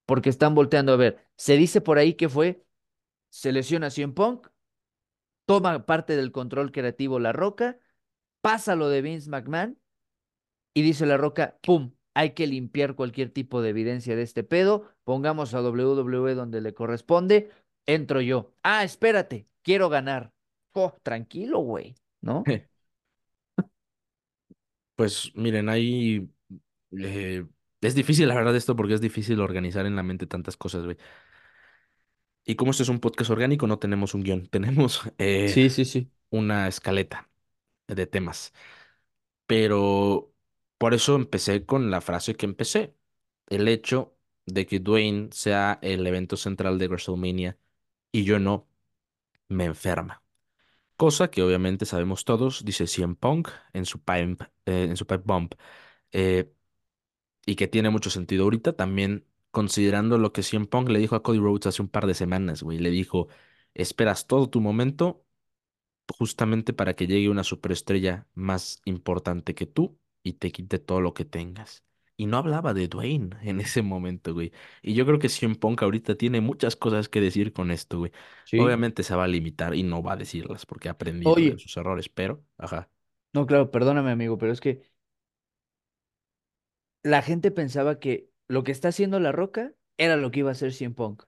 porque 0.05 0.29
están 0.29 0.55
volteando 0.55 0.93
a 0.93 0.97
ver. 0.97 1.25
Se 1.35 1.57
dice 1.57 1.81
por 1.81 1.97
ahí 1.97 2.15
que 2.15 2.29
fue, 2.29 2.65
se 3.29 3.51
lesiona 3.51 3.89
CM 3.89 4.13
Punk, 4.13 4.47
toma 5.45 5.85
parte 5.85 6.15
del 6.15 6.31
control 6.31 6.71
creativo 6.71 7.19
La 7.19 7.33
Roca, 7.33 7.79
pasa 8.41 8.75
lo 8.75 8.89
de 8.89 9.01
Vince 9.01 9.29
McMahon 9.29 9.79
y 10.77 10.81
dice 10.83 11.05
La 11.05 11.17
Roca, 11.17 11.57
¡pum! 11.63 11.93
Hay 12.13 12.31
que 12.31 12.47
limpiar 12.47 12.95
cualquier 12.95 13.29
tipo 13.31 13.61
de 13.61 13.69
evidencia 13.69 14.15
de 14.15 14.23
este 14.23 14.43
pedo, 14.43 14.89
pongamos 15.03 15.53
a 15.53 15.61
WWE 15.61 16.33
donde 16.35 16.61
le 16.61 16.73
corresponde, 16.73 17.51
entro 17.85 18.21
yo. 18.21 18.53
Ah, 18.63 18.83
espérate, 18.83 19.47
quiero 19.63 19.89
ganar. 19.89 20.33
Oh, 20.73 20.93
tranquilo, 21.03 21.59
güey, 21.59 21.95
¿no? 22.21 22.53
Pues 24.95 25.31
miren, 25.35 25.69
ahí 25.69 26.29
eh, 26.99 27.45
es 27.81 27.95
difícil 27.95 28.27
la 28.27 28.35
verdad 28.35 28.55
esto 28.55 28.75
porque 28.75 28.93
es 28.95 29.01
difícil 29.01 29.39
organizar 29.41 29.85
en 29.85 29.95
la 29.95 30.03
mente 30.03 30.27
tantas 30.27 30.57
cosas, 30.57 30.85
güey. 30.85 30.97
Y 32.45 32.55
como 32.55 32.71
esto 32.71 32.83
es 32.83 32.89
un 32.89 32.99
podcast 32.99 33.29
orgánico, 33.31 33.67
no 33.67 33.79
tenemos 33.79 34.13
un 34.13 34.23
guion, 34.23 34.47
tenemos 34.49 35.01
eh, 35.17 35.53
Sí, 35.53 35.69
sí, 35.69 35.85
sí. 35.85 36.11
una 36.29 36.67
escaleta 36.67 37.29
de 37.87 38.07
temas. 38.07 38.53
Pero 39.47 40.33
por 40.77 40.93
eso 40.93 41.15
empecé 41.15 41.65
con 41.65 41.91
la 41.91 42.01
frase 42.01 42.35
que 42.35 42.45
empecé. 42.45 42.95
El 43.47 43.67
hecho 43.67 44.15
de 44.45 44.65
que 44.65 44.79
Dwayne 44.79 45.29
sea 45.31 45.79
el 45.81 46.05
evento 46.07 46.37
central 46.37 46.77
de 46.79 46.87
WrestleMania 46.87 47.57
y 48.11 48.23
yo 48.25 48.39
no, 48.39 48.67
me 49.49 49.65
enferma. 49.65 50.23
Cosa 50.97 51.29
que 51.31 51.43
obviamente 51.43 51.85
sabemos 51.85 52.25
todos, 52.25 52.65
dice 52.65 52.87
CM 52.87 53.15
Punk 53.15 53.49
en 53.73 53.85
su 53.85 53.99
pipe, 53.99 54.45
eh, 54.65 54.85
en 54.89 54.97
su 54.97 55.05
bomb. 55.25 55.53
eh, 56.11 56.51
y 57.45 57.55
que 57.55 57.67
tiene 57.67 57.89
mucho 57.89 58.09
sentido 58.09 58.43
ahorita, 58.43 58.73
también 58.75 59.25
considerando 59.51 60.17
lo 60.17 60.33
que 60.33 60.43
CM 60.43 60.67
Punk 60.67 60.89
le 60.89 60.99
dijo 60.99 61.15
a 61.15 61.23
Cody 61.23 61.39
Rhodes 61.39 61.67
hace 61.67 61.81
un 61.81 61.89
par 61.89 62.07
de 62.07 62.13
semanas, 62.13 62.63
güey. 62.63 62.79
Le 62.79 62.89
dijo, 62.91 63.27
esperas 63.73 64.27
todo 64.27 64.49
tu 64.49 64.61
momento 64.61 65.25
justamente 66.17 66.73
para 66.73 66.95
que 66.95 67.07
llegue 67.07 67.29
una 67.29 67.43
superestrella 67.43 68.27
más 68.33 68.81
importante 68.85 69.55
que 69.55 69.65
tú 69.65 69.99
y 70.27 70.33
te 70.33 70.51
quite 70.51 70.79
todo 70.79 71.01
lo 71.01 71.13
que 71.13 71.25
tengas. 71.25 71.83
Y 72.17 72.25
no 72.25 72.37
hablaba 72.37 72.73
de 72.73 72.87
Dwayne 72.87 73.37
en 73.43 73.59
ese 73.61 73.81
momento, 73.81 74.33
güey. 74.33 74.51
Y 74.81 74.93
yo 74.95 75.05
creo 75.05 75.19
que 75.19 75.29
CM 75.29 75.55
Punk 75.55 75.83
ahorita 75.83 76.15
tiene 76.15 76.41
muchas 76.41 76.75
cosas 76.75 77.09
que 77.09 77.21
decir 77.21 77.53
con 77.53 77.71
esto, 77.71 77.99
güey. 77.99 78.11
Sí. 78.43 78.57
Obviamente 78.63 79.03
se 79.03 79.15
va 79.15 79.25
a 79.25 79.27
limitar 79.27 79.75
y 79.75 79.83
no 79.83 80.01
va 80.03 80.13
a 80.13 80.17
decirlas 80.17 80.65
porque 80.65 80.89
ha 80.89 80.93
aprendido 80.93 81.47
de 81.47 81.57
sus 81.59 81.75
errores, 81.77 82.09
pero, 82.09 82.43
ajá. 82.57 82.89
no, 83.33 83.45
claro, 83.45 83.71
perdóname, 83.71 84.11
amigo, 84.11 84.37
pero 84.37 84.51
es 84.53 84.61
que 84.61 84.81
la 87.03 87.21
gente 87.23 87.49
pensaba 87.51 87.99
que 87.99 88.29
lo 88.47 88.63
que 88.63 88.71
está 88.71 88.89
haciendo 88.89 89.19
La 89.19 89.31
Roca 89.31 89.73
era 89.97 90.15
lo 90.15 90.29
que 90.31 90.39
iba 90.41 90.49
a 90.49 90.51
hacer 90.53 90.73
CM 90.73 90.93
Punk. 90.95 91.23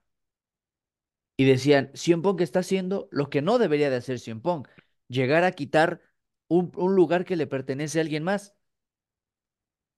Y 1.36 1.44
decían, 1.44 1.90
CM 1.94 2.22
Punk 2.22 2.40
está 2.42 2.60
haciendo 2.60 3.08
lo 3.10 3.30
que 3.30 3.42
no 3.42 3.58
debería 3.58 3.90
de 3.90 3.96
hacer 3.96 4.18
CM 4.20 4.40
Punk, 4.42 4.68
llegar 5.08 5.44
a 5.44 5.52
quitar 5.52 6.02
un, 6.48 6.70
un 6.76 6.94
lugar 6.94 7.24
que 7.24 7.36
le 7.36 7.46
pertenece 7.46 7.98
a 7.98 8.02
alguien 8.02 8.24
más. 8.24 8.54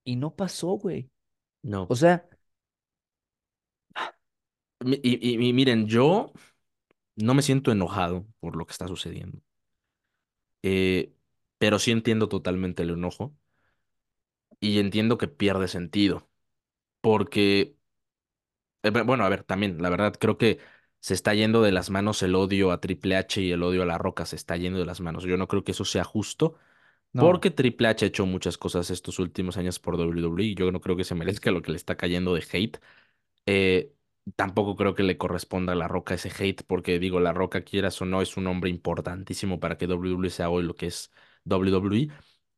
Y 0.04 0.16
no 0.16 0.34
pasó, 0.36 0.68
güey. 0.78 1.10
No. 1.62 1.86
O 1.90 1.96
sea, 1.96 2.28
Y, 4.84 5.00
y- 5.44 5.48
y 5.48 5.52
miren, 5.52 5.86
yo 5.86 6.32
no 7.16 7.34
me 7.34 7.42
siento 7.42 7.72
enojado 7.72 8.26
por 8.40 8.56
lo 8.56 8.66
que 8.66 8.72
está 8.72 8.88
sucediendo, 8.88 9.40
eh, 10.62 11.14
pero 11.58 11.78
sí 11.78 11.90
entiendo 11.92 12.28
totalmente 12.28 12.82
el 12.82 12.90
enojo 12.90 13.34
y 14.60 14.78
entiendo 14.78 15.18
que 15.18 15.28
pierde 15.28 15.68
sentido, 15.68 16.30
porque, 17.02 17.76
eh, 18.82 18.90
bu- 18.90 19.04
bueno, 19.06 19.24
a 19.24 19.28
ver, 19.28 19.44
también, 19.44 19.80
la 19.82 19.90
verdad, 19.90 20.14
creo 20.18 20.38
que 20.38 20.58
se 21.00 21.14
está 21.14 21.34
yendo 21.34 21.62
de 21.62 21.72
las 21.72 21.90
manos 21.90 22.22
el 22.22 22.34
odio 22.34 22.70
a 22.72 22.80
Triple 22.80 23.16
H 23.16 23.40
y 23.42 23.50
el 23.52 23.62
odio 23.62 23.82
a 23.82 23.86
La 23.86 23.98
Roca, 23.98 24.26
se 24.26 24.36
está 24.36 24.56
yendo 24.56 24.78
de 24.78 24.86
las 24.86 25.00
manos. 25.00 25.24
Yo 25.24 25.36
no 25.36 25.48
creo 25.48 25.64
que 25.64 25.72
eso 25.72 25.84
sea 25.84 26.04
justo. 26.04 26.56
No. 27.12 27.22
Porque 27.26 27.51
Triple 27.51 27.89
H 27.89 28.05
ha 28.05 28.09
hecho 28.09 28.26
muchas 28.26 28.59
cosas 28.59 28.90
estos 28.90 29.18
últimos 29.18 29.56
años 29.56 29.78
por 29.78 29.97
WWE 29.97 30.44
y 30.44 30.55
yo 30.55 30.72
no 30.72 30.80
creo 30.80 30.97
que 30.97 31.05
se 31.05 31.14
merezca 31.14 31.51
lo 31.51 31.62
que 31.62 31.70
le 31.70 31.76
está 31.76 31.97
cayendo 31.97 32.34
de 32.34 32.44
hate. 32.52 32.78
Eh, 33.47 33.93
tampoco 34.36 34.76
creo 34.76 34.94
que 34.94 35.02
le 35.02 35.18
corresponda 35.18 35.72
a 35.72 35.76
La 35.76 35.89
Roca 35.89 36.14
ese 36.14 36.30
hate, 36.36 36.62
porque 36.66 36.98
digo, 36.98 37.20
La 37.20 37.32
Roca, 37.32 37.62
quieras 37.64 38.01
o 38.02 38.06
no, 38.06 38.22
es 38.22 38.36
un 38.36 38.47
hombre 38.47 38.70
importantísimo 38.70 39.60
para 39.60 39.78
que 39.78 39.86
WWE 39.86 40.30
sea 40.30 40.51
hoy 40.51 40.62
lo 40.64 40.74
que 40.76 40.86
es 40.86 41.12
WWE. 41.44 42.09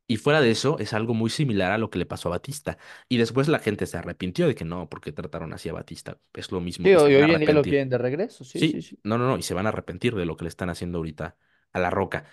Y 0.07 0.19
fuera 0.19 0.41
de 0.43 0.51
eso, 0.51 0.79
es 0.79 0.93
algo 0.93 1.15
muy 1.15 1.31
similar 1.31 1.73
a 1.73 1.79
lo 1.79 1.91
que 1.91 1.99
le 1.99 2.07
pasó 2.07 2.29
a 2.29 2.33
Batista. 2.33 2.79
Y 3.09 3.17
después 3.19 3.49
la 3.49 3.59
gente 3.59 3.87
se 3.87 3.97
arrepintió 3.99 4.47
de 4.47 4.55
que 4.55 4.65
no, 4.67 4.89
porque 4.91 5.13
trataron 5.13 5.53
así 5.55 5.69
a 5.71 5.73
Batista. 5.73 6.21
Es 6.35 6.53
lo 6.53 6.61
mismo 6.61 6.89
Sí, 6.89 6.91
y 6.91 6.99
se 6.99 7.07
hoy, 7.07 7.15
hoy 7.15 7.31
en 7.33 7.39
día 7.41 7.53
lo 7.55 7.67
quieren 7.67 7.89
de 7.89 7.99
regreso, 7.99 8.45
sí, 8.45 8.63
sí, 8.65 8.81
Sí, 8.81 8.83
sí. 8.83 9.01
no, 9.03 9.19
no, 9.19 9.27
no, 9.27 9.39
y 9.39 9.43
se 9.43 9.55
van 9.55 9.67
a 9.67 9.71
arrepentir 9.71 10.15
de 10.15 10.27
lo 10.27 10.37
que 10.37 10.45
le 10.45 10.49
están 10.49 10.71
haciendo 10.71 10.99
ahorita 10.99 11.37
a 11.73 11.79
La 11.81 11.91
Roca. 11.91 12.25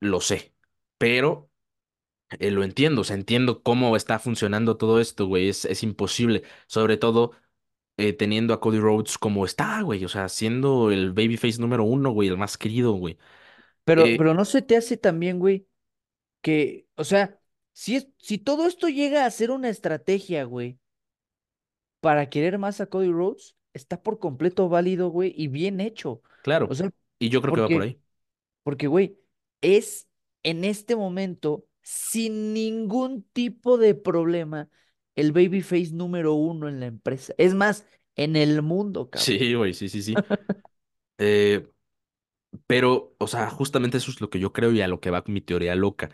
Lo 0.00 0.20
sé. 0.20 0.55
Pero 0.98 1.50
eh, 2.40 2.50
lo 2.50 2.64
entiendo, 2.64 3.02
o 3.02 3.04
sea, 3.04 3.16
entiendo 3.16 3.62
cómo 3.62 3.96
está 3.96 4.18
funcionando 4.18 4.76
todo 4.76 5.00
esto, 5.00 5.26
güey. 5.26 5.48
Es, 5.48 5.64
es 5.66 5.82
imposible. 5.82 6.42
Sobre 6.66 6.96
todo 6.96 7.32
eh, 7.98 8.12
teniendo 8.14 8.54
a 8.54 8.60
Cody 8.60 8.80
Rhodes 8.80 9.18
como 9.18 9.46
está, 9.46 9.82
güey. 9.82 10.04
O 10.04 10.08
sea, 10.10 10.28
siendo 10.28 10.90
el 10.92 11.12
babyface 11.12 11.60
número 11.60 11.84
uno, 11.84 12.10
güey, 12.12 12.28
el 12.30 12.38
más 12.38 12.58
querido, 12.58 12.92
güey. 12.94 13.18
Pero, 13.84 14.02
Eh, 14.04 14.16
pero 14.16 14.34
no 14.34 14.44
se 14.44 14.62
te 14.62 14.76
hace 14.76 14.96
también, 14.96 15.38
güey, 15.38 15.66
que, 16.42 16.88
o 16.96 17.04
sea, 17.04 17.40
si 17.72 17.96
es, 17.96 18.08
si 18.18 18.38
todo 18.38 18.66
esto 18.68 18.88
llega 18.88 19.26
a 19.26 19.30
ser 19.32 19.50
una 19.52 19.70
estrategia, 19.70 20.44
güey, 20.44 20.78
para 22.00 22.28
querer 22.30 22.58
más 22.58 22.80
a 22.80 22.86
Cody 22.86 23.10
Rhodes, 23.10 23.56
está 23.74 24.02
por 24.02 24.18
completo 24.18 24.68
válido, 24.68 25.08
güey, 25.10 25.32
y 25.36 25.48
bien 25.48 25.80
hecho. 25.80 26.22
O 26.22 26.22
claro. 26.42 26.74
sea, 26.74 26.90
Y 27.18 27.28
yo 27.30 27.40
creo 27.42 27.54
que 27.54 27.60
va 27.60 27.70
por 27.70 27.82
ahí. 27.82 28.00
porque, 28.62 28.86
güey, 28.88 29.18
es 29.60 30.05
en 30.50 30.64
este 30.64 30.96
momento, 30.96 31.66
sin 31.82 32.52
ningún 32.54 33.22
tipo 33.32 33.78
de 33.78 33.94
problema, 33.94 34.68
el 35.16 35.32
babyface 35.32 35.92
número 35.92 36.34
uno 36.34 36.68
en 36.68 36.80
la 36.80 36.86
empresa. 36.86 37.34
Es 37.38 37.54
más, 37.54 37.86
en 38.16 38.36
el 38.36 38.62
mundo, 38.62 39.10
cabrón. 39.10 39.36
Sí, 39.38 39.54
güey, 39.54 39.74
sí, 39.74 39.88
sí, 39.88 40.02
sí. 40.02 40.14
Eh, 41.18 41.68
pero, 42.66 43.14
o 43.18 43.26
sea, 43.26 43.50
justamente 43.50 43.98
eso 43.98 44.10
es 44.10 44.20
lo 44.20 44.30
que 44.30 44.40
yo 44.40 44.52
creo 44.52 44.72
y 44.72 44.80
a 44.80 44.88
lo 44.88 45.00
que 45.00 45.10
va 45.10 45.24
mi 45.26 45.40
teoría 45.40 45.74
loca. 45.74 46.10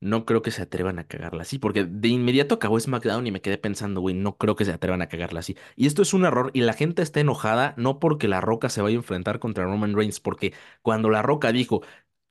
No 0.00 0.26
creo 0.26 0.42
que 0.42 0.50
se 0.52 0.62
atrevan 0.62 0.98
a 0.98 1.08
cagarla 1.08 1.42
así, 1.42 1.58
porque 1.58 1.84
de 1.84 2.08
inmediato 2.08 2.56
acabó 2.56 2.80
SmackDown 2.80 3.26
y 3.26 3.32
me 3.32 3.40
quedé 3.42 3.58
pensando, 3.58 4.00
güey, 4.02 4.14
no 4.14 4.36
creo 4.38 4.56
que 4.56 4.64
se 4.66 4.72
atrevan 4.72 5.02
a 5.02 5.08
cagarla 5.08 5.40
así. 5.40 5.56
Y 5.76 5.86
esto 5.88 6.02
es 6.02 6.14
un 6.14 6.24
error 6.26 6.50
y 6.54 6.62
la 6.62 6.74
gente 6.74 7.02
está 7.02 7.20
enojada 7.20 7.74
no 7.78 8.00
porque 8.00 8.28
La 8.28 8.40
Roca 8.42 8.68
se 8.70 8.82
vaya 8.82 8.96
a 8.96 9.00
enfrentar 9.00 9.40
contra 9.40 9.64
Roman 9.64 9.94
Reigns, 9.96 10.20
porque 10.20 10.54
cuando 10.82 11.10
La 11.10 11.22
Roca 11.22 11.52
dijo, 11.52 11.82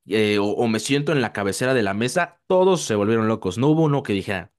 eh, 0.08 0.38
o, 0.40 0.46
o 0.46 0.68
me 0.68 0.80
siento 0.80 1.12
en 1.12 1.22
la 1.22 1.34
cabecera 1.34 1.74
de 1.74 1.84
la 1.84 1.94
mesa, 1.94 2.42
todos 2.48 2.82
se 2.84 2.96
volvieron 2.96 3.28
locos. 3.28 3.58
No 3.58 3.68
hubo 3.70 3.84
uno 3.84 4.04
que 4.04 4.14
dijera, 4.14 4.52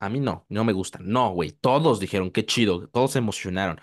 a 0.00 0.08
mí 0.10 0.20
no, 0.20 0.46
no 0.50 0.64
me 0.64 0.74
gusta. 0.74 1.00
No, 1.02 1.32
güey, 1.32 1.52
todos 1.52 2.00
dijeron, 2.00 2.30
qué 2.32 2.46
chido, 2.46 2.88
todos 2.90 3.12
se 3.12 3.20
emocionaron. 3.20 3.80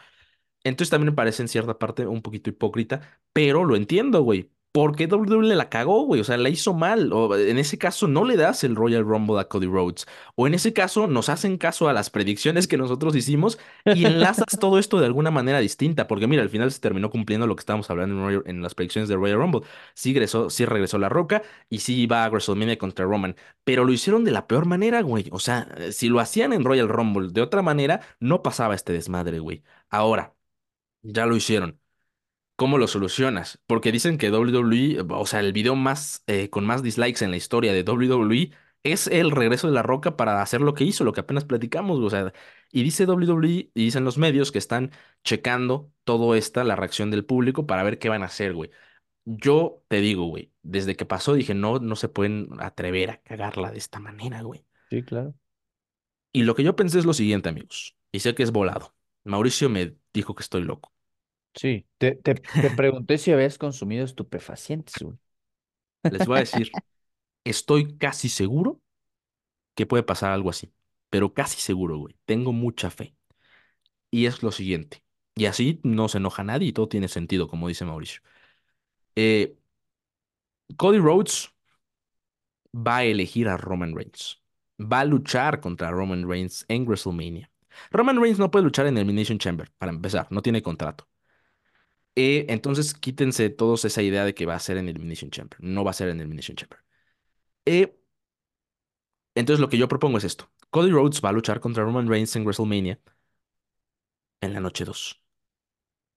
Entonces 0.65 0.91
también 0.91 1.11
me 1.14 1.18
parece 1.18 1.44
en 1.44 1.49
cierta 1.49 1.80
parte 1.80 2.07
un 2.07 2.22
poquito 2.23 2.49
hipócrita, 2.52 3.22
pero 3.34 3.65
lo 3.65 3.77
entiendo, 3.77 4.23
güey. 4.23 4.52
Porque 4.73 5.05
WWE 5.05 5.55
la 5.55 5.69
cagó, 5.69 6.03
güey. 6.05 6.19
O 6.19 6.23
sea, 6.23 6.35
la 6.37 6.49
hizo 6.49 6.73
mal. 6.73 7.13
O 7.13 7.37
en 7.37 7.59
ese 7.59 7.77
caso 7.77 8.07
no 8.07 8.25
le 8.25 8.35
das 8.37 8.63
el 8.63 8.75
Royal 8.75 9.03
Rumble 9.03 9.39
a 9.39 9.47
Cody 9.47 9.67
Rhodes. 9.67 10.07
O 10.35 10.47
en 10.47 10.55
ese 10.55 10.73
caso 10.73 11.05
nos 11.05 11.29
hacen 11.29 11.57
caso 11.59 11.89
a 11.89 11.93
las 11.93 12.09
predicciones 12.09 12.67
que 12.67 12.75
nosotros 12.75 13.15
hicimos 13.15 13.59
y 13.85 14.05
enlazas 14.05 14.57
todo 14.59 14.79
esto 14.79 14.99
de 14.99 15.05
alguna 15.05 15.29
manera 15.29 15.59
distinta. 15.59 16.07
Porque 16.07 16.25
mira, 16.25 16.41
al 16.41 16.49
final 16.49 16.71
se 16.71 16.79
terminó 16.79 17.11
cumpliendo 17.11 17.45
lo 17.45 17.55
que 17.55 17.59
estábamos 17.59 17.87
hablando 17.91 18.43
en, 18.45 18.63
las 18.63 18.73
predicciones 18.73 19.09
de 19.09 19.15
Royal 19.15 19.37
Rumble. 19.37 19.61
Sí 19.93 20.11
regresó, 20.11 20.49
sí 20.49 20.65
regresó 20.65 20.97
La 20.97 21.09
Roca 21.09 21.43
y 21.69 21.79
sí 21.79 22.01
iba 22.01 22.25
a 22.25 22.29
WrestleMania 22.29 22.79
contra 22.79 23.05
Roman. 23.05 23.35
Pero 23.63 23.85
lo 23.85 23.93
hicieron 23.93 24.23
de 24.23 24.31
la 24.31 24.47
peor 24.47 24.65
manera, 24.65 25.01
güey. 25.03 25.29
O 25.31 25.39
sea, 25.39 25.67
si 25.91 26.09
lo 26.09 26.19
hacían 26.19 26.51
en 26.51 26.63
Royal 26.63 26.89
Rumble 26.89 27.29
de 27.31 27.41
otra 27.41 27.61
manera, 27.61 28.01
no 28.19 28.41
pasaba 28.41 28.73
este 28.73 28.93
desmadre, 28.93 29.37
güey. 29.39 29.63
Ahora. 29.89 30.33
Ya 31.03 31.25
lo 31.25 31.35
hicieron. 31.35 31.82
¿Cómo 32.55 32.77
lo 32.77 32.88
solucionas? 32.88 33.59
Porque 33.65 33.91
dicen 33.91 34.17
que 34.17 34.30
WWE, 34.31 35.05
o 35.09 35.25
sea, 35.25 35.39
el 35.39 35.53
video 35.53 35.75
más 35.75 36.23
eh, 36.27 36.49
con 36.49 36.65
más 36.65 36.84
dislikes 36.84 37.23
en 37.25 37.31
la 37.31 37.38
historia 37.38 37.73
de 37.73 37.84
WWE 37.84 38.51
es 38.84 39.07
el 39.07 39.31
regreso 39.31 39.67
de 39.67 39.73
La 39.73 39.81
Roca 39.81 40.15
para 40.17 40.41
hacer 40.41 40.61
lo 40.61 40.73
que 40.73 40.84
hizo, 40.84 41.03
lo 41.03 41.13
que 41.13 41.21
apenas 41.21 41.45
platicamos, 41.45 41.99
o 41.99 42.09
sea, 42.09 42.34
y 42.71 42.84
dice 42.84 43.05
WWE 43.05 43.71
y 43.73 43.85
dicen 43.85 44.03
los 44.03 44.17
medios 44.17 44.51
que 44.51 44.59
están 44.59 44.91
checando 45.23 45.91
todo 46.03 46.35
esta, 46.35 46.63
la 46.63 46.75
reacción 46.75 47.09
del 47.09 47.25
público 47.25 47.65
para 47.65 47.84
ver 47.84 47.97
qué 47.97 48.09
van 48.09 48.23
a 48.23 48.25
hacer, 48.27 48.53
güey. 48.53 48.69
Yo 49.25 49.84
te 49.88 50.01
digo, 50.01 50.25
güey, 50.25 50.51
desde 50.63 50.95
que 50.95 51.05
pasó 51.05 51.34
dije, 51.34 51.53
no, 51.53 51.80
no 51.80 51.95
se 51.95 52.09
pueden 52.09 52.49
atrever 52.59 53.09
a 53.11 53.21
cagarla 53.21 53.71
de 53.71 53.77
esta 53.77 53.99
manera, 53.99 54.41
güey. 54.41 54.65
Sí, 54.89 55.03
claro. 55.03 55.34
Y 56.31 56.43
lo 56.43 56.55
que 56.55 56.63
yo 56.63 56.75
pensé 56.75 56.99
es 56.99 57.05
lo 57.05 57.13
siguiente, 57.13 57.49
amigos, 57.49 57.95
y 58.11 58.19
sé 58.19 58.35
que 58.35 58.43
es 58.43 58.51
volado. 58.51 58.95
Mauricio 59.23 59.69
me 59.69 59.95
dijo 60.13 60.35
que 60.35 60.43
estoy 60.43 60.63
loco. 60.63 60.93
Sí, 61.53 61.85
te, 61.97 62.15
te, 62.15 62.35
pregunté 62.75 63.17
si 63.17 63.31
habías 63.31 63.57
consumido 63.57 64.03
estupefacientes, 64.03 64.95
güey. 65.01 65.17
Les 66.03 66.25
voy 66.25 66.38
a 66.38 66.41
decir. 66.41 66.71
Estoy 67.43 67.97
casi 67.97 68.30
seguro 68.30 68.81
que 69.75 69.85
puede 69.85 70.03
pasar 70.03 70.31
algo 70.31 70.49
así, 70.49 70.73
pero 71.09 71.34
casi 71.34 71.59
seguro, 71.59 71.97
güey. 71.97 72.15
Tengo 72.25 72.53
mucha 72.53 72.89
fe. 72.89 73.15
Y 74.11 74.25
es 74.25 74.43
lo 74.43 74.51
siguiente. 74.51 75.03
Y 75.35 75.45
así 75.45 75.80
no 75.84 76.07
se 76.07 76.19
enoja 76.19 76.43
nadie 76.43 76.69
y 76.69 76.73
todo 76.73 76.88
tiene 76.88 77.07
sentido, 77.07 77.47
como 77.47 77.67
dice 77.67 77.85
Mauricio. 77.85 78.21
Eh, 79.15 79.57
Cody 80.77 80.99
Rhodes 80.99 81.53
va 82.73 82.97
a 82.97 83.03
elegir 83.03 83.47
a 83.47 83.57
Roman 83.57 83.95
Reigns. 83.95 84.41
Va 84.80 85.01
a 85.01 85.05
luchar 85.05 85.59
contra 85.59 85.91
Roman 85.91 86.27
Reigns 86.27 86.65
en 86.67 86.85
WrestleMania. 86.85 87.51
Roman 87.91 88.21
Reigns 88.21 88.39
no 88.39 88.51
puede 88.51 88.65
luchar 88.65 88.85
en 88.88 88.97
Elimination 88.97 89.39
Chamber, 89.39 89.71
para 89.77 89.91
empezar, 89.91 90.27
no 90.30 90.41
tiene 90.41 90.61
contrato. 90.61 91.07
Eh, 92.15 92.45
entonces 92.49 92.94
quítense 92.94 93.49
todos 93.49 93.85
esa 93.85 94.02
idea 94.02 94.26
de 94.26 94.35
que 94.35 94.45
va 94.45 94.56
a 94.56 94.60
ser 94.60 94.77
en 94.77 94.88
Elimination 94.90 95.31
Chamber. 95.31 95.57
No 95.61 95.84
va 95.84 95.91
a 95.91 95.94
ser 95.94 96.10
en 96.10 96.19
Elimination 96.19 96.56
Chamber. 96.56 96.80
Eh, 97.65 97.98
entonces 99.35 99.60
lo 99.60 99.69
que 99.69 99.77
yo 99.77 99.88
propongo 99.88 100.18
es 100.18 100.23
esto. 100.23 100.52
Cody 100.69 100.91
Rhodes 100.91 101.22
va 101.23 101.30
a 101.30 101.34
luchar 101.34 101.60
contra 101.60 101.84
Roman 101.84 102.07
Reigns 102.07 102.35
en 102.35 102.44
WrestleMania 102.44 102.99
en 104.41 104.53
la 104.53 104.60
noche 104.60 104.85
2, 104.85 105.22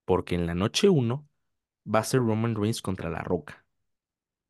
porque 0.04 0.34
en 0.34 0.46
la 0.46 0.54
noche 0.54 0.88
uno 0.88 1.28
va 1.86 2.00
a 2.00 2.04
ser 2.04 2.20
Roman 2.20 2.54
Reigns 2.54 2.82
contra 2.82 3.10
La 3.10 3.22
Roca. 3.22 3.66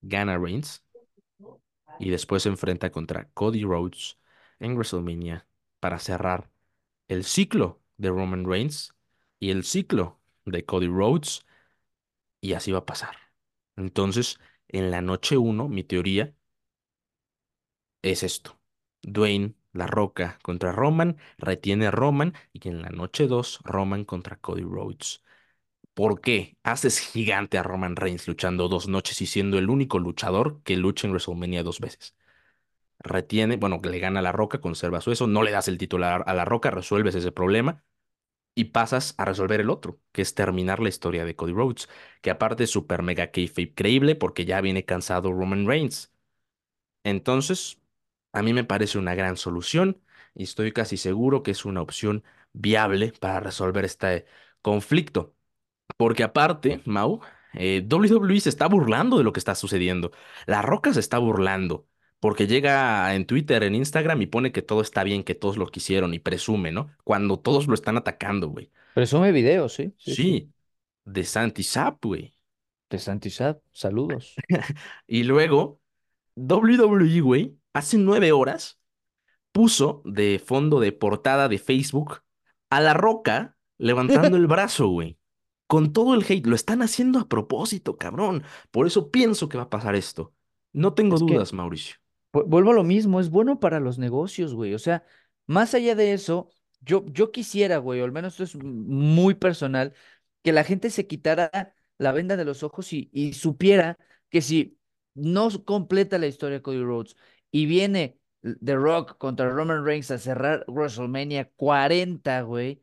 Gana 0.02 0.38
Reigns 0.38 0.84
y 1.98 2.10
después 2.10 2.42
se 2.42 2.48
enfrenta 2.48 2.90
contra 2.90 3.28
Cody 3.30 3.62
Rhodes 3.64 4.18
en 4.58 4.74
WrestleMania 4.74 5.46
para 5.80 5.98
cerrar 5.98 6.50
el 7.08 7.24
ciclo 7.24 7.82
de 7.96 8.10
Roman 8.10 8.44
Reigns 8.44 8.94
y 9.38 9.50
el 9.50 9.64
ciclo 9.64 10.20
de 10.46 10.64
Cody 10.64 10.88
Rhodes 10.88 11.46
y 12.40 12.54
así 12.54 12.72
va 12.72 12.80
a 12.80 12.86
pasar. 12.86 13.16
Entonces, 13.76 14.38
en 14.68 14.90
la 14.90 15.00
noche 15.02 15.36
uno, 15.38 15.68
mi 15.68 15.84
teoría 15.84 16.34
es 18.02 18.22
esto. 18.22 18.58
Dwayne, 19.02 19.54
La 19.72 19.86
Roca 19.86 20.38
contra 20.42 20.72
Roman, 20.72 21.16
retiene 21.38 21.86
a 21.86 21.90
Roman 21.90 22.34
y 22.52 22.68
en 22.68 22.82
la 22.82 22.90
noche 22.90 23.26
2 23.26 23.60
Roman 23.64 24.04
contra 24.04 24.36
Cody 24.36 24.62
Rhodes. 24.62 25.22
¿Por 25.94 26.20
qué 26.22 26.58
haces 26.64 27.00
gigante 27.00 27.58
a 27.58 27.64
Roman 27.64 27.96
Reigns 27.96 28.28
luchando 28.28 28.68
dos 28.68 28.88
noches 28.88 29.20
y 29.22 29.26
siendo 29.26 29.58
el 29.58 29.70
único 29.70 29.98
luchador 30.00 30.62
que 30.64 30.76
lucha 30.76 31.06
en 31.08 31.12
WrestleMania 31.12 31.62
dos 31.64 31.80
veces? 31.80 32.16
Retiene, 33.00 33.56
bueno, 33.56 33.80
le 33.84 33.98
gana 34.00 34.22
La 34.22 34.32
Roca, 34.32 34.60
conserva 34.60 35.00
su 35.02 35.12
eso, 35.12 35.26
no 35.26 35.42
le 35.42 35.52
das 35.52 35.68
el 35.68 35.78
título 35.78 36.06
a 36.06 36.16
a 36.16 36.34
La 36.34 36.44
Roca, 36.46 36.70
resuelves 36.70 37.14
ese 37.16 37.32
problema 37.32 37.84
y 38.56 38.66
pasas 38.66 39.14
a 39.18 39.26
resolver 39.26 39.60
el 39.62 39.70
otro, 39.70 40.00
que 40.12 40.22
es 40.22 40.34
terminar 40.34 40.80
la 40.80 40.90
historia 40.90 41.26
de 41.26 41.36
Cody 41.36 41.52
Rhodes, 41.54 41.88
que 42.22 42.30
aparte 42.32 42.64
es 42.64 42.70
super 42.72 43.02
mega 43.04 43.32
kayfabe 43.32 43.74
creíble 43.74 44.16
porque 44.16 44.46
ya 44.46 44.60
viene 44.62 44.86
cansado 44.86 45.32
Roman 45.32 45.66
Reigns. 45.68 46.12
Entonces, 47.04 47.80
a 48.32 48.42
mí 48.42 48.52
me 48.52 48.64
parece 48.64 48.98
una 48.98 49.14
gran 49.14 49.36
solución 49.36 50.02
y 50.34 50.44
estoy 50.44 50.72
casi 50.72 50.96
seguro 50.96 51.42
que 51.42 51.52
es 51.52 51.64
una 51.64 51.82
opción 51.82 52.24
viable 52.52 53.12
para 53.20 53.40
resolver 53.40 53.84
este 53.84 54.26
conflicto. 54.62 55.34
Porque 55.96 56.24
aparte, 56.24 56.82
Mau, 56.86 57.20
eh, 57.54 57.86
WWE 57.90 58.40
se 58.40 58.50
está 58.50 58.66
burlando 58.68 59.18
de 59.18 59.24
lo 59.24 59.32
que 59.32 59.40
está 59.40 59.54
sucediendo. 59.54 60.12
La 60.46 60.62
Roca 60.62 60.92
se 60.94 61.00
está 61.00 61.18
burlando. 61.18 61.88
Porque 62.20 62.46
llega 62.46 63.14
en 63.14 63.26
Twitter, 63.26 63.62
en 63.62 63.74
Instagram 63.74 64.22
y 64.22 64.26
pone 64.26 64.52
que 64.52 64.62
todo 64.62 64.80
está 64.80 65.04
bien, 65.04 65.24
que 65.24 65.34
todos 65.34 65.56
lo 65.58 65.66
quisieron 65.68 66.14
y 66.14 66.18
presume, 66.18 66.72
¿no? 66.72 66.90
Cuando 67.04 67.38
todos 67.38 67.66
lo 67.68 67.74
están 67.74 67.96
atacando, 67.96 68.48
güey. 68.48 68.70
Presume 68.94 69.30
videos, 69.32 69.74
sí, 69.74 69.94
sí, 69.98 70.16
sí. 70.16 70.32
Sí, 70.32 70.52
de 71.04 71.24
Santi 71.24 71.62
Sap, 71.62 72.04
güey. 72.04 72.34
De 72.90 72.98
Santizad, 72.98 73.60
saludos. 73.72 74.42
Y 75.06 75.24
luego, 75.24 75.80
WWE, 76.36 77.20
güey, 77.20 77.58
hace 77.72 77.98
nueve 77.98 78.32
horas 78.32 78.78
puso 79.52 80.02
de 80.04 80.42
fondo 80.44 80.80
de 80.80 80.92
portada 80.92 81.48
de 81.48 81.58
Facebook 81.58 82.22
a 82.70 82.80
La 82.80 82.94
Roca 82.94 83.56
levantando 83.78 84.36
el 84.36 84.46
brazo, 84.48 84.88
güey. 84.88 85.18
con 85.66 85.92
todo 85.92 86.14
el 86.14 86.24
hate. 86.28 86.46
Lo 86.46 86.56
están 86.56 86.82
haciendo 86.82 87.18
a 87.20 87.28
propósito, 87.28 87.96
cabrón. 87.98 88.44
Por 88.70 88.86
eso 88.86 89.10
pienso 89.10 89.48
que 89.48 89.58
va 89.58 89.64
a 89.64 89.70
pasar 89.70 89.94
esto. 89.96 90.34
No 90.72 90.94
tengo 90.94 91.16
Es 91.16 91.22
que 91.24 91.24
dudas, 91.34 91.52
Mauricio. 91.52 91.96
Vu- 92.32 92.44
vuelvo 92.46 92.70
a 92.72 92.74
lo 92.74 92.84
mismo, 92.84 93.20
es 93.20 93.30
bueno 93.30 93.60
para 93.60 93.80
los 93.80 93.98
negocios, 93.98 94.54
güey. 94.54 94.74
O 94.74 94.78
sea, 94.78 95.04
más 95.46 95.74
allá 95.74 95.94
de 95.94 96.12
eso, 96.12 96.50
yo, 96.80 97.04
yo 97.08 97.32
quisiera, 97.32 97.78
güey, 97.78 98.00
o 98.00 98.04
al 98.04 98.12
menos 98.12 98.34
esto 98.40 98.58
es 98.58 98.64
muy 98.64 99.34
personal, 99.34 99.94
que 100.42 100.52
la 100.52 100.64
gente 100.64 100.90
se 100.90 101.06
quitara 101.06 101.74
la 101.98 102.12
venda 102.12 102.36
de 102.36 102.44
los 102.44 102.62
ojos 102.62 102.92
y, 102.92 103.32
supiera 103.32 103.98
que 104.30 104.42
si 104.42 104.78
no 105.14 105.48
completa 105.64 106.18
la 106.18 106.26
historia 106.26 106.58
de 106.58 106.62
Cody 106.62 106.82
Rhodes 106.82 107.16
y 107.50 107.66
viene 107.66 108.18
The 108.42 108.74
Rock 108.76 109.18
contra 109.18 109.50
Roman 109.50 109.84
Reigns 109.84 110.10
a 110.10 110.18
cerrar 110.18 110.64
WrestleMania 110.68 111.50
40, 111.56 112.42
güey, 112.42 112.82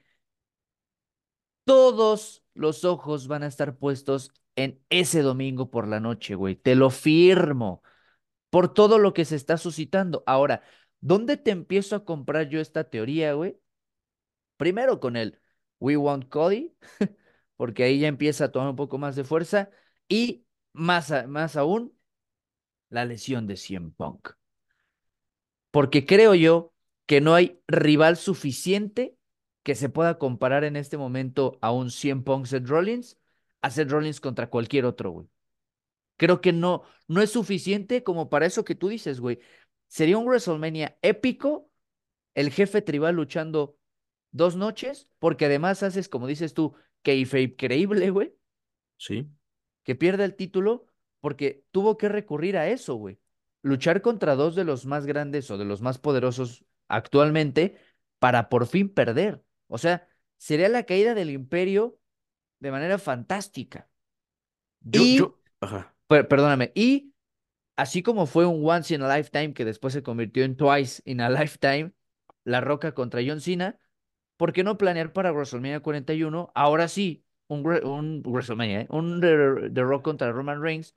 todos 1.66 2.44
los 2.54 2.86
ojos 2.86 3.28
van 3.28 3.44
a 3.44 3.48
estar 3.48 3.78
puestos 3.78 4.32
en 4.56 4.80
ese 4.90 5.22
domingo 5.22 5.70
por 5.72 5.88
la 5.88 6.00
noche, 6.00 6.36
güey. 6.36 6.56
Te 6.56 6.76
lo 6.76 6.90
firmo 6.90 7.82
por 8.54 8.72
todo 8.72 9.00
lo 9.00 9.16
que 9.16 9.26
se 9.26 9.36
está 9.36 9.58
suscitando. 9.58 10.22
Ahora, 10.28 10.62
¿dónde 11.02 11.38
te 11.38 11.50
empiezo 11.50 11.96
a 11.96 12.06
comprar 12.06 12.50
yo 12.50 12.60
esta 12.60 12.84
teoría, 12.84 13.34
güey? 13.34 13.60
Primero 14.58 15.00
con 15.00 15.16
el 15.16 15.40
We 15.80 15.98
Want 15.98 16.30
Cody, 16.30 16.78
porque 17.58 17.84
ahí 17.84 18.00
ya 18.00 18.08
empieza 18.08 18.46
a 18.46 18.52
tomar 18.52 18.70
un 18.70 18.76
poco 18.76 19.00
más 19.00 19.16
de 19.16 19.24
fuerza 19.24 19.72
y 20.08 20.46
más, 20.72 21.12
más 21.28 21.56
aún 21.56 21.98
la 22.90 23.06
lesión 23.06 23.48
de 23.48 23.58
CM 23.58 23.90
Punk. 23.98 24.30
Porque 25.72 26.06
creo 26.06 26.36
yo 26.36 26.76
que 27.08 27.22
no 27.22 27.34
hay 27.34 27.60
rival 27.68 28.18
suficiente 28.18 29.18
que 29.64 29.74
se 29.74 29.90
pueda 29.90 30.20
comparar 30.20 30.64
en 30.64 30.76
este 30.76 30.98
momento 31.00 31.58
a 31.62 31.72
un 31.72 31.90
CM 31.90 32.22
Punk 32.22 32.46
Seth 32.46 32.68
Rollins, 32.68 33.18
a 33.64 33.72
Seth 33.72 33.90
Rollins 33.90 34.22
contra 34.22 34.52
cualquier 34.52 34.86
otro, 34.86 35.10
güey. 35.10 35.33
Creo 36.24 36.40
que 36.40 36.54
no, 36.54 36.84
no 37.10 37.22
es 37.22 37.32
suficiente 37.32 38.02
como 38.02 38.30
para 38.30 38.46
eso 38.46 38.64
que 38.64 38.76
tú 38.76 38.88
dices, 38.88 39.20
güey. 39.20 39.40
Sería 39.90 40.18
un 40.18 40.24
WrestleMania 40.24 40.98
épico, 41.02 41.70
el 42.34 42.50
jefe 42.50 42.82
tribal 42.82 43.16
luchando 43.16 43.78
dos 44.32 44.56
noches, 44.56 45.10
porque 45.20 45.48
además 45.48 45.84
haces, 45.84 46.08
como 46.08 46.26
dices 46.28 46.54
tú, 46.54 46.76
kayfabe 47.02 47.58
creíble, 47.58 48.10
güey, 48.10 48.34
Sí, 48.96 49.28
que 49.84 49.96
pierda 49.96 50.24
el 50.24 50.38
título, 50.38 50.86
porque 51.20 51.66
tuvo 51.72 51.98
que 51.98 52.08
recurrir 52.08 52.56
a 52.56 52.70
eso, 52.70 52.96
güey. 52.96 53.20
Luchar 53.62 54.02
contra 54.02 54.36
dos 54.36 54.56
de 54.56 54.64
los 54.64 54.86
más 54.86 55.06
grandes 55.06 55.52
o 55.52 55.58
de 55.58 55.66
los 55.66 55.82
más 55.82 55.98
poderosos 56.00 56.64
actualmente 56.88 57.76
para 58.20 58.48
por 58.48 58.66
fin 58.66 58.88
perder. 58.88 59.44
O 59.68 59.78
sea, 59.78 60.08
sería 60.38 60.70
la 60.70 60.84
caída 60.84 61.16
del 61.16 61.32
imperio 61.32 62.00
de 62.62 62.72
manera 62.72 62.98
fantástica. 62.98 63.90
yo, 64.80 65.02
Y, 65.02 65.18
yo, 65.18 65.42
ajá, 65.60 65.93
perdóname, 66.22 66.72
y 66.76 67.14
Así 67.76 68.04
como 68.04 68.26
fue 68.28 68.46
un 68.46 68.68
Once 68.68 68.94
in 68.94 69.02
a 69.02 69.18
Lifetime 69.18 69.54
que 69.54 69.66
después 69.66 69.94
se 69.94 70.04
convirtió 70.04 70.44
en 70.44 70.56
Twice 70.56 71.02
in 71.06 71.22
a 71.22 71.30
Lifetime, 71.30 71.94
La 72.44 72.62
Roca 72.62 72.94
contra 72.94 73.22
John 73.26 73.42
Cena, 73.42 73.80
¿por 74.38 74.54
qué 74.54 74.64
no 74.64 74.78
planear 74.78 75.14
para 75.14 75.32
WrestleMania 75.32 75.80
41? 75.82 76.52
Ahora 76.56 76.88
sí, 76.88 77.26
un, 77.48 77.66
un 77.84 78.24
WrestleMania, 78.26 78.82
¿eh? 78.82 78.88
Un 78.90 79.22
The, 79.22 79.82
Rock 79.82 80.04
contra 80.04 80.32
Roman 80.32 80.62
Reigns, 80.62 80.96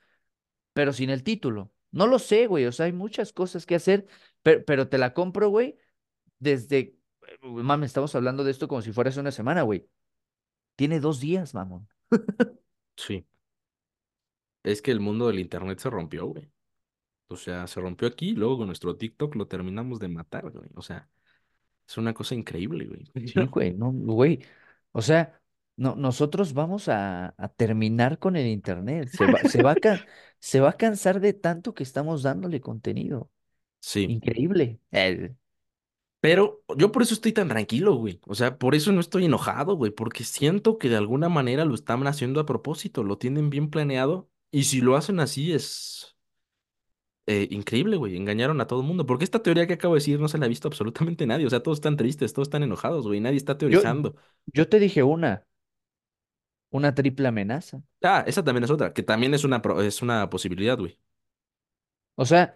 pero 0.74 0.93
sin 0.93 1.10
el 1.10 1.22
título. 1.22 1.72
No 1.93 2.06
lo 2.06 2.18
sé, 2.18 2.47
güey, 2.47 2.66
o 2.66 2.72
sea, 2.72 2.86
hay 2.86 2.93
muchas 2.93 3.32
cosas 3.32 3.64
que 3.64 3.76
hacer, 3.76 4.06
pero, 4.43 4.64
pero 4.64 4.88
te 4.88 4.98
la 4.98 5.14
compro, 5.14 5.48
güey, 5.48 5.78
desde, 6.38 6.97
mames, 7.43 7.88
estamos 7.88 8.14
hablando 8.14 8.44
de 8.44 8.51
esto 8.51 8.68
como 8.68 8.82
si 8.82 8.93
fuera 8.93 9.10
hace 9.10 9.20
una 9.20 9.32
semana, 9.32 9.62
güey. 9.62 9.88
Tiene 10.76 11.01
dos 11.01 11.20
días, 11.20 11.55
mamón. 11.55 11.88
sí. 12.97 13.26
Es 14.66 14.82
que 14.82 14.90
el 14.90 15.01
mundo 15.01 15.28
del 15.28 15.38
internet 15.40 15.78
se 15.78 15.90
rompió, 15.90 16.26
güey. 16.26 16.51
O 17.28 17.36
sea, 17.36 17.66
se 17.68 17.80
rompió 17.80 18.09
aquí, 18.09 18.32
luego 18.34 18.59
con 18.59 18.68
nuestro 18.68 18.97
TikTok 18.97 19.34
lo 19.36 19.48
terminamos 19.48 19.98
de 20.01 20.09
matar, 20.09 20.51
güey. 20.52 20.70
O 20.76 20.82
sea, 20.82 21.09
es 21.88 21.98
una 21.98 22.14
cosa 22.14 22.34
increíble, 22.34 22.86
güey. 22.86 23.06
Sí, 23.26 23.47
güey, 23.47 23.74
no, 23.74 23.93
güey. 23.93 24.40
O 24.93 25.02
sea, 25.02 25.40
no, 25.76 25.97
nosotros 25.97 26.55
vamos 26.55 26.88
a, 26.88 27.34
a 27.38 27.48
terminar 27.51 28.18
con 28.18 28.36
el 28.36 28.47
internet. 28.48 29.09
Se 29.10 29.26
va, 29.26 29.40
se 29.44 29.62
va 29.62 29.72
a, 29.72 29.76
ca- 29.76 30.06
se 30.40 30.60
va 30.60 30.70
a 30.70 30.76
cansar 30.76 31.20
de 31.20 31.32
tanto 31.34 31.74
que 31.74 31.82
estamos 31.84 32.22
dándole 32.22 32.60
contenido. 32.60 33.30
Sí. 33.80 34.05
Increíble. 34.05 34.80
Eh, 34.93 35.34
Pero 36.20 36.64
yo 36.76 36.90
por 36.93 37.02
eso 37.02 37.14
estoy 37.14 37.32
tan 37.32 37.48
tranquilo, 37.48 37.94
güey. 37.97 38.20
O 38.26 38.34
sea, 38.34 38.59
por 38.59 38.74
eso 38.74 38.93
no 38.93 39.01
estoy 39.01 39.26
enojado, 39.26 39.76
güey, 39.76 39.93
porque 39.93 40.24
siento 40.24 40.78
que 40.78 40.88
de 40.88 40.97
alguna 40.97 41.28
manera 41.28 41.64
lo 41.64 41.74
están 41.74 42.06
haciendo 42.06 42.40
a 42.40 42.47
propósito, 42.47 43.05
lo 43.05 43.18
tienen 43.18 43.51
bien 43.51 43.70
planeado. 43.70 44.28
Y 44.56 44.64
si 44.64 44.80
lo 44.80 44.96
hacen 44.96 45.20
así 45.20 45.52
es 45.52 46.16
eh, 47.26 47.48
increíble, 47.50 47.96
güey. 47.96 48.16
Engañaron 48.16 48.60
a 48.60 48.66
todo 48.66 48.80
el 48.80 48.86
mundo. 48.86 49.06
Porque 49.06 49.24
esta 49.24 49.42
teoría 49.42 49.66
que 49.66 49.74
acabo 49.74 49.94
de 49.94 49.98
decir 50.00 50.20
no 50.20 50.28
se 50.28 50.38
la 50.38 50.46
ha 50.46 50.48
visto 50.48 50.68
absolutamente 50.68 51.26
nadie. 51.26 51.46
O 51.46 51.50
sea, 51.50 51.62
todos 51.62 51.78
están 51.78 51.96
tristes, 51.96 52.32
todos 52.32 52.48
están 52.48 52.62
enojados, 52.62 53.06
güey. 53.06 53.20
Nadie 53.20 53.36
está 53.36 53.58
yo, 53.64 53.82
teorizando. 53.82 54.16
yo 54.46 54.68
te 54.68 54.78
dije 54.78 55.02
una, 55.02 55.46
una 56.70 56.94
triple 56.94 57.26
amenaza. 57.28 57.82
Ah, 58.02 58.24
esa 58.26 58.42
también 58.44 58.64
es 58.64 58.70
otra, 58.70 58.92
que 58.92 59.02
también 59.02 59.34
es 59.34 59.44
una, 59.44 59.60
pro- 59.62 59.82
es 59.82 60.00
una 60.02 60.30
posibilidad, 60.30 60.78
güey. 60.78 60.98
O 62.16 62.24
sea, 62.26 62.54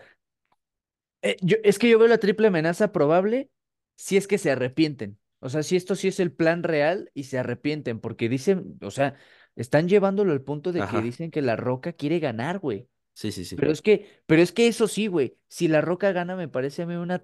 eh, 1.22 1.36
yo, 1.43 1.56
es 1.64 1.78
que 1.78 1.89
yo 1.90 1.98
veo 1.98 2.09
la 2.09 2.18
triple 2.18 2.48
amenaza 2.48 2.93
probable 2.93 3.51
si 3.97 4.16
es 4.16 4.27
que 4.27 4.39
se 4.39 4.51
arrepienten. 4.51 5.18
O 5.40 5.48
sea, 5.48 5.62
si 5.62 5.77
esto 5.77 5.94
sí 5.97 6.09
es 6.09 6.20
el 6.20 6.32
plan 6.32 6.62
real 6.62 7.10
y 7.14 7.24
se 7.24 7.39
arrepienten, 7.39 8.01
porque 8.01 8.28
dicen, 8.28 8.78
o 8.82 8.90
sea, 8.90 9.14
están 9.56 9.89
llevándolo 9.89 10.32
al 10.32 10.43
punto 10.43 10.72
de 10.72 10.86
que 10.86 11.02
dicen 11.02 11.31
que 11.31 11.43
La 11.43 11.56
Roca 11.56 11.93
quiere 11.93 12.18
ganar, 12.20 12.59
güey. 12.59 12.89
Sí, 13.14 13.32
sí, 13.32 13.44
sí. 13.44 13.56
Pero 13.56 13.72
es 13.72 13.82
que, 13.82 14.09
pero 14.27 14.43
es 14.43 14.52
que 14.52 14.68
eso 14.68 14.89
sí, 14.89 15.06
güey. 15.09 15.36
Si 15.48 15.68
La 15.68 15.81
Roca 15.82 16.12
gana, 16.12 16.36
me 16.36 16.48
parece 16.48 16.82
a 16.82 16.86
mí 16.86 16.94
una 16.97 17.18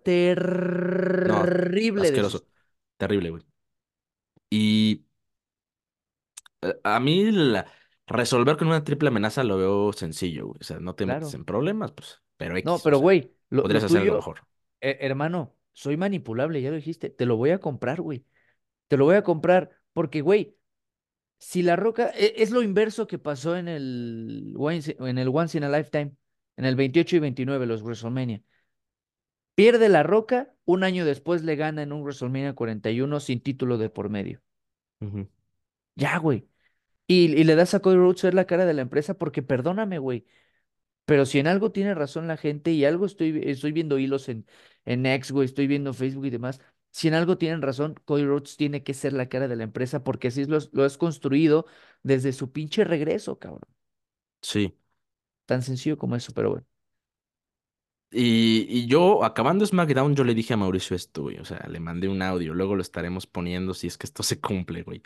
No, 1.24 1.34
terrible 1.34 2.02
asqueroso. 2.02 2.46
Terrible, 2.98 3.30
güey. 3.30 3.42
Y 4.50 5.04
eh, 6.62 6.74
a 6.84 7.00
mí 7.00 7.30
la- 7.32 7.66
resolver 8.06 8.56
con 8.56 8.68
una 8.68 8.84
triple 8.84 9.08
amenaza 9.08 9.42
lo 9.44 9.56
veo 9.58 9.92
sencillo, 9.92 10.46
güey. 10.48 10.58
O 10.60 10.64
sea, 10.64 10.78
no 10.80 10.94
te 10.94 11.06
metes 11.06 11.34
en 11.34 11.44
problemas, 11.44 11.92
pues. 11.92 12.22
Pero 12.36 12.56
No, 12.62 12.80
X, 12.80 12.90
o 12.90 12.92
pero 12.92 12.98
sea, 12.98 13.08
güey, 13.08 13.34
lo, 13.50 13.62
podrías 13.62 13.84
lo 13.84 13.84
hacer 13.84 14.00
algo 14.02 14.12
tuyo, 14.12 14.14
mejor. 14.14 14.46
eh, 14.80 14.98
hermano, 15.00 15.54
soy 15.72 15.96
manipulable, 15.96 16.60
ya 16.62 16.70
lo 16.70 16.76
dijiste. 16.76 17.10
Te 17.10 17.26
lo 17.26 17.36
voy 17.36 17.50
a 17.50 17.60
comprar, 17.60 18.00
güey. 18.00 18.24
Te 18.88 18.96
lo 18.96 19.04
voy 19.06 19.16
a 19.16 19.24
comprar 19.24 19.70
porque, 19.92 20.20
güey, 20.22 20.56
si 21.38 21.62
La 21.62 21.76
Roca, 21.76 22.10
e- 22.14 22.34
es, 22.38 22.50
lo 22.50 22.62
inverso 22.62 23.06
que 23.06 23.18
pasó 23.18 23.56
en 23.56 23.68
el, 23.68 24.54
Once- 24.56 24.96
en 24.98 25.18
el 25.18 25.28
Once 25.28 25.56
in 25.58 25.64
a 25.64 25.68
Lifetime, 25.76 26.12
en 26.56 26.64
el 26.64 26.76
28 26.76 27.16
y 27.16 27.18
29, 27.20 27.66
los 27.66 27.82
WrestleMania. 27.82 28.42
Pierde 29.54 29.88
La 29.88 30.02
Roca, 30.02 30.54
un 30.64 30.84
año 30.84 31.04
después 31.04 31.42
le 31.42 31.56
gana 31.56 31.82
en 31.82 31.92
un 31.92 32.02
WrestleMania 32.02 32.54
41 32.54 33.20
sin 33.20 33.40
título 33.40 33.76
de 33.78 33.90
por 33.90 34.08
medio. 34.08 34.40
Ya, 35.94 36.18
güey. 36.18 36.48
Y, 37.06 37.26
y 37.40 37.44
le 37.44 37.54
das 37.56 37.74
a 37.74 37.80
Cody 37.80 37.96
Rhodes 37.96 38.20
ser 38.20 38.34
la 38.34 38.46
cara 38.46 38.66
de 38.66 38.74
la 38.74 38.82
empresa 38.82 39.14
porque 39.14 39.42
perdóname, 39.42 39.98
güey. 39.98 40.26
Pero 41.06 41.26
si 41.26 41.38
en 41.40 41.48
algo 41.48 41.72
tiene 41.72 41.94
razón 41.94 42.28
la 42.28 42.36
gente 42.38 42.72
y 42.72 42.84
algo 42.84 43.06
estoy, 43.06 43.42
estoy 43.44 43.72
viendo 43.72 43.98
hilos 43.98 44.28
en, 44.28 44.46
en 44.86 45.06
X, 45.06 45.32
güey, 45.32 45.46
estoy 45.46 45.66
viendo 45.68 45.94
Facebook 45.94 46.26
y 46.26 46.30
demás. 46.30 46.60
Si 46.96 47.08
en 47.08 47.14
algo 47.14 47.36
tienen 47.36 47.60
razón, 47.60 47.94
Cody 48.06 48.24
Rhodes 48.24 48.56
tiene 48.56 48.82
que 48.82 48.94
ser 48.94 49.12
la 49.12 49.28
cara 49.28 49.48
de 49.48 49.56
la 49.56 49.64
empresa 49.64 50.02
porque 50.02 50.28
así 50.28 50.46
lo, 50.46 50.56
lo 50.72 50.82
has 50.82 50.96
construido 50.96 51.66
desde 52.02 52.32
su 52.32 52.52
pinche 52.52 52.84
regreso, 52.84 53.38
cabrón. 53.38 53.68
Sí. 54.40 54.74
Tan 55.44 55.60
sencillo 55.60 55.98
como 55.98 56.16
eso, 56.16 56.32
pero 56.32 56.52
bueno. 56.52 56.66
Y, 58.10 58.66
y 58.70 58.86
yo, 58.86 59.24
acabando 59.24 59.66
SmackDown, 59.66 60.16
yo 60.16 60.24
le 60.24 60.32
dije 60.32 60.54
a 60.54 60.56
Mauricio 60.56 60.96
esto, 60.96 61.20
güey. 61.20 61.36
O 61.36 61.44
sea, 61.44 61.66
le 61.68 61.80
mandé 61.80 62.08
un 62.08 62.22
audio. 62.22 62.54
Luego 62.54 62.74
lo 62.74 62.80
estaremos 62.80 63.26
poniendo 63.26 63.74
si 63.74 63.88
es 63.88 63.98
que 63.98 64.06
esto 64.06 64.22
se 64.22 64.40
cumple, 64.40 64.82
güey. 64.82 65.02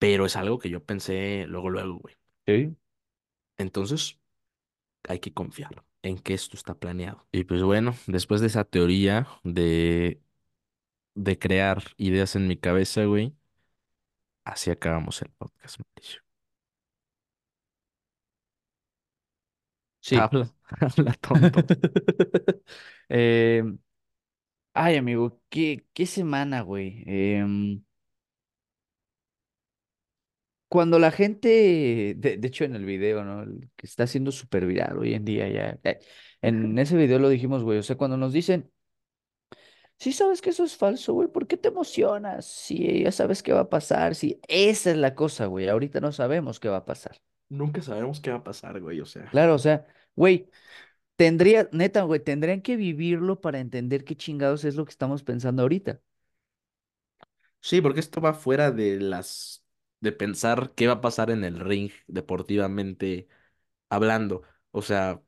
Pero 0.00 0.26
es 0.26 0.34
algo 0.34 0.58
que 0.58 0.70
yo 0.70 0.84
pensé 0.84 1.44
luego, 1.46 1.70
luego, 1.70 2.00
güey. 2.00 2.16
Sí. 2.48 2.76
Entonces, 3.58 4.18
hay 5.08 5.20
que 5.20 5.32
confiar 5.32 5.84
en 6.02 6.18
que 6.18 6.34
esto 6.34 6.56
está 6.56 6.74
planeado. 6.74 7.28
Y 7.30 7.44
pues 7.44 7.62
bueno, 7.62 7.94
después 8.08 8.40
de 8.40 8.48
esa 8.48 8.64
teoría 8.64 9.28
de, 9.44 10.20
de 11.14 11.38
crear 11.38 11.82
ideas 11.96 12.36
en 12.36 12.48
mi 12.48 12.56
cabeza, 12.56 13.04
güey, 13.04 13.36
así 14.44 14.70
acabamos 14.70 15.22
el 15.22 15.30
podcast, 15.30 15.78
Mauricio. 15.80 16.20
Sí. 20.00 20.16
Habla, 20.16 20.50
habla 20.80 21.12
tonto. 21.14 21.66
Eh, 23.12 23.62
ay, 24.74 24.96
amigo, 24.96 25.40
qué, 25.48 25.86
qué 25.94 26.06
semana, 26.06 26.62
güey. 26.62 27.02
Em, 27.06 27.82
Cuando 30.68 30.98
la 31.00 31.10
gente, 31.10 31.48
de, 32.16 32.36
de 32.38 32.48
hecho 32.48 32.62
en 32.64 32.76
el 32.76 32.84
video, 32.84 33.24
¿no? 33.24 33.42
El 33.42 33.70
que 33.76 33.86
está 33.86 34.06
siendo 34.06 34.30
súper 34.30 34.66
viral 34.66 34.98
hoy 34.98 35.14
en 35.14 35.24
día 35.24 35.48
ya. 35.48 35.78
eh, 35.82 35.98
En 36.42 36.78
ese 36.78 36.96
video 36.96 37.18
lo 37.18 37.28
dijimos, 37.28 37.64
güey. 37.64 37.78
O 37.78 37.82
sea, 37.82 37.96
cuando 37.96 38.16
nos 38.16 38.32
dicen, 38.32 38.70
Sí 40.00 40.12
sabes 40.12 40.40
que 40.40 40.48
eso 40.48 40.64
es 40.64 40.76
falso, 40.76 41.12
güey. 41.12 41.28
¿Por 41.28 41.46
qué 41.46 41.58
te 41.58 41.68
emocionas? 41.68 42.46
Si 42.46 43.02
ya 43.02 43.12
sabes 43.12 43.42
qué 43.42 43.52
va 43.52 43.60
a 43.60 43.68
pasar. 43.68 44.14
Si 44.14 44.40
esa 44.48 44.92
es 44.92 44.96
la 44.96 45.14
cosa, 45.14 45.44
güey. 45.44 45.68
Ahorita 45.68 46.00
no 46.00 46.10
sabemos 46.10 46.58
qué 46.58 46.70
va 46.70 46.78
a 46.78 46.84
pasar. 46.86 47.20
Nunca 47.50 47.82
sabemos 47.82 48.18
qué 48.20 48.30
va 48.30 48.38
a 48.38 48.42
pasar, 48.44 48.80
güey, 48.80 48.98
o 49.00 49.04
sea. 49.04 49.26
Claro, 49.26 49.54
o 49.54 49.58
sea, 49.58 49.86
güey, 50.16 50.48
tendría, 51.16 51.68
neta, 51.72 52.02
güey, 52.02 52.20
tendrían 52.20 52.62
que 52.62 52.76
vivirlo 52.76 53.42
para 53.42 53.60
entender 53.60 54.04
qué 54.04 54.16
chingados 54.16 54.64
es 54.64 54.76
lo 54.76 54.86
que 54.86 54.90
estamos 54.90 55.22
pensando 55.22 55.62
ahorita. 55.62 56.00
Sí, 57.60 57.80
porque 57.82 58.00
esto 58.00 58.20
va 58.20 58.32
fuera 58.32 58.70
de 58.70 58.98
las 59.00 59.64
de 60.00 60.12
pensar 60.12 60.72
qué 60.74 60.86
va 60.86 60.94
a 60.94 61.00
pasar 61.02 61.30
en 61.30 61.44
el 61.44 61.60
ring 61.60 61.90
deportivamente 62.06 63.28
hablando. 63.90 64.42
O 64.72 64.82
sea, 64.82 65.22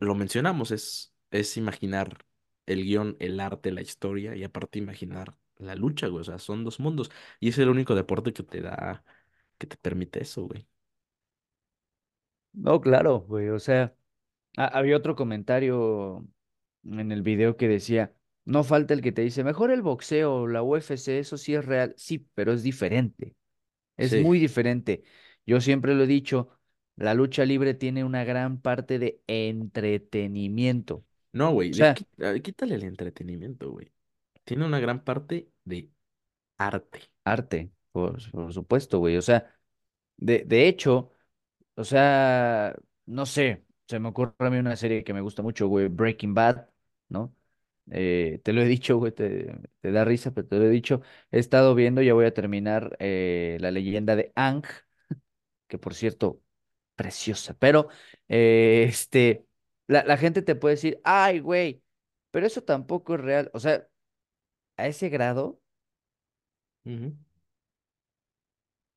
lo 0.00 0.14
mencionamos, 0.14 0.70
es, 0.70 1.12
es 1.30 1.56
imaginar 1.56 2.24
el 2.66 2.84
guion, 2.84 3.16
el 3.20 3.40
arte, 3.40 3.72
la 3.72 3.82
historia 3.82 4.36
y 4.36 4.44
aparte 4.44 4.78
imaginar 4.78 5.36
la 5.58 5.74
lucha, 5.76 6.08
güey. 6.08 6.22
O 6.22 6.24
sea, 6.24 6.38
son 6.38 6.64
dos 6.64 6.80
mundos. 6.80 7.10
Y 7.40 7.48
es 7.50 7.58
el 7.58 7.68
único 7.68 7.94
deporte 7.94 8.32
que 8.32 8.42
te 8.42 8.60
da, 8.62 9.04
que 9.58 9.66
te 9.66 9.76
permite 9.76 10.22
eso, 10.22 10.44
güey. 10.46 10.66
No, 12.52 12.80
claro, 12.80 13.20
güey. 13.20 13.48
O 13.48 13.58
sea, 13.58 13.94
ha- 14.56 14.66
había 14.78 14.96
otro 14.96 15.16
comentario 15.16 16.26
en 16.84 17.12
el 17.12 17.22
video 17.22 17.56
que 17.56 17.68
decía, 17.68 18.14
no 18.44 18.64
falta 18.64 18.94
el 18.94 19.02
que 19.02 19.12
te 19.12 19.22
dice, 19.22 19.44
mejor 19.44 19.70
el 19.72 19.82
boxeo, 19.82 20.46
la 20.48 20.62
UFC, 20.62 21.18
eso 21.20 21.38
sí 21.38 21.54
es 21.54 21.64
real. 21.66 21.94
Sí, 21.98 22.28
pero 22.34 22.52
es 22.52 22.62
diferente. 22.62 23.36
Es 23.96 24.14
Sí. 24.14 24.16
muy 24.16 24.38
diferente. 24.40 25.04
Yo 25.46 25.60
siempre 25.60 25.94
lo 25.94 26.04
he 26.04 26.06
dicho, 26.08 26.50
la 26.96 27.14
lucha 27.14 27.44
libre 27.46 27.74
tiene 27.74 28.04
una 28.04 28.24
gran 28.24 28.60
parte 28.60 28.98
de 28.98 29.22
entretenimiento. 29.28 31.04
O 31.34 31.38
No, 31.38 31.52
güey, 31.52 31.74
de- 31.74 31.76
sea, 31.76 31.94
quítale 32.42 32.74
el 32.76 32.84
entretenimiento, 32.84 33.70
güey. 33.70 33.92
Tiene 34.44 34.64
una 34.66 34.80
gran 34.80 35.04
parte 35.04 35.50
de 35.64 35.90
arte. 36.58 37.02
arte, 37.24 37.70
por, 37.92 38.30
por 38.30 38.52
supuesto, 38.52 38.98
güey. 38.98 39.16
O 39.16 39.22
sea, 39.22 39.54
de, 40.16 40.44
de 40.46 40.68
hecho, 40.68 41.12
o 41.76 41.84
sea, 41.84 42.76
no 43.06 43.26
sé, 43.26 43.66
se 43.88 44.00
me 44.00 44.08
ocurre 44.10 44.34
a 44.40 44.50
mí 44.50 44.58
una 44.58 44.76
serie 44.76 45.04
que 45.04 45.14
me 45.14 45.20
gusta 45.22 45.42
mucho, 45.42 45.68
güey, 45.68 45.88
Breaking 45.88 46.34
Bad, 46.34 46.68
¿no? 47.10 47.34
Eh, 47.90 48.40
te 48.44 48.52
lo 48.54 48.62
he 48.62 48.66
dicho, 48.66 48.98
güey, 48.98 49.12
te, 49.12 49.56
te 49.80 49.92
da 49.92 50.04
risa, 50.04 50.32
pero 50.34 50.48
te 50.48 50.58
lo 50.58 50.64
he 50.66 50.70
dicho. 50.70 51.02
He 51.32 51.38
estado 51.40 51.74
viendo, 51.74 52.02
ya 52.02 52.14
voy 52.14 52.26
a 52.26 52.34
terminar 52.34 52.96
eh, 53.00 53.58
la 53.60 53.70
leyenda 53.72 54.16
de 54.16 54.32
Ang, 54.36 54.64
que 55.68 55.78
por 55.78 55.94
cierto, 55.94 56.42
preciosa, 56.96 57.54
pero 57.58 57.88
eh, 58.28 58.86
este, 58.88 59.46
la, 59.86 60.04
la 60.04 60.16
gente 60.16 60.42
te 60.42 60.54
puede 60.56 60.74
decir, 60.76 61.00
ay, 61.04 61.40
güey, 61.40 61.82
pero 62.30 62.46
eso 62.46 62.62
tampoco 62.62 63.14
es 63.14 63.20
real. 63.20 63.50
O 63.54 63.60
sea, 63.60 63.86
a 64.76 64.86
ese 64.88 65.08
grado. 65.10 65.60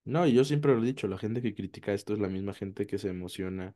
No, 0.05 0.25
y 0.25 0.33
yo 0.33 0.45
siempre 0.45 0.73
lo 0.73 0.81
he 0.81 0.85
dicho, 0.85 1.07
la 1.07 1.17
gente 1.17 1.41
que 1.41 1.53
critica 1.53 1.93
esto 1.93 2.13
es 2.13 2.19
la 2.19 2.29
misma 2.29 2.53
gente 2.53 2.87
que 2.87 2.97
se 2.97 3.09
emociona, 3.09 3.75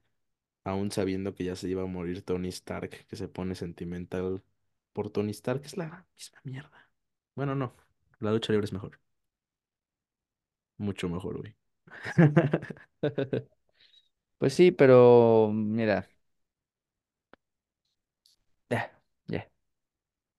aún 0.66 0.92
sabiendo 0.92 1.36
que 1.36 1.46
ya 1.46 1.56
se 1.56 1.70
iba 1.70 1.84
a 1.84 1.88
morir 1.88 2.24
Tony 2.24 2.50
Stark, 2.50 3.08
que 3.08 3.16
se 3.18 3.28
pone 3.30 3.56
sentimental 3.56 4.44
por 4.94 5.10
Tony 5.12 5.32
Stark, 5.32 5.64
es 5.66 5.78
la 5.78 6.06
misma 6.18 6.40
mierda. 6.44 6.90
Bueno, 7.36 7.56
no, 7.56 7.76
la 8.20 8.32
lucha 8.34 8.54
libre 8.54 8.66
es 8.66 8.74
mejor, 8.74 9.00
mucho 10.78 11.08
mejor, 11.10 11.38
güey. 11.40 11.56
pues 14.38 14.54
sí, 14.54 14.72
pero 14.72 15.52
mira, 15.54 16.10
ya, 18.70 18.92
ya. 19.28 19.48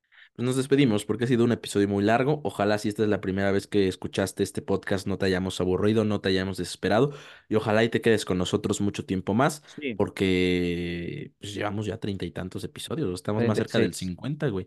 Pues 0.08 0.21
nos 0.36 0.56
despedimos 0.56 1.04
porque 1.04 1.24
ha 1.24 1.26
sido 1.28 1.44
un 1.44 1.52
episodio 1.52 1.88
muy 1.88 2.02
largo. 2.04 2.40
Ojalá 2.44 2.78
si 2.78 2.88
esta 2.88 3.02
es 3.02 3.08
la 3.08 3.20
primera 3.20 3.52
vez 3.52 3.66
que 3.66 3.88
escuchaste 3.88 4.42
este 4.42 4.62
podcast 4.62 5.06
no 5.06 5.18
te 5.18 5.26
hayamos 5.26 5.60
aburrido, 5.60 6.04
no 6.04 6.20
te 6.20 6.30
hayamos 6.30 6.56
desesperado 6.56 7.12
y 7.48 7.54
ojalá 7.56 7.84
y 7.84 7.88
te 7.90 8.00
quedes 8.00 8.24
con 8.24 8.38
nosotros 8.38 8.80
mucho 8.80 9.04
tiempo 9.04 9.34
más 9.34 9.62
Sí. 9.80 9.94
porque 9.94 11.32
pues, 11.38 11.54
llevamos 11.54 11.86
ya 11.86 11.98
treinta 11.98 12.24
y 12.24 12.30
tantos 12.32 12.64
episodios, 12.64 13.12
estamos 13.14 13.44
más 13.46 13.58
cerca 13.58 13.78
del 13.78 13.92
36, 13.92 13.96
cincuenta, 13.96 14.48
güey. 14.48 14.66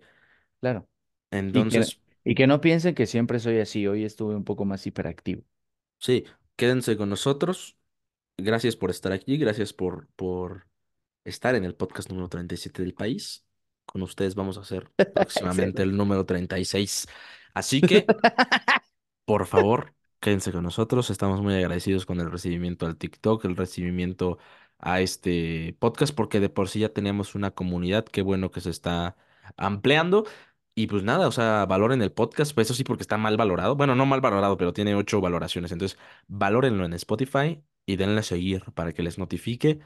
claro. 0.59 0.87
Y 1.53 1.67
que, 1.67 1.89
Entonces, 1.89 2.01
y 2.23 2.35
que 2.35 2.47
no 2.47 2.61
piensen 2.61 2.95
que 2.95 3.05
siempre 3.07 3.39
soy 3.39 3.59
así. 3.59 3.87
Hoy 3.87 4.03
estuve 4.05 4.35
un 4.35 4.43
poco 4.45 4.65
más 4.65 4.85
hiperactivo. 4.87 5.43
sí, 5.99 6.25
quédense 6.55 6.97
con 6.97 7.09
nosotros. 7.09 7.77
Gracias 8.37 8.75
por 8.75 8.89
estar 8.91 9.11
aquí, 9.13 9.37
gracias 9.37 9.73
por, 9.73 10.07
por 10.15 10.67
estar 11.25 11.55
en 11.55 11.65
el 11.65 11.75
podcast 11.75 12.09
número 12.09 12.29
37 12.29 12.83
del 12.83 12.93
país. 12.95 13.44
Con 13.95 14.03
ustedes 14.03 14.35
vamos 14.35 14.57
a 14.57 14.59
hacer 14.59 14.91
próximamente 15.15 15.81
el 15.81 15.95
número 15.95 16.25
36. 16.25 17.07
Así 17.53 17.79
que... 17.81 18.05
Por 19.23 19.45
favor, 19.45 19.95
quédense 20.19 20.51
con 20.51 20.63
nosotros. 20.63 21.09
Estamos 21.09 21.41
muy 21.41 21.53
agradecidos 21.53 22.05
con 22.05 22.19
el 22.19 22.29
recibimiento 22.29 22.87
al 22.87 22.97
TikTok, 22.97 23.45
el 23.45 23.55
recibimiento 23.55 24.37
a 24.79 24.99
este 24.99 25.77
podcast, 25.79 26.13
porque 26.13 26.41
de 26.41 26.49
por 26.49 26.67
sí 26.67 26.79
ya 26.79 26.89
tenemos 26.89 27.35
una 27.35 27.51
comunidad. 27.51 28.03
Qué 28.03 28.21
bueno 28.21 28.51
que 28.51 28.59
se 28.59 28.69
está 28.69 29.15
ampliando. 29.55 30.25
Y 30.75 30.87
pues 30.87 31.03
nada, 31.03 31.29
o 31.29 31.31
sea, 31.31 31.65
valoren 31.65 32.01
el 32.01 32.11
podcast. 32.11 32.53
Pues 32.53 32.67
eso 32.67 32.73
sí, 32.73 32.83
porque 32.83 33.03
está 33.03 33.15
mal 33.15 33.37
valorado. 33.37 33.77
Bueno, 33.77 33.95
no 33.95 34.05
mal 34.05 34.19
valorado, 34.19 34.57
pero 34.57 34.73
tiene 34.73 34.93
ocho 34.93 35.21
valoraciones. 35.21 35.71
Entonces, 35.71 35.97
valórenlo 36.27 36.83
en 36.83 36.91
Spotify 36.95 37.63
y 37.85 37.95
denle 37.95 38.19
a 38.19 38.23
seguir 38.23 38.65
para 38.73 38.91
que 38.91 39.03
les 39.03 39.17
notifique 39.17 39.79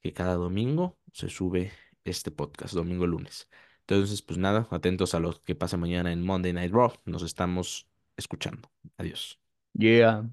que 0.00 0.14
cada 0.14 0.36
domingo 0.36 0.98
se 1.12 1.28
sube 1.28 1.72
este 2.04 2.30
podcast, 2.30 2.74
domingo 2.74 3.06
lunes. 3.06 3.48
Entonces, 3.80 4.22
pues 4.22 4.38
nada, 4.38 4.66
atentos 4.70 5.14
a 5.14 5.20
lo 5.20 5.42
que 5.44 5.54
pasa 5.54 5.76
mañana 5.76 6.12
en 6.12 6.22
Monday 6.24 6.52
Night 6.52 6.72
Raw. 6.72 6.92
Nos 7.04 7.22
estamos 7.22 7.88
escuchando. 8.16 8.70
Adiós. 8.96 9.38
Yeah. 9.74 10.30